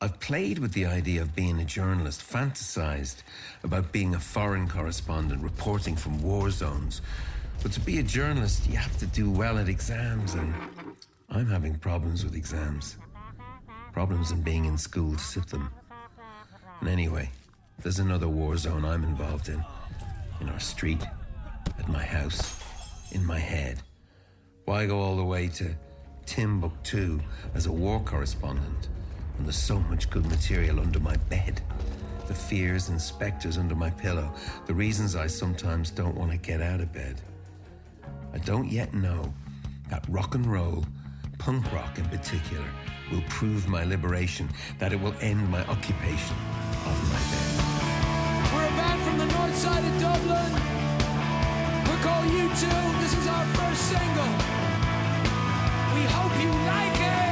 I've 0.00 0.20
played 0.20 0.60
with 0.60 0.72
the 0.72 0.86
idea 0.86 1.20
of 1.20 1.34
being 1.34 1.58
a 1.58 1.64
journalist, 1.64 2.22
fantasized 2.22 3.24
about 3.64 3.90
being 3.90 4.14
a 4.14 4.20
foreign 4.20 4.68
correspondent, 4.68 5.42
reporting 5.42 5.96
from 5.96 6.22
war 6.22 6.50
zones. 6.50 7.02
But 7.60 7.72
to 7.72 7.80
be 7.80 7.98
a 7.98 8.04
journalist, 8.04 8.68
you 8.68 8.76
have 8.76 8.96
to 8.98 9.06
do 9.06 9.32
well 9.32 9.58
at 9.58 9.68
exams, 9.68 10.34
and 10.34 10.54
I'm 11.28 11.46
having 11.46 11.74
problems 11.74 12.22
with 12.24 12.36
exams. 12.36 12.98
Problems 13.92 14.30
in 14.30 14.42
being 14.42 14.64
in 14.64 14.78
school 14.78 15.16
to 15.16 15.24
sit 15.24 15.48
them. 15.48 15.70
And 16.80 16.88
anyway, 16.88 17.30
there's 17.82 17.98
another 17.98 18.28
war 18.28 18.56
zone 18.56 18.84
I'm 18.84 19.04
involved 19.04 19.48
in. 19.48 19.62
In 20.40 20.48
our 20.48 20.60
street, 20.60 21.02
at 21.78 21.88
my 21.88 22.02
house, 22.02 22.60
in 23.12 23.24
my 23.24 23.38
head. 23.38 23.82
Why 24.64 24.86
go 24.86 25.00
all 25.00 25.16
the 25.16 25.24
way 25.24 25.48
to 25.48 25.74
Timbuktu 26.24 27.20
as 27.54 27.66
a 27.66 27.72
war 27.72 28.00
correspondent 28.00 28.88
when 29.36 29.44
there's 29.44 29.56
so 29.56 29.80
much 29.80 30.10
good 30.10 30.26
material 30.26 30.80
under 30.80 31.00
my 31.00 31.16
bed? 31.28 31.60
The 32.28 32.34
fears 32.34 32.88
and 32.88 33.00
specters 33.00 33.58
under 33.58 33.74
my 33.74 33.90
pillow, 33.90 34.32
the 34.66 34.74
reasons 34.74 35.16
I 35.16 35.26
sometimes 35.26 35.90
don't 35.90 36.14
want 36.14 36.30
to 36.30 36.36
get 36.36 36.62
out 36.62 36.80
of 36.80 36.92
bed. 36.92 37.20
I 38.32 38.38
don't 38.38 38.70
yet 38.70 38.94
know 38.94 39.34
that 39.90 40.06
rock 40.08 40.34
and 40.34 40.46
roll, 40.46 40.84
punk 41.38 41.70
rock 41.72 41.98
in 41.98 42.08
particular, 42.08 42.64
will 43.10 43.22
prove 43.28 43.68
my 43.68 43.84
liberation, 43.84 44.48
that 44.78 44.92
it 44.92 45.00
will 45.00 45.14
end 45.20 45.50
my 45.50 45.64
occupation 45.66 46.36
of 46.86 47.12
my 47.12 47.62
bed. 47.62 47.71
We're 48.52 48.64
a 48.64 48.76
band 48.76 49.00
from 49.02 49.18
the 49.18 49.26
north 49.26 49.56
side 49.56 49.84
of 49.84 50.00
Dublin. 50.00 50.52
We're 51.86 52.02
called 52.06 52.26
U2. 52.28 52.64
This 53.00 53.14
is 53.16 53.26
our 53.26 53.46
first 53.56 53.82
single. 53.92 54.32
We 55.94 56.02
hope 56.16 56.34
you 56.42 56.50
like 56.66 57.00
it. 57.00 57.31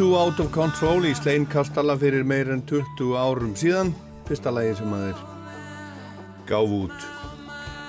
U2 0.00 0.14
Out 0.16 0.38
of 0.40 0.46
Control 0.48 1.04
í 1.04 1.10
Slein 1.12 1.42
Kastala 1.44 1.92
fyrir 2.00 2.22
meir 2.24 2.48
en 2.48 2.62
20 2.64 3.10
árum 3.20 3.50
síðan. 3.52 3.90
Fyrsta 4.24 4.48
lagi 4.48 4.70
sem 4.78 4.94
að 4.96 5.02
þeir 5.10 5.18
gáfu 6.48 6.78
út. 6.86 7.04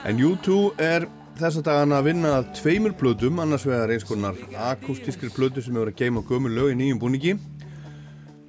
En 0.10 0.20
U2 0.20 0.58
er 0.84 1.06
þess 1.40 1.62
að 1.62 1.70
dagana 1.70 2.02
að 2.02 2.10
vinna 2.10 2.34
að 2.42 2.52
tveimur 2.58 2.98
plötum 3.00 3.40
annars 3.40 3.64
vegar 3.64 3.96
eins 3.96 4.04
konar 4.10 4.36
akustískri 4.74 5.32
plötu 5.32 5.64
sem 5.64 5.80
hefur 5.80 5.94
að 5.94 6.04
geima 6.04 6.26
gömur 6.28 6.52
lög 6.52 6.74
í 6.74 6.78
nýjum 6.82 7.00
búningi. 7.00 7.38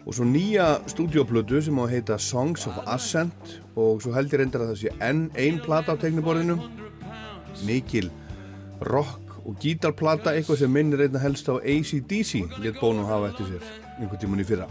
Og 0.02 0.18
svo 0.18 0.26
nýja 0.26 0.72
stúdioplötu 0.90 1.62
sem 1.62 1.78
á 1.78 1.86
að 1.86 1.94
heita 1.94 2.18
Songs 2.18 2.66
of 2.66 2.82
Ascent. 2.90 3.60
Og 3.78 4.02
svo 4.02 4.10
held 4.18 4.34
ég 4.34 4.42
reyndar 4.42 4.66
að 4.66 4.74
það 4.74 4.80
sé 4.82 4.96
enn 4.98 5.28
einn 5.38 5.62
plata 5.62 5.94
á 5.94 6.02
tekniborðinu 6.02 6.58
mikil 7.62 8.10
rock 8.90 9.21
og 9.42 9.58
gítarplata 9.62 10.34
eitthvað 10.36 10.62
sem 10.62 10.72
minnir 10.72 11.02
einna 11.06 11.22
helst 11.22 11.48
á 11.50 11.58
ACDC 11.58 12.44
létt 12.62 12.80
bónum 12.80 13.08
hafa 13.08 13.32
eftir 13.32 13.50
sér 13.50 13.66
einhvern 13.98 14.20
tímun 14.22 14.42
í 14.42 14.46
fyrra. 14.46 14.68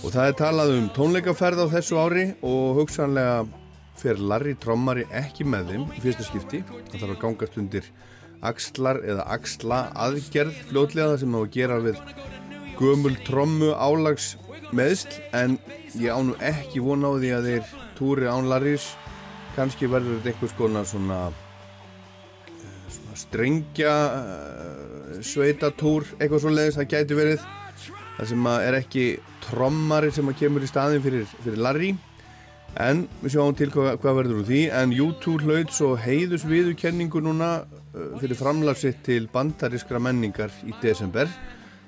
Og 0.00 0.12
það 0.14 0.30
er 0.30 0.36
talað 0.38 0.74
um 0.78 0.86
tónleikaferð 0.96 1.64
á 1.64 1.72
þessu 1.76 1.98
ári 2.00 2.26
og 2.40 2.78
hugsanlega 2.80 3.42
fer 4.00 4.20
Larry 4.20 4.54
trommari 4.56 5.04
ekki 5.12 5.44
með 5.44 5.72
þeim 5.72 5.88
í 5.92 6.04
fyrsta 6.04 6.24
skipti. 6.24 6.62
Það 6.92 7.02
þarf 7.02 7.14
að 7.14 7.20
gangast 7.24 7.58
undir 7.60 7.90
axlar 8.40 9.02
eða 9.04 9.26
axla 9.34 9.80
aðgerð 10.06 10.62
fljótlega 10.70 11.12
það 11.12 11.20
sem 11.22 11.36
á 11.36 11.40
að 11.40 11.50
gera 11.56 11.80
við 11.84 12.00
gömul 12.80 13.12
trommu 13.26 13.74
álags 13.76 14.32
meðsl 14.72 15.20
en 15.36 15.58
ég 16.00 16.08
ánum 16.14 16.38
ekki 16.40 16.80
vona 16.84 17.12
á 17.12 17.14
því 17.18 17.32
að 17.36 17.48
þeir 17.50 17.76
túri 17.98 18.30
án 18.30 18.48
Larrys. 18.48 18.92
Kannski 19.56 19.90
verður 19.90 20.20
þetta 20.20 20.32
einhvers 20.32 20.56
konar 20.56 20.88
svona 20.88 21.20
strengja 23.30 23.94
uh, 24.10 25.18
sveitatúr 25.22 26.06
eitthvað 26.18 26.42
svo 26.42 26.52
leiðis, 26.52 26.78
það 26.80 26.92
gæti 26.94 27.18
verið. 27.18 27.48
Það 28.18 28.30
sem 28.32 28.48
er 28.52 28.76
ekki 28.76 29.04
trommari 29.46 30.10
sem 30.12 30.30
kemur 30.36 30.64
í 30.66 30.68
staðin 30.68 31.04
fyrir, 31.04 31.28
fyrir 31.44 31.62
Larry. 31.62 31.92
En 32.80 33.06
við 33.22 33.34
sjáum 33.34 33.54
til 33.58 33.70
hvað, 33.72 33.96
hvað 34.02 34.18
verður 34.18 34.42
úr 34.42 34.48
því. 34.50 34.60
En 34.76 34.92
U2 34.94 35.38
hlaut 35.44 35.72
svo 35.74 35.94
heiðus 35.98 36.44
viðurkenningu 36.46 37.22
núna 37.24 37.52
uh, 37.62 38.12
fyrir 38.20 38.38
framlagsitt 38.38 39.02
til 39.06 39.30
bandarískra 39.32 40.02
menningar 40.02 40.52
í 40.66 40.74
desember. 40.82 41.30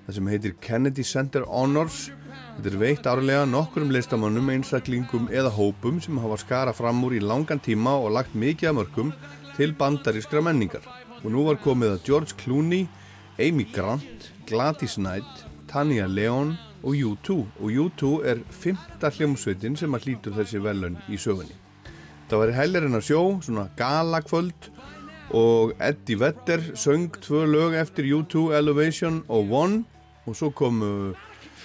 Það 0.06 0.18
sem 0.18 0.32
heitir 0.32 0.56
Kennedy 0.62 1.06
Center 1.06 1.46
Honors. 1.50 2.08
Þetta 2.56 2.72
er 2.72 2.80
veitt 2.80 3.06
árlega 3.08 3.44
nokkurum 3.48 3.92
listamannum, 3.94 4.50
einstaklingum 4.54 5.28
eða 5.32 5.52
hópum 5.52 6.00
sem 6.02 6.18
hafa 6.22 6.40
skara 6.40 6.74
fram 6.76 7.02
úr 7.06 7.18
í 7.18 7.22
langan 7.22 7.60
tíma 7.62 7.94
og 8.00 8.14
lagt 8.16 8.34
mikið 8.38 8.72
að 8.72 8.78
mörgum 8.80 9.14
til 9.56 9.74
bandarískra 9.78 10.40
menningar 10.44 10.84
og 11.22 11.30
nú 11.32 11.46
var 11.46 11.60
komið 11.62 11.96
að 11.96 12.04
George 12.08 12.36
Clooney, 12.42 12.86
Amy 13.40 13.66
Grant, 13.72 14.30
Gladys 14.48 14.98
Knight, 14.98 15.46
Tanya 15.70 16.06
Leon 16.06 16.56
og 16.82 16.94
U2 16.98 17.38
og 17.62 17.68
U2 17.86 18.12
er 18.28 18.42
fymta 18.50 19.10
hljómsveitin 19.14 19.78
sem 19.78 19.94
að 19.94 20.08
hlýtur 20.08 20.36
þessi 20.36 20.62
velun 20.62 20.98
í 21.08 21.18
sögunni. 21.20 21.54
Það 22.28 22.42
var 22.42 22.54
heilarinn 22.56 22.96
að 22.96 23.06
sjó, 23.06 23.22
svona 23.44 23.68
galakvöld 23.78 24.70
og 25.36 25.74
Eddie 25.80 26.18
Vedder 26.20 26.62
söng 26.74 27.12
tvö 27.22 27.44
lög 27.48 27.76
eftir 27.80 28.08
U2 28.08 28.52
Elevation 28.56 29.22
og 29.28 29.52
One. 29.52 29.82
Og 30.26 30.36
svo 30.38 30.52
komu 30.54 31.14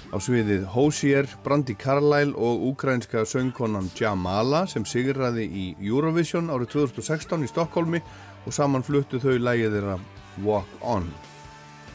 á 0.09 0.17
sviðið 0.23 0.63
Hosier, 0.73 1.27
Brandi 1.43 1.75
Carlyle 1.77 2.33
og 2.33 2.63
ukrainska 2.71 3.25
söngkonan 3.27 3.91
Jamala 3.99 4.63
sem 4.67 4.85
sigraði 4.87 5.45
í 5.45 5.65
Eurovision 5.83 6.49
árið 6.49 6.73
2016 6.77 7.43
í 7.43 7.51
Stokkólmi 7.51 8.01
og 8.47 8.55
saman 8.55 8.85
fluttu 8.87 9.19
þau 9.19 9.35
lægið 9.35 9.75
þeirra 9.75 9.97
Walk 10.45 10.87
On. 10.87 11.05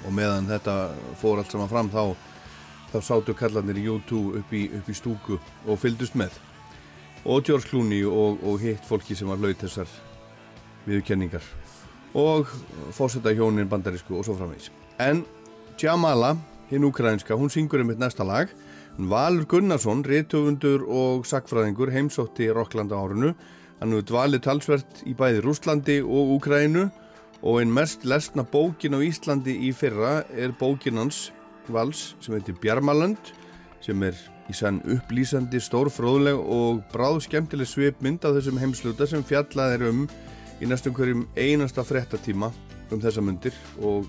Og 0.05 0.13
meðan 0.13 0.51
þetta 0.51 0.77
fór 1.21 1.41
allt 1.41 1.55
saman 1.55 1.71
fram 1.71 1.91
þá, 1.93 2.13
þá 2.93 2.99
sátu 3.09 3.35
kallanir 3.39 3.81
í 3.81 3.89
U2 3.89 4.23
upp 4.43 4.53
í, 4.53 4.67
upp 4.77 4.91
í 4.91 4.97
stúku 4.99 5.39
og 5.67 5.81
fyldust 5.81 6.19
með. 6.19 6.37
Og 7.25 7.45
George 7.47 7.71
Clooney 7.71 8.05
og, 8.05 8.43
og 8.45 8.61
hitt 8.61 8.85
fólki 8.85 9.17
sem 9.17 9.31
var 9.31 9.41
laut 9.41 9.61
þessar 9.63 9.91
viðkenningar 10.85 11.45
og 12.19 12.51
fórsetta 12.93 13.33
hjónin 13.33 13.71
bandarísku 13.71 14.19
og 14.19 14.27
svo 14.27 14.35
framvegs 14.37 14.67
en 15.01 15.23
Jamala, 15.81 16.37
hinn 16.69 16.85
ukrainska 16.85 17.35
hún 17.39 17.51
syngur 17.51 17.81
um 17.81 17.91
eitt 17.91 17.99
næsta 17.99 18.25
lag. 18.25 18.51
Valur 18.99 19.47
Gunnarsson, 19.49 20.05
réttöfundur 20.05 20.85
og 20.85 21.25
sakfræðingur 21.27 21.91
heimsótti 21.91 22.51
Rokkland 22.53 22.93
á 22.93 23.01
árunu 23.01 23.33
Hann 23.83 23.91
hefur 23.91 24.05
dvalið 24.07 24.45
talsvert 24.45 25.01
í 25.11 25.13
bæði 25.19 25.41
Rúslandi 25.43 25.95
og 26.07 26.37
Úkrænu 26.37 26.85
og 27.43 27.57
einn 27.59 27.73
mest 27.75 28.05
lesna 28.07 28.45
bókin 28.47 28.95
á 28.95 29.03
Íslandi 29.03 29.57
í 29.67 29.73
fyrra 29.75 30.21
er 30.39 30.53
bókin 30.55 31.01
hans 31.01 31.33
vals 31.67 32.13
sem 32.23 32.37
heitir 32.37 32.55
Bjarmaland 32.63 33.33
sem 33.83 33.99
er 34.07 34.15
í 34.47 34.55
sann 34.55 34.79
upplýsandi, 34.87 35.59
stórfróðleg 35.59 36.39
og 36.39 36.85
bráð 36.93 37.25
skemmtileg 37.27 37.67
svipmynd 37.67 38.23
af 38.23 38.37
þessum 38.37 38.61
heimsluta 38.63 39.09
sem 39.11 39.25
fjallað 39.27 39.75
er 39.75 39.85
um 39.89 40.05
í 40.63 40.69
næstum 40.71 40.95
hverjum 40.95 41.27
einasta 41.35 41.83
frettatíma 41.83 42.53
um 42.95 43.03
þessa 43.03 43.25
myndir 43.27 43.59
og 43.83 44.07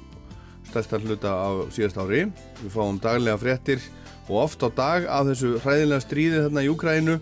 stærstar 0.70 1.02
hluta 1.02 1.34
á 1.34 1.50
síðast 1.74 1.98
ári. 1.98 2.28
Við 2.62 2.78
fáum 2.78 3.02
daglega 3.02 3.42
frettir 3.42 3.82
og 4.30 4.44
oft 4.46 4.62
á 4.62 4.70
dag 4.70 5.10
af 5.10 5.26
þessu 5.32 5.56
hræðilega 5.66 6.06
stríði 6.06 6.46
þarna 6.46 6.62
í 6.62 6.72
Úkrænu 6.76 7.18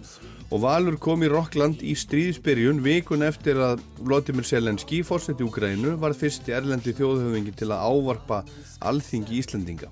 og 0.51 0.59
Valur 0.65 0.97
kom 0.99 1.23
í 1.23 1.29
Rokkland 1.31 1.79
í 1.79 1.93
stríðsbyrjun 1.95 2.81
vikun 2.83 3.23
eftir 3.23 3.59
að 3.63 3.79
Vladimir 4.03 4.43
Selenski, 4.43 4.99
fórseti 5.07 5.45
Úgrænu, 5.47 5.95
var 6.01 6.15
fyrsti 6.17 6.51
erlendi 6.55 6.91
þjóðhauðingi 6.97 7.53
til 7.55 7.69
að 7.71 7.85
ávarpa 7.87 8.41
alþingi 8.83 9.39
Íslandinga. 9.39 9.87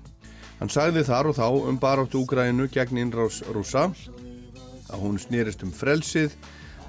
Hann 0.60 0.68
sagði 0.68 1.06
þar 1.08 1.30
og 1.30 1.38
þá 1.38 1.46
um 1.70 1.80
baráttu 1.80 2.20
Úgrænu 2.20 2.68
gegn 2.74 3.00
innrás 3.00 3.40
rúsa 3.56 3.86
að 4.90 5.00
hún 5.00 5.16
snýrist 5.22 5.64
um 5.64 5.72
frelsið, 5.72 6.36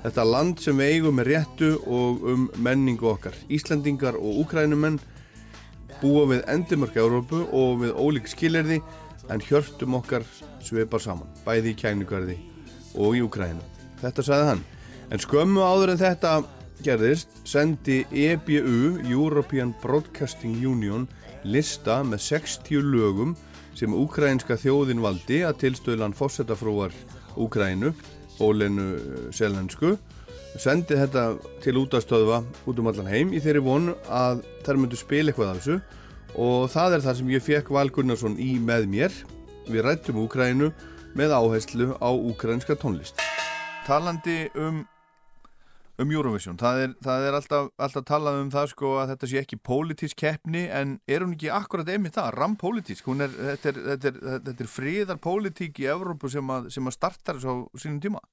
þetta 0.03 0.27
land 0.27 0.59
sem 0.59 0.75
við 0.75 0.97
eigum 0.97 1.19
með 1.21 1.31
réttu 1.31 1.71
og 1.87 2.27
um 2.27 2.45
menningu 2.59 3.07
okkar. 3.13 3.37
Íslandingar 3.47 4.19
og 4.19 4.43
Úgrænumenn 4.43 4.99
búa 6.03 6.27
við 6.27 6.43
endimörk 6.51 6.99
Európu 6.99 7.45
og 7.47 7.85
við 7.85 7.95
ólík 7.95 8.27
skilirði 8.27 8.83
en 9.31 9.47
hjörtum 9.47 10.01
okkar 10.01 10.27
sveipar 10.59 10.99
saman, 10.99 11.29
bæði 11.45 11.71
í 11.71 11.77
kæningarði 11.79 12.41
og 12.95 13.17
í 13.17 13.23
Ukrænu. 13.25 13.61
Þetta 14.01 14.25
sagði 14.25 14.49
hann. 14.49 14.65
En 15.11 15.21
skömmu 15.21 15.63
áður 15.63 15.93
en 15.93 16.01
þetta 16.01 16.33
gerðist 16.81 17.41
sendi 17.45 18.01
EBU, 18.09 19.01
European 19.05 19.73
Broadcasting 19.83 20.57
Union, 20.65 21.07
lista 21.43 22.01
með 22.05 22.23
60 22.27 22.85
lögum 22.85 23.35
sem 23.77 23.93
ukrainska 23.95 24.57
þjóðin 24.59 25.01
valdi 25.03 25.41
að 25.47 25.59
tilstöðlan 25.65 26.15
fórsetafrúar 26.17 26.93
Ukrænu, 27.39 27.93
Ólenu 28.41 29.29
Selensku, 29.33 29.95
sendi 30.59 30.97
þetta 30.99 31.37
til 31.63 31.77
útastöðva 31.79 32.41
út 32.67 32.79
um 32.81 32.89
allan 32.91 33.09
heim 33.09 33.31
í 33.31 33.39
þeirri 33.43 33.63
vonu 33.63 33.95
að 34.11 34.41
þær 34.65 34.79
myndu 34.81 34.99
spila 34.99 35.31
eitthvað 35.31 35.51
af 35.51 35.61
þessu 35.61 35.77
og 36.41 36.65
það 36.71 36.95
er 36.95 37.05
það 37.05 37.17
sem 37.19 37.31
ég 37.31 37.45
fekk 37.45 37.71
Val 37.75 37.89
Gunnarsson 37.91 38.37
í 38.39 38.53
með 38.63 38.87
mér. 38.91 39.15
Við 39.67 39.85
rættum 39.85 40.21
Ukrænu 40.23 40.71
með 41.17 41.33
áherslu 41.35 41.91
á 41.99 42.09
ukrainska 42.11 42.75
tónlist. 42.79 43.19
Talandi 43.83 44.45
um, 44.55 44.81
um 45.99 46.13
Eurovision, 46.13 46.57
það 46.59 46.83
er, 46.85 46.93
það 47.03 47.25
er 47.27 47.37
alltaf, 47.39 47.71
alltaf 47.81 48.05
talað 48.07 48.39
um 48.43 48.51
það 48.53 48.69
sko 48.71 48.93
að 49.01 49.13
þetta 49.13 49.29
sé 49.31 49.41
ekki 49.41 49.59
pólitísk 49.67 50.21
keppni 50.21 50.63
en 50.71 50.95
er 51.11 51.25
hún 51.25 51.35
ekki 51.35 51.51
akkurat 51.53 51.89
einmitt 51.91 52.15
það, 52.19 52.31
rampólitísk, 52.39 53.11
þetta, 53.25 53.73
er, 53.73 54.21
er, 54.37 54.53
er 54.53 54.71
fríðarpólitík 54.77 55.83
í 55.83 55.89
Evrópu 55.91 56.31
sem 56.31 56.55
að, 56.55 56.71
sem 56.75 56.87
að 56.87 56.97
starta 56.97 57.35
þessu 57.35 57.51
á 57.51 57.55
sínum 57.83 57.99
tíma. 58.03 58.23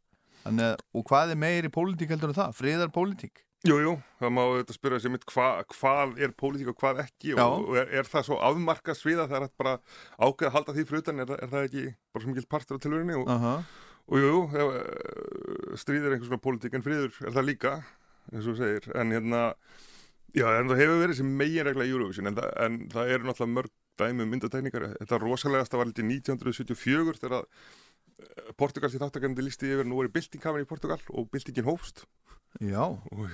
Þannig, 0.44 0.86
og 0.94 1.08
hvað 1.08 1.34
er 1.34 1.42
meiri 1.42 1.72
pólitík 1.74 2.14
heldur 2.14 2.32
en 2.32 2.38
það? 2.38 2.56
Fríðarpólitík? 2.60 3.42
Jú, 3.66 3.74
jú, 3.82 3.92
það 4.20 4.30
má 4.36 4.42
þetta 4.60 4.74
spyrja 4.76 4.98
sér 5.02 5.12
mitt 5.16 5.24
hva, 5.32 5.46
hvað 5.72 6.20
er 6.22 6.34
pólitík 6.38 6.68
og 6.70 6.76
hvað 6.78 7.00
ekki 7.02 7.32
Já. 7.32 7.42
og 7.42 7.72
er, 7.80 7.88
er 7.98 8.06
það 8.06 8.28
svo 8.28 8.36
afmarkað 8.46 8.98
sviða 9.00 9.24
það 9.26 9.46
er 9.48 9.54
bara 9.58 9.72
ákveð 10.14 10.46
að 10.46 10.54
halda 10.54 10.74
því 10.76 10.84
frutan 10.86 11.22
er, 11.24 11.32
er 11.34 11.50
það 11.50 11.66
ekki 11.66 11.82
bara 12.14 12.22
svo 12.22 12.30
mikil 12.30 12.46
partur 12.54 12.78
á 12.78 12.82
tilvörinni 12.84 13.16
og, 13.18 13.24
uh 13.26 13.42
-huh. 13.42 13.64
og 14.06 14.22
jú, 14.22 14.36
jú 14.54 14.68
stríðir 15.82 16.14
einhvers 16.14 16.30
svona 16.30 16.44
pólitík 16.46 16.78
en 16.78 16.86
fríður 16.86 17.10
er 17.26 17.34
það 17.34 17.48
líka, 17.50 17.72
eins 18.30 18.46
og 18.46 18.56
segir 18.62 18.86
en 18.94 19.10
hérna, 19.10 19.42
já, 20.30 20.46
en 20.54 20.70
það 20.70 20.80
hefur 20.84 21.02
verið 21.02 21.18
sem 21.18 21.36
megin 21.42 21.66
regla 21.66 21.84
í 21.84 21.90
Eurovision 21.90 22.30
en 22.30 22.38
það, 22.38 22.48
en 22.62 22.78
það 22.94 23.10
eru 23.10 23.26
náttúrulega 23.26 23.56
mörg 23.58 23.74
dæmi 23.98 24.22
um 24.22 24.30
myndatekníkar 24.30 24.94
þetta 25.00 25.18
rosalegast 25.18 25.74
að 25.74 25.82
var 25.82 25.90
litið 25.90 26.06
1974 26.14 27.18
þegar 27.18 27.40
að 27.40 27.46
Portugals 28.58 28.94
í 28.96 29.00
þáttakandi 29.02 29.44
listi 29.46 29.68
yfir 29.70 29.86
nú 29.86 30.00
er 30.02 30.08
bildingkafin 30.12 30.64
í 30.64 30.68
Portugal 30.68 30.98
og 31.14 31.28
bildingin 31.34 31.66
hófst. 31.68 32.04
Já, 32.64 32.80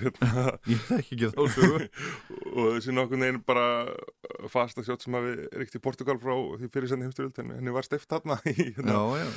hérna 0.01 0.57
ég 0.73 0.81
þekki 0.89 1.15
ekki 1.15 1.29
þá 1.33 1.45
sögu. 1.55 1.85
Og 2.59 2.65
þessi 2.75 2.95
nokkur 2.97 3.21
neginn 3.21 3.39
bara 3.47 3.67
fasta 4.51 4.83
sjótt 4.85 5.05
sem 5.07 5.15
hafi 5.15 5.37
ríkt 5.55 5.77
í 5.79 5.83
Portugal 5.85 6.19
frá 6.21 6.35
því 6.59 6.69
fyrirsenni 6.75 7.07
heimsturöld 7.07 7.39
en 7.45 7.53
henni 7.55 7.73
var 7.75 7.87
í, 8.51 8.57
hérna, 8.75 8.97
Já, 8.97 9.23
já. 9.23 9.29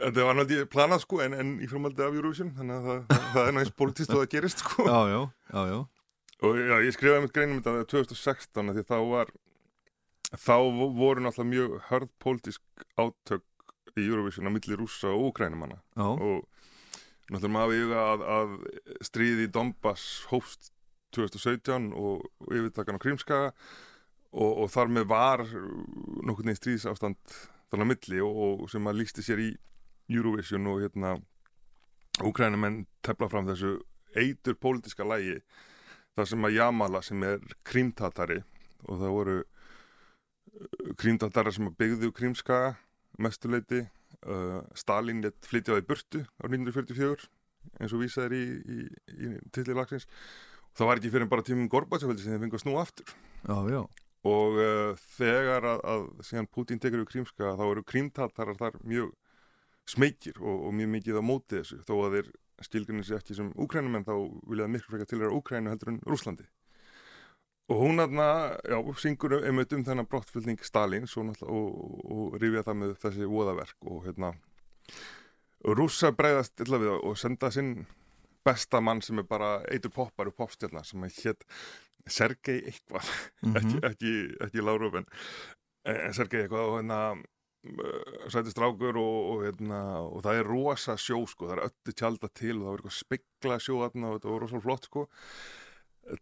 Þetta 0.00 0.24
var 0.26 0.36
náttúrulega 0.38 0.70
planað 0.72 1.02
sko 1.04 1.20
en, 1.22 1.34
en 1.36 1.48
í 1.62 1.68
framhaldi 1.70 2.02
af 2.04 2.14
Eurovision 2.16 2.50
þannig 2.56 2.76
að 2.76 2.86
það, 2.90 3.00
það, 3.10 3.40
er 3.46 3.54
náttúrulega 3.54 3.78
politist 3.84 4.14
og 4.14 4.20
það 4.22 4.30
gerist 4.34 4.62
sko. 4.64 4.86
Já, 4.88 5.00
já, 5.12 5.20
já, 5.54 5.62
já. 5.70 5.78
Og 6.40 6.56
já, 6.64 6.76
ég 6.88 6.94
skrifaði 6.96 7.24
mitt 7.26 7.34
greinum 7.36 7.58
þetta 7.60 7.86
2016 7.94 8.74
því 8.78 8.84
þá 8.90 8.96
var 9.12 9.32
þá 10.40 10.54
vo- 10.80 10.90
voru 10.96 11.24
náttúrulega 11.26 11.50
mjög 11.52 11.74
hörð 11.90 12.10
pólitísk 12.24 12.86
átök 12.96 13.44
í 13.98 14.06
Eurovision 14.06 14.50
á 14.50 14.54
milli 14.54 14.78
rússa 14.78 15.10
og 15.10 15.30
úkrænumanna 15.30 15.80
Já. 15.96 16.06
og 16.06 16.46
náttúrulega 17.30 17.54
maður 17.54 17.72
við 17.74 17.94
að, 17.98 18.26
að 18.36 18.54
stríði 19.06 19.48
Donbass 19.54 20.26
hófst 20.30 20.72
2017 21.14 21.90
og, 21.98 22.26
yfirtakan 22.50 22.98
á 22.98 23.02
Krímskaga 23.02 23.48
og, 24.30 24.52
og 24.64 24.70
þar 24.70 24.92
með 24.94 25.08
var 25.10 25.44
nokkurn 25.46 26.50
veginn 26.50 26.60
stríðsástand 26.60 27.18
þannig 27.70 27.84
að 27.86 27.90
milli 27.92 28.22
og, 28.26 28.64
og 28.64 28.70
sem 28.70 28.86
að 28.90 29.00
lísti 29.02 29.26
sér 29.26 29.42
í 29.42 29.50
Eurovision 30.10 30.66
og 30.70 30.82
hérna 30.84 31.16
úkrænumenn 32.26 32.84
tefla 33.06 33.30
fram 33.30 33.48
þessu 33.48 33.78
eitur 34.18 34.58
pólitíska 34.58 35.06
lægi 35.06 35.38
þar 36.18 36.30
sem 36.30 36.46
að 36.46 36.56
Jamala 36.58 37.02
sem 37.06 37.22
er 37.26 37.42
krímtatari 37.66 38.40
og 38.88 39.02
það 39.02 39.16
voru 39.16 39.36
krímtatara 40.98 41.52
sem 41.54 41.68
að 41.70 41.76
byggðu 41.78 42.10
krímskaga 42.16 42.74
mestuleiti 43.22 43.84
uh, 43.84 44.60
Stalin 44.78 45.22
let 45.24 45.38
flytja 45.46 45.74
það 45.74 45.82
í 45.82 45.88
burtu 45.88 46.22
á 46.40 46.44
1944 46.48 47.28
eins 47.80 47.94
og 47.94 48.02
vísaður 48.02 48.36
í, 48.36 48.44
í, 48.60 48.78
í 49.16 49.32
tillilagsins 49.54 50.06
það 50.76 50.90
var 50.90 51.00
ekki 51.00 51.12
fyrir 51.14 51.30
bara 51.30 51.46
tímum 51.46 51.70
Gorbatsjóldi 51.70 52.22
sem 52.22 52.34
þeir 52.34 52.44
fengu 52.44 52.58
að 52.58 52.62
snúa 52.64 52.84
aftur. 52.84 53.16
Já, 53.44 53.56
já. 53.72 53.80
og 54.30 54.60
uh, 54.60 54.92
þegar 55.16 55.66
að, 55.74 55.82
að 55.94 56.06
síðan 56.28 56.50
Putin 56.52 56.82
tekur 56.82 57.02
við 57.02 57.10
krímska 57.14 57.56
þá 57.58 57.64
eru 57.70 57.84
krímtatarar 57.86 58.60
þar 58.60 58.78
mjög 58.84 59.10
smekir 59.90 60.38
og, 60.40 60.68
og 60.68 60.76
mjög 60.78 60.94
mikið 60.94 61.20
á 61.20 61.22
móti 61.24 61.58
þessu. 61.58 61.80
Þó 61.88 61.94
að 61.98 62.16
þeir 62.16 62.32
skilgrunni 62.68 63.06
sér 63.08 63.20
ekki 63.20 63.36
sem 63.36 63.52
úkrænumenn 63.56 64.06
þá 64.06 64.14
vilja 64.46 64.66
það 64.66 64.74
miklu 64.76 64.92
frekar 64.92 65.08
til 65.10 65.20
þeirra 65.20 65.36
úkrænu 65.38 65.72
heldur 65.72 65.94
en 65.94 66.02
Rúslandi 66.06 66.48
og 67.70 67.84
hún 67.84 68.02
aðna, 68.02 68.26
já, 68.66 68.76
syngur 68.98 69.38
einmitt 69.40 69.72
um 69.76 69.84
þennan 69.86 70.08
brottfylgning 70.10 70.60
Stalins 70.66 71.14
og, 71.20 71.30
og, 71.46 71.68
og 72.10 72.36
rifja 72.42 72.64
það 72.66 72.80
með 72.82 72.96
þessi 73.04 73.30
voðaverk 73.30 73.90
og 73.90 74.02
hérna 74.08 74.32
rússa 75.78 76.10
breyðast 76.16 76.64
illa 76.64 76.80
við 76.82 76.94
og 76.96 77.18
senda 77.20 77.50
sinn 77.54 77.84
besta 78.46 78.80
mann 78.82 79.02
sem 79.04 79.20
er 79.20 79.28
bara 79.28 79.58
eitur 79.70 79.92
poppar 79.94 80.30
og 80.30 80.36
popstjarnar 80.38 80.86
sem 80.88 81.04
er 81.04 81.14
hétt 81.20 81.46
Sergei 82.10 82.62
eitthvað. 82.64 83.06
Mhm. 83.44 83.56
ekki, 83.60 83.80
ekki, 83.90 84.14
ekki 84.46 84.64
Lárup 84.64 84.96
en 84.98 85.10
en 85.88 86.14
Sergei 86.16 86.42
eitthvað 86.44 86.66
og 86.66 86.76
hérna 86.80 87.00
uh, 87.14 88.26
sæti 88.32 88.52
strákur 88.52 88.98
og, 89.00 89.18
og, 89.30 89.44
hérna, 89.46 89.80
og 90.02 90.24
það 90.24 90.40
er 90.40 90.48
rosa 90.48 90.96
sjó 91.00 91.22
sko, 91.28 91.48
það 91.48 91.56
er 91.56 91.64
öllu 91.68 91.94
tjálta 91.96 92.30
til 92.32 92.56
og 92.56 92.62
það 92.62 92.70
var 92.70 92.82
eitthvað 92.82 92.98
spekla 92.98 93.58
sjó 93.60 93.78
og 93.80 93.94
þetta 93.94 94.32
var 94.32 94.44
rosa 94.44 94.62
flott 94.64 94.88
sko 94.90 95.06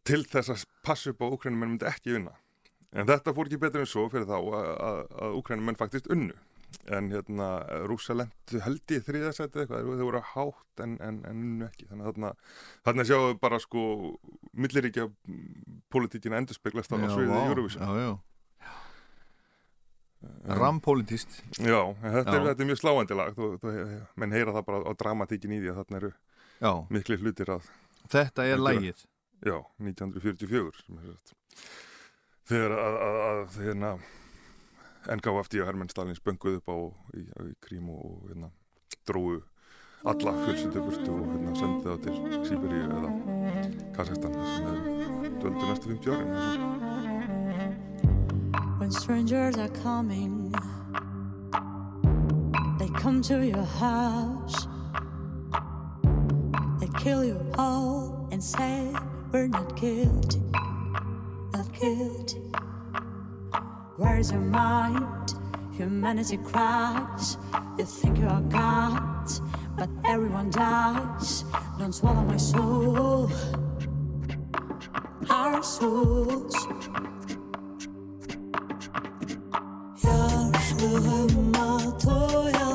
til 0.05 0.23
þess 0.29 0.53
að 0.55 0.67
passa 0.87 1.13
upp 1.13 1.23
á 1.25 1.27
Úkrænum 1.33 1.59
menn 1.63 1.75
myndi 1.77 1.89
ekki 1.89 2.15
vinna 2.17 2.35
en 2.93 3.09
þetta 3.09 3.35
fór 3.37 3.49
ekki 3.51 3.61
betur 3.63 3.85
en 3.85 3.91
svo 3.91 4.07
fyrir 4.13 4.29
þá 4.29 4.39
að, 4.39 5.03
Úkrænum 5.41 5.69
menn 5.71 5.79
faktist 5.81 6.09
unnu 6.13 6.37
en 6.93 7.09
hérna 7.13 7.47
rúsa 7.89 8.13
lendu 8.17 8.61
held 8.61 8.93
í 8.93 8.99
þriðasæti 9.05 9.63
eitthvað, 9.63 9.87
þeir 9.89 10.05
voru 10.05 10.21
hátt 10.35 10.83
en, 10.85 10.97
en, 11.01 11.21
en 11.29 11.43
unnu 11.45 11.65
ekki, 11.69 11.87
þannig 11.89 12.05
að 12.05 12.11
þarna 12.13 12.33
þarna 12.89 13.07
sjáum 13.09 13.29
við 13.31 13.39
bara 13.45 13.61
sko 13.65 13.85
milliríkja 14.53 15.07
politíkina 15.93 16.41
endurspeglast 16.43 16.93
á 16.93 16.97
Já, 17.01 17.09
sviðið 17.15 17.33
vá, 17.33 17.41
Eurovision 17.49 17.85
já, 17.85 18.05
já. 18.05 18.17
Rampolítist 20.59 21.39
Já, 21.63 21.81
þetta, 22.03 22.33
Er, 22.35 22.41
Já. 22.41 22.47
þetta 22.51 22.65
er 22.65 22.69
mjög 22.69 22.81
sláandi 22.81 23.17
lag 23.17 23.37
þú, 23.37 23.51
þú, 23.63 23.75
menn 24.19 24.35
heyra 24.35 24.55
það 24.57 24.65
bara 24.67 24.81
á 24.85 24.93
dramatíkin 24.99 25.55
í 25.55 25.61
því 25.63 25.71
að 25.73 25.79
þarna 25.83 26.01
eru 26.03 26.11
Já. 26.59 26.73
mikli 26.91 27.19
hlutir 27.23 27.53
að 27.55 27.69
Þetta 28.09 28.47
er 28.49 28.61
lagið. 28.63 29.05
Já, 29.47 29.59
1944 29.79 30.83
sem 30.83 30.99
er 30.99 31.13
sagt 31.13 31.35
þegar 32.49 32.73
að, 32.75 32.97
að, 33.05 33.19
að 33.29 33.61
hérna 33.63 33.91
NKFD 35.09 35.61
og 35.63 35.69
Hermann 35.69 35.93
Stalins 35.93 36.23
bönguð 36.25 36.59
upp 36.59 36.73
á 36.73 36.77
í, 37.15 37.23
í 37.23 37.53
Krím 37.63 37.93
og, 37.95 38.25
hérna 38.31 38.51
dróðu 39.09 39.43
alla 40.09 40.33
fjölsyndu 40.45 40.83
burtu 40.85 41.13
og 41.13 41.31
hérna 41.33 41.55
sendið 41.59 41.87
það 41.89 42.01
til 42.05 42.15
Sýberíu 42.49 42.85
eða 42.99 43.11
Kazakstan 43.97 44.35
sem 44.43 44.69
er 44.73 44.79
döldu 45.43 45.65
næstu 45.71 45.87
50 45.95 46.13
árin 46.15 46.35
eða 46.35 46.51
svo. 46.55 46.67
When 48.79 48.93
strangers 48.93 49.59
are 49.59 49.69
coming, 49.83 50.55
they 52.79 52.89
come 53.01 53.21
to 53.23 53.45
your 53.45 53.65
house, 53.65 54.69
they 56.81 56.89
kill 56.99 57.25
you 57.25 57.39
all 57.59 58.29
and 58.31 58.43
say, 58.43 58.95
We're 59.33 59.49
not 59.49 59.77
guilty, 59.77 60.41
not 61.53 61.73
guilty. 61.79 62.41
Where's 63.97 64.33
your 64.33 64.41
mind? 64.41 65.35
Humanity 65.73 66.39
cries. 66.39 67.37
You 67.79 67.85
think 67.85 68.19
you 68.19 68.27
are 68.27 68.41
God, 68.41 69.29
but 69.77 69.91
everyone 70.07 70.51
dies. 70.51 71.45
Don't 71.79 71.93
swallow 71.93 72.23
my 72.23 72.39
soul, 72.39 73.31
our 75.29 75.63
souls. 75.63 76.57
Yaşlığıma 80.79 81.79
doyamadım 82.05 82.68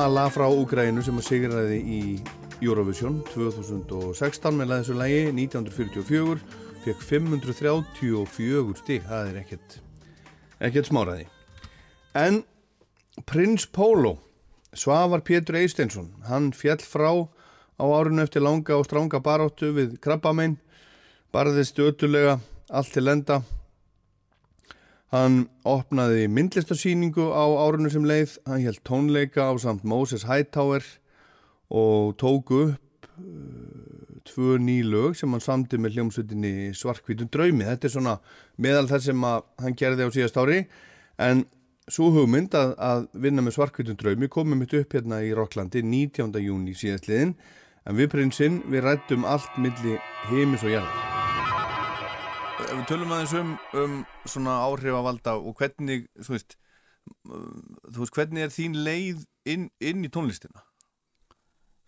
Jamala 0.00 0.30
frá 0.32 0.46
Úgrænu 0.48 1.02
sem 1.04 1.18
að 1.20 1.26
sigraði 1.26 1.78
í 1.84 1.98
Eurovision 2.64 3.18
2016 3.34 4.56
með 4.56 4.70
þessu 4.72 4.94
lægi 4.96 5.18
1944 5.28 6.38
fekk 6.86 7.02
534 7.04 8.78
stík 8.80 9.04
það 9.04 9.28
er 9.28 9.36
ekkert 9.42 9.76
ekkert 10.64 10.88
smáraði 10.88 11.26
en 12.16 12.40
Prins 13.28 13.68
Pólo 13.68 14.14
Svavar 14.72 15.20
Pétur 15.20 15.60
Eisteinsson 15.60 16.08
hann 16.30 16.48
fjall 16.56 16.80
frá 16.80 17.10
á 17.76 17.84
árinu 17.84 18.24
eftir 18.24 18.46
langa 18.46 18.80
og 18.80 18.88
stránga 18.88 19.20
baróttu 19.20 19.74
við 19.76 19.98
krabbamein 20.00 20.56
barðist 21.28 21.76
ötulega 21.76 22.38
allt 22.72 22.96
til 22.96 23.04
enda 23.12 23.42
Hann 25.10 25.48
opnaði 25.66 26.28
myndlistarsýningu 26.30 27.32
á 27.34 27.42
árunum 27.42 27.90
sem 27.90 28.04
leið, 28.06 28.36
hann 28.46 28.62
held 28.62 28.82
tónleika 28.86 29.48
á 29.50 29.52
samt 29.58 29.82
Moses 29.82 30.22
Hightower 30.28 30.84
og 31.70 32.14
tók 32.20 32.52
upp 32.54 33.08
uh, 33.18 34.20
tvö 34.30 34.58
ný 34.62 34.80
lög 34.86 35.18
sem 35.18 35.34
hann 35.34 35.42
samdi 35.42 35.80
með 35.82 35.98
hljómsveitinni 35.98 36.70
Svarkvítum 36.78 37.30
draumi. 37.32 37.66
Þetta 37.66 37.88
er 37.88 37.94
svona 37.96 38.16
meðal 38.54 38.86
þess 38.90 39.10
sem 39.10 39.26
hann 39.26 39.78
gerði 39.78 40.06
á 40.06 40.14
síðast 40.14 40.38
ári 40.38 40.62
en 41.18 41.42
svo 41.90 42.12
hugmynd 42.14 42.54
að, 42.54 42.76
að 42.78 43.06
vinna 43.26 43.42
með 43.42 43.58
Svarkvítum 43.58 43.98
draumi 43.98 44.30
komum 44.30 44.62
mitt 44.62 44.76
upp 44.78 44.94
hérna 44.94 45.24
í 45.26 45.34
Rocklandi 45.34 45.82
19. 45.82 46.38
júni 46.38 46.78
síðastliðin 46.78 47.34
en 47.82 47.98
við 47.98 48.12
prinsinn 48.14 48.62
við 48.70 48.86
rættum 48.86 49.26
allt 49.26 49.58
milli 49.58 49.98
heimis 50.30 50.62
og 50.62 50.78
jarðar. 50.78 51.19
Ef 52.60 52.72
við 52.76 52.86
tölum 52.90 53.12
aðeins 53.14 53.34
um, 53.38 53.52
um 53.80 53.98
svona 54.28 54.60
áhrifavalda 54.66 55.36
og 55.38 55.56
hvernig, 55.58 56.06
þú 56.20 56.34
veist, 56.36 56.56
þú 57.24 58.02
veist, 58.02 58.14
hvernig 58.16 58.44
er 58.44 58.54
þín 58.54 58.78
leið 58.86 59.24
inn, 59.48 59.68
inn 59.80 60.04
í 60.06 60.10
tónlistina? 60.12 60.64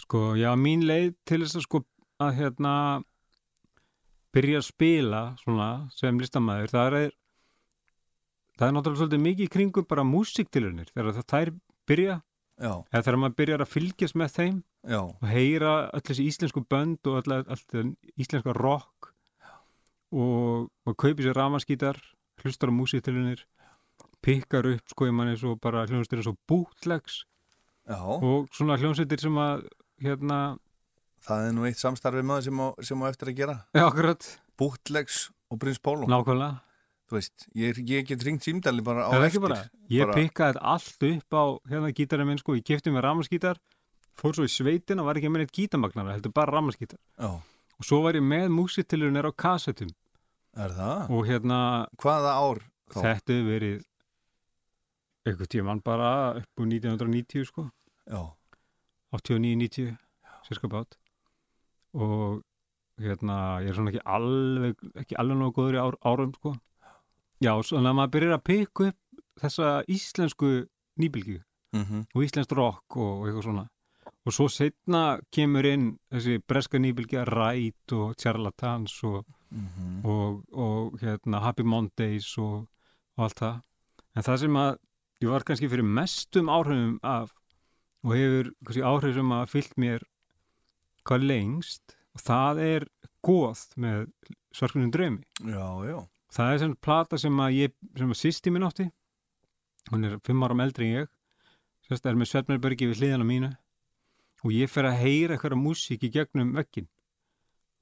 Sko, 0.03 0.33
já, 0.39 0.51
mín 0.59 0.87
leið 0.89 1.13
til 1.29 1.43
þess 1.45 1.61
að 1.61 1.67
sko 1.67 1.83
að 2.23 2.37
hérna 2.41 2.75
byrja 4.33 4.63
að 4.63 4.69
spila 4.69 5.23
svona 5.43 5.69
sem 5.93 6.19
listamæður 6.21 6.73
það 6.73 6.97
er 6.99 7.09
það 8.59 8.67
er 8.67 8.75
náttúrulega 8.77 9.01
svolítið 9.03 9.25
mikið 9.27 9.47
í 9.47 9.53
kringum 9.53 9.89
bara 9.89 10.07
músiktilunir 10.09 10.93
þegar 10.93 11.17
það 11.19 11.29
þær 11.33 11.53
byrja 11.91 12.19
Já. 12.63 12.73
eða 12.93 13.03
þegar 13.03 13.19
maður 13.23 13.39
byrjar 13.41 13.65
að 13.65 13.73
fylgjast 13.73 14.19
með 14.19 14.35
þeim 14.37 14.59
Já. 14.83 15.01
og 15.03 15.27
heyra 15.29 15.73
öll 15.93 16.05
þessi 16.09 16.29
íslensku 16.31 16.65
bönd 16.71 17.11
og 17.11 17.21
öll 17.21 17.43
þessi 17.49 17.85
íslenska 18.17 18.57
rock 18.57 19.12
og 20.13 20.69
maður 20.87 20.99
kaupir 21.05 21.27
sér 21.27 21.39
ramaskítar 21.39 21.99
hlustar 22.43 22.71
á 22.71 22.77
músiktilunir 22.77 23.45
pikkar 24.23 24.69
upp 24.71 24.93
sko 24.93 25.09
ég 25.09 25.17
manni 25.17 25.37
svo 25.41 25.57
bara 25.57 25.83
og 25.83 26.37
bootlegs 26.49 27.25
Já. 27.89 27.99
og 27.99 28.49
svona 28.55 28.79
hljónsveitir 28.79 29.21
sem 29.21 29.35
að 29.35 29.67
hérna 30.03 30.59
Það 31.23 31.47
er 31.47 31.53
nú 31.55 31.67
eitt 31.69 31.79
samstarfið 31.79 32.27
maður 32.27 32.45
sem 32.49 32.59
á, 32.59 32.67
sem 32.83 33.03
á 33.03 33.07
eftir 33.07 33.29
að 33.31 33.37
gera. 33.39 33.55
Akkurat. 33.79 34.25
Bootlegs 34.59 35.29
og 35.53 35.61
Prins 35.63 35.79
Pólo 35.79 36.09
Nákvæmlega. 36.11 36.57
Veist, 37.13 37.45
ég, 37.55 37.77
ég 37.87 38.07
get 38.09 38.25
ringt 38.25 38.43
símdali 38.43 38.83
bara 38.83 39.05
á 39.07 39.13
eftir. 39.21 39.43
bara, 39.45 39.59
ég 39.93 40.09
pikkaði 40.17 40.57
þetta 40.57 40.63
allt 40.73 41.07
upp 41.11 41.37
á 41.37 41.45
hérna 41.69 41.93
gítarinn 41.93 42.31
minn 42.31 42.41
sko, 42.41 42.57
ég 42.57 42.65
kefti 42.65 42.91
mér 42.91 43.05
ramaskítar 43.05 43.61
fór 44.17 44.33
svo 44.37 44.47
í 44.49 44.53
sveitina, 44.53 45.05
var 45.05 45.21
ekki 45.21 45.29
með 45.29 45.45
neitt 45.45 45.53
gítarmagnara 45.57 46.17
heldur 46.17 46.33
bara 46.33 46.57
ramaskítar 46.57 46.97
og 47.21 47.85
svo 47.85 48.01
var 48.07 48.17
ég 48.17 48.25
með 48.25 48.49
músitilunir 48.57 49.29
á 49.29 49.33
kassetum 49.37 49.93
Er 50.57 50.69
það? 50.77 51.11
og 51.11 51.27
hérna 51.27 51.59
Hvaða 51.97 52.33
ár 52.37 52.59
þá? 52.93 52.99
Þetta 53.01 53.33
hefur 53.33 53.49
verið 53.49 53.85
einhvern 55.27 55.49
tíman 55.55 55.81
bara 55.85 56.09
upp 56.41 56.61
úr 56.61 56.67
1990 56.69 57.45
sko 57.49 57.69
Já. 58.11 58.23
89-90 59.17 59.97
sérska 60.49 60.69
bát 60.73 60.97
og 61.95 62.43
hérna 63.01 63.61
ég 63.63 63.71
er 63.71 63.77
svona 63.77 63.93
ekki 63.93 64.03
alveg 64.09 64.83
ekki 65.03 65.17
alveg 65.21 65.39
nógu 65.39 65.55
góður 65.59 65.77
í 65.79 65.83
ár, 65.83 65.97
árum 66.05 66.33
sko 66.37 66.55
já, 67.43 67.53
svona 67.65 67.93
að 67.93 67.99
maður 67.99 68.13
byrjar 68.17 68.37
að 68.39 68.45
pikka 68.49 68.89
upp 68.91 69.23
þessa 69.43 69.71
íslensku 69.89 70.53
nýbylgi 71.01 71.41
Mhm. 71.73 72.03
og 72.15 72.21
íslenskt 72.27 72.53
rock 72.53 72.97
og, 73.01 73.23
og 73.23 73.29
eitthvað 73.29 73.45
svona 73.47 73.69
og 74.27 74.33
svo 74.37 74.45
setna 74.53 75.19
kemur 75.33 75.65
inn 75.65 75.87
þessi 76.13 76.35
breska 76.47 76.77
nýbylgja 76.79 77.23
Ræt 77.25 77.93
og 77.97 78.13
Charlatans 78.21 78.99
og, 79.09 79.25
Mhm. 79.53 80.05
og, 80.09 80.45
og 80.53 80.99
hérna 81.01 81.43
Happy 81.45 81.63
Mondays 81.63 82.39
og, 82.39 82.69
og 83.17 83.25
allt 83.27 83.41
það. 83.41 83.61
En 84.17 84.27
það 84.27 84.41
sem 84.45 84.57
að 84.57 84.73
ég 85.23 85.33
var 85.33 85.45
kannski 85.47 85.69
fyrir 85.71 85.87
mestum 85.87 86.49
áhrifum 86.53 86.99
af 87.03 87.35
og 88.03 88.17
hefur 88.17 88.53
kannski 88.65 88.87
áhrif 88.87 89.15
sem 89.15 89.35
að 89.37 89.51
fyllt 89.53 89.77
mér 89.79 90.07
hvað 91.07 91.29
lengst 91.29 91.97
og 92.15 92.25
það 92.25 92.63
er 92.65 92.89
góð 93.23 93.67
með 93.77 94.09
svarkunum 94.53 95.21
já 95.47 96.01
það 96.33 96.53
er 96.53 96.61
sem 96.63 96.77
plata 96.77 97.19
sem 97.21 97.41
að 97.45 97.57
ég 97.59 97.75
sem 97.99 98.13
að 98.13 98.21
sýsti 98.21 98.53
minn 98.53 98.67
átti. 98.67 98.89
Hún 99.91 100.07
er 100.07 100.19
fimm 100.25 100.43
áram 100.47 100.63
eldri 100.65 100.89
en 100.89 101.03
ég. 101.03 101.11
Sérst 101.87 102.07
er 102.07 102.17
með 102.17 102.31
Svefnarbergi 102.31 102.89
við 102.89 103.03
hliðana 103.03 103.27
mínu 103.27 103.51
og 104.43 104.55
ég 104.55 104.71
fer 104.71 104.89
að 104.89 105.01
heyra 105.03 105.37
eitthvað 105.37 105.61
músík 105.61 106.07
í 106.07 106.11
gegnum 106.15 106.55
vekkin 106.57 106.89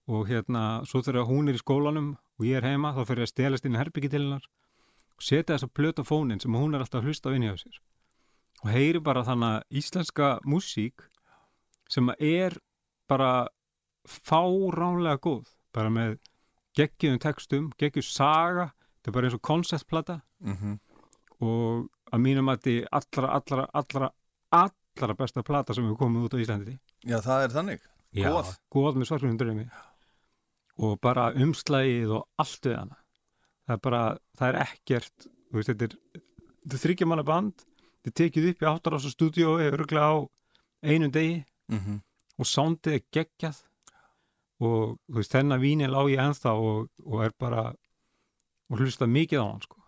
og 0.09 0.29
hérna 0.29 0.85
svo 0.89 1.03
þegar 1.03 1.27
hún 1.29 1.49
er 1.49 1.55
í 1.55 1.63
skólanum 1.63 2.17
og 2.39 2.45
ég 2.47 2.57
er 2.57 2.63
heima 2.71 2.93
þá 2.97 3.05
ég 3.05 3.27
að 3.27 3.33
stelast 3.35 3.65
inn 3.67 3.75
í 3.77 3.79
herbyggi 3.79 4.11
til 4.11 4.23
hennar 4.25 4.45
og 5.17 5.23
setja 5.23 5.55
þess 5.57 5.67
að 5.69 5.75
plöta 5.77 6.03
fónin 6.07 6.41
sem 6.41 6.53
hún 6.57 6.75
er 6.75 6.81
alltaf 6.81 7.03
að 7.03 7.09
hlusta 7.11 7.31
á 7.31 7.35
inni 7.37 7.51
á 7.53 7.57
sér. 7.61 7.77
Og 8.65 8.71
heyri 8.73 9.01
bara 9.01 9.23
þannig 9.25 9.61
að 9.61 9.79
íslenska 9.81 10.29
músík 10.45 11.05
sem 11.89 12.09
er 12.19 12.57
bara 13.09 13.49
fáránlega 14.09 15.19
góð 15.21 15.49
bara 15.75 15.91
með 15.93 16.19
geggjum 16.79 17.19
textum, 17.23 17.71
geggjum 17.79 18.05
saga 18.07 18.71
þetta 19.01 19.11
er 19.11 19.17
bara 19.17 19.27
eins 19.29 19.35
og 19.39 19.43
konceptplata 19.43 20.21
Mhm. 20.41 20.79
og 21.41 21.89
að 22.13 22.21
mínum 22.21 22.49
að 22.49 22.61
þetta 22.63 22.71
er 22.81 22.89
allra, 22.93 23.29
allra, 23.39 23.69
allra, 23.73 24.11
allra 24.53 25.15
besta 25.15 25.43
plata 25.43 25.75
sem 25.75 25.85
hefur 25.85 25.99
komið 25.99 26.25
út 26.25 26.35
á 26.35 26.39
Íslandi. 26.43 26.79
Já, 27.05 27.21
það 27.21 27.45
er 27.45 27.49
þannig. 27.49 27.81
Góð. 28.15 28.59
góð 28.73 28.97
með 28.97 29.07
svarkunum 29.07 29.39
draumi 29.39 29.71
og 30.81 31.01
bara 31.05 31.31
umslægið 31.37 32.15
og 32.19 32.27
allt 32.41 32.67
við 32.67 32.77
hana. 32.79 33.01
Það 33.67 33.77
er 33.77 33.83
bara, 33.87 34.03
það 34.39 34.49
er 34.49 34.61
ekkert 34.65 35.27
veist, 35.53 35.71
þetta 35.71 35.89
er, 35.89 36.23
er 36.71 36.83
þryggja 36.85 37.09
manna 37.11 37.27
band 37.27 37.65
þetta 37.65 38.11
er 38.11 38.17
tekið 38.23 38.49
upp 38.51 38.63
í 38.63 38.71
áttarás 38.71 39.09
stúdíói 39.13 39.67
öruglega 39.69 40.13
á 40.13 40.19
einum 40.83 41.13
degi. 41.13 41.45
Mhm. 41.71 42.01
og 42.41 42.47
soundið 42.49 42.95
er 42.97 43.03
geggjað. 43.13 43.59
Og 44.65 44.97
þú 45.09 45.17
veist, 45.19 45.33
þennan 45.33 45.61
vínil 45.61 45.93
á 45.93 46.03
ég 46.09 46.21
ennþá 46.25 46.53
og, 46.57 46.89
og 47.05 47.25
er 47.25 47.33
bara 47.39 47.75
og 48.71 48.81
hlusta 48.81 49.07
mikið 49.07 49.45
á 49.45 49.47
hann 49.47 49.61
sko 49.61 49.80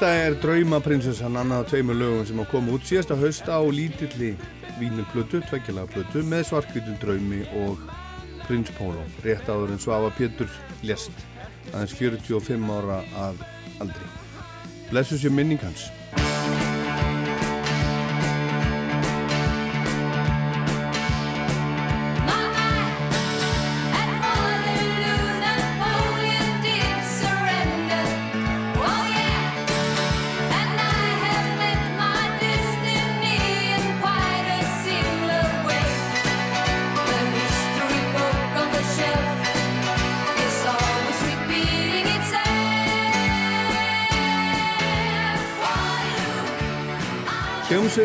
Þetta 0.00 0.16
er 0.16 0.34
Draumaprinsessan 0.40 1.34
annað 1.36 1.58
af 1.60 1.66
tveimur 1.68 1.98
lögum 2.00 2.22
sem 2.24 2.38
að 2.40 2.46
koma 2.48 2.72
út 2.72 2.86
síðasta 2.88 3.18
hausta 3.20 3.58
á 3.60 3.68
lítilli 3.68 4.30
vínilplötu, 4.78 5.42
tveggjalega 5.44 5.92
plötu 5.92 6.22
með 6.24 6.46
svarkvítum 6.48 6.96
draumi 7.02 7.42
og 7.60 7.82
Prins 8.46 8.72
Pólo, 8.78 9.04
rétt 9.20 9.44
áður 9.52 9.74
en 9.74 9.82
Svava 9.84 10.08
Pétur 10.16 10.48
lest 10.88 11.12
aðeins 11.74 11.92
45 12.00 12.72
ára 12.78 13.02
að 13.26 13.44
aldri. 13.84 14.08
Blessu 14.88 15.20
sér 15.20 15.36
minning 15.36 15.60
hans. 15.60 15.90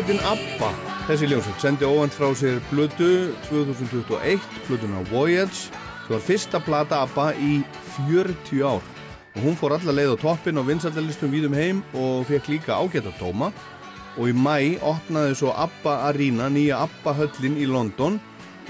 Hljómsveitin 0.06 0.28
ABBA, 0.30 0.68
þessi 1.08 1.26
hljómsveit, 1.26 1.56
sendi 1.58 1.82
óvænt 1.82 2.14
frá 2.14 2.28
sér 2.38 2.60
blödu 2.70 3.32
2021, 3.48 4.38
blöduna 4.68 5.00
Voyage, 5.10 5.72
sem 6.04 6.12
var 6.12 6.20
fyrsta 6.22 6.60
plata 6.62 7.00
ABBA 7.02 7.24
í 7.42 7.54
40 7.96 8.60
ár. 8.62 8.84
Og 9.34 9.40
hún 9.42 9.56
fór 9.58 9.72
alla 9.74 9.94
leið 9.96 10.12
á 10.14 10.16
toppin 10.22 10.60
og 10.60 10.68
vinsaldalistum 10.68 11.32
víðum 11.34 11.56
heim 11.58 11.80
og 11.90 12.22
fekk 12.28 12.46
líka 12.52 12.76
ágæta 12.78 13.10
dóma. 13.18 13.48
Og 14.14 14.30
í 14.30 14.34
mæ 14.38 14.78
opnaði 14.78 15.40
svo 15.40 15.50
ABBA 15.50 15.94
Arena, 16.06 16.46
nýja 16.54 16.84
ABBA 16.84 17.14
höllin 17.18 17.56
í 17.58 17.66
London 17.66 18.20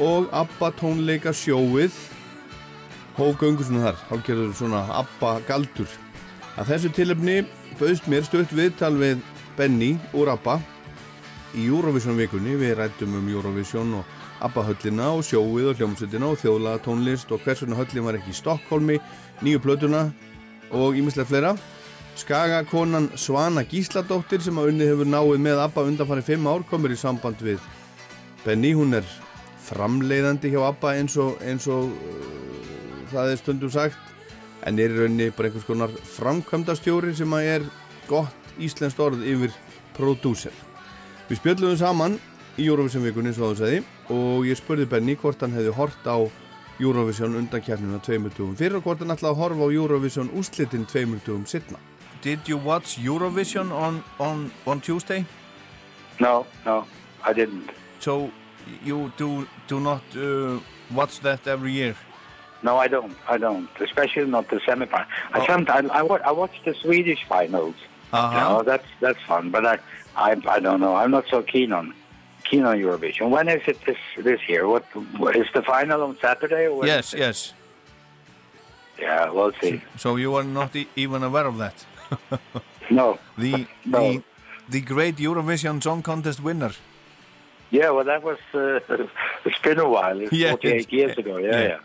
og 0.00 0.30
ABBA 0.32 0.70
tónleika 0.80 1.34
sjóið 1.36 1.92
hóf 3.18 3.36
göngusinu 3.42 3.82
þar, 3.84 4.00
hálfgerður 4.08 4.56
svona 4.56 4.86
ABBA 5.02 5.34
galdur. 5.50 5.92
Að 6.56 6.72
þessu 6.72 6.94
tilöfni 6.96 7.36
bauðst 7.76 8.08
mér 8.08 8.24
stutt 8.24 8.56
viðtal 8.56 8.94
við 8.96 9.20
Benny 9.60 9.98
úr 10.16 10.32
ABBA 10.32 10.56
í 11.56 11.66
Eurovision 11.70 12.18
vikunni. 12.18 12.56
Við 12.60 12.76
rættum 12.78 13.16
um 13.18 13.28
Eurovision 13.32 13.94
og 13.98 14.14
ABBA 14.44 14.66
höllina 14.68 15.08
og 15.16 15.24
sjóið 15.24 15.70
og 15.72 15.80
hljómsveitina 15.80 16.28
og 16.28 16.40
þjóðlaga 16.42 16.82
tónlist 16.84 17.32
og 17.32 17.42
hversuna 17.44 17.78
höllin 17.78 18.06
var 18.06 18.18
ekki 18.18 18.34
í 18.34 18.36
Stokkólmi, 18.36 18.98
nýju 19.42 19.62
plötuna 19.64 20.06
og 20.76 20.98
ímislega 20.98 21.28
fleira. 21.30 21.54
Skagakonan 22.16 23.10
Svana 23.20 23.64
Gísladóttir 23.68 24.40
sem 24.44 24.56
að 24.56 24.70
unni 24.72 24.88
hefur 24.88 25.08
náið 25.08 25.40
með 25.44 25.62
ABBA 25.66 25.86
undanfari 25.90 26.24
5 26.24 26.48
ár 26.48 26.64
komur 26.70 26.92
í 26.92 26.96
samband 27.00 27.42
við 27.44 27.60
Benny. 28.44 28.72
Hún 28.76 28.96
er 28.96 29.08
framleiðandi 29.66 30.52
hjá 30.54 30.62
ABBA 30.70 30.94
eins 31.00 31.16
og, 31.20 31.40
eins 31.44 31.66
og 31.68 31.90
uh, 31.90 33.02
það 33.12 33.32
er 33.32 33.42
stundum 33.42 33.72
sagt 33.72 34.14
en 34.66 34.80
er 34.80 34.94
í 34.94 35.02
rauninni 35.02 35.32
bara 35.34 35.50
einhvers 35.50 35.68
konar 35.68 35.92
framkvæmdastjóri 36.16 37.12
sem 37.16 37.36
að 37.36 37.50
er 37.56 37.68
gott 38.08 38.56
íslenskt 38.62 39.02
orð 39.02 39.22
yfir 39.26 39.52
prodúser. 39.96 40.54
Við 41.27 41.40
spjöldum 41.40 41.73
saman 41.74 42.12
í 42.55 42.69
Eurovision 42.69 43.03
vikunni 43.03 43.32
svo 43.35 43.48
að 43.48 43.57
þú 43.57 43.65
segði 43.65 43.78
og 44.15 44.44
ég 44.47 44.59
spurði 44.61 44.85
Benny 44.86 45.16
hvort 45.19 45.40
hann 45.43 45.57
hefði 45.57 45.73
hort 45.74 46.05
á 46.07 46.23
Eurovision 46.78 47.35
undan 47.40 47.65
kjærnuna 47.66 47.98
tveimur 47.98 48.31
dugum 48.36 48.55
fyrir 48.55 48.78
og 48.78 48.85
hvort 48.86 49.03
hann 49.03 49.11
ætlaði 49.11 49.35
að 49.35 49.40
horfa 49.40 49.66
á 49.66 49.74
Eurovision 49.74 50.31
úslitin 50.39 50.86
tveimur 50.86 51.19
dugum 51.27 51.43
setna. 51.51 51.81
Did 52.23 52.47
you 52.47 52.59
watch 52.62 52.98
Eurovision 53.03 53.73
on, 53.74 54.05
on, 54.20 54.53
on 54.66 54.81
Tuesday? 54.81 55.24
No, 56.20 56.47
no, 56.65 56.85
I 57.24 57.32
didn't. 57.32 57.70
So 57.98 58.31
you 58.85 59.11
do, 59.16 59.48
do 59.66 59.81
not 59.81 60.03
uh, 60.15 60.61
watch 60.94 61.19
that 61.27 61.47
every 61.48 61.73
year? 61.73 61.97
No, 62.62 62.78
I 62.78 62.86
don't. 62.86 63.16
I 63.28 63.36
don't. 63.36 63.69
Especially 63.81 64.31
not 64.31 64.48
the 64.48 64.61
semifinal. 64.61 65.07
Oh. 65.35 65.40
I 65.40 65.47
sometimes 65.47 65.90
I, 65.90 66.01
I 66.01 66.31
watch 66.31 66.55
the 66.65 66.74
Swedish 66.74 67.24
finals. 67.28 67.74
Uh-huh. 68.12 68.32
You 68.32 68.40
know, 68.40 68.62
that's 68.62 68.86
that's 69.01 69.20
fun. 69.27 69.51
But 69.51 69.66
I, 69.66 69.78
I 70.16 70.30
I 70.56 70.59
don't 70.60 70.80
know. 70.80 70.94
I'm 70.97 71.10
not 71.10 71.24
so 71.28 71.43
keen 71.43 71.72
on 71.72 71.93
keen 72.44 72.64
on 72.64 72.76
Eurovision. 72.78 73.28
When 73.30 73.48
is 73.48 73.62
it 73.66 73.78
this 73.86 73.98
this 74.28 74.40
year? 74.48 74.66
What, 74.66 74.84
what 75.18 75.34
is 75.36 75.47
the 75.55 75.62
final 75.62 76.02
on 76.02 76.16
Saturday? 76.20 76.66
Or 76.68 76.86
Yes, 76.86 77.14
yes. 77.16 77.52
Yeah, 78.98 79.30
we'll 79.30 79.52
see. 79.60 79.82
So 79.98 80.16
you 80.16 80.34
are 80.36 80.44
not 80.44 80.74
e- 80.74 80.88
even 80.97 81.22
aware 81.22 81.47
of 81.47 81.59
that? 81.59 81.84
No. 82.90 83.18
The, 83.36 83.66
No. 83.84 83.98
the, 84.12 84.22
the 84.68 84.80
great 84.80 85.16
Eurovision 85.16 85.82
Song 85.82 86.02
Contest 86.02 86.40
winner. 86.40 86.70
Yeah, 87.70 87.90
well, 87.90 88.05
that 88.05 88.22
was 88.22 88.38
uh, 88.55 88.78
it's 89.44 89.59
been 89.59 89.80
a 89.80 89.88
while. 89.88 90.20
It's 90.20 90.32
Yeah, 90.32 90.51
48 90.52 90.74
it's- 90.80 90.93
years 90.93 91.18
ago. 91.18 91.36
Yeah, 91.38 91.51
yeah. 91.51 91.62
yeah. 91.68 91.78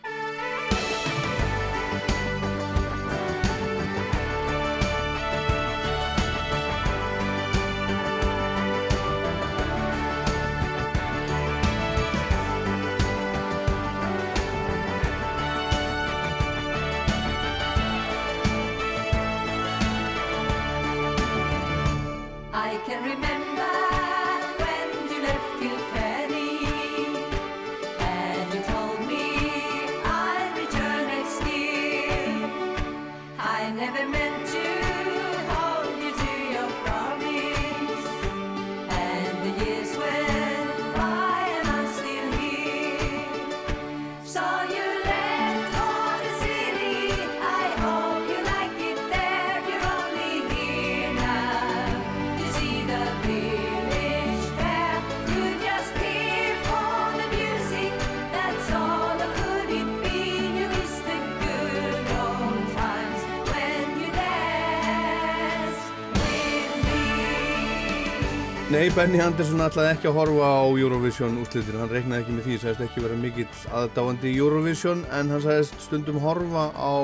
Benny 68.92 69.22
Andersson 69.24 69.62
ætlaði 69.64 69.94
ekki 69.94 70.08
að 70.10 70.18
horfa 70.18 70.48
á 70.52 70.68
Eurovision 70.68 71.38
úrslitin, 71.40 71.78
hann 71.80 71.92
reiknaði 71.94 72.26
ekki 72.26 72.34
með 72.36 72.48
því, 72.48 72.56
sagðist 72.60 72.82
ekki 72.84 73.04
vera 73.06 73.20
mikill 73.22 73.62
aðdáandi 73.80 74.34
Eurovision 74.36 75.06
en 75.16 75.32
hann 75.32 75.44
sagðist 75.46 75.78
stundum 75.86 76.18
horfa 76.20 76.66
á 76.76 76.96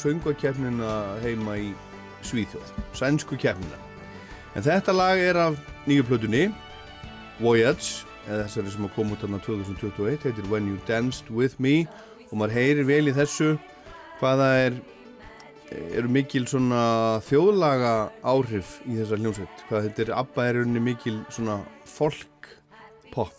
söngvakeppnina 0.00 0.94
heima 1.20 1.58
í 1.60 1.66
Svíþjóð, 2.24 2.70
sænsku 2.96 3.36
keppnina. 3.42 3.76
En 4.56 4.64
þetta 4.64 4.96
lag 4.96 5.20
er 5.20 5.36
af 5.42 5.60
nýju 5.84 6.06
plötunni, 6.08 6.46
Voyage, 7.36 8.06
eða 8.24 8.46
þessari 8.46 8.72
sem 8.72 8.88
að 8.88 8.94
koma 8.96 9.12
út 9.18 9.26
þarna 9.26 9.44
2021, 9.44 10.24
heitir 10.24 10.48
When 10.48 10.72
You 10.72 10.80
Danced 10.88 11.28
With 11.28 11.60
Me 11.60 11.82
og 12.30 12.38
maður 12.40 12.56
heyrir 12.62 12.88
vel 12.88 13.04
í 13.12 13.16
þessu 13.18 13.58
hvaða 14.22 14.48
er 14.64 14.80
eru 15.72 16.08
mikil 16.08 16.46
svona 16.46 17.18
þjóðlaga 17.26 17.92
áhrif 18.22 18.76
í 18.86 18.96
þessa 19.00 19.18
hljómsveit 19.18 19.64
hvað 19.68 19.88
þetta 19.88 20.02
er 20.06 20.12
ABBA 20.20 20.44
er 20.50 20.60
unni 20.62 20.80
mikil 20.80 21.16
svona 21.34 21.56
folk 21.84 22.50
pop 23.12 23.32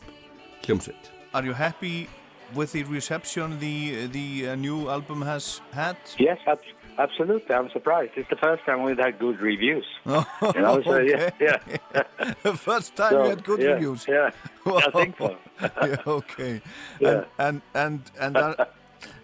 hljómsveit 0.65 1.13
Are 1.33 1.45
you 1.45 1.53
happy 1.53 2.07
with 2.55 2.71
the 2.71 2.83
reception 2.83 3.59
the, 3.59 4.07
the 4.07 4.49
uh, 4.49 4.55
new 4.55 4.89
album 4.89 5.21
has 5.21 5.61
had? 5.73 5.97
Yes, 6.17 6.39
ab- 6.47 6.59
absolutely. 6.97 7.53
I'm 7.53 7.69
surprised. 7.69 8.13
It's 8.15 8.29
the 8.29 8.37
first 8.37 8.63
time 8.65 8.81
we've 8.81 8.97
had 8.97 9.19
good 9.19 9.39
reviews. 9.39 9.85
you 10.05 10.13
know, 10.55 10.81
so 10.81 10.97
yeah, 10.97 11.29
Okay. 11.29 11.31
yeah. 11.41 12.03
the 12.43 12.55
first 12.55 12.95
time 12.95 13.11
So, 13.11 13.23
you 13.23 13.29
had 13.29 13.43
good 13.43 13.59
yeah, 13.61 13.73
reviews. 13.73 14.05
Yeah, 14.07 14.31
I 14.65 14.89
think 14.95 15.17
so. 15.19 15.35
yeah, 15.61 15.95
okay. 16.07 16.61
Yeah. 17.01 17.25
And 17.37 17.61
and 17.75 18.01
and 18.01 18.01
and 18.19 18.37
are, 18.37 18.67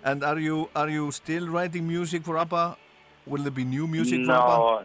and 0.03 0.23
are 0.23 0.37
you 0.39 0.69
are 0.75 0.89
you 0.89 1.09
still 1.11 1.47
writing 1.49 1.87
music 1.87 2.23
for 2.25 2.37
ABBA? 2.37 2.77
Will 3.25 3.41
there 3.41 3.51
be 3.51 3.63
new 3.63 3.87
music 3.87 4.19
no, 4.19 4.83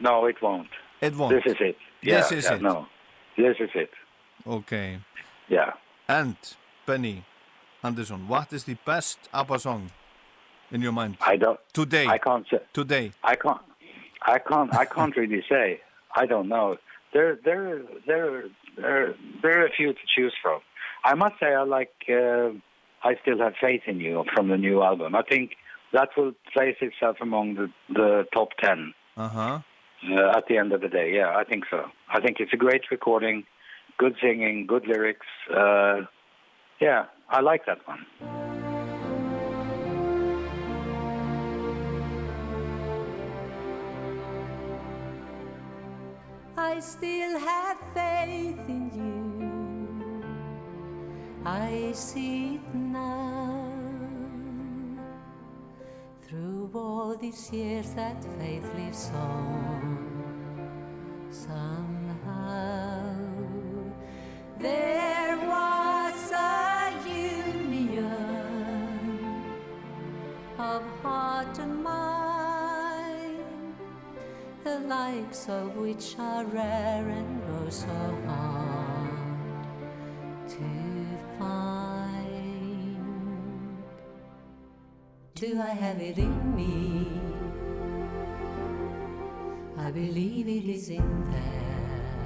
no, 0.00 0.26
it 0.26 0.36
won't. 0.40 0.68
It 1.00 1.16
won't. 1.16 1.34
This 1.34 1.52
is 1.52 1.60
it. 1.60 1.76
Yeah, 2.02 2.16
This 2.16 2.32
is 2.32 2.44
yeah, 2.44 2.54
it. 2.54 2.62
No, 2.62 2.86
this 3.36 3.56
is 3.60 3.70
it. 3.74 3.90
Okay. 4.46 5.00
Yeah. 5.48 5.72
And 6.08 6.36
Benny 6.86 7.24
Anderson, 7.82 8.26
what 8.28 8.52
is 8.52 8.64
the 8.64 8.76
best 8.86 9.18
ABBA 9.32 9.58
song 9.58 9.90
in 10.70 10.80
your 10.80 10.92
mind? 10.92 11.18
I 11.20 11.36
don't. 11.36 11.60
Today. 11.72 12.06
I 12.06 12.18
can't 12.18 12.46
say. 12.50 12.60
Today. 12.72 13.12
I 13.22 13.36
can't. 13.36 13.60
I 14.22 14.38
can't. 14.38 14.74
I 14.74 14.84
can't 14.84 15.16
really 15.16 15.44
say. 15.48 15.80
I 16.14 16.26
don't 16.26 16.48
know. 16.48 16.76
There, 17.12 17.38
there, 17.44 17.82
there, 18.06 18.44
there, 18.76 19.14
there 19.42 19.60
are 19.60 19.66
a 19.66 19.70
few 19.70 19.92
to 19.92 19.98
choose 20.16 20.34
from. 20.42 20.60
I 21.04 21.14
must 21.14 21.34
say, 21.40 21.54
I 21.54 21.62
like. 21.62 21.92
Uh, 22.08 22.50
I 23.02 23.16
still 23.22 23.38
have 23.38 23.54
faith 23.60 23.82
in 23.86 23.98
you 23.98 24.24
from 24.34 24.48
the 24.48 24.58
new 24.58 24.82
album. 24.82 25.14
I 25.14 25.22
think 25.22 25.52
that 25.92 26.10
will 26.16 26.32
place 26.52 26.76
itself 26.80 27.16
among 27.20 27.54
the, 27.54 27.68
the 27.92 28.24
top 28.32 28.50
ten 28.62 28.94
Uh 29.16 29.28
huh. 29.28 29.58
uh, 30.10 30.36
at 30.36 30.46
the 30.48 30.56
end 30.56 30.72
of 30.72 30.80
the 30.80 30.88
day. 30.88 31.12
Yeah, 31.14 31.34
I 31.36 31.44
think 31.44 31.64
so. 31.70 31.84
I 32.08 32.20
think 32.20 32.36
it's 32.40 32.52
a 32.52 32.56
great 32.56 32.82
recording, 32.90 33.44
good 33.98 34.14
singing, 34.22 34.66
good 34.66 34.86
lyrics. 34.86 35.26
Uh, 35.54 36.02
yeah, 36.80 37.06
I 37.28 37.40
like 37.40 37.66
that 37.66 37.78
one. 37.86 38.06
I 46.56 46.78
still 46.80 47.38
have 47.38 47.78
faith 47.94 48.58
in 48.68 48.90
you. 48.94 50.22
I 51.44 51.92
see 51.92 52.56
it 52.56 52.74
now. 52.74 53.59
Through 56.30 56.70
all 56.74 57.16
these 57.16 57.50
years 57.52 57.90
that 57.94 58.22
faith 58.38 58.72
lives 58.76 59.10
on, 59.12 60.06
somehow 61.28 63.16
there 64.56 65.36
was 65.38 66.30
a 66.30 66.92
union 67.04 68.14
of 70.56 70.84
heart 71.02 71.58
and 71.58 71.82
mind, 71.82 73.74
the 74.62 74.78
likes 74.86 75.48
of 75.48 75.74
which 75.74 76.14
are 76.16 76.44
rare 76.44 77.08
and 77.08 77.42
oh 77.58 77.68
so 77.70 77.88
hard 78.28 79.18
to 80.48 80.79
Do 85.40 85.58
I 85.58 85.70
have 85.70 85.98
it 86.02 86.18
in 86.18 86.54
me? 86.54 87.18
I 89.78 89.90
believe 89.90 90.46
it 90.48 90.68
is 90.68 90.90
in 90.90 91.30
there. 91.30 92.20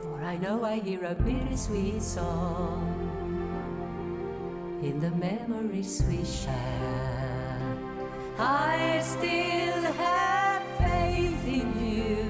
For 0.00 0.22
I 0.24 0.38
know 0.38 0.64
I 0.64 0.78
hear 0.78 1.04
a 1.04 1.14
bittersweet 1.14 2.00
song 2.00 2.96
in 4.82 5.00
the 5.00 5.10
memories 5.10 6.02
we 6.08 6.24
share. 6.24 7.60
I 8.38 9.02
still 9.04 9.82
have 10.00 10.62
faith 10.78 11.46
in 11.46 11.68
you, 11.84 12.29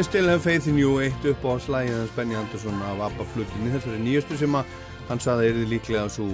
I 0.00 0.02
Still 0.02 0.28
Have 0.28 0.40
Faith 0.40 0.66
in 0.66 0.78
You 0.78 0.94
eitt 1.04 1.24
upp 1.28 1.42
á 1.44 1.60
slægið 1.60 1.98
hans 1.98 2.12
Benny 2.16 2.32
Andersson 2.38 2.78
af 2.88 3.02
ABBA 3.04 3.24
flutinni 3.34 3.72
þessari 3.74 3.98
nýjastu 4.00 4.38
sem 4.40 4.54
að 4.56 4.70
hann 5.10 5.18
saði 5.20 5.50
er 5.50 5.58
líklega 5.68 6.06
svo, 6.08 6.28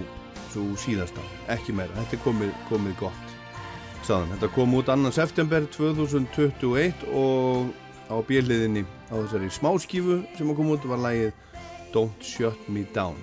svo 0.52 0.66
síðasta 0.78 1.24
ekki 1.50 1.74
meira, 1.74 1.90
þetta 1.96 2.14
er 2.14 2.20
komið, 2.22 2.52
komið 2.68 2.94
gott 3.00 3.32
saðan, 4.06 4.36
þetta 4.36 4.50
kom 4.54 4.76
út 4.78 4.92
annan 4.94 5.16
september 5.16 5.66
2021 5.74 7.02
og 7.10 7.72
á 8.06 8.14
bjelliðinni 8.28 8.84
á 9.10 9.14
þessari 9.16 9.50
smáskífu 9.58 10.20
sem 10.38 10.54
að 10.54 10.60
kom 10.60 10.70
út 10.76 10.86
var 10.86 11.02
lægið 11.08 11.58
Don't 11.96 12.30
Shut 12.30 12.70
Me 12.70 12.86
Down. 12.94 13.18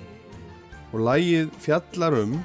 Og 0.92 1.08
lægið 1.08 1.56
fjallar 1.64 2.20
um 2.20 2.36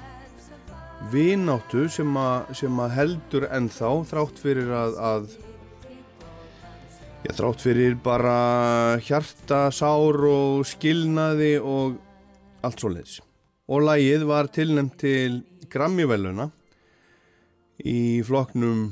vináttu 1.10 1.88
sem 1.90 2.14
að, 2.22 2.54
sem 2.62 2.78
að 2.78 2.96
heldur 3.00 3.50
ennþá 3.50 3.92
þrátt 4.12 4.46
fyrir 4.46 4.70
að, 4.84 5.02
að 5.02 5.30
Já, 7.26 7.32
þrátt 7.34 7.62
fyrir 7.64 7.96
bara 7.98 8.34
hjarta, 9.02 9.72
sár 9.74 10.20
og 10.28 10.60
skilnaði 10.70 11.56
og 11.58 11.96
allt 12.62 12.78
svo 12.78 12.92
leiðis. 12.92 13.16
Og 13.66 13.82
lægið 13.88 14.22
var 14.28 14.48
tilnæmt 14.54 14.94
til 15.02 15.40
Grammy-veluna 15.68 16.46
í 17.82 18.22
flokknum 18.22 18.86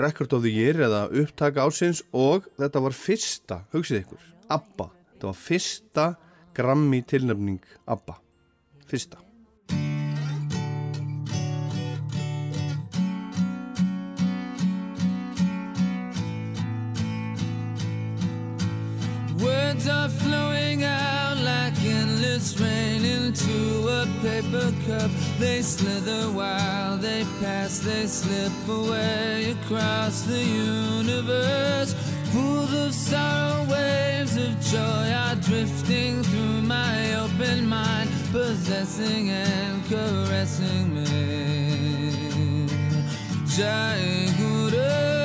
Record 0.00 0.32
of 0.32 0.46
the 0.46 0.54
Year 0.54 0.80
eða 0.88 1.04
upptaka 1.12 1.68
ásins 1.68 2.00
og 2.16 2.48
þetta 2.56 2.84
var 2.88 2.96
fyrsta, 2.96 3.62
hugsið 3.76 4.00
ykkur, 4.00 4.26
ABBA. 4.48 4.90
Þetta 5.12 5.30
var 5.30 5.40
fyrsta 5.44 6.10
Grammy 6.56 7.04
tilnæmning 7.04 7.60
ABBA. 7.84 8.16
Fyrsta. 8.88 9.27
Words 19.78 19.90
are 19.90 20.08
flowing 20.08 20.82
out 20.82 21.36
like 21.36 21.80
endless 21.84 22.58
rain 22.58 23.04
into 23.04 23.86
a 23.86 24.08
paper 24.20 24.72
cup. 24.86 25.08
They 25.38 25.62
slither 25.62 26.32
while 26.32 26.96
they 26.96 27.22
pass, 27.40 27.78
they 27.78 28.08
slip 28.08 28.52
away 28.68 29.52
across 29.52 30.22
the 30.22 30.42
universe. 30.42 31.94
Pools 32.32 32.72
of 32.74 32.92
sorrow, 32.92 33.66
waves 33.70 34.36
of 34.36 34.58
joy 34.62 35.12
are 35.12 35.36
drifting 35.36 36.24
through 36.24 36.62
my 36.62 37.14
open 37.14 37.68
mind, 37.68 38.10
possessing 38.32 39.30
and 39.30 39.86
caressing 39.86 40.92
me. 40.92 42.66
Jai 43.46 44.28
Guru 44.38 45.17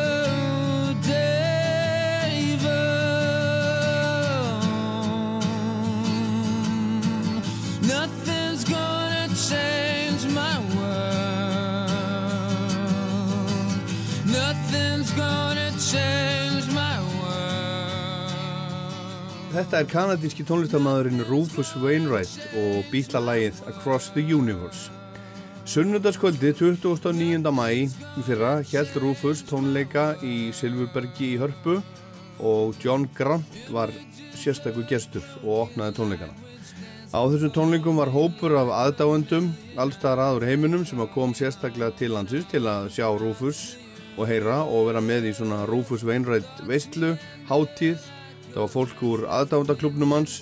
Þetta 19.53 19.84
er 19.84 19.85
kanadíski 19.85 20.41
tónlistarmadurinn 20.49 21.21
Rufus 21.27 21.75
Wainwright 21.77 22.55
og 22.57 22.88
bítlalægið 22.89 23.59
Across 23.69 24.07
the 24.15 24.23
Universe. 24.25 24.89
Sunnudagskvöldi 25.69 26.55
29. 26.57 27.51
mæ 27.53 27.67
í 27.85 28.23
fyrra 28.25 28.55
held 28.65 28.95
Rufus 29.03 29.43
tónleika 29.45 30.15
í 30.25 30.49
Silfurbergi 30.57 31.35
í 31.35 31.38
Hörpu 31.38 31.75
og 32.41 32.80
John 32.81 33.05
Grant 33.13 33.59
var 33.69 33.93
sérstakur 34.34 34.88
gestur 34.89 35.21
og 35.43 35.67
opnaði 35.67 35.99
tónleikana. 35.99 36.34
Á 37.13 37.21
þessum 37.21 37.53
tónleikum 37.53 38.01
var 38.01 38.09
hópur 38.09 38.57
af 38.57 38.73
aðdáendum 38.80 39.51
allstaðar 39.77 40.23
aður 40.31 40.47
heiminum 40.49 40.81
sem 40.81 41.05
kom 41.13 41.38
sérstaklega 41.38 41.93
til 42.01 42.15
landsins 42.17 42.49
til 42.49 42.65
að 42.65 42.89
sjá 42.97 43.05
Rufus 43.21 43.61
og 44.17 44.25
heyra 44.34 44.63
og 44.65 44.89
vera 44.89 45.05
með 45.13 45.30
í 45.30 45.38
svona 45.38 45.61
Rufus 45.69 46.01
Wainwright 46.09 46.65
veistlu, 46.65 47.13
hátíð 47.45 48.01
Það 48.53 48.61
var 48.61 48.69
fólk 48.69 48.99
úr 49.09 49.23
aðdáðandaklubnum 49.34 50.11
hans, 50.13 50.35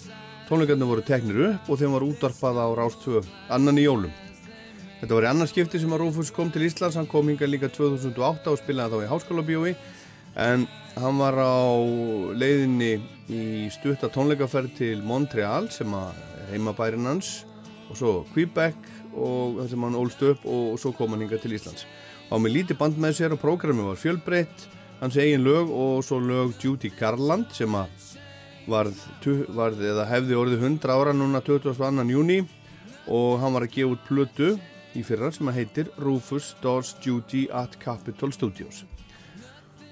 tónleikarnir 0.49 0.89
voru 0.89 1.03
teknir 1.07 1.38
upp 1.47 1.69
og 1.71 1.79
þeim 1.79 1.93
var 1.95 2.03
útvarpað 2.03 2.57
á 2.59 2.67
Rástvö 2.75 3.21
annan 3.47 3.79
í 3.79 3.85
jólum. 3.85 4.11
Þetta 4.99 5.15
var 5.15 5.25
í 5.25 5.29
annar 5.31 5.47
skipti 5.47 5.79
sem 5.79 5.93
að 5.95 6.03
Rúfus 6.03 6.31
kom 6.35 6.51
til 6.51 6.65
Íslands, 6.67 6.97
hann 6.99 7.07
kom 7.09 7.31
hinga 7.31 7.47
líka 7.47 7.71
2008 7.71 8.51
og 8.51 8.59
spilaði 8.59 8.99
þá 8.99 9.05
í 9.05 9.11
Háskóla 9.13 9.45
bíói 9.47 9.71
en 10.35 10.67
hann 10.99 11.21
var 11.23 11.39
á 11.39 11.71
leiðinni 12.35 12.91
í 13.31 13.45
stutta 13.71 14.11
tónleikaferð 14.11 14.75
til 14.75 14.99
Montreal 15.07 15.71
sem 15.71 15.95
að 15.95 16.19
heimabærin 16.51 17.07
hans 17.07 17.31
og 17.88 17.97
svo 17.97 18.13
Quebec 18.35 18.75
og 19.15 19.61
það 19.61 19.71
sem 19.71 19.88
hann 19.88 19.99
ólst 20.03 20.27
upp 20.27 20.45
og, 20.45 20.67
og 20.75 20.83
svo 20.83 20.91
kom 20.99 21.15
hann 21.15 21.23
hinga 21.23 21.39
til 21.39 21.55
Íslands. 21.55 21.88
Á 22.27 22.35
með 22.35 22.59
lítið 22.59 22.83
band 22.83 22.99
með 22.99 23.17
sér 23.21 23.39
og 23.39 23.41
prógrami 23.41 23.88
var 23.88 23.99
fjölbreytt 24.03 24.67
hans 25.01 25.17
eigin 25.17 25.43
lög 25.45 25.71
og 25.73 26.03
svo 26.05 26.19
lög 26.21 26.53
Judy 26.61 26.91
Garland 26.93 27.49
sem 27.57 27.73
að 27.73 27.89
varð, 28.69 28.97
varð 29.49 29.81
eða 29.91 30.05
hefði 30.09 30.37
orðið 30.37 30.65
100 30.67 30.93
ára 30.93 31.13
núna 31.15 31.41
22. 31.41 32.05
júni 32.13 32.41
og 33.09 33.39
hann 33.41 33.55
var 33.55 33.65
að 33.65 33.73
gefa 33.75 33.95
út 33.95 34.05
plötu 34.05 34.51
í 34.97 35.03
fyrra 35.07 35.31
sem 35.33 35.49
að 35.49 35.57
heitir 35.57 35.89
Rufus 36.01 36.53
Does 36.61 36.93
Judy 37.01 37.47
at 37.49 37.77
Capitol 37.81 38.33
Studios. 38.35 38.83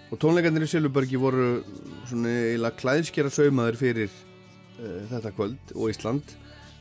Og 0.09 0.17
tónleikarnir 0.21 0.65
í 0.65 0.69
Silvbergi 0.69 1.19
voru 1.21 1.63
svona 2.09 2.31
eiginlega 2.33 2.77
klæðskera 2.79 3.31
saumaður 3.33 3.79
fyrir 3.79 4.13
uh, 4.13 5.03
þetta 5.09 5.33
kvöld 5.37 5.73
og 5.75 5.91
Ísland. 5.93 6.37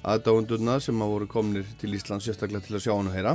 Aðdáundurna 0.09 0.79
sem 0.81 1.01
að 1.03 1.13
voru 1.15 1.29
komnir 1.31 1.69
til 1.81 1.93
Ísland 1.97 2.25
sérstaklega 2.25 2.65
til 2.65 2.79
að 2.79 2.87
sjá 2.87 2.95
hann 2.95 3.11
og 3.11 3.17
heyra. 3.17 3.35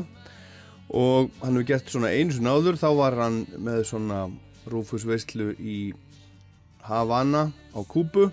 Og 0.93 1.29
hann 1.43 1.57
hefur 1.57 1.69
gert 1.69 1.93
svona 1.93 2.13
einu 2.13 2.33
svona 2.33 2.57
áður 2.57 2.81
þá 2.81 2.89
var 2.99 3.21
hann 3.21 3.43
með 3.57 3.85
svona 3.89 4.25
Rufus 4.69 5.05
veistlu 5.07 5.51
í 5.59 5.93
Havana 6.83 7.47
á 7.73 7.79
Kúbu 7.87 8.29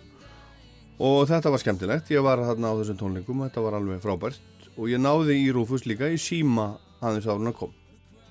og 1.00 1.18
þetta 1.30 1.52
var 1.52 1.62
skemmtilegt 1.62 2.10
ég 2.12 2.22
var 2.24 2.42
þarna 2.44 2.72
á 2.72 2.78
þessum 2.80 2.98
tónleikum 3.00 3.44
þetta 3.46 3.64
var 3.64 3.78
alveg 3.78 4.02
frábært 4.04 4.68
og 4.76 4.88
ég 4.90 5.00
náði 5.02 5.38
í 5.40 5.50
Rufus 5.54 5.86
líka 5.88 6.10
í 6.10 6.18
síma 6.20 6.74
aðeins 7.00 7.28
áður 7.28 7.46
hann 7.48 7.56
kom 7.56 7.76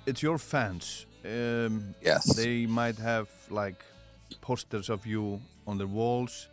It's 0.05 0.23
your 0.23 0.39
fans 0.39 1.05
um, 1.23 1.93
Yes. 2.01 2.35
They 2.35 2.65
might 2.65 2.97
have 2.97 3.27
like 3.49 3.83
posters 4.41 4.89
of 4.89 5.05
you 5.05 5.39
on 5.67 5.77
their 5.77 5.87
walls 5.89 6.47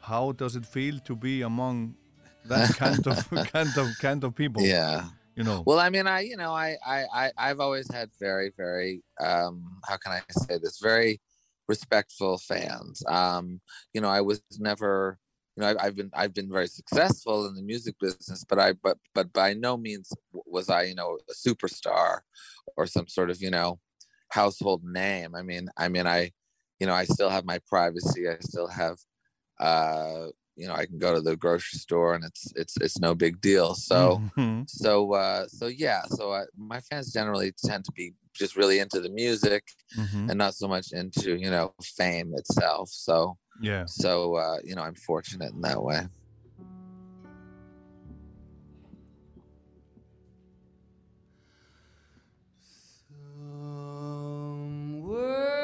How 0.00 0.32
does 0.32 0.54
it 0.54 0.64
feel 0.66 1.00
to 1.04 1.16
be 1.16 1.42
among 1.42 1.94
that 2.48 2.76
kind 2.76 3.06
of 3.06 3.28
kind 3.52 3.76
of 3.76 3.88
kind 4.00 4.22
of 4.22 4.34
people? 4.36 4.62
Yeah. 4.62 5.10
You 5.36 5.44
know. 5.44 5.62
Well, 5.66 5.78
I 5.78 5.90
mean, 5.90 6.06
I 6.06 6.20
you 6.20 6.36
know, 6.36 6.52
I 6.52 6.76
I 6.84 7.04
I 7.12 7.32
I've 7.36 7.60
always 7.60 7.90
had 7.92 8.10
very 8.18 8.52
very 8.56 9.02
um 9.20 9.80
how 9.86 9.96
can 9.98 10.12
I 10.12 10.22
say 10.30 10.58
this 10.58 10.78
very 10.80 11.20
respectful 11.68 12.38
fans. 12.38 13.02
Um, 13.08 13.60
you 13.92 14.00
know, 14.00 14.08
I 14.08 14.20
was 14.22 14.42
never 14.58 15.18
you 15.56 15.62
know, 15.62 15.68
I've, 15.70 15.76
I've 15.80 15.96
been 15.96 16.10
I've 16.14 16.34
been 16.34 16.50
very 16.50 16.68
successful 16.68 17.46
in 17.46 17.54
the 17.54 17.62
music 17.62 17.96
business, 18.00 18.44
but 18.48 18.58
I 18.58 18.72
but 18.82 18.98
but 19.14 19.32
by 19.32 19.52
no 19.54 19.76
means 19.76 20.10
was 20.32 20.70
I 20.70 20.84
you 20.84 20.94
know 20.94 21.18
a 21.28 21.34
superstar 21.34 22.20
or 22.76 22.86
some 22.86 23.08
sort 23.08 23.30
of 23.30 23.40
you 23.42 23.50
know 23.50 23.78
household 24.30 24.82
name. 24.84 25.34
I 25.34 25.42
mean, 25.42 25.68
I 25.76 25.88
mean, 25.88 26.06
I 26.06 26.32
you 26.80 26.86
know, 26.86 26.94
I 26.94 27.04
still 27.04 27.30
have 27.30 27.44
my 27.44 27.58
privacy. 27.68 28.28
I 28.28 28.36
still 28.40 28.68
have 28.68 28.98
uh 29.60 30.28
you 30.56 30.66
know 30.66 30.74
i 30.74 30.86
can 30.86 30.98
go 30.98 31.14
to 31.14 31.20
the 31.20 31.36
grocery 31.36 31.78
store 31.78 32.14
and 32.14 32.24
it's 32.24 32.52
it's 32.56 32.76
it's 32.80 32.98
no 32.98 33.14
big 33.14 33.40
deal 33.40 33.74
so 33.74 34.22
Mhm. 34.36 34.68
so 34.68 35.12
uh 35.14 35.46
so 35.48 35.66
yeah 35.66 36.02
so 36.16 36.32
I, 36.32 36.42
my 36.56 36.80
fans 36.80 37.12
generally 37.12 37.52
tend 37.64 37.84
to 37.84 37.92
be 37.92 38.14
just 38.34 38.56
really 38.56 38.78
into 38.78 39.00
the 39.00 39.10
music 39.10 39.62
Mhm. 39.96 40.30
and 40.30 40.38
not 40.38 40.54
so 40.54 40.66
much 40.68 40.92
into 40.92 41.36
you 41.36 41.50
know 41.50 41.74
fame 41.82 42.32
itself 42.36 42.88
so 42.90 43.36
Yeah. 43.60 43.84
so 43.86 44.34
uh 44.36 44.58
you 44.64 44.74
know 44.74 44.82
i'm 44.82 44.94
fortunate 44.94 45.52
in 45.52 45.60
that 45.62 45.82
way 45.82 46.00
over 54.96 55.55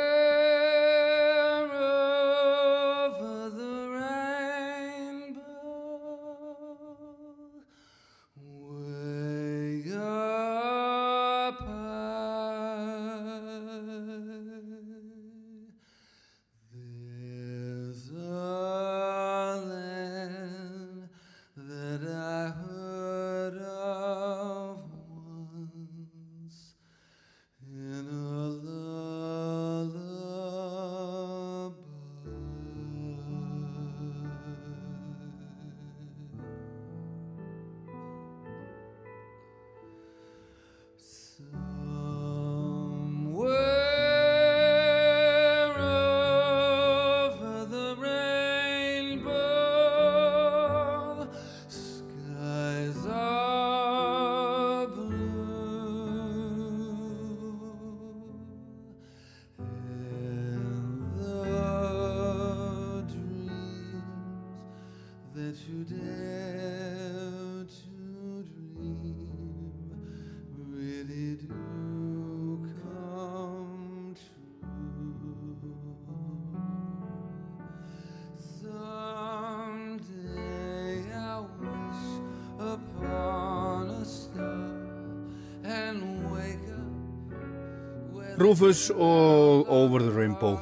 Rufus 88.42 88.88
og 88.90 89.68
Over 89.70 90.02
the 90.02 90.10
Rainbow 90.10 90.56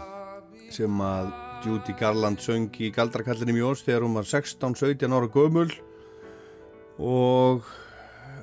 sem 0.69 0.99
að 1.01 1.31
Judy 1.65 1.95
Garland 1.97 2.43
söng 2.45 2.67
í 2.77 2.91
Galdrakallinum 2.93 3.57
í 3.57 3.63
Ós 3.65 3.81
þegar 3.87 4.05
hún 4.05 4.19
var 4.19 4.27
16-17 4.29 5.15
ára 5.17 5.31
gömul. 5.33 5.71
Og 7.01 7.65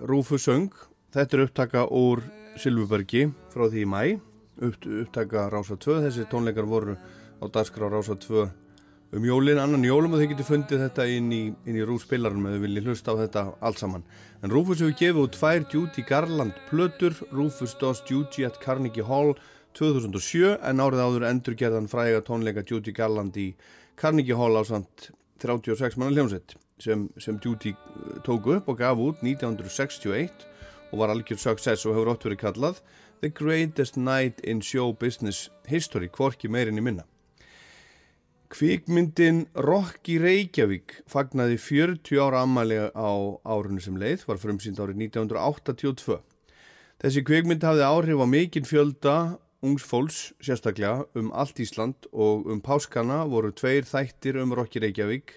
Rufus 0.09 0.47
söng. 0.47 0.71
Þetta 1.13 1.37
er 1.37 1.43
upptaka 1.45 1.83
úr 1.85 2.23
Silvubergi 2.57 3.27
frá 3.53 3.67
því 3.67 3.83
í 3.83 3.91
mæ 3.91 4.01
upp, 4.57 4.81
upptaka 5.03 5.45
Rása 5.53 5.77
2 5.85 5.99
þessi 6.07 6.25
tónleikar 6.31 6.65
voru 6.65 6.97
á 7.37 7.45
dagskrá 7.45 7.91
Rása 7.93 8.17
2 8.17 8.47
um 9.15 9.23
jólin, 9.23 9.59
annan 9.61 9.85
jólum 9.87 10.15
og 10.15 10.19
þau 10.19 10.29
getur 10.33 10.47
fundið 10.49 10.81
þetta 10.83 11.05
inn 11.15 11.29
í, 11.31 11.43
í 11.63 11.83
rúspilarum 11.87 12.49
ef 12.49 12.57
þau 12.57 12.63
viljið 12.65 12.89
hlusta 12.89 13.13
á 13.15 13.19
þetta 13.21 13.43
allt 13.63 13.79
saman 13.79 14.03
en 14.43 14.51
Rufus 14.51 14.81
hefur 14.83 14.97
gefið 14.99 15.21
út 15.21 15.37
tvær 15.37 15.63
Judy 15.71 16.03
Garland 16.09 16.57
plötur, 16.67 17.15
Rufus 17.31 17.77
Does 17.79 18.03
Judy 18.09 18.43
at 18.43 18.59
Carnegie 18.59 19.05
Hall 19.07 19.31
2007 19.79 20.57
en 20.59 20.83
árið 20.83 21.03
áður 21.05 21.27
endurgerðan 21.29 21.87
fræga 21.91 22.19
tónleika 22.27 22.65
Judy 22.67 22.91
Garland 22.91 23.39
í 23.39 23.53
Carnegie 23.95 24.35
Hall 24.35 24.59
á 24.59 24.63
samt 24.67 25.09
36 25.39 25.95
manna 25.95 26.11
hljómsett 26.11 26.57
sem, 26.83 27.07
sem 27.15 27.39
Judy 27.39 27.77
eh, 27.77 28.21
tók 28.27 28.51
upp 28.57 28.67
og 28.67 28.81
gaf 28.83 28.99
út 28.99 29.23
1961 29.23 30.47
og 30.91 30.99
var 30.99 31.15
algjör 31.15 31.39
success 31.39 31.87
og 31.87 31.95
hefur 31.95 32.11
ótt 32.11 32.27
verið 32.27 32.43
kallað 32.43 32.81
The 33.23 33.31
Greatest 33.31 33.95
Night 33.95 34.43
in 34.43 34.59
Show 34.61 34.91
Business 34.93 35.47
History, 35.65 36.11
hvorki 36.11 36.51
meirinn 36.51 36.77
í 36.77 36.83
minna. 36.83 37.07
Kvikmyndin 38.47 39.41
Rocky 39.59 40.13
Reykjavík 40.23 41.01
fagnaði 41.11 41.57
40 41.59 42.21
ára 42.23 42.45
ammæli 42.45 42.77
á 42.95 43.11
árunni 43.43 43.83
sem 43.83 43.97
leið, 43.99 44.23
var 44.29 44.39
frumsýnd 44.39 44.79
árið 44.79 45.01
1982. 45.09 46.15
Þessi 47.03 47.23
kvikmynd 47.27 47.65
hafði 47.67 47.83
áhrif 47.83 48.23
á 48.23 48.27
mikinn 48.31 48.69
fjölda 48.69 49.15
ungs 49.67 49.83
fólks, 49.83 50.21
sérstaklega 50.39 51.03
um 51.19 51.33
allt 51.35 51.59
Ísland 51.59 52.07
og 52.13 52.47
um 52.47 52.63
páskana 52.63 53.25
voru 53.27 53.51
tveir 53.51 53.83
þættir 53.89 54.39
um 54.39 54.55
Rocky 54.55 54.79
Reykjavík 54.79 55.35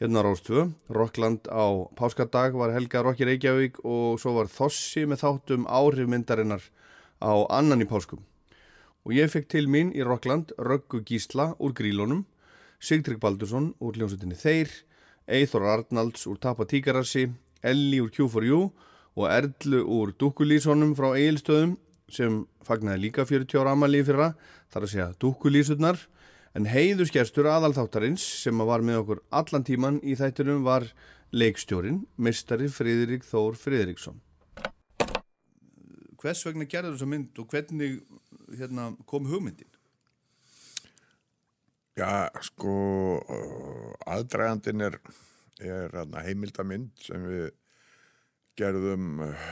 hérna 0.00 0.24
á 0.24 0.26
Rástvö. 0.30 0.70
Rockland 0.88 1.44
á 1.52 1.92
páskadag 1.92 2.56
var 2.56 2.72
helga 2.72 3.04
Rocky 3.04 3.28
Reykjavík 3.28 3.84
og 3.84 4.16
svo 4.16 4.38
var 4.40 4.48
Þossi 4.48 5.04
með 5.04 5.26
þáttum 5.26 5.68
áhrif 5.68 6.08
myndarinnar 6.08 6.64
á 7.20 7.36
annan 7.52 7.84
í 7.84 7.90
páskum. 7.90 8.24
Og 9.08 9.14
ég 9.16 9.30
fekk 9.32 9.48
til 9.48 9.68
mín 9.70 9.94
í 9.96 10.04
Rockland 10.04 10.52
Röggu 10.60 11.00
Gísla 11.08 11.54
úr 11.56 11.72
Grílónum, 11.72 12.26
Sigtrygg 12.80 13.20
Baldursson 13.22 13.70
úr 13.80 13.96
hljómsveitinni 13.96 14.36
Þeir, 14.36 14.68
Eithor 15.24 15.64
Arnalds 15.72 16.26
úr 16.28 16.36
Tapa 16.40 16.66
Tíkarassi, 16.68 17.30
Elli 17.64 18.00
úr 18.04 18.12
Q4U 18.12 18.60
og 19.16 19.26
Erlu 19.28 19.80
úr 19.88 20.12
Dúkulísonum 20.20 20.92
frá 20.98 21.14
Egilstöðum 21.14 21.78
sem 22.12 22.42
fagnaði 22.66 23.06
líka 23.06 23.24
40 23.24 23.60
ára 23.62 23.72
amalíð 23.76 24.10
fyrra, 24.10 24.30
þar 24.68 24.84
að 24.84 24.92
segja 24.92 25.10
Dúkulísurnar, 25.22 26.00
en 26.58 26.66
heiðusgerstur 26.68 27.48
aðalþáttarins 27.48 28.24
sem 28.42 28.64
var 28.68 28.82
með 28.84 29.04
okkur 29.04 29.22
allan 29.30 29.64
tíman 29.64 30.00
í 30.02 30.16
þættinum 30.18 30.64
var 30.66 30.90
leikstjórin, 31.32 32.02
mistari 32.18 32.68
Friðrik 32.68 33.24
Þór 33.24 33.56
Friðriksson. 33.56 34.18
Hvers 36.20 36.42
vegna 36.44 36.66
gerður 36.68 36.98
þessa 36.98 37.08
mynd 37.08 37.38
og 37.40 37.46
hvernig 37.48 38.00
hérna, 38.58 38.90
kom 39.06 39.28
hugmyndin? 39.30 39.68
Já, 41.98 42.30
sko, 42.46 42.72
aðdragandin 44.08 44.86
er, 44.86 44.96
er 45.60 45.96
heimildamind 46.24 46.92
sem 47.04 47.26
við 47.26 47.50
gerðum 48.60 49.20
uh, 49.24 49.48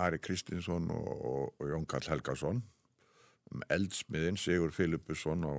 Ari 0.00 0.20
Kristinsson 0.22 0.88
og, 0.94 1.10
og, 1.10 1.54
og 1.60 1.72
Jón 1.72 1.86
Karl 1.88 2.08
Helgason 2.08 2.62
um 3.52 3.64
eldsmiðin 3.72 4.38
Sigur 4.40 4.72
Filipusson 4.72 5.44
á, 5.44 5.54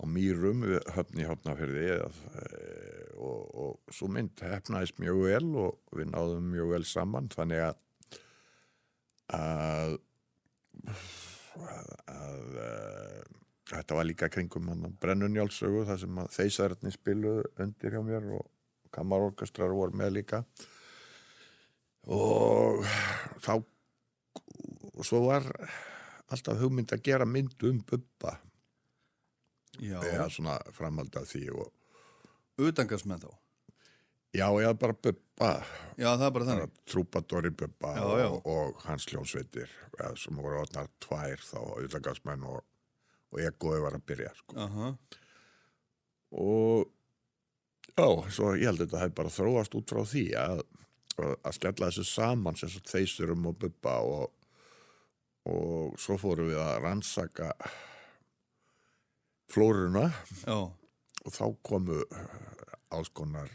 á 0.00 0.02
Mýrum 0.08 0.64
við 0.64 0.80
höfni 0.96 1.26
höfnaferði 1.28 1.88
og, 2.00 3.42
og 3.52 3.92
svo 3.92 4.08
mynd 4.12 4.40
hefnaðist 4.40 5.00
mjög 5.02 5.20
vel 5.26 5.50
og 5.66 5.98
við 5.98 6.10
náðum 6.14 6.48
mjög 6.54 6.72
vel 6.72 6.86
saman 6.88 7.28
þannig 7.34 7.66
að 7.68 7.82
að, 9.34 9.98
að 12.10 12.58
uh, 12.64 13.20
þetta 13.84 13.98
var 13.98 14.06
líka 14.08 14.30
kringum 14.32 14.70
hann 14.72 14.96
brennunjálsögu 15.00 15.84
þar 15.84 15.98
sem 16.00 16.20
að 16.22 16.30
þeisararnir 16.38 16.94
spiluðu 16.94 17.42
undir 17.60 17.92
hjá 17.92 18.00
mér 18.06 18.30
og 18.38 18.48
kamarorkestrar 18.94 19.74
voru 19.76 19.98
með 20.00 20.14
líka 20.16 20.40
og 22.08 22.80
þá 23.44 23.60
og 24.94 25.04
svo 25.04 25.20
var 25.26 25.44
alltaf 26.32 26.60
hugmynd 26.62 26.96
að 26.96 27.04
gera 27.04 27.28
mynd 27.28 27.60
um 27.68 27.84
Bubba 27.84 28.38
Já. 29.82 29.98
eða 30.00 30.30
svona 30.32 30.56
framhald 30.72 31.16
af 31.20 31.28
því 31.28 31.48
og 31.52 32.64
Utangarsmenn 32.64 33.20
þá? 33.20 33.32
Já, 34.34 34.46
ég 34.46 34.68
hafði 34.70 34.80
bara 34.80 34.96
Bubba 34.96 35.50
Já, 35.98 36.08
það 36.14 36.26
er 36.26 36.36
bara 36.38 36.48
þannig 36.48 36.76
Trúpadóri 36.88 37.50
Bubba 37.52 37.96
Já, 37.98 38.04
já. 38.22 38.28
Og, 38.30 38.46
og 38.48 38.84
hans 38.88 39.08
hljónsveitir 39.10 39.74
eða 39.98 40.14
sem 40.24 40.40
voru 40.40 40.62
orðnar 40.62 40.88
tvær 41.04 41.42
þá 41.42 41.58
utlangarsmenn 41.84 42.46
og, 42.48 42.62
og 43.34 43.42
egoði 43.42 43.82
var 43.82 43.96
að 43.98 44.06
byrja 44.10 44.34
sko. 44.38 44.56
Aha. 44.64 44.92
og 46.44 46.86
já, 47.94 48.06
svo 48.36 48.54
ég 48.54 48.68
held 48.70 48.80
að 48.80 48.86
þetta 48.86 49.02
hefði 49.02 49.18
bara 49.20 49.34
þróast 49.34 49.76
út 49.78 49.94
frá 49.94 50.02
því 50.10 50.24
að, 50.38 50.62
að 51.34 51.56
skella 51.58 51.90
þessu 51.90 52.06
saman 52.08 52.58
sem 52.58 52.72
þeysurum 52.90 53.50
og 53.50 53.58
Bubba 53.64 53.98
og, 54.06 54.32
og 55.50 55.98
svo 56.00 56.18
fórum 56.18 56.50
við 56.50 56.62
að 56.62 56.80
rannsaka 56.86 57.52
flóruna 59.52 60.08
Já. 60.42 60.58
og 61.24 61.30
þá 61.34 61.44
komu 61.66 62.00
alls 62.94 63.10
konar 63.14 63.50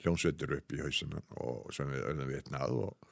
hljónsveitir 0.00 0.56
upp 0.56 0.72
í 0.72 0.80
hausinu 0.80 1.20
og 1.44 1.72
sem 1.76 1.88
við 1.90 2.06
öllum 2.12 2.30
vitnað 2.30 2.76
og, 2.86 3.09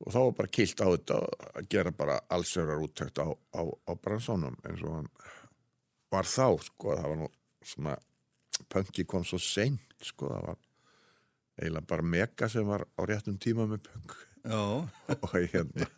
og 0.00 0.14
þá 0.14 0.18
var 0.20 0.32
bara 0.38 0.52
kilt 0.56 0.80
á 0.80 0.86
þetta 0.88 1.18
að 1.60 1.68
gera 1.72 1.92
bara 1.96 2.16
allsjörar 2.32 2.80
úttækt 2.84 3.20
á, 3.20 3.28
á, 3.28 3.62
á 3.62 3.92
bransónum 4.00 4.56
eins 4.64 4.82
og 4.84 4.96
hann 4.96 5.10
var 6.10 6.28
þá 6.28 6.46
sko, 6.64 6.96
það 6.96 7.08
var 7.12 7.20
nú 7.20 7.28
svona 7.70 7.96
punki 8.72 9.04
kom 9.08 9.24
svo 9.28 9.38
seint 9.42 9.94
sko, 10.04 10.30
það 10.32 10.46
var 10.48 10.60
eiginlega 11.60 11.90
bara 11.92 12.08
mega 12.16 12.48
sem 12.48 12.66
var 12.68 12.86
á 12.88 13.02
réttum 13.08 13.36
tíma 13.40 13.68
með 13.68 13.84
punk 13.90 14.16
og 15.28 15.36
hérna 15.52 15.88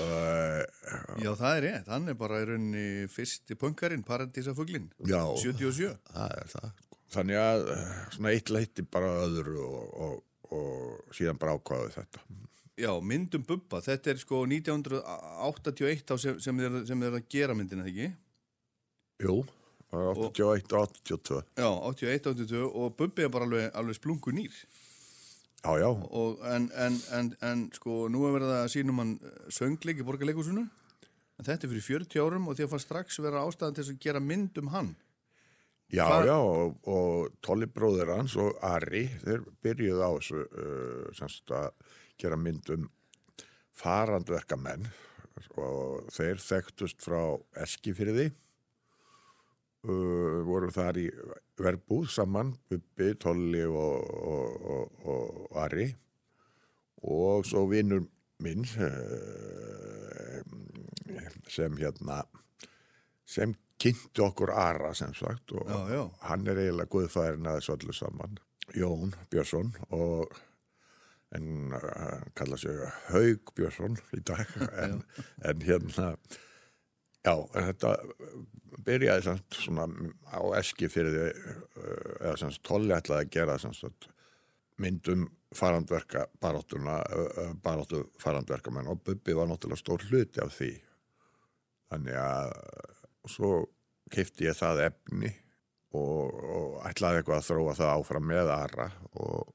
uh, 0.00 0.62
Já, 1.22 1.30
það 1.36 1.50
er 1.50 1.62
rétt, 1.66 1.90
hann 1.92 2.08
er 2.08 2.16
bara 2.18 2.40
í 2.40 2.48
rauninni 2.48 3.10
fyrsti 3.12 3.58
punkarinn, 3.60 4.06
Paradísafuglin 4.08 4.88
Já, 5.04 5.20
77 5.42 5.92
það 6.08 6.38
er 6.40 6.52
það 6.56 6.72
sko. 6.72 6.88
Þannig 7.12 7.36
að 7.36 7.66
eh, 7.74 7.88
svona 8.14 8.30
eitt 8.32 8.48
leiti 8.48 8.82
bara 8.88 9.10
öðru 9.26 9.58
og, 9.66 9.88
og, 10.00 10.52
og 10.56 11.12
síðan 11.12 11.36
bara 11.42 11.58
ákvaðu 11.58 11.90
þetta 11.98 12.22
Já, 12.82 12.90
myndum 12.98 13.44
Bubba, 13.46 13.78
þetta 13.84 14.10
er 14.10 14.18
sko 14.18 14.42
1981 14.48 16.00
þá 16.08 16.14
sem, 16.18 16.38
sem, 16.42 16.62
þeir, 16.62 16.78
þeir 16.88 17.16
að 17.18 17.26
gera 17.30 17.54
myndina, 17.54 17.84
ekki? 17.86 18.08
Jú, 19.22 19.36
það 19.92 20.06
var 20.08 20.20
81 20.26 20.74
og 20.74 20.96
82 21.06 21.42
Já, 21.62 21.68
81, 21.92 22.26
82 22.32 22.62
og 22.82 22.96
Bubbi 22.98 23.26
er 23.26 23.30
bara 23.34 23.46
alveg, 23.46 23.68
alveg 23.78 23.98
splungu 24.00 24.34
nýr. 24.34 24.56
Já, 25.62 25.76
já. 25.78 25.86
Og, 25.94 26.40
en, 26.50 26.66
en, 26.74 26.98
en, 27.14 27.30
en 27.46 27.60
sko 27.76 28.08
nú 28.10 28.24
er 28.26 28.34
verið 28.34 28.54
að 28.56 28.70
sínum 28.74 28.98
hann 28.98 29.12
söngleik 29.54 30.02
í 30.02 30.06
borgarleikusinu 30.08 30.64
en 30.66 31.46
þetta 31.46 31.68
er 31.68 31.70
fyrir 31.70 31.86
40 31.86 32.24
árum 32.24 32.50
og 32.50 32.58
því 32.58 32.66
að 32.66 32.72
fannst 32.74 32.88
strax 32.90 33.20
vera 33.22 33.44
ástæðan 33.46 33.78
til 33.78 33.86
að 33.86 34.00
gera 34.02 34.22
mynd 34.22 34.58
um 34.58 34.72
hann. 34.74 34.90
Já, 35.92 36.02
Hvað- 36.08 36.26
já, 36.26 36.34
og, 36.40 36.76
og 36.88 37.38
Tolli 37.44 37.68
bróður 37.70 38.10
hans 38.16 38.34
og 38.40 38.56
Ari, 38.64 39.04
þeir 39.22 39.42
byrjuðu 39.62 40.02
á 40.02 40.10
þessu 40.16 40.42
uh, 40.42 41.10
semst 41.14 41.52
að 41.54 41.68
gera 42.22 42.38
mynd 42.38 42.70
um 42.74 42.86
farandverkamenn 43.76 44.86
og 45.58 46.10
þeir 46.12 46.40
þekktust 46.42 47.02
frá 47.02 47.20
Eskifyrði 47.64 48.28
uh, 49.88 50.42
voru 50.46 50.70
þar 50.74 50.98
í 51.00 51.06
verbúð 51.62 52.08
saman, 52.12 52.54
Bubbi, 52.70 53.14
Tolli 53.20 53.64
og, 53.66 54.06
og, 54.12 54.66
og, 54.74 54.84
og 55.12 55.58
Ari. 55.64 55.88
Og 57.02 57.46
svo 57.48 57.64
vinnur 57.70 58.04
minn 58.42 58.64
uh, 58.66 60.40
sem 61.50 61.74
hérna 61.78 62.22
sem 63.28 63.54
kynnti 63.82 64.22
okkur 64.22 64.52
Ara 64.54 64.92
sem 64.94 65.12
sagt 65.14 65.52
og 65.56 65.66
Já, 65.66 65.80
já. 65.90 66.02
hann 66.28 66.46
er 66.46 66.60
eiginlega 66.62 66.92
guðfæðurinn 66.92 67.48
að 67.50 67.58
þessu 67.58 67.74
öllu 67.76 67.94
saman 67.96 68.38
Jón 68.78 69.14
Björnsson. 69.30 69.72
Og 69.90 70.30
en 71.36 71.74
uh, 71.76 72.22
kalla 72.38 72.58
sig 72.60 72.78
Haug 73.10 73.52
Björnsson 73.56 73.98
í 74.16 74.22
dag 74.26 74.48
en, 74.84 75.02
en 75.44 75.66
hérna 75.66 76.14
já, 77.22 77.34
þetta 77.54 77.94
byrjaði 78.82 79.26
samt 79.28 79.58
svona 79.58 79.86
á 80.32 80.40
eski 80.58 80.90
fyrir 80.92 81.14
því 81.14 81.28
uh, 81.28 82.16
eða 82.22 82.38
sem 82.40 82.54
sagt 82.54 82.66
tolli 82.68 82.96
ætlaði 82.96 83.26
að 83.26 83.36
gera 83.36 83.58
sagt 83.62 84.08
myndum 84.82 85.28
farandverka 85.54 86.26
baráttuna 86.42 86.98
uh, 87.04 87.52
baráttu 87.62 88.06
farandverkamenn 88.20 88.90
og 88.92 89.02
Bubbi 89.04 89.36
var 89.36 89.50
náttúrulega 89.50 89.80
stór 89.80 90.04
hluti 90.08 90.42
af 90.42 90.54
því. 90.56 90.72
Þannig 91.92 92.16
að 92.16 92.54
svo 93.28 93.50
kefti 94.12 94.48
ég 94.48 94.56
það 94.56 94.86
efni 94.88 95.30
og, 95.96 96.32
og 96.32 96.78
ætlaði 96.88 97.20
eitthvað 97.20 97.42
að 97.42 97.48
þróa 97.50 97.74
það 97.76 97.92
áfram 97.98 98.30
með 98.30 98.52
Ara 98.54 98.88
og 99.20 99.52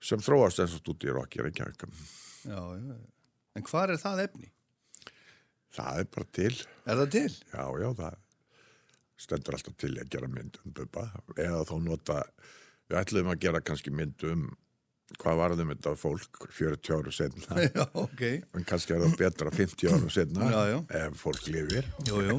sem 0.00 0.22
þróast 0.24 0.62
eins 0.62 0.74
og 0.76 0.82
stúdí 0.82 1.12
Rokki 1.12 1.42
Reykjavík. 1.44 1.84
Já, 2.48 2.56
já, 2.56 2.96
en 3.58 3.66
hvað 3.68 3.94
er 3.94 4.00
það 4.00 4.24
efni? 4.28 4.50
það 5.70 6.00
er 6.02 6.08
bara 6.16 6.26
til. 6.34 6.54
Er 6.90 6.98
það 6.98 7.10
til? 7.14 7.28
Já, 7.52 7.64
já, 7.84 7.90
það 8.00 8.16
stendur 9.20 9.54
alltaf 9.58 9.76
til 9.78 9.92
að 10.00 10.08
gera 10.10 10.30
mynd 10.32 10.56
um 10.64 10.72
Bubba. 10.74 11.04
Eða 11.36 11.60
þá 11.68 11.74
nota 11.84 12.16
við 12.90 12.98
ætluðum 13.02 13.32
að 13.34 13.42
gera 13.44 13.60
kannski 13.62 13.92
mynd 13.94 14.24
um 14.30 14.48
hvað 15.20 15.40
varðum 15.42 15.72
þetta 15.74 15.92
fólk 15.98 16.44
40 16.54 16.92
áru 16.96 17.12
setna 17.14 17.64
Já, 17.66 17.84
ok. 17.98 18.22
En 18.56 18.66
kannski 18.66 18.94
er 18.94 19.02
það 19.04 19.16
betra 19.20 19.50
50 19.54 19.90
áru 19.94 20.10
setna 20.14 20.50
Já, 20.54 20.60
já. 20.70 20.78
ef 21.04 21.18
fólk 21.22 21.50
lifir. 21.50 21.90
Jú, 22.06 22.38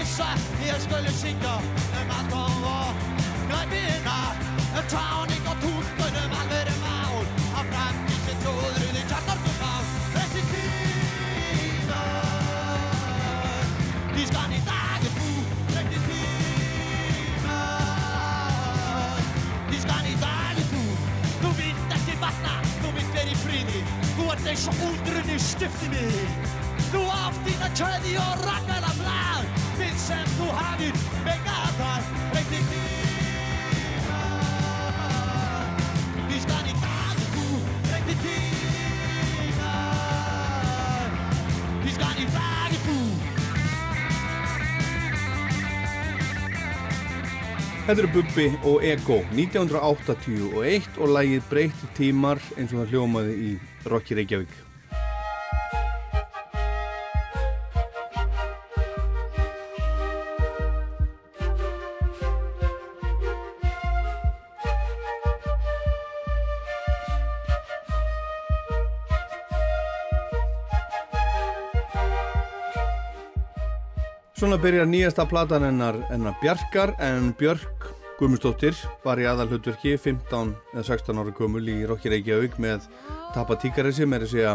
hissa, 0.00 0.28
ég 0.64 0.80
skulle 0.80 1.12
syngja 1.12 1.54
Um 2.00 2.10
allt 2.16 2.32
og 2.32 2.94
knæpina 3.48 4.18
Um 4.78 4.84
táning 4.92 5.44
og 5.50 5.56
túlkun 5.62 6.14
um 6.24 6.34
alvöru 6.40 6.76
mál 6.84 7.24
Á 7.58 7.60
tróður 8.42 8.84
þig 8.94 9.06
kjartarkum 9.10 9.60
á 9.60 9.74
Þessi 10.14 10.42
tíma 10.50 12.02
Dískan 14.14 14.54
í 14.56 14.60
dag 14.68 15.04
er 15.08 15.14
þú, 15.18 15.30
reynir 15.74 16.02
tíma 16.08 17.58
Dískan 19.70 20.08
í 20.12 20.14
dag 20.24 20.62
er 20.62 20.68
þú 21.42 21.54
vilt 21.60 21.96
ekki 21.98 22.16
vatna, 22.22 22.54
þú 22.80 22.94
vilt 22.96 23.12
vera 23.18 23.34
í 23.34 23.40
fríði 23.44 23.84
Þú 24.14 24.30
ert 24.36 24.48
eins 24.54 24.68
og 24.72 24.86
úldrunni 24.88 25.42
stiftinni 25.50 26.06
Þú 26.90 27.04
átt 27.18 27.44
þína 27.46 27.74
kjöði 27.76 28.16
og 28.22 28.46
rakkala 28.48 28.94
blað 29.02 29.29
Þinn 29.29 29.29
sem 30.10 30.30
þú 30.36 30.46
hafið 30.58 31.02
megaðar 31.26 32.06
Reykti 32.34 32.60
tíma 32.70 34.20
Dískan 36.30 36.70
í 36.70 36.74
dag 36.82 37.20
þú, 37.34 37.60
reykti 37.90 38.16
tíma 38.24 39.74
Dískan 41.84 42.22
í 42.24 42.26
dag 42.34 42.78
þú. 42.86 42.96
Þetta 47.90 47.98
eru 47.98 48.10
Bubbi 48.14 48.48
og 48.70 48.84
Ego 48.86 49.20
1981 49.34 50.98
og 51.00 51.14
lægið 51.16 51.46
Breytti 51.52 51.94
tímar 51.98 52.42
eins 52.56 52.74
og 52.74 52.82
það 52.82 52.92
hljómaði 52.96 53.38
í 53.50 53.54
Rokki 53.90 54.18
Reykjavík 54.18 54.69
Svona 74.40 74.56
byrjar 74.56 74.86
nýjasta 74.88 75.26
platan 75.28 75.66
hennar, 75.66 75.98
hennar 76.08 76.32
Bjarkar 76.40 76.94
en 77.04 77.34
Björk 77.36 77.90
Guðmundsdóttir 78.16 78.78
var 79.04 79.20
í 79.20 79.26
aðalhutverki 79.28 79.98
15 80.00 80.54
eða 80.72 80.84
16 80.86 81.20
ára 81.20 81.34
gömul 81.36 81.60
í 81.68 81.74
Rokki 81.84 82.08
Reykjavík 82.08 82.56
með 82.56 82.86
Tappa 83.34 83.58
Tíkaressi 83.60 84.08
með 84.08 84.24
að 84.24 84.32
segja 84.32 84.54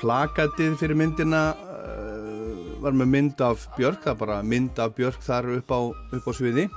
plakatið 0.00 0.74
fyrir 0.82 0.98
myndina 0.98 1.44
uh, 1.54 2.82
var 2.82 2.98
með 2.98 3.12
mynd 3.14 3.46
af 3.46 3.70
Björk, 3.78 4.02
það 4.02 4.16
er 4.16 4.20
bara 4.26 4.42
mynd 4.56 4.82
af 4.82 4.98
Björk 4.98 5.22
þar 5.22 5.52
upp 5.60 5.70
á, 5.70 5.80
upp 6.18 6.26
á 6.26 6.32
sviði. 6.34 6.68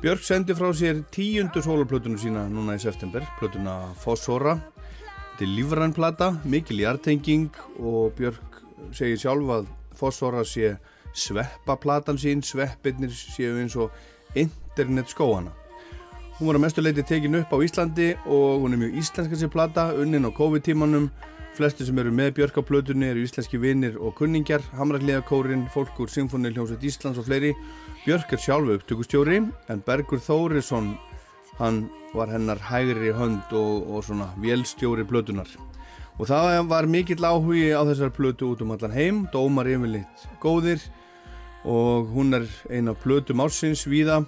Björk 0.00 0.24
sendi 0.24 0.56
frá 0.56 0.72
sér 0.72 1.04
tíundu 1.12 1.60
soloplötunum 1.60 2.16
sína 2.24 2.48
núna 2.48 2.80
í 2.80 2.86
september, 2.88 3.28
plötuna 3.36 3.82
Fossora. 4.00 4.56
Þetta 5.34 5.44
er 5.44 5.56
lífrænplata, 5.60 6.34
mikil 6.48 6.80
hjartenging 6.86 7.50
og 7.84 8.14
Björk 8.16 8.62
segir 8.96 9.20
sjálf 9.20 9.58
að 9.60 9.74
Fossora 9.92 10.48
sé 10.48 10.78
sveppaplatan 11.14 12.18
sín, 12.18 12.42
sveppirnir 12.42 13.12
séu 13.14 13.56
eins 13.60 13.76
og 13.76 13.90
internet 14.34 15.08
skóana. 15.12 15.54
Hún 16.38 16.46
var 16.46 16.58
að 16.60 16.62
mestu 16.62 16.82
leiti 16.84 17.02
tekin 17.02 17.34
upp 17.34 17.50
á 17.50 17.58
Íslandi 17.66 18.12
og 18.30 18.62
hún 18.62 18.76
er 18.76 18.78
mjög 18.78 19.00
íslenska 19.00 19.34
sér 19.40 19.50
plata, 19.50 19.88
unnin 19.98 20.28
á 20.28 20.30
COVID-tímanum. 20.30 21.08
Flestu 21.58 21.82
sem 21.82 21.98
eru 21.98 22.12
með 22.14 22.36
Björk 22.36 22.60
á 22.60 22.62
plötunni 22.62 23.08
eru 23.10 23.24
íslenski 23.26 23.58
vinnir 23.58 23.96
og 23.98 24.14
kunningjar, 24.20 24.62
Hamrarliðakórin, 24.78 25.64
fólk 25.74 25.98
úr 25.98 26.12
Sinfonil 26.12 26.54
hljómsveit 26.54 26.86
Íslands 26.86 27.18
og 27.18 27.26
fleiri. 27.26 27.50
Björk 28.04 28.30
er 28.36 28.38
sjálfu 28.44 28.76
upptökustjóri 28.78 29.40
en 29.42 29.82
Bergur 29.82 30.22
Þórisson, 30.22 30.92
hann 31.58 31.88
var 32.14 32.30
hennar 32.30 32.62
hægri 32.62 33.10
hönd 33.10 33.50
og, 33.50 33.90
og 33.90 34.06
svona 34.06 34.30
vélstjóri 34.38 35.08
plötunar. 35.10 35.50
Og 36.22 36.30
það 36.30 36.68
var 36.70 36.86
mikill 36.86 37.26
áhugi 37.26 37.74
á 37.74 37.82
þessar 37.82 38.14
plötu 38.14 38.52
út 38.52 38.62
um 38.62 38.76
allan 38.76 38.94
heim, 38.94 39.20
dómar 39.34 39.66
yfirleitt 39.66 40.30
góðir 40.38 40.86
og 41.64 42.10
hún 42.14 42.34
er 42.36 42.46
eina 42.70 42.94
plötum 42.94 43.42
ársins 43.42 43.86
víða 43.88 44.22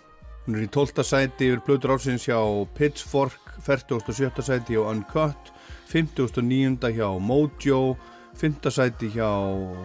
hún 0.47 0.57
er 0.57 0.67
í 0.67 0.71
12. 0.73 1.05
sæti 1.07 1.51
yfir 1.51 1.63
plötur 1.67 1.95
ársins 1.95 2.27
hjá 2.27 2.39
Pitchfork 2.75 3.55
47. 3.63 4.43
sæti 4.43 4.75
hjá 4.75 4.87
Uncut 4.91 5.53
59. 5.93 6.91
hjá 6.97 7.09
Mojo 7.21 7.97
5. 8.41 8.71
sæti 8.71 9.11
hjá 9.15 9.31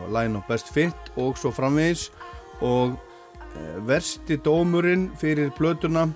Line 0.09 0.37
of 0.37 0.47
Best 0.47 0.71
Fit 0.73 1.11
og 1.17 1.37
svo 1.37 1.51
framvegis 1.51 2.09
og 2.61 2.95
e, 2.95 3.79
versti 3.85 4.37
dómurinn 4.37 5.09
fyrir 5.19 5.51
plötuna 5.57 6.07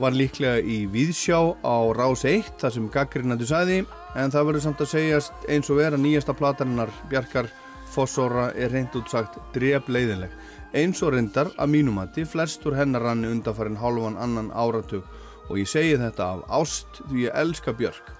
var 0.00 0.16
líklega 0.16 0.62
í 0.64 0.86
Víðsjá 0.88 1.38
á 1.60 1.76
Rás 1.92 2.24
1 2.24 2.56
þar 2.60 2.72
sem 2.72 2.86
gaggrinnandi 2.88 3.46
sæði 3.46 3.82
en 4.16 4.32
það 4.32 4.46
verður 4.48 4.64
samt 4.64 4.80
að 4.80 4.92
segjast 4.94 5.48
eins 5.52 5.68
og 5.70 5.82
vera 5.82 6.00
nýjasta 6.00 6.34
platarinnar 6.34 6.92
Bjarkar 7.10 7.50
Fossóra 7.90 8.50
er 8.54 8.70
reynd 8.70 8.94
útsagt 8.94 9.38
drefleiðileg 9.54 10.34
eins 10.76 11.00
og 11.02 11.14
reyndar 11.16 11.50
að 11.58 11.72
mínumati 11.72 12.24
flestur 12.28 12.76
hennar 12.78 13.02
ranni 13.02 13.30
undanfarið 13.30 13.80
hálfan 13.80 14.18
annan 14.22 14.52
áratug 14.54 15.06
og 15.50 15.58
ég 15.58 15.68
segi 15.68 15.96
þetta 15.98 16.28
af 16.36 16.44
ást 16.60 17.00
því 17.08 17.24
ég 17.26 17.38
elska 17.42 17.74
Björk. 17.74 18.12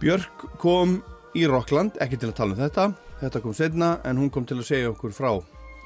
Björk 0.00 0.46
kom 0.58 0.98
í 1.38 1.46
Rockland, 1.46 1.94
ekki 2.02 2.18
til 2.18 2.32
að 2.32 2.38
tala 2.40 2.56
um 2.56 2.60
þetta, 2.60 2.86
þetta 3.22 3.42
kom 3.44 3.54
setna 3.54 3.90
en 4.08 4.18
hún 4.20 4.32
kom 4.34 4.46
til 4.48 4.58
að 4.58 4.68
segja 4.70 4.90
okkur 4.90 5.14
frá 5.14 5.30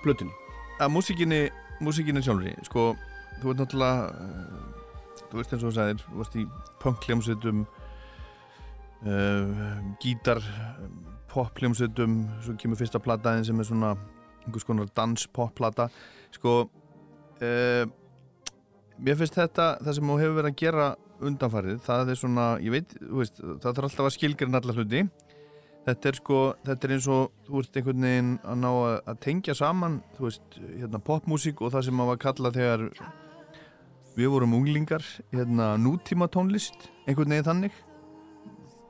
blötunni. 0.04 0.32
Að 0.80 0.94
músikinni, 0.94 1.42
músikinni 1.84 2.24
sjálfri, 2.24 2.54
sko, 2.64 2.94
þú 3.42 3.50
veit 3.50 3.60
náttúrulega, 3.60 4.08
uh, 4.08 5.20
þú 5.28 5.40
veist 5.40 5.52
eins 5.52 5.62
og 5.62 5.68
þú 5.68 5.76
sagðir, 5.76 6.04
þú 6.06 6.22
veist 6.22 6.38
í 6.40 6.46
punkljómsutum, 6.80 7.62
uh, 9.04 9.64
gítar, 10.00 10.40
popljómsutum, 11.30 12.20
svo 12.44 12.56
kemur 12.60 12.80
fyrsta 12.80 13.00
plattaðin 13.02 13.46
sem 13.46 13.60
er 13.60 13.68
svona 13.68 13.94
einhvers 14.44 14.66
konar 14.66 14.88
dans-pop-plata 14.96 15.90
sko 16.34 16.54
uh, 16.64 17.84
mér 19.00 19.18
finnst 19.20 19.38
þetta 19.38 19.74
það 19.80 19.96
sem 19.96 20.12
þú 20.12 20.18
hefur 20.20 20.38
verið 20.38 20.52
að 20.52 20.60
gera 20.60 20.88
undanfarið 21.20 21.82
það 21.84 22.12
er 22.12 22.18
svona, 22.18 22.46
ég 22.64 22.74
veit, 22.74 22.94
veist, 23.00 23.40
það 23.40 23.68
þarf 23.68 23.88
alltaf 23.88 24.08
að 24.08 24.16
skilgjörna 24.16 24.60
alla 24.60 24.76
hluti. 24.76 25.04
Þetta 25.80 26.10
er 26.10 26.18
sko, 26.18 26.38
þetta 26.66 26.86
er 26.86 26.92
eins 26.94 27.06
og 27.08 27.30
þú 27.46 27.54
veist 27.56 27.78
einhvern 27.80 28.04
veginn 28.04 28.32
að 28.44 28.58
ná 28.60 28.68
að, 28.70 28.96
að 29.10 29.20
tengja 29.24 29.56
saman 29.56 30.00
þú 30.16 30.26
veist, 30.26 30.58
hérna 30.68 31.00
popmusík 31.04 31.62
og 31.64 31.72
það 31.74 31.86
sem 31.86 31.96
maður 31.96 32.10
var 32.10 32.18
að 32.18 32.24
kalla 32.26 32.52
þegar 32.56 32.84
við 34.18 34.32
vorum 34.34 34.56
unglingar, 34.58 35.06
hérna 35.32 35.70
nútíma 35.80 36.28
tónlist, 36.32 36.90
einhvern 37.06 37.32
veginn 37.32 37.48
þannig. 37.48 37.80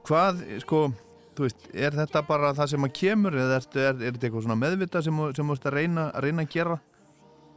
Hvað, 0.09 0.43
sko 0.65 0.89
þú 1.37 1.47
veist, 1.47 1.67
er 1.73 1.97
þetta 1.97 2.23
bara 2.27 2.53
það 2.57 2.73
sem 2.75 2.87
að 2.87 2.97
kemur 3.01 3.37
eða 3.39 3.59
er, 3.59 3.67
er, 3.75 3.95
er 3.95 4.15
þetta 4.15 4.29
eitthvað 4.29 4.47
svona 4.47 4.61
meðvita 4.61 5.03
sem 5.07 5.21
þú 5.21 5.47
veist 5.51 5.69
að 5.69 5.77
reyna 5.77 6.07
að, 6.09 6.25
reyna 6.27 6.47
að 6.47 6.55
gera 6.55 6.79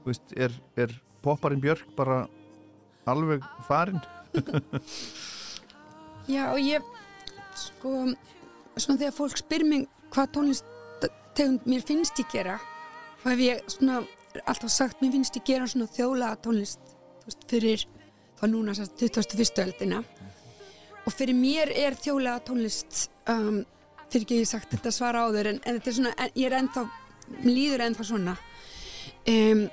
þú 0.03 0.11
veist, 0.11 0.35
er, 0.45 0.57
er 0.85 0.95
popparinn 1.23 1.63
Björk 1.63 1.95
bara 1.97 2.23
alveg 3.09 3.45
farinn? 3.67 4.03
Já, 6.33 6.43
og 6.53 6.59
ég 6.63 6.85
sko, 7.59 7.95
svona 8.77 8.99
þegar 9.01 9.17
fólk 9.17 9.41
spyr 9.41 9.65
mér 9.67 9.87
hvað 10.13 10.31
tónlistegund 10.37 11.67
mér 11.69 11.87
finnst 11.87 12.21
ég 12.21 12.29
gera 12.31 12.59
þá 13.23 13.27
hef 13.33 13.43
ég 13.43 13.73
svona 13.75 14.03
alltaf 14.43 14.71
sagt 14.71 15.03
mér 15.03 15.17
finnst 15.17 15.39
ég 15.39 15.47
gera 15.49 15.67
svona 15.69 15.89
þjóla 15.91 16.35
tónlist 16.43 16.95
veist, 17.25 17.43
fyrir 17.49 17.85
þá 18.39 18.45
núna 18.51 18.75
21. 18.75 19.59
öldina 19.65 20.03
og 21.03 21.13
fyrir 21.13 21.35
mér 21.35 21.71
er 21.75 21.95
þjóla 21.99 22.37
tónlist 22.47 23.07
um, 23.29 23.63
fyrir 24.09 24.25
ekki 24.25 24.41
ég 24.41 24.49
sagt 24.49 24.71
þetta 24.75 24.91
svara 24.93 25.25
áður 25.27 25.49
en, 25.53 25.61
en 25.65 25.77
þetta 25.79 25.89
er 25.91 25.97
svona, 25.99 26.13
en, 26.17 26.33
ég 26.39 26.49
er 26.49 26.57
ennþá 26.61 26.83
líður 27.47 27.83
ennþá 27.87 28.05
svona 28.07 28.35
um, 29.33 29.63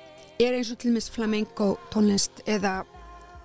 er 0.41 0.57
eins 0.57 0.71
og 0.73 0.79
til 0.81 0.91
meins 0.95 1.09
flamenco 1.13 1.75
tónlist 1.93 2.41
eða, 2.49 2.81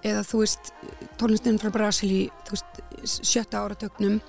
eða 0.07 0.25
þú 0.27 0.43
veist 0.43 0.73
tónlistin 1.21 1.61
frá 1.63 1.71
Brasili 1.75 2.27
þú 2.49 2.57
veist, 2.57 2.83
sjötta 3.21 3.63
áratögnum 3.67 4.21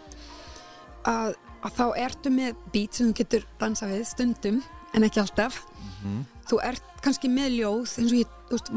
að, 1.08 1.38
að 1.64 1.78
þá 1.80 1.86
ertu 2.04 2.34
með 2.34 2.58
beat 2.74 2.98
sem 3.00 3.10
þú 3.14 3.18
getur 3.22 3.48
dansa 3.62 3.88
við 3.90 4.04
stundum 4.12 4.62
en 4.96 5.08
ekki 5.08 5.24
alltaf 5.24 5.64
Mhm. 5.98 6.26
þú 6.46 6.58
ert 6.62 6.84
kannski 7.02 7.30
með 7.32 7.56
ljóð 7.58 7.94
eins 7.98 8.12
og 8.14 8.18
ég, 8.20 8.34
veist, 8.52 8.68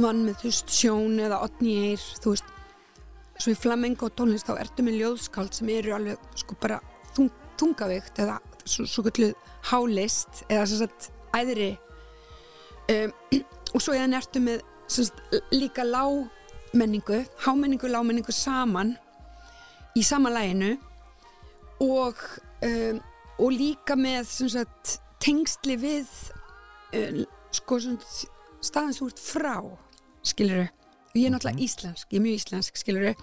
vann 0.00 0.22
með 0.24 0.38
þú 0.40 0.46
veist, 0.48 0.70
sjón 0.72 1.18
eða 1.20 1.40
otnýr, 1.44 2.00
þú 2.24 2.32
veist 2.32 2.48
svo 3.42 3.52
í 3.54 3.58
flamengo 3.58 4.08
tónlist 4.14 4.46
þá 4.46 4.60
ertu 4.62 4.84
með 4.86 5.00
ljóðskáld 5.00 5.56
sem 5.56 5.70
eru 5.74 5.94
alveg 5.96 6.20
sko 6.38 6.56
bara 6.62 6.78
þung, 7.16 7.30
þungavíkt 7.58 8.20
eða 8.22 8.38
svo, 8.62 8.86
svo 8.86 9.04
gulluð 9.06 9.32
hálist 9.70 10.44
eða 10.48 10.66
sem 10.70 10.82
sagt 10.84 11.08
æðri. 11.34 11.72
Um, 12.92 13.14
og 13.74 13.82
svo 13.82 13.96
eða 13.96 14.20
ertu 14.20 14.42
með 14.44 14.62
sagt, 14.86 15.18
líka 15.54 15.86
lágmenningu 15.86 17.22
hámenningu, 17.46 17.90
lágmenningu 17.90 18.34
saman 18.36 18.94
í 19.98 20.04
sama 20.06 20.32
læginu 20.32 20.76
og 21.82 22.20
um, 22.62 23.00
og 23.42 23.56
líka 23.56 23.96
með 23.98 24.28
sagt 24.52 24.98
tengsli 25.22 25.78
við 25.80 26.10
uh, 26.94 27.24
sko 27.54 27.80
þú 27.82 29.10
ert 29.10 29.22
frá 29.22 29.56
skiluru 30.22 30.68
og 30.68 30.81
ég 31.14 31.26
er 31.26 31.34
náttúrulega 31.34 31.64
íslensk, 31.66 32.06
ég 32.10 32.20
er 32.20 32.24
mjög 32.26 32.38
íslensk 32.40 32.78
skiluru 32.80 33.14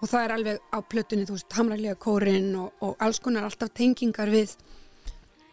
og 0.00 0.10
það 0.10 0.24
er 0.24 0.34
alveg 0.34 0.62
á 0.74 0.78
plötunni 0.82 1.26
þú 1.28 1.36
veist, 1.36 1.56
hamrarlega 1.56 2.00
kórin 2.00 2.50
og, 2.60 2.72
og 2.84 2.96
alls 3.02 3.20
konar 3.24 3.46
alltaf 3.46 3.72
tengingar 3.76 4.32
við 4.32 4.56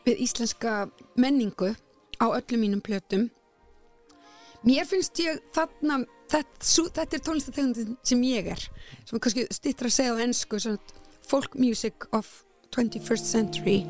við 0.06 0.24
íslenska 0.26 0.90
menningu 1.16 1.76
á 2.22 2.26
öllum 2.30 2.62
mínum 2.62 2.82
plötum. 2.82 3.30
Mér 4.66 4.86
finnst 4.86 5.18
ég 5.22 5.42
þarna 5.56 6.04
þetta, 6.30 6.66
sú, 6.66 6.88
þetta 6.94 7.18
er 7.18 7.24
tónlistategundin 7.26 7.98
sem 8.06 8.26
ég 8.30 8.52
er 8.54 8.66
sem 9.06 9.18
er 9.18 9.24
kannski 9.24 9.48
stittra 9.54 9.90
að 9.90 9.98
segja 9.98 10.18
á 10.18 10.24
ennsku 10.26 10.62
folk 11.26 11.58
music 11.58 12.08
of 12.12 12.44
21st 12.76 13.34
century 13.34 13.82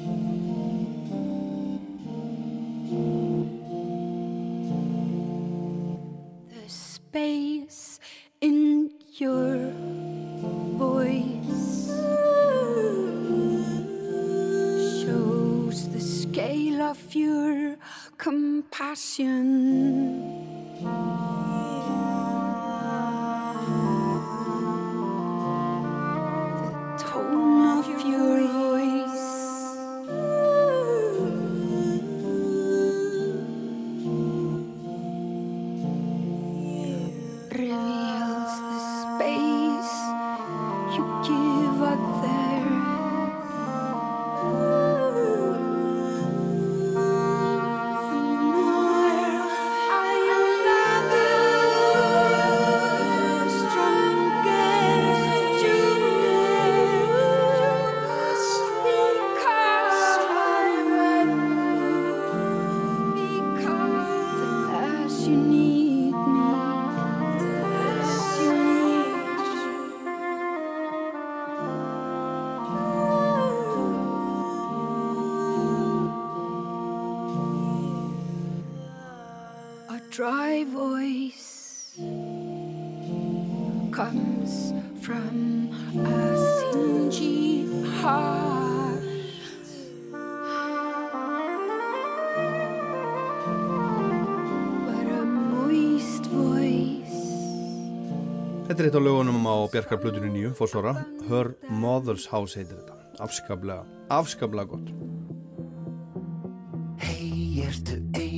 space 7.11 7.99
in 8.39 8.89
your 9.19 9.57
voice 10.79 11.91
shows 15.03 15.89
the 15.91 15.99
scale 15.99 16.81
of 16.81 17.13
your 17.13 17.75
compassion. 18.17 19.27
Dry 80.09 80.63
voice 80.65 81.95
comes 83.91 84.73
from 85.01 85.69
a 85.99 86.37
stingy 86.37 87.67
heart. 87.99 89.03
But 94.85 95.07
a 95.11 95.25
moist 95.25 96.25
voice. 96.31 97.19
Þetta 98.67 98.79
er 98.79 98.87
eitt 98.87 98.95
af 98.95 99.03
lögunum 99.05 99.43
á 99.45 99.55
Bjarkarblötunni 99.75 100.31
nýju, 100.31 100.55
fórsvara. 100.55 100.95
Her 101.29 101.53
Mother's 101.69 102.25
House 102.31 102.55
heitir 102.55 102.79
þetta. 102.79 102.97
Afskaplega, 103.21 103.83
afskaplega 104.09 104.71
gott. 104.71 104.87
Hei, 107.01 107.61
ertu 107.67 107.99
ein 108.15 108.30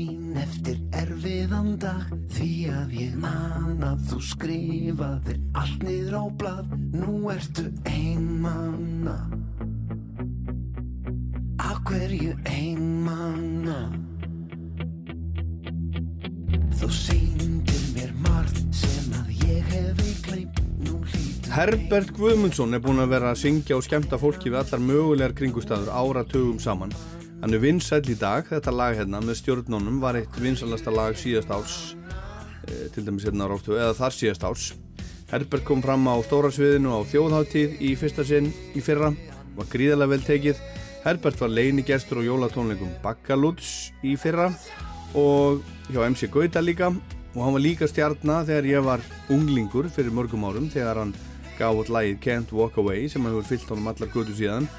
eftir 0.63 0.79
erfiðan 0.95 1.75
dag 1.79 2.11
Því 2.31 2.51
að 2.71 2.93
ég 2.95 3.15
man 3.19 3.83
að 3.83 4.03
þú 4.09 4.19
skrifaðir 4.29 5.39
allt 5.59 5.83
niður 5.83 6.15
á 6.15 6.23
blað 6.39 6.75
Nú 6.93 7.15
ertu 7.33 7.65
einmanna 7.89 9.17
Af 11.59 11.81
hverju 11.87 12.35
einmanna 12.47 13.79
Þú 16.79 16.91
sýndir 16.95 17.83
mér 17.95 18.13
margt 18.23 18.63
sem 18.75 19.11
að 19.19 19.33
ég 19.43 19.73
hefi 19.73 20.15
hlýtur 20.29 21.51
Herbert 21.53 22.15
Guðmundsson 22.15 22.73
er 22.73 22.81
búinn 22.83 23.03
að 23.03 23.17
vera 23.17 23.33
að 23.33 23.43
syngja 23.43 23.77
og 23.77 23.83
skemmta 23.85 24.17
fólki 24.21 24.49
við 24.49 24.63
allar 24.63 24.81
mögulegar 24.81 25.35
kringustæður 25.37 25.91
áratugum 25.93 26.57
saman. 26.57 26.95
Hann 27.43 27.51
er 27.51 27.59
vinsæll 27.59 28.05
í 28.07 28.13
dag, 28.15 28.45
þetta 28.47 28.71
lag 28.71 28.93
hérna 28.95 29.19
með 29.19 29.41
stjórnunum 29.41 29.97
var 29.99 30.15
eitt 30.15 30.37
vinsalasta 30.39 30.91
lag 30.95 31.17
síðast 31.19 31.49
árs, 31.51 31.73
e, 32.63 32.85
til 32.95 33.01
dæmis 33.03 33.25
hérna 33.27 33.43
á 33.43 33.51
Róftu, 33.51 33.73
eða 33.75 33.97
þar 33.97 34.13
síðast 34.15 34.45
árs. 34.47 34.67
Herbert 35.27 35.65
kom 35.67 35.81
fram 35.83 36.07
á 36.07 36.15
stóra 36.23 36.47
sviðinu 36.55 36.93
á 36.95 37.03
þjóðháttíð 37.03 37.73
í 37.83 37.89
fyrsta 37.99 38.23
sinn 38.23 38.47
í 38.71 38.79
fyrra, 38.79 39.09
var 39.57 39.67
gríðarlega 39.73 40.13
vel 40.13 40.23
tekið. 40.23 40.61
Herbert 41.03 41.43
var 41.43 41.51
leinigestur 41.51 42.23
á 42.23 42.27
jólatónleikum 42.29 42.95
Bakkaluts 43.03 43.91
í 44.07 44.15
fyrra 44.15 44.47
og 45.11 45.67
hjá 45.91 45.99
MC 46.07 46.31
Gauta 46.31 46.63
líka 46.63 46.93
og 46.95 47.41
hann 47.43 47.57
var 47.57 47.65
líka 47.65 47.91
stjarnar 47.91 48.47
þegar 48.47 48.71
ég 48.71 48.87
var 48.87 49.03
unglingur 49.27 49.91
fyrir 49.91 50.15
mörgum 50.15 50.47
árum 50.47 50.71
þegar 50.71 51.03
hann 51.03 51.13
gaf 51.59 51.75
út 51.75 51.91
lagið 51.91 52.23
Can't 52.23 52.55
Walk 52.55 52.79
Away 52.79 53.11
sem 53.11 53.27
hefur 53.27 53.51
fyllt 53.51 53.67
honum 53.67 53.91
allar 53.91 54.15
götu 54.15 54.31
síðan 54.31 54.71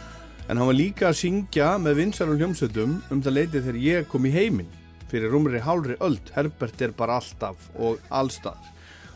en 0.48 0.58
hann 0.58 0.68
var 0.68 0.76
líka 0.76 1.08
að 1.10 1.18
syngja 1.22 1.68
með 1.80 1.98
vinsarum 2.02 2.38
hljómsveitum 2.40 2.96
um 3.12 3.20
það 3.24 3.36
leitið 3.38 3.66
þegar 3.66 3.78
ég 3.84 4.08
kom 4.12 4.26
í 4.28 4.32
heiminn 4.34 4.72
fyrir 5.10 5.32
rúmri 5.32 5.60
hálfri 5.64 5.96
öld 6.04 6.32
Herbert 6.34 6.82
er 6.84 6.92
bara 6.96 7.18
alltaf 7.20 7.68
og 7.80 8.02
allstað 8.12 8.58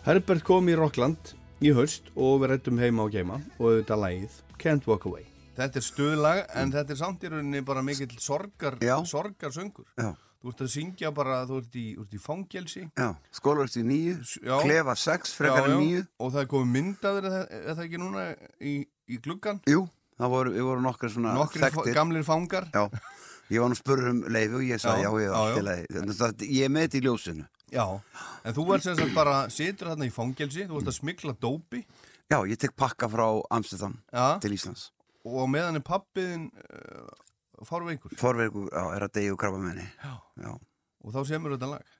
Herbert 0.06 0.44
kom 0.46 0.68
í 0.72 0.76
Rockland 0.78 1.34
í 1.64 1.72
haust 1.76 2.08
og 2.14 2.38
við 2.42 2.54
rættum 2.54 2.80
heima 2.80 3.04
og 3.04 3.12
geima 3.12 3.40
og 3.58 3.66
auðvitað 3.72 4.04
lagið 4.04 4.38
Can't 4.62 4.88
Walk 4.88 5.08
Away 5.10 5.26
Þetta 5.58 5.80
er 5.80 5.84
stuðlag 5.88 6.40
en 6.54 6.72
þetta 6.72 6.94
er 6.94 7.00
samt 7.00 7.24
í 7.26 7.30
rauninni 7.32 7.64
bara 7.66 7.82
mikill 7.82 8.14
sorgar, 8.22 8.78
sorgarsöngur 9.10 9.88
Já. 9.98 10.12
Þú 10.38 10.52
ert 10.52 10.60
að 10.62 10.68
syngja 10.70 11.10
bara, 11.10 11.40
þú 11.50 11.56
ert 11.58 11.72
í, 11.74 11.84
í 11.98 12.18
fangelsi 12.22 12.84
Já, 12.94 13.08
skólarst 13.34 13.74
í 13.80 13.82
nýju, 13.82 14.20
Já. 14.46 14.54
klefa 14.62 14.94
sex, 14.94 15.32
frekar 15.34 15.66
Já, 15.66 15.66
en 15.66 15.72
já. 15.74 15.78
nýju. 15.82 16.02
Og 16.22 16.30
það 16.30 16.44
er 16.44 16.50
komið 16.52 16.68
myndaður, 16.76 17.26
er 17.26 17.34
það, 17.34 17.56
er 17.58 17.74
það 17.74 17.82
ekki 17.88 18.00
núna 18.04 18.26
í, 18.62 18.74
í 18.86 19.18
gluggan? 19.24 19.58
Jú, 19.66 19.80
það 20.18 20.32
voru, 20.34 20.52
við 20.56 20.66
vorum 20.68 20.86
nokkri 20.88 21.10
svona 21.14 21.34
Nokkrir 21.38 21.70
fa- 21.74 21.94
gamlir 21.96 22.24
fangar? 22.26 22.66
Já, 22.74 22.84
ég 23.54 23.62
var 23.62 23.70
nú 23.72 23.78
spurra 23.78 24.10
um 24.12 24.22
leiði 24.28 24.58
og 24.58 24.66
ég 24.66 24.82
sagði 24.82 25.04
já, 25.06 25.08
Já, 25.08 25.20
já, 25.22 25.30
já. 25.30 25.38
já, 25.48 25.78
já. 25.94 26.32
ég 26.48 26.66
er 26.66 26.72
með 26.74 26.86
þetta 26.88 26.98
í 27.00 27.04
ljósinu. 27.06 27.46
Já, 27.68 27.84
en 28.48 28.54
þú 28.56 28.66
ert 28.74 28.84
sem 28.86 28.96
sagt 28.96 29.14
bara, 29.16 29.38
situr 29.52 29.90
þarna 29.92 30.06
í 30.08 30.12
fangelsi, 30.14 30.66
þú 30.68 30.78
ert 30.80 30.88
að 30.92 30.98
smikla 31.02 31.34
dópi 31.40 31.82
Já, 32.28 32.38
ég 32.44 32.58
tek 32.60 32.74
pakka 32.76 33.08
frá 33.08 33.26
Amsterdam 33.56 33.94
til 34.42 34.52
Íslands. 34.56 34.90
og 35.24 35.48
meðan 35.48 35.76
er 35.80 35.84
pappiðin 35.84 36.48
uh, 36.52 37.08
fárveikur 37.64 38.12
Forverku, 38.20 38.66
já, 38.72 38.82
er 38.96 39.04
að 39.06 39.12
degja 39.16 39.32
og 39.32 39.38
krabba. 39.40 39.72
Já. 39.76 40.14
já. 40.44 40.50
og 41.04 41.14
þá 41.14 41.20
semur 41.28 41.54
þetta 41.56 41.70
lag. 41.72 41.94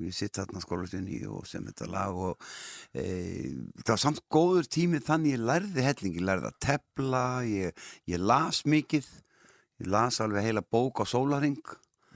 Ég 0.00 0.14
sitt 0.16 0.36
þarna 0.36 0.60
skólastunni 0.62 1.18
og 1.28 1.46
sem 1.48 1.64
þetta 1.66 1.88
lag 1.90 2.16
og 2.16 2.46
e, 2.92 3.04
það 3.80 3.92
var 3.92 4.00
samt 4.02 4.22
góður 4.32 4.68
tími 4.68 5.00
þannig 5.04 5.36
ég 5.36 5.44
lærði 5.50 5.84
helling, 5.86 6.16
ég 6.20 6.26
lærði 6.28 6.50
að 6.50 6.58
tepla, 6.66 7.24
ég, 7.48 7.86
ég 8.08 8.22
las 8.22 8.62
mikið, 8.68 9.08
ég 9.80 9.92
las 9.92 10.20
alveg 10.24 10.48
heila 10.48 10.64
bók 10.64 11.00
á 11.00 11.04
sólaring 11.08 11.60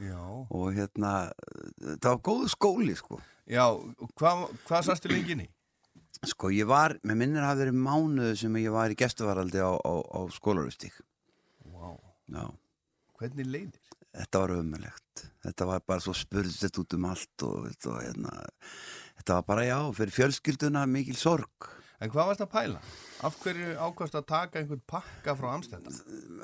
Já. 0.00 0.20
og 0.50 0.74
hérna, 0.76 1.30
það 1.80 2.08
var 2.10 2.22
góður 2.28 2.52
skóli 2.52 2.96
sko. 2.98 3.20
Já, 3.48 3.66
hvað, 4.16 4.46
hvað 4.64 4.88
sastu 4.88 5.12
lengi 5.12 5.36
inn 5.36 5.44
í? 5.44 5.50
Sko 6.24 6.48
ég 6.54 6.68
var, 6.68 6.96
með 7.04 7.20
minnir 7.20 7.44
hafi 7.44 7.66
verið 7.66 7.80
mánuðu 7.84 8.36
sem 8.40 8.60
ég 8.62 8.72
var 8.72 8.92
í 8.92 8.96
gestuvaraldi 8.98 9.60
á, 9.60 9.72
á, 9.76 9.92
á 10.00 10.20
skólarustík. 10.32 10.96
Já. 12.32 12.44
Hvernig 13.20 13.48
leiðir? 13.48 13.83
Þetta 14.14 14.42
var 14.44 14.52
ömulegt. 14.60 15.24
Þetta 15.44 15.66
var 15.68 15.86
bara 15.86 16.02
svo 16.02 16.14
spurðsett 16.16 16.78
út 16.80 16.94
um 16.96 17.06
allt 17.10 17.46
og, 17.46 17.70
og 17.70 17.96
hérna, 17.98 18.34
þetta 19.18 19.38
var 19.40 19.48
bara 19.48 19.64
já, 19.66 19.78
fyrir 19.96 20.14
fjölskylduna 20.14 20.84
mikil 20.90 21.16
sorg. 21.18 21.70
En 22.02 22.10
hvað 22.12 22.28
varst 22.28 22.42
að 22.44 22.50
pæla? 22.52 22.80
Af 23.24 23.36
hverju 23.40 23.74
ákvæmst 23.78 24.16
að 24.18 24.24
taka 24.28 24.60
einhvern 24.60 24.82
pakka 24.90 25.34
frá 25.38 25.46
Amsterdam? 25.54 25.94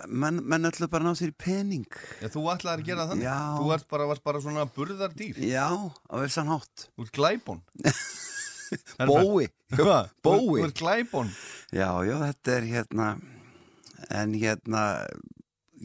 Menn, 0.09 0.39
menn 0.49 0.69
ætlu 0.69 0.89
bara 0.91 1.05
að 1.05 1.11
ná 1.11 1.19
sér 1.19 1.33
í 1.33 1.37
pening. 1.37 1.87
Já, 2.23 2.31
þú 2.33 2.45
ætlaði 2.55 2.85
að 2.85 2.91
gera 2.91 3.07
þannig? 3.11 3.27
Já. 3.27 3.39
Þú 3.59 3.75
ert 3.75 3.89
bara, 3.91 4.07
varst 4.09 4.25
bara 4.25 4.43
svona 4.45 4.67
burðardýr? 4.79 5.41
Já, 5.51 5.67
á 5.91 6.15
vissan 6.23 6.51
hátt. 6.53 6.87
Þú 6.95 7.07
ert 7.07 7.15
glæbón? 7.19 7.63
Bói. 9.11 9.51
Bói. 10.27 10.63
Þú 10.63 10.65
ert 10.65 10.79
glæbón? 10.81 11.35
Já, 11.75 11.91
já, 12.09 12.17
þetta 12.25 12.57
er 12.57 12.69
hérna, 12.71 13.09
en 14.23 14.37
hérna, 14.39 14.85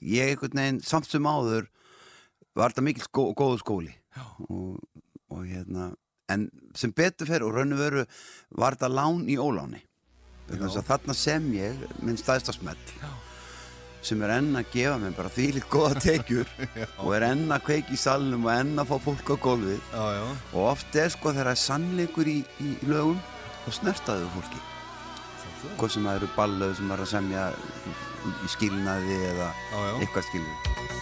ég 0.01 0.35
einhvern 0.35 0.61
veginn, 0.61 0.83
samt 0.85 1.09
sem 1.09 1.25
áður, 1.27 1.67
var 2.55 2.71
þetta 2.73 2.85
mikil 2.87 3.05
skó, 3.05 3.27
góðu 3.37 3.59
skóli. 3.61 3.93
Og, 4.47 4.79
og 5.33 5.43
hérna, 5.43 5.91
en 6.31 6.47
sem 6.77 6.93
betur 6.95 7.29
fer 7.29 7.43
og 7.45 7.53
raun 7.55 7.75
og 7.75 7.81
veru 7.83 8.05
var 8.55 8.77
þetta 8.77 8.91
lán 8.93 9.27
í 9.29 9.37
óláni. 9.41 9.83
Þarna 10.49 11.15
sem 11.17 11.45
ég, 11.57 11.79
minn 12.05 12.19
stæðsta 12.21 12.53
smell, 12.53 12.77
sem 14.05 14.21
er 14.21 14.35
enn 14.35 14.51
að 14.59 14.67
gefa 14.75 14.99
mér 15.01 15.15
bara 15.17 15.31
þvílitt 15.33 15.65
góða 15.73 16.01
tekjur 16.05 16.49
Já. 16.77 16.85
og 17.01 17.15
er 17.17 17.25
enn 17.31 17.47
að 17.49 17.63
kveiki 17.65 17.95
í 17.97 18.01
salnum 18.01 18.45
og 18.45 18.53
enn 18.53 18.75
að 18.81 18.91
fá 18.91 18.99
fólk 19.07 19.31
á 19.33 19.35
gólfið 19.41 19.79
Já, 19.89 20.03
já. 20.19 20.25
og 20.53 20.59
oft 20.75 20.99
er 21.01 21.09
sko 21.13 21.33
þegar 21.33 21.49
það 21.49 21.55
er 21.55 21.61
sannleikur 21.63 22.29
í, 22.29 22.37
í 22.61 22.75
lögum 22.85 23.17
og 23.65 23.77
snertaðu 23.79 24.29
fólki 24.35 24.61
hvað 25.79 25.95
sem 25.95 26.05
það 26.05 26.19
eru 26.19 26.29
ballöð 26.35 26.75
sem 26.77 26.93
er 26.93 27.01
að 27.01 27.11
semja 27.15 27.47
í, 27.55 27.95
skilnaði 28.53 29.17
eða 29.31 29.49
já. 29.49 29.81
eitthvað 29.97 30.29
skilnaði 30.29 30.94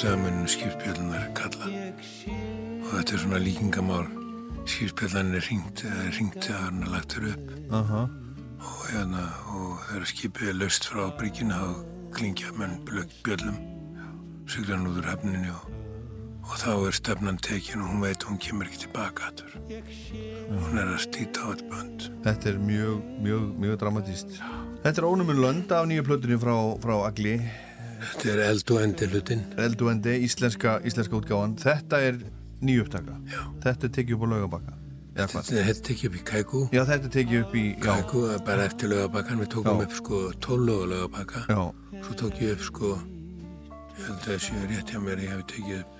Fljótlega 0.00 0.22
munum 0.22 0.46
skipspjöldunar 0.48 1.24
kalla. 1.36 1.66
Og 1.68 2.86
þetta 2.88 3.12
er 3.12 3.20
svona 3.20 3.40
líkingamál. 3.44 4.06
Skipspjöldan 4.64 5.34
er 5.36 5.44
ringt 5.44 5.82
eða 5.84 6.06
ringt 6.16 6.38
þegar 6.40 6.62
hann 6.62 6.86
er 6.86 6.92
lagt 6.94 7.16
þér 7.18 7.26
upp. 7.34 7.50
Aha. 7.76 8.00
og 8.64 8.80
hérna 8.88 9.26
og 9.52 9.76
þegar 9.90 10.08
skipið 10.08 10.48
er 10.48 10.58
löst 10.62 10.88
frá 10.88 11.04
bryggina 11.20 11.60
og 11.66 11.84
klingja 12.16 12.48
menn 12.56 12.80
bjöllum. 12.88 13.60
Sigla 14.48 14.78
hann 14.78 14.88
út 14.88 15.04
úr 15.04 15.12
hefninu 15.12 15.52
og, 15.52 15.70
og 16.48 16.58
þá 16.64 16.72
er 16.78 16.96
stefnan 16.96 17.44
tekin 17.44 17.84
og 17.84 17.92
hún 17.92 18.04
veit 18.08 18.24
hún 18.24 18.40
kemur 18.40 18.72
ekki 18.72 18.86
tilbaka 18.86 19.28
aftur. 19.28 19.56
Hún 19.68 20.80
er 20.80 20.94
að 20.96 21.02
stýta 21.10 21.44
á 21.44 21.52
þetta 21.52 21.72
bönd. 21.74 22.12
Þetta 22.24 22.54
er 22.54 22.62
mjög, 22.72 23.08
mjög, 23.20 23.48
mjög 23.66 23.82
dramatíst. 23.84 24.38
Þetta 24.80 24.96
er 24.96 25.12
ónumun 25.12 25.44
lönd 25.44 25.72
af 25.76 25.90
nýju 25.92 26.08
plötunni 26.08 26.40
frá, 26.40 26.56
frá 26.80 27.02
Agli. 27.04 27.42
Þetta 28.00 28.34
er 28.34 28.44
eld 28.48 28.74
og 28.74 28.82
endi 28.82 29.08
hlutin. 29.12 29.46
Eld 29.60 29.82
og 29.84 29.94
endi, 29.94 30.18
íslenska, 30.26 30.78
íslenska 30.88 31.18
útgáfan. 31.20 31.56
Þetta 31.60 32.04
er 32.08 32.20
nýju 32.64 32.86
upptaka. 32.86 33.16
Já. 33.28 33.42
Þetta 33.64 33.88
er 33.88 33.96
tekið 33.98 34.16
upp 34.16 34.24
á 34.24 34.28
laugabakka. 34.34 34.80
Þetta 35.20 35.56
er 35.58 35.78
tekið 35.84 36.06
upp 36.08 36.16
í 36.16 36.20
Kæku 36.28 36.60
Já, 36.70 36.82
þetta 36.86 37.08
er 37.08 37.12
tekið 37.16 37.40
upp 37.42 37.54
í... 37.58 37.64
Já. 37.74 37.94
Kæku 37.98 38.20
er 38.30 38.42
bara 38.46 38.66
eftir 38.68 38.92
lögabakkan 38.92 39.40
við 39.42 39.48
tókum 39.54 39.80
Já. 39.80 39.86
upp 39.86 39.96
sko 39.98 40.20
12 40.46 40.66
lög 40.68 40.84
lögabakka 40.92 41.42
Já. 41.50 41.62
svo 42.04 42.16
tók 42.20 42.38
ég 42.40 42.52
upp 42.54 42.62
sko 42.68 42.92
ég 42.94 44.04
held 44.06 44.20
að 44.20 44.28
þessi 44.30 44.60
rétt 44.70 44.92
hjá 44.94 45.00
mér 45.02 45.24
ég 45.24 45.34
hef 45.34 45.42
tekið 45.50 45.80
upp 45.80 45.96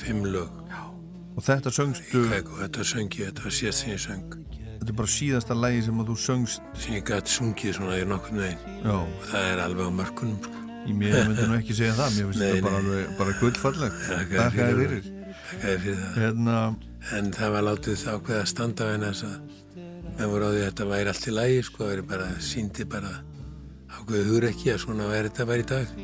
5 0.00 0.24
lög 0.34 0.62
Já. 0.72 0.82
Og 1.36 1.44
þetta 1.46 1.74
söngstu... 1.76 2.24
í 2.24 2.32
Kæku, 2.32 2.56
þetta 2.62 2.86
söngi, 2.92 3.26
þetta 3.28 3.44
var 3.44 3.56
síðast 3.60 3.84
sem 3.84 3.92
ég 3.92 4.02
söng 4.06 4.38
Þetta 4.80 4.88
er 4.94 4.96
bara 4.96 5.12
síðasta 5.12 5.58
lægi 5.60 5.84
sem 5.90 6.00
að 6.00 6.10
þú 6.10 6.18
söngst... 6.24 6.72
sem 6.80 6.96
ég 6.96 7.04
gæti 7.10 7.36
sungið 7.36 7.76
svona 7.76 8.00
í 8.00 8.08
nokkurn 8.08 8.40
veginn 8.40 8.80
Já. 8.80 8.96
og 8.96 9.28
það 9.28 9.52
er 9.52 9.64
alveg 9.66 9.92
á 9.92 9.92
mörkunum 10.00 10.40
sko. 10.40 10.59
Í 10.88 10.94
mér 10.96 11.16
myndi 11.28 11.46
nú 11.48 11.56
ekki 11.58 11.76
segja 11.76 11.96
það, 11.98 12.14
mér 12.16 12.28
finnst 12.30 12.44
þetta 12.44 12.64
bara, 12.66 12.78
alveg, 12.80 13.10
bara 13.18 13.34
gullfallegt. 13.40 14.04
Þér 14.06 14.54
þér 14.56 14.78
fyrir. 14.80 15.08
Fyrir. 15.50 15.98
Það. 16.00 16.20
Hérna... 16.20 16.60
en 17.18 17.32
það 17.34 17.56
var 17.56 17.66
látið 17.66 17.98
þá 18.00 18.12
hvað 18.26 18.38
að 18.38 18.46
standa 18.50 18.86
á 18.86 18.90
að 18.90 19.24
menn 20.20 20.30
voru 20.30 20.48
á 20.48 20.50
því 20.52 20.60
að 20.60 20.66
þetta 20.68 20.86
væri 20.90 21.12
allt 21.12 21.26
í 21.26 21.34
lægi 21.34 21.60
sko, 21.64 21.82
það 21.82 21.90
væri 21.90 22.06
bara, 22.10 22.30
síndi 22.44 22.86
bara 22.92 23.12
ákveðu 23.90 24.24
hugur 24.28 24.48
ekki 24.50 24.72
að 24.74 24.82
svona 24.84 25.08
væri 25.10 25.30
þetta 25.30 25.46
væri 25.48 25.64
í 25.64 25.68
dag. 25.70 25.94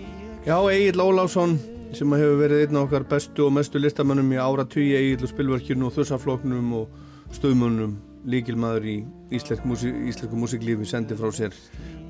Já, 0.46 0.56
Egil 0.72 1.02
Ólásson 1.04 1.56
sem 1.96 2.16
hefur 2.16 2.40
verið 2.40 2.64
einn 2.64 2.78
af 2.78 2.86
okkar 2.86 3.06
bestu 3.10 3.46
og 3.46 3.54
mestu 3.56 3.80
listamönnum 3.82 4.32
í 4.34 4.40
ára 4.40 4.64
tugi 4.68 4.94
Egil 4.96 5.26
og 5.26 5.32
spilverkjunu 5.32 5.88
og 5.88 5.96
þursafloknum 5.96 6.72
og 6.80 7.34
stöðmönnum 7.36 7.96
líkilmaður 8.26 8.86
í 8.90 8.96
íslensku 9.38 10.38
músiklífi 10.38 10.86
sendi 10.88 11.16
frá 11.18 11.30
sér 11.34 11.54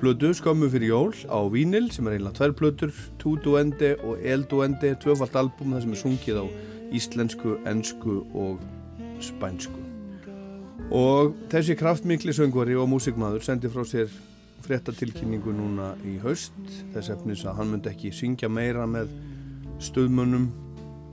plötu 0.00 0.32
skömmu 0.36 0.68
fyrir 0.72 0.90
jól 0.92 1.12
á 1.28 1.40
Vínil 1.52 1.90
sem 1.92 2.08
er 2.08 2.16
einlega 2.16 2.36
tvær 2.38 2.54
plötur, 2.56 2.92
Tuduendi 3.20 3.94
og 4.04 4.22
Elduendi, 4.24 4.94
tvöfalt 5.00 5.36
album 5.36 5.74
það 5.76 5.84
sem 5.84 5.92
er 5.94 6.02
sungið 6.02 6.40
á 6.40 6.46
íslensku, 6.96 7.56
ensku 7.68 8.22
og 8.36 8.62
spænsku. 9.24 9.82
Og 10.94 11.34
þessi 11.50 11.76
kraftmikli 11.78 12.34
söngvari 12.36 12.76
og 12.78 12.88
músikmaður 12.92 13.44
sendi 13.44 13.72
frá 13.72 13.84
sér 13.88 14.12
fréttatilkynningu 14.66 15.52
núna 15.54 15.94
í 16.06 16.16
haust 16.22 16.56
þess 16.94 17.12
efnis 17.14 17.44
að 17.46 17.60
hann 17.60 17.72
myndi 17.72 17.92
ekki 17.92 18.12
syngja 18.14 18.48
meira 18.50 18.86
með 18.88 19.12
stöðmönnum 19.82 20.48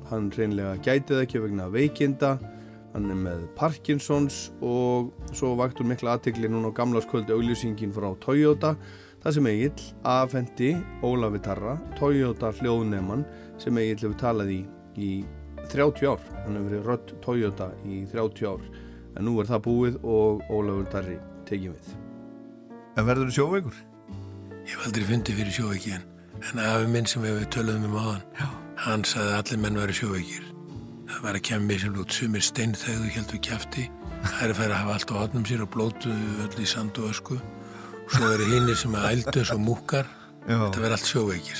hann 0.09 0.30
reynlega 0.35 0.77
gæti 0.84 1.13
það 1.13 1.23
ekki 1.25 1.41
vegna 1.43 1.69
veikinda 1.73 2.34
hann 2.94 3.10
er 3.11 3.20
með 3.20 3.45
Parkinsons 3.57 4.52
og 4.61 5.11
svo 5.36 5.53
vaktur 5.60 5.88
mikla 5.90 6.18
aðtegli 6.18 6.52
núna 6.52 6.72
á 6.72 6.78
gamlaskvöldu 6.78 7.36
auglýsingin 7.36 7.94
frá 7.95 8.11
Toyota 8.24 8.76
það 9.24 9.38
sem 9.38 9.49
Egil 9.52 9.88
afhendi 10.14 10.72
Ólafi 11.06 11.41
Tarra, 11.44 11.78
Toyota 11.99 12.52
hljóðnemann 12.60 13.26
sem 13.61 13.78
Egil 13.82 13.99
hefur 14.06 14.20
talað 14.22 14.53
í 14.57 14.61
í 14.94 15.14
30 15.72 16.06
ár, 16.11 16.22
hann 16.44 16.60
hefur 16.60 16.70
verið 16.70 16.90
rödd 16.91 17.15
Toyota 17.24 17.72
í 17.88 18.03
30 18.11 18.49
ár. 18.52 18.68
En 19.18 19.26
nú 19.26 19.40
er 19.41 19.48
það 19.49 19.64
búið 19.68 19.98
og 20.03 20.44
Ólafur 20.52 20.91
Tarri 20.91 21.18
tekið 21.48 21.74
við. 21.74 21.98
En 22.98 23.07
verður 23.07 23.30
þú 23.32 23.36
sjóveikur? 23.40 23.82
ég 24.64 24.72
hef 24.78 24.88
aldrei 24.88 25.07
fundið 25.10 25.40
fyrir 25.40 25.56
sjóveiki 25.57 25.94
en, 25.98 26.06
en 26.40 26.64
afi 26.64 26.90
minn 26.94 27.10
sem 27.10 27.26
við 27.26 27.44
töluðum 27.56 27.90
um 27.91 27.99
áðan 27.99 28.26
Já. 28.40 28.48
hann 28.88 29.07
sagði 29.07 29.30
að 29.30 29.40
allir 29.41 29.64
menn 29.65 29.84
væri 29.84 29.99
sjóveikir 29.99 30.52
það 31.14 31.26
var 31.27 31.38
að 31.38 31.45
kemja 31.48 31.68
mér 31.69 31.81
sem 31.84 31.94
lút 31.95 32.15
sumir 32.15 32.44
steinþegðu 32.44 33.11
heldur 33.15 33.41
kjafti. 33.48 33.85
Það 34.23 34.44
er 34.45 34.53
að 34.53 34.60
færa 34.60 34.76
að 34.76 34.81
hafa 34.81 34.94
allt 34.98 35.14
á 35.14 35.15
hotnum 35.19 35.45
sér 35.48 35.64
og 35.65 35.72
blótu 35.73 36.11
öll 36.45 36.64
í 36.64 36.68
sand 36.69 36.99
og 37.02 37.10
ösku. 37.11 37.38
Og 38.03 38.14
svo 38.14 38.30
eru 38.35 38.48
hinnir 38.52 38.77
sem 38.80 38.95
að 38.99 39.10
ældu 39.14 39.34
eins 39.41 39.52
og 39.56 39.61
múkar 39.64 40.07
Já. 40.48 40.57
þetta 40.60 40.84
verður 40.84 40.95
allt 40.98 41.10
sjóveiki 41.10 41.53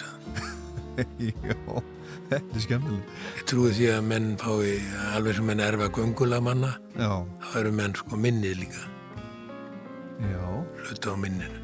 Já, 1.24 1.56
þetta 2.30 2.58
er 2.60 2.64
skemmtilegt. 2.66 3.14
Ég 3.40 3.46
trúi 3.50 3.72
því 3.74 3.88
að 3.96 4.04
menn 4.12 4.28
fái 4.38 4.74
alveg 5.16 5.38
sem 5.40 5.48
menn 5.50 5.64
erfa 5.64 5.88
göngulega 5.96 6.46
manna 6.46 6.74
Já. 6.94 7.10
þá 7.48 7.56
eru 7.64 7.74
menn 7.80 7.96
sko 7.98 8.20
minnið 8.20 8.60
líka. 8.62 8.84
Já. 10.30 10.44
Hluta 10.84 11.16
á 11.16 11.18
minninu. 11.18 11.60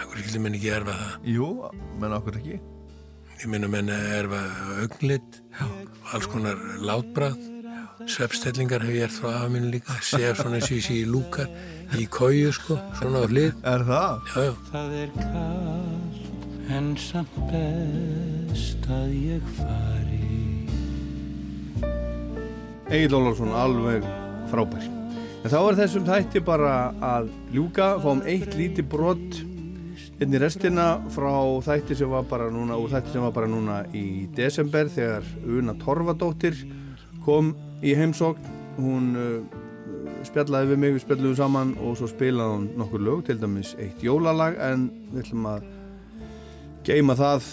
Akkur 0.00 0.22
skildi 0.22 0.40
menn 0.46 0.56
ekki 0.56 0.72
erfa 0.78 0.96
það? 0.96 1.16
Jú, 1.34 1.50
menn 2.00 2.16
okkur 2.16 2.40
ekki 2.40 2.60
Ég 3.40 3.48
minna 3.48 3.70
menn 3.72 3.88
erfa 3.88 4.38
auglit 4.82 5.38
alls 6.12 6.26
konar 6.28 6.58
látbrað 6.84 7.38
svepstellingar 8.04 8.82
hef 8.84 8.92
ég 8.92 9.06
erft 9.06 9.20
frá 9.22 9.30
afa 9.30 9.48
mínu 9.48 9.70
líka. 9.72 9.96
Sef 10.04 10.42
svona 10.42 10.58
eins 10.58 10.68
og 10.68 10.76
ég 10.76 10.84
sé 10.84 10.96
í 10.98 11.06
lúkar 11.08 11.48
í 11.96 12.04
kóju 12.12 12.52
sko, 12.52 12.76
svona 12.98 13.24
á 13.24 13.26
hlið. 13.32 13.54
Er 13.64 13.86
það? 13.88 14.28
Já, 14.28 14.44
já. 14.44 14.52
Það 14.68 14.94
er 15.00 15.16
kallt 15.16 16.70
en 16.76 16.92
samt 17.00 17.40
best 17.48 18.88
að 18.92 19.16
ég 19.16 19.50
fari. 19.56 20.20
Egil 22.92 23.16
Ólafsson 23.22 23.56
alveg 23.56 24.04
frábær. 24.52 24.84
En 25.40 25.48
þá 25.48 25.60
er 25.62 25.80
þessum 25.80 26.08
þætti 26.12 26.44
bara 26.44 26.74
að 27.00 27.32
ljúka, 27.56 27.94
fáum 28.04 28.20
eitt 28.28 28.52
lítið 28.58 28.92
brot 28.92 29.40
inn 30.20 30.36
í 30.36 30.40
restina 30.40 30.98
frá 31.14 31.32
þætti 31.64 31.96
sem 31.96 32.10
var 32.12 32.26
bara 32.28 32.50
núna 32.52 32.76
úr 32.76 32.92
þætti 32.92 33.14
sem 33.14 33.24
var 33.24 33.32
bara 33.32 33.48
núna 33.48 33.80
í 33.96 34.26
desember 34.36 34.90
þegar 34.92 35.24
Una 35.48 35.74
Torfadóttir 35.80 36.58
kom 37.24 37.54
í 37.80 37.94
heimsókn 37.96 38.58
hún 38.80 39.08
uh, 39.16 39.60
spjallaði 40.28 40.74
við 40.74 40.82
mig, 40.82 40.94
við 40.94 41.04
spjallaðum 41.06 41.38
saman 41.38 41.72
og 41.80 41.96
svo 41.96 42.10
spilaði 42.10 42.56
hún 42.58 42.68
nokkur 42.80 43.04
lög, 43.06 43.24
til 43.26 43.38
dæmis 43.40 43.72
eitt 43.80 44.04
jólalag 44.04 44.60
en 44.60 44.90
við 45.10 45.24
ætlum 45.24 45.48
að 45.54 45.66
geima 46.84 47.16
það 47.16 47.50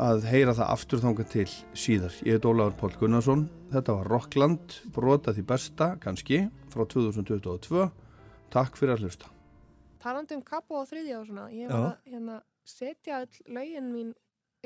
að 0.00 0.28
heyra 0.28 0.56
það 0.56 0.72
aftur 0.76 1.02
þangað 1.02 1.32
til 1.34 1.48
síðar. 1.76 2.14
Ég 2.24 2.38
heit 2.38 2.48
Ólafur 2.48 2.78
Pál 2.80 3.00
Gunnarsson, 3.00 3.48
þetta 3.72 3.98
var 3.98 4.12
Rockland, 4.12 4.78
brota 4.94 5.36
því 5.36 5.44
besta, 5.48 5.92
kannski, 6.00 6.46
frá 6.72 6.86
2022. 6.88 7.90
Takk 8.52 8.80
fyrir 8.80 8.96
að 8.96 9.08
hlusta. 9.08 9.39
Talandi 10.02 10.36
um 10.38 10.42
kappa 10.46 10.80
og 10.80 10.88
þriðja 10.90 11.20
og 11.20 11.26
svona 11.30 11.46
ég 11.54 11.68
Já. 11.68 11.72
var 11.74 11.90
að 11.92 12.12
hérna, 12.14 12.38
setja 12.68 13.20
all 13.22 13.40
lögin 13.56 13.90
mín 13.94 14.12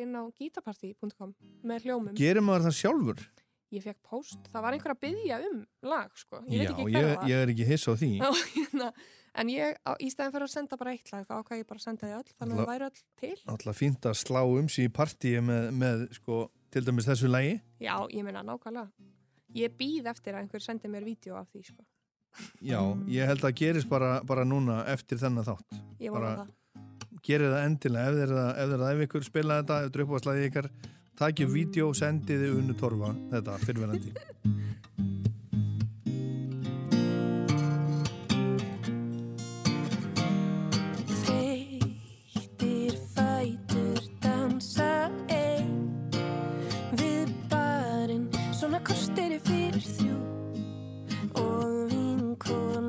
inn 0.00 0.14
á 0.18 0.22
gitaparty.com 0.34 1.34
með 1.62 1.88
hljómum 1.88 2.16
Gerir 2.18 2.42
maður 2.44 2.68
það 2.68 2.78
sjálfur? 2.82 3.24
ég 3.74 3.82
fekk 3.82 4.00
post, 4.06 4.38
það 4.52 4.62
var 4.62 4.76
einhver 4.76 4.92
að 4.94 5.00
byggja 5.02 5.36
um 5.48 5.60
lag 5.90 6.10
sko, 6.18 6.40
ég 6.46 6.62
Já, 6.62 6.70
veit 6.70 6.70
ekki 6.70 6.84
ég, 6.84 6.94
hver 6.94 7.08
það 7.08 7.16
var 7.18 7.30
ég 7.30 7.40
er 7.42 7.52
ekki 7.54 7.64
hiss 7.66 7.86
á 7.90 7.92
því. 7.98 8.10
Já, 8.20 8.28
hérna, 8.54 8.90
en 9.42 9.50
ég, 9.50 9.78
á, 9.82 9.92
í 9.98 10.10
stæðin 10.12 10.34
fyrir 10.36 10.46
að 10.46 10.52
senda 10.52 10.78
bara 10.78 10.92
eitt 10.94 11.10
lag 11.10 11.24
þá 11.26 11.32
ákvað 11.40 11.58
ég 11.58 11.66
bara 11.70 11.80
að 11.82 11.86
senda 11.88 12.06
því 12.06 12.18
öll 12.20 12.36
þannig 12.38 12.54
að 12.54 12.60
það 12.60 12.70
væri 12.70 12.86
öll 12.86 13.00
til 13.24 13.32
Alltaf 13.54 13.80
fínt 13.80 14.06
að 14.10 14.20
slá 14.20 14.40
um 14.46 14.68
sig 14.70 14.86
í 14.86 14.92
partíi 14.94 15.42
með, 15.42 15.66
með 15.80 16.04
sko, 16.20 16.38
til 16.70 16.84
dæmis 16.86 17.08
þessu 17.10 17.30
lægi. 17.32 17.56
já, 17.82 17.96
ég 18.14 18.22
meina 18.28 18.44
nákvæmlega 18.46 19.10
ég 19.58 19.74
býð 19.78 20.08
eftir 20.14 20.34
að 20.38 20.44
einhver 20.44 20.62
sendi 20.62 20.90
mér 20.90 21.04
vídeo 21.06 21.34
af 21.38 21.50
því 21.50 21.64
sko. 21.72 21.82
Já, 22.64 22.80
ég 23.10 23.30
held 23.30 23.44
að 23.46 23.56
gerist 23.60 23.90
bara, 23.90 24.18
bara 24.26 24.44
núna 24.48 24.82
eftir 24.90 25.20
þennan 25.20 25.46
þátt. 25.46 25.80
Ég 26.02 26.14
vona 26.14 26.34
bara, 26.34 26.46
Gerið 27.24 27.54
það 27.54 27.62
endilega, 27.64 28.08
ef 28.10 28.16
þeir 28.18 28.32
það, 28.36 28.48
ef 28.60 28.72
það, 28.82 29.02
ykkur 29.06 29.24
spila 29.24 29.60
þetta, 29.62 29.78
ef 29.78 29.86
þetta 29.86 30.00
er 30.00 30.04
upp 30.04 30.12
á 30.12 30.18
slæði 30.24 30.48
ykkar, 30.50 30.70
takið 31.16 31.54
vídeo, 31.54 31.92
sendiði 31.96 32.50
unnu 32.52 32.76
torfa, 32.76 33.14
þetta, 33.32 33.60
fyrirverandi. 33.64 34.12
cool 52.36 52.83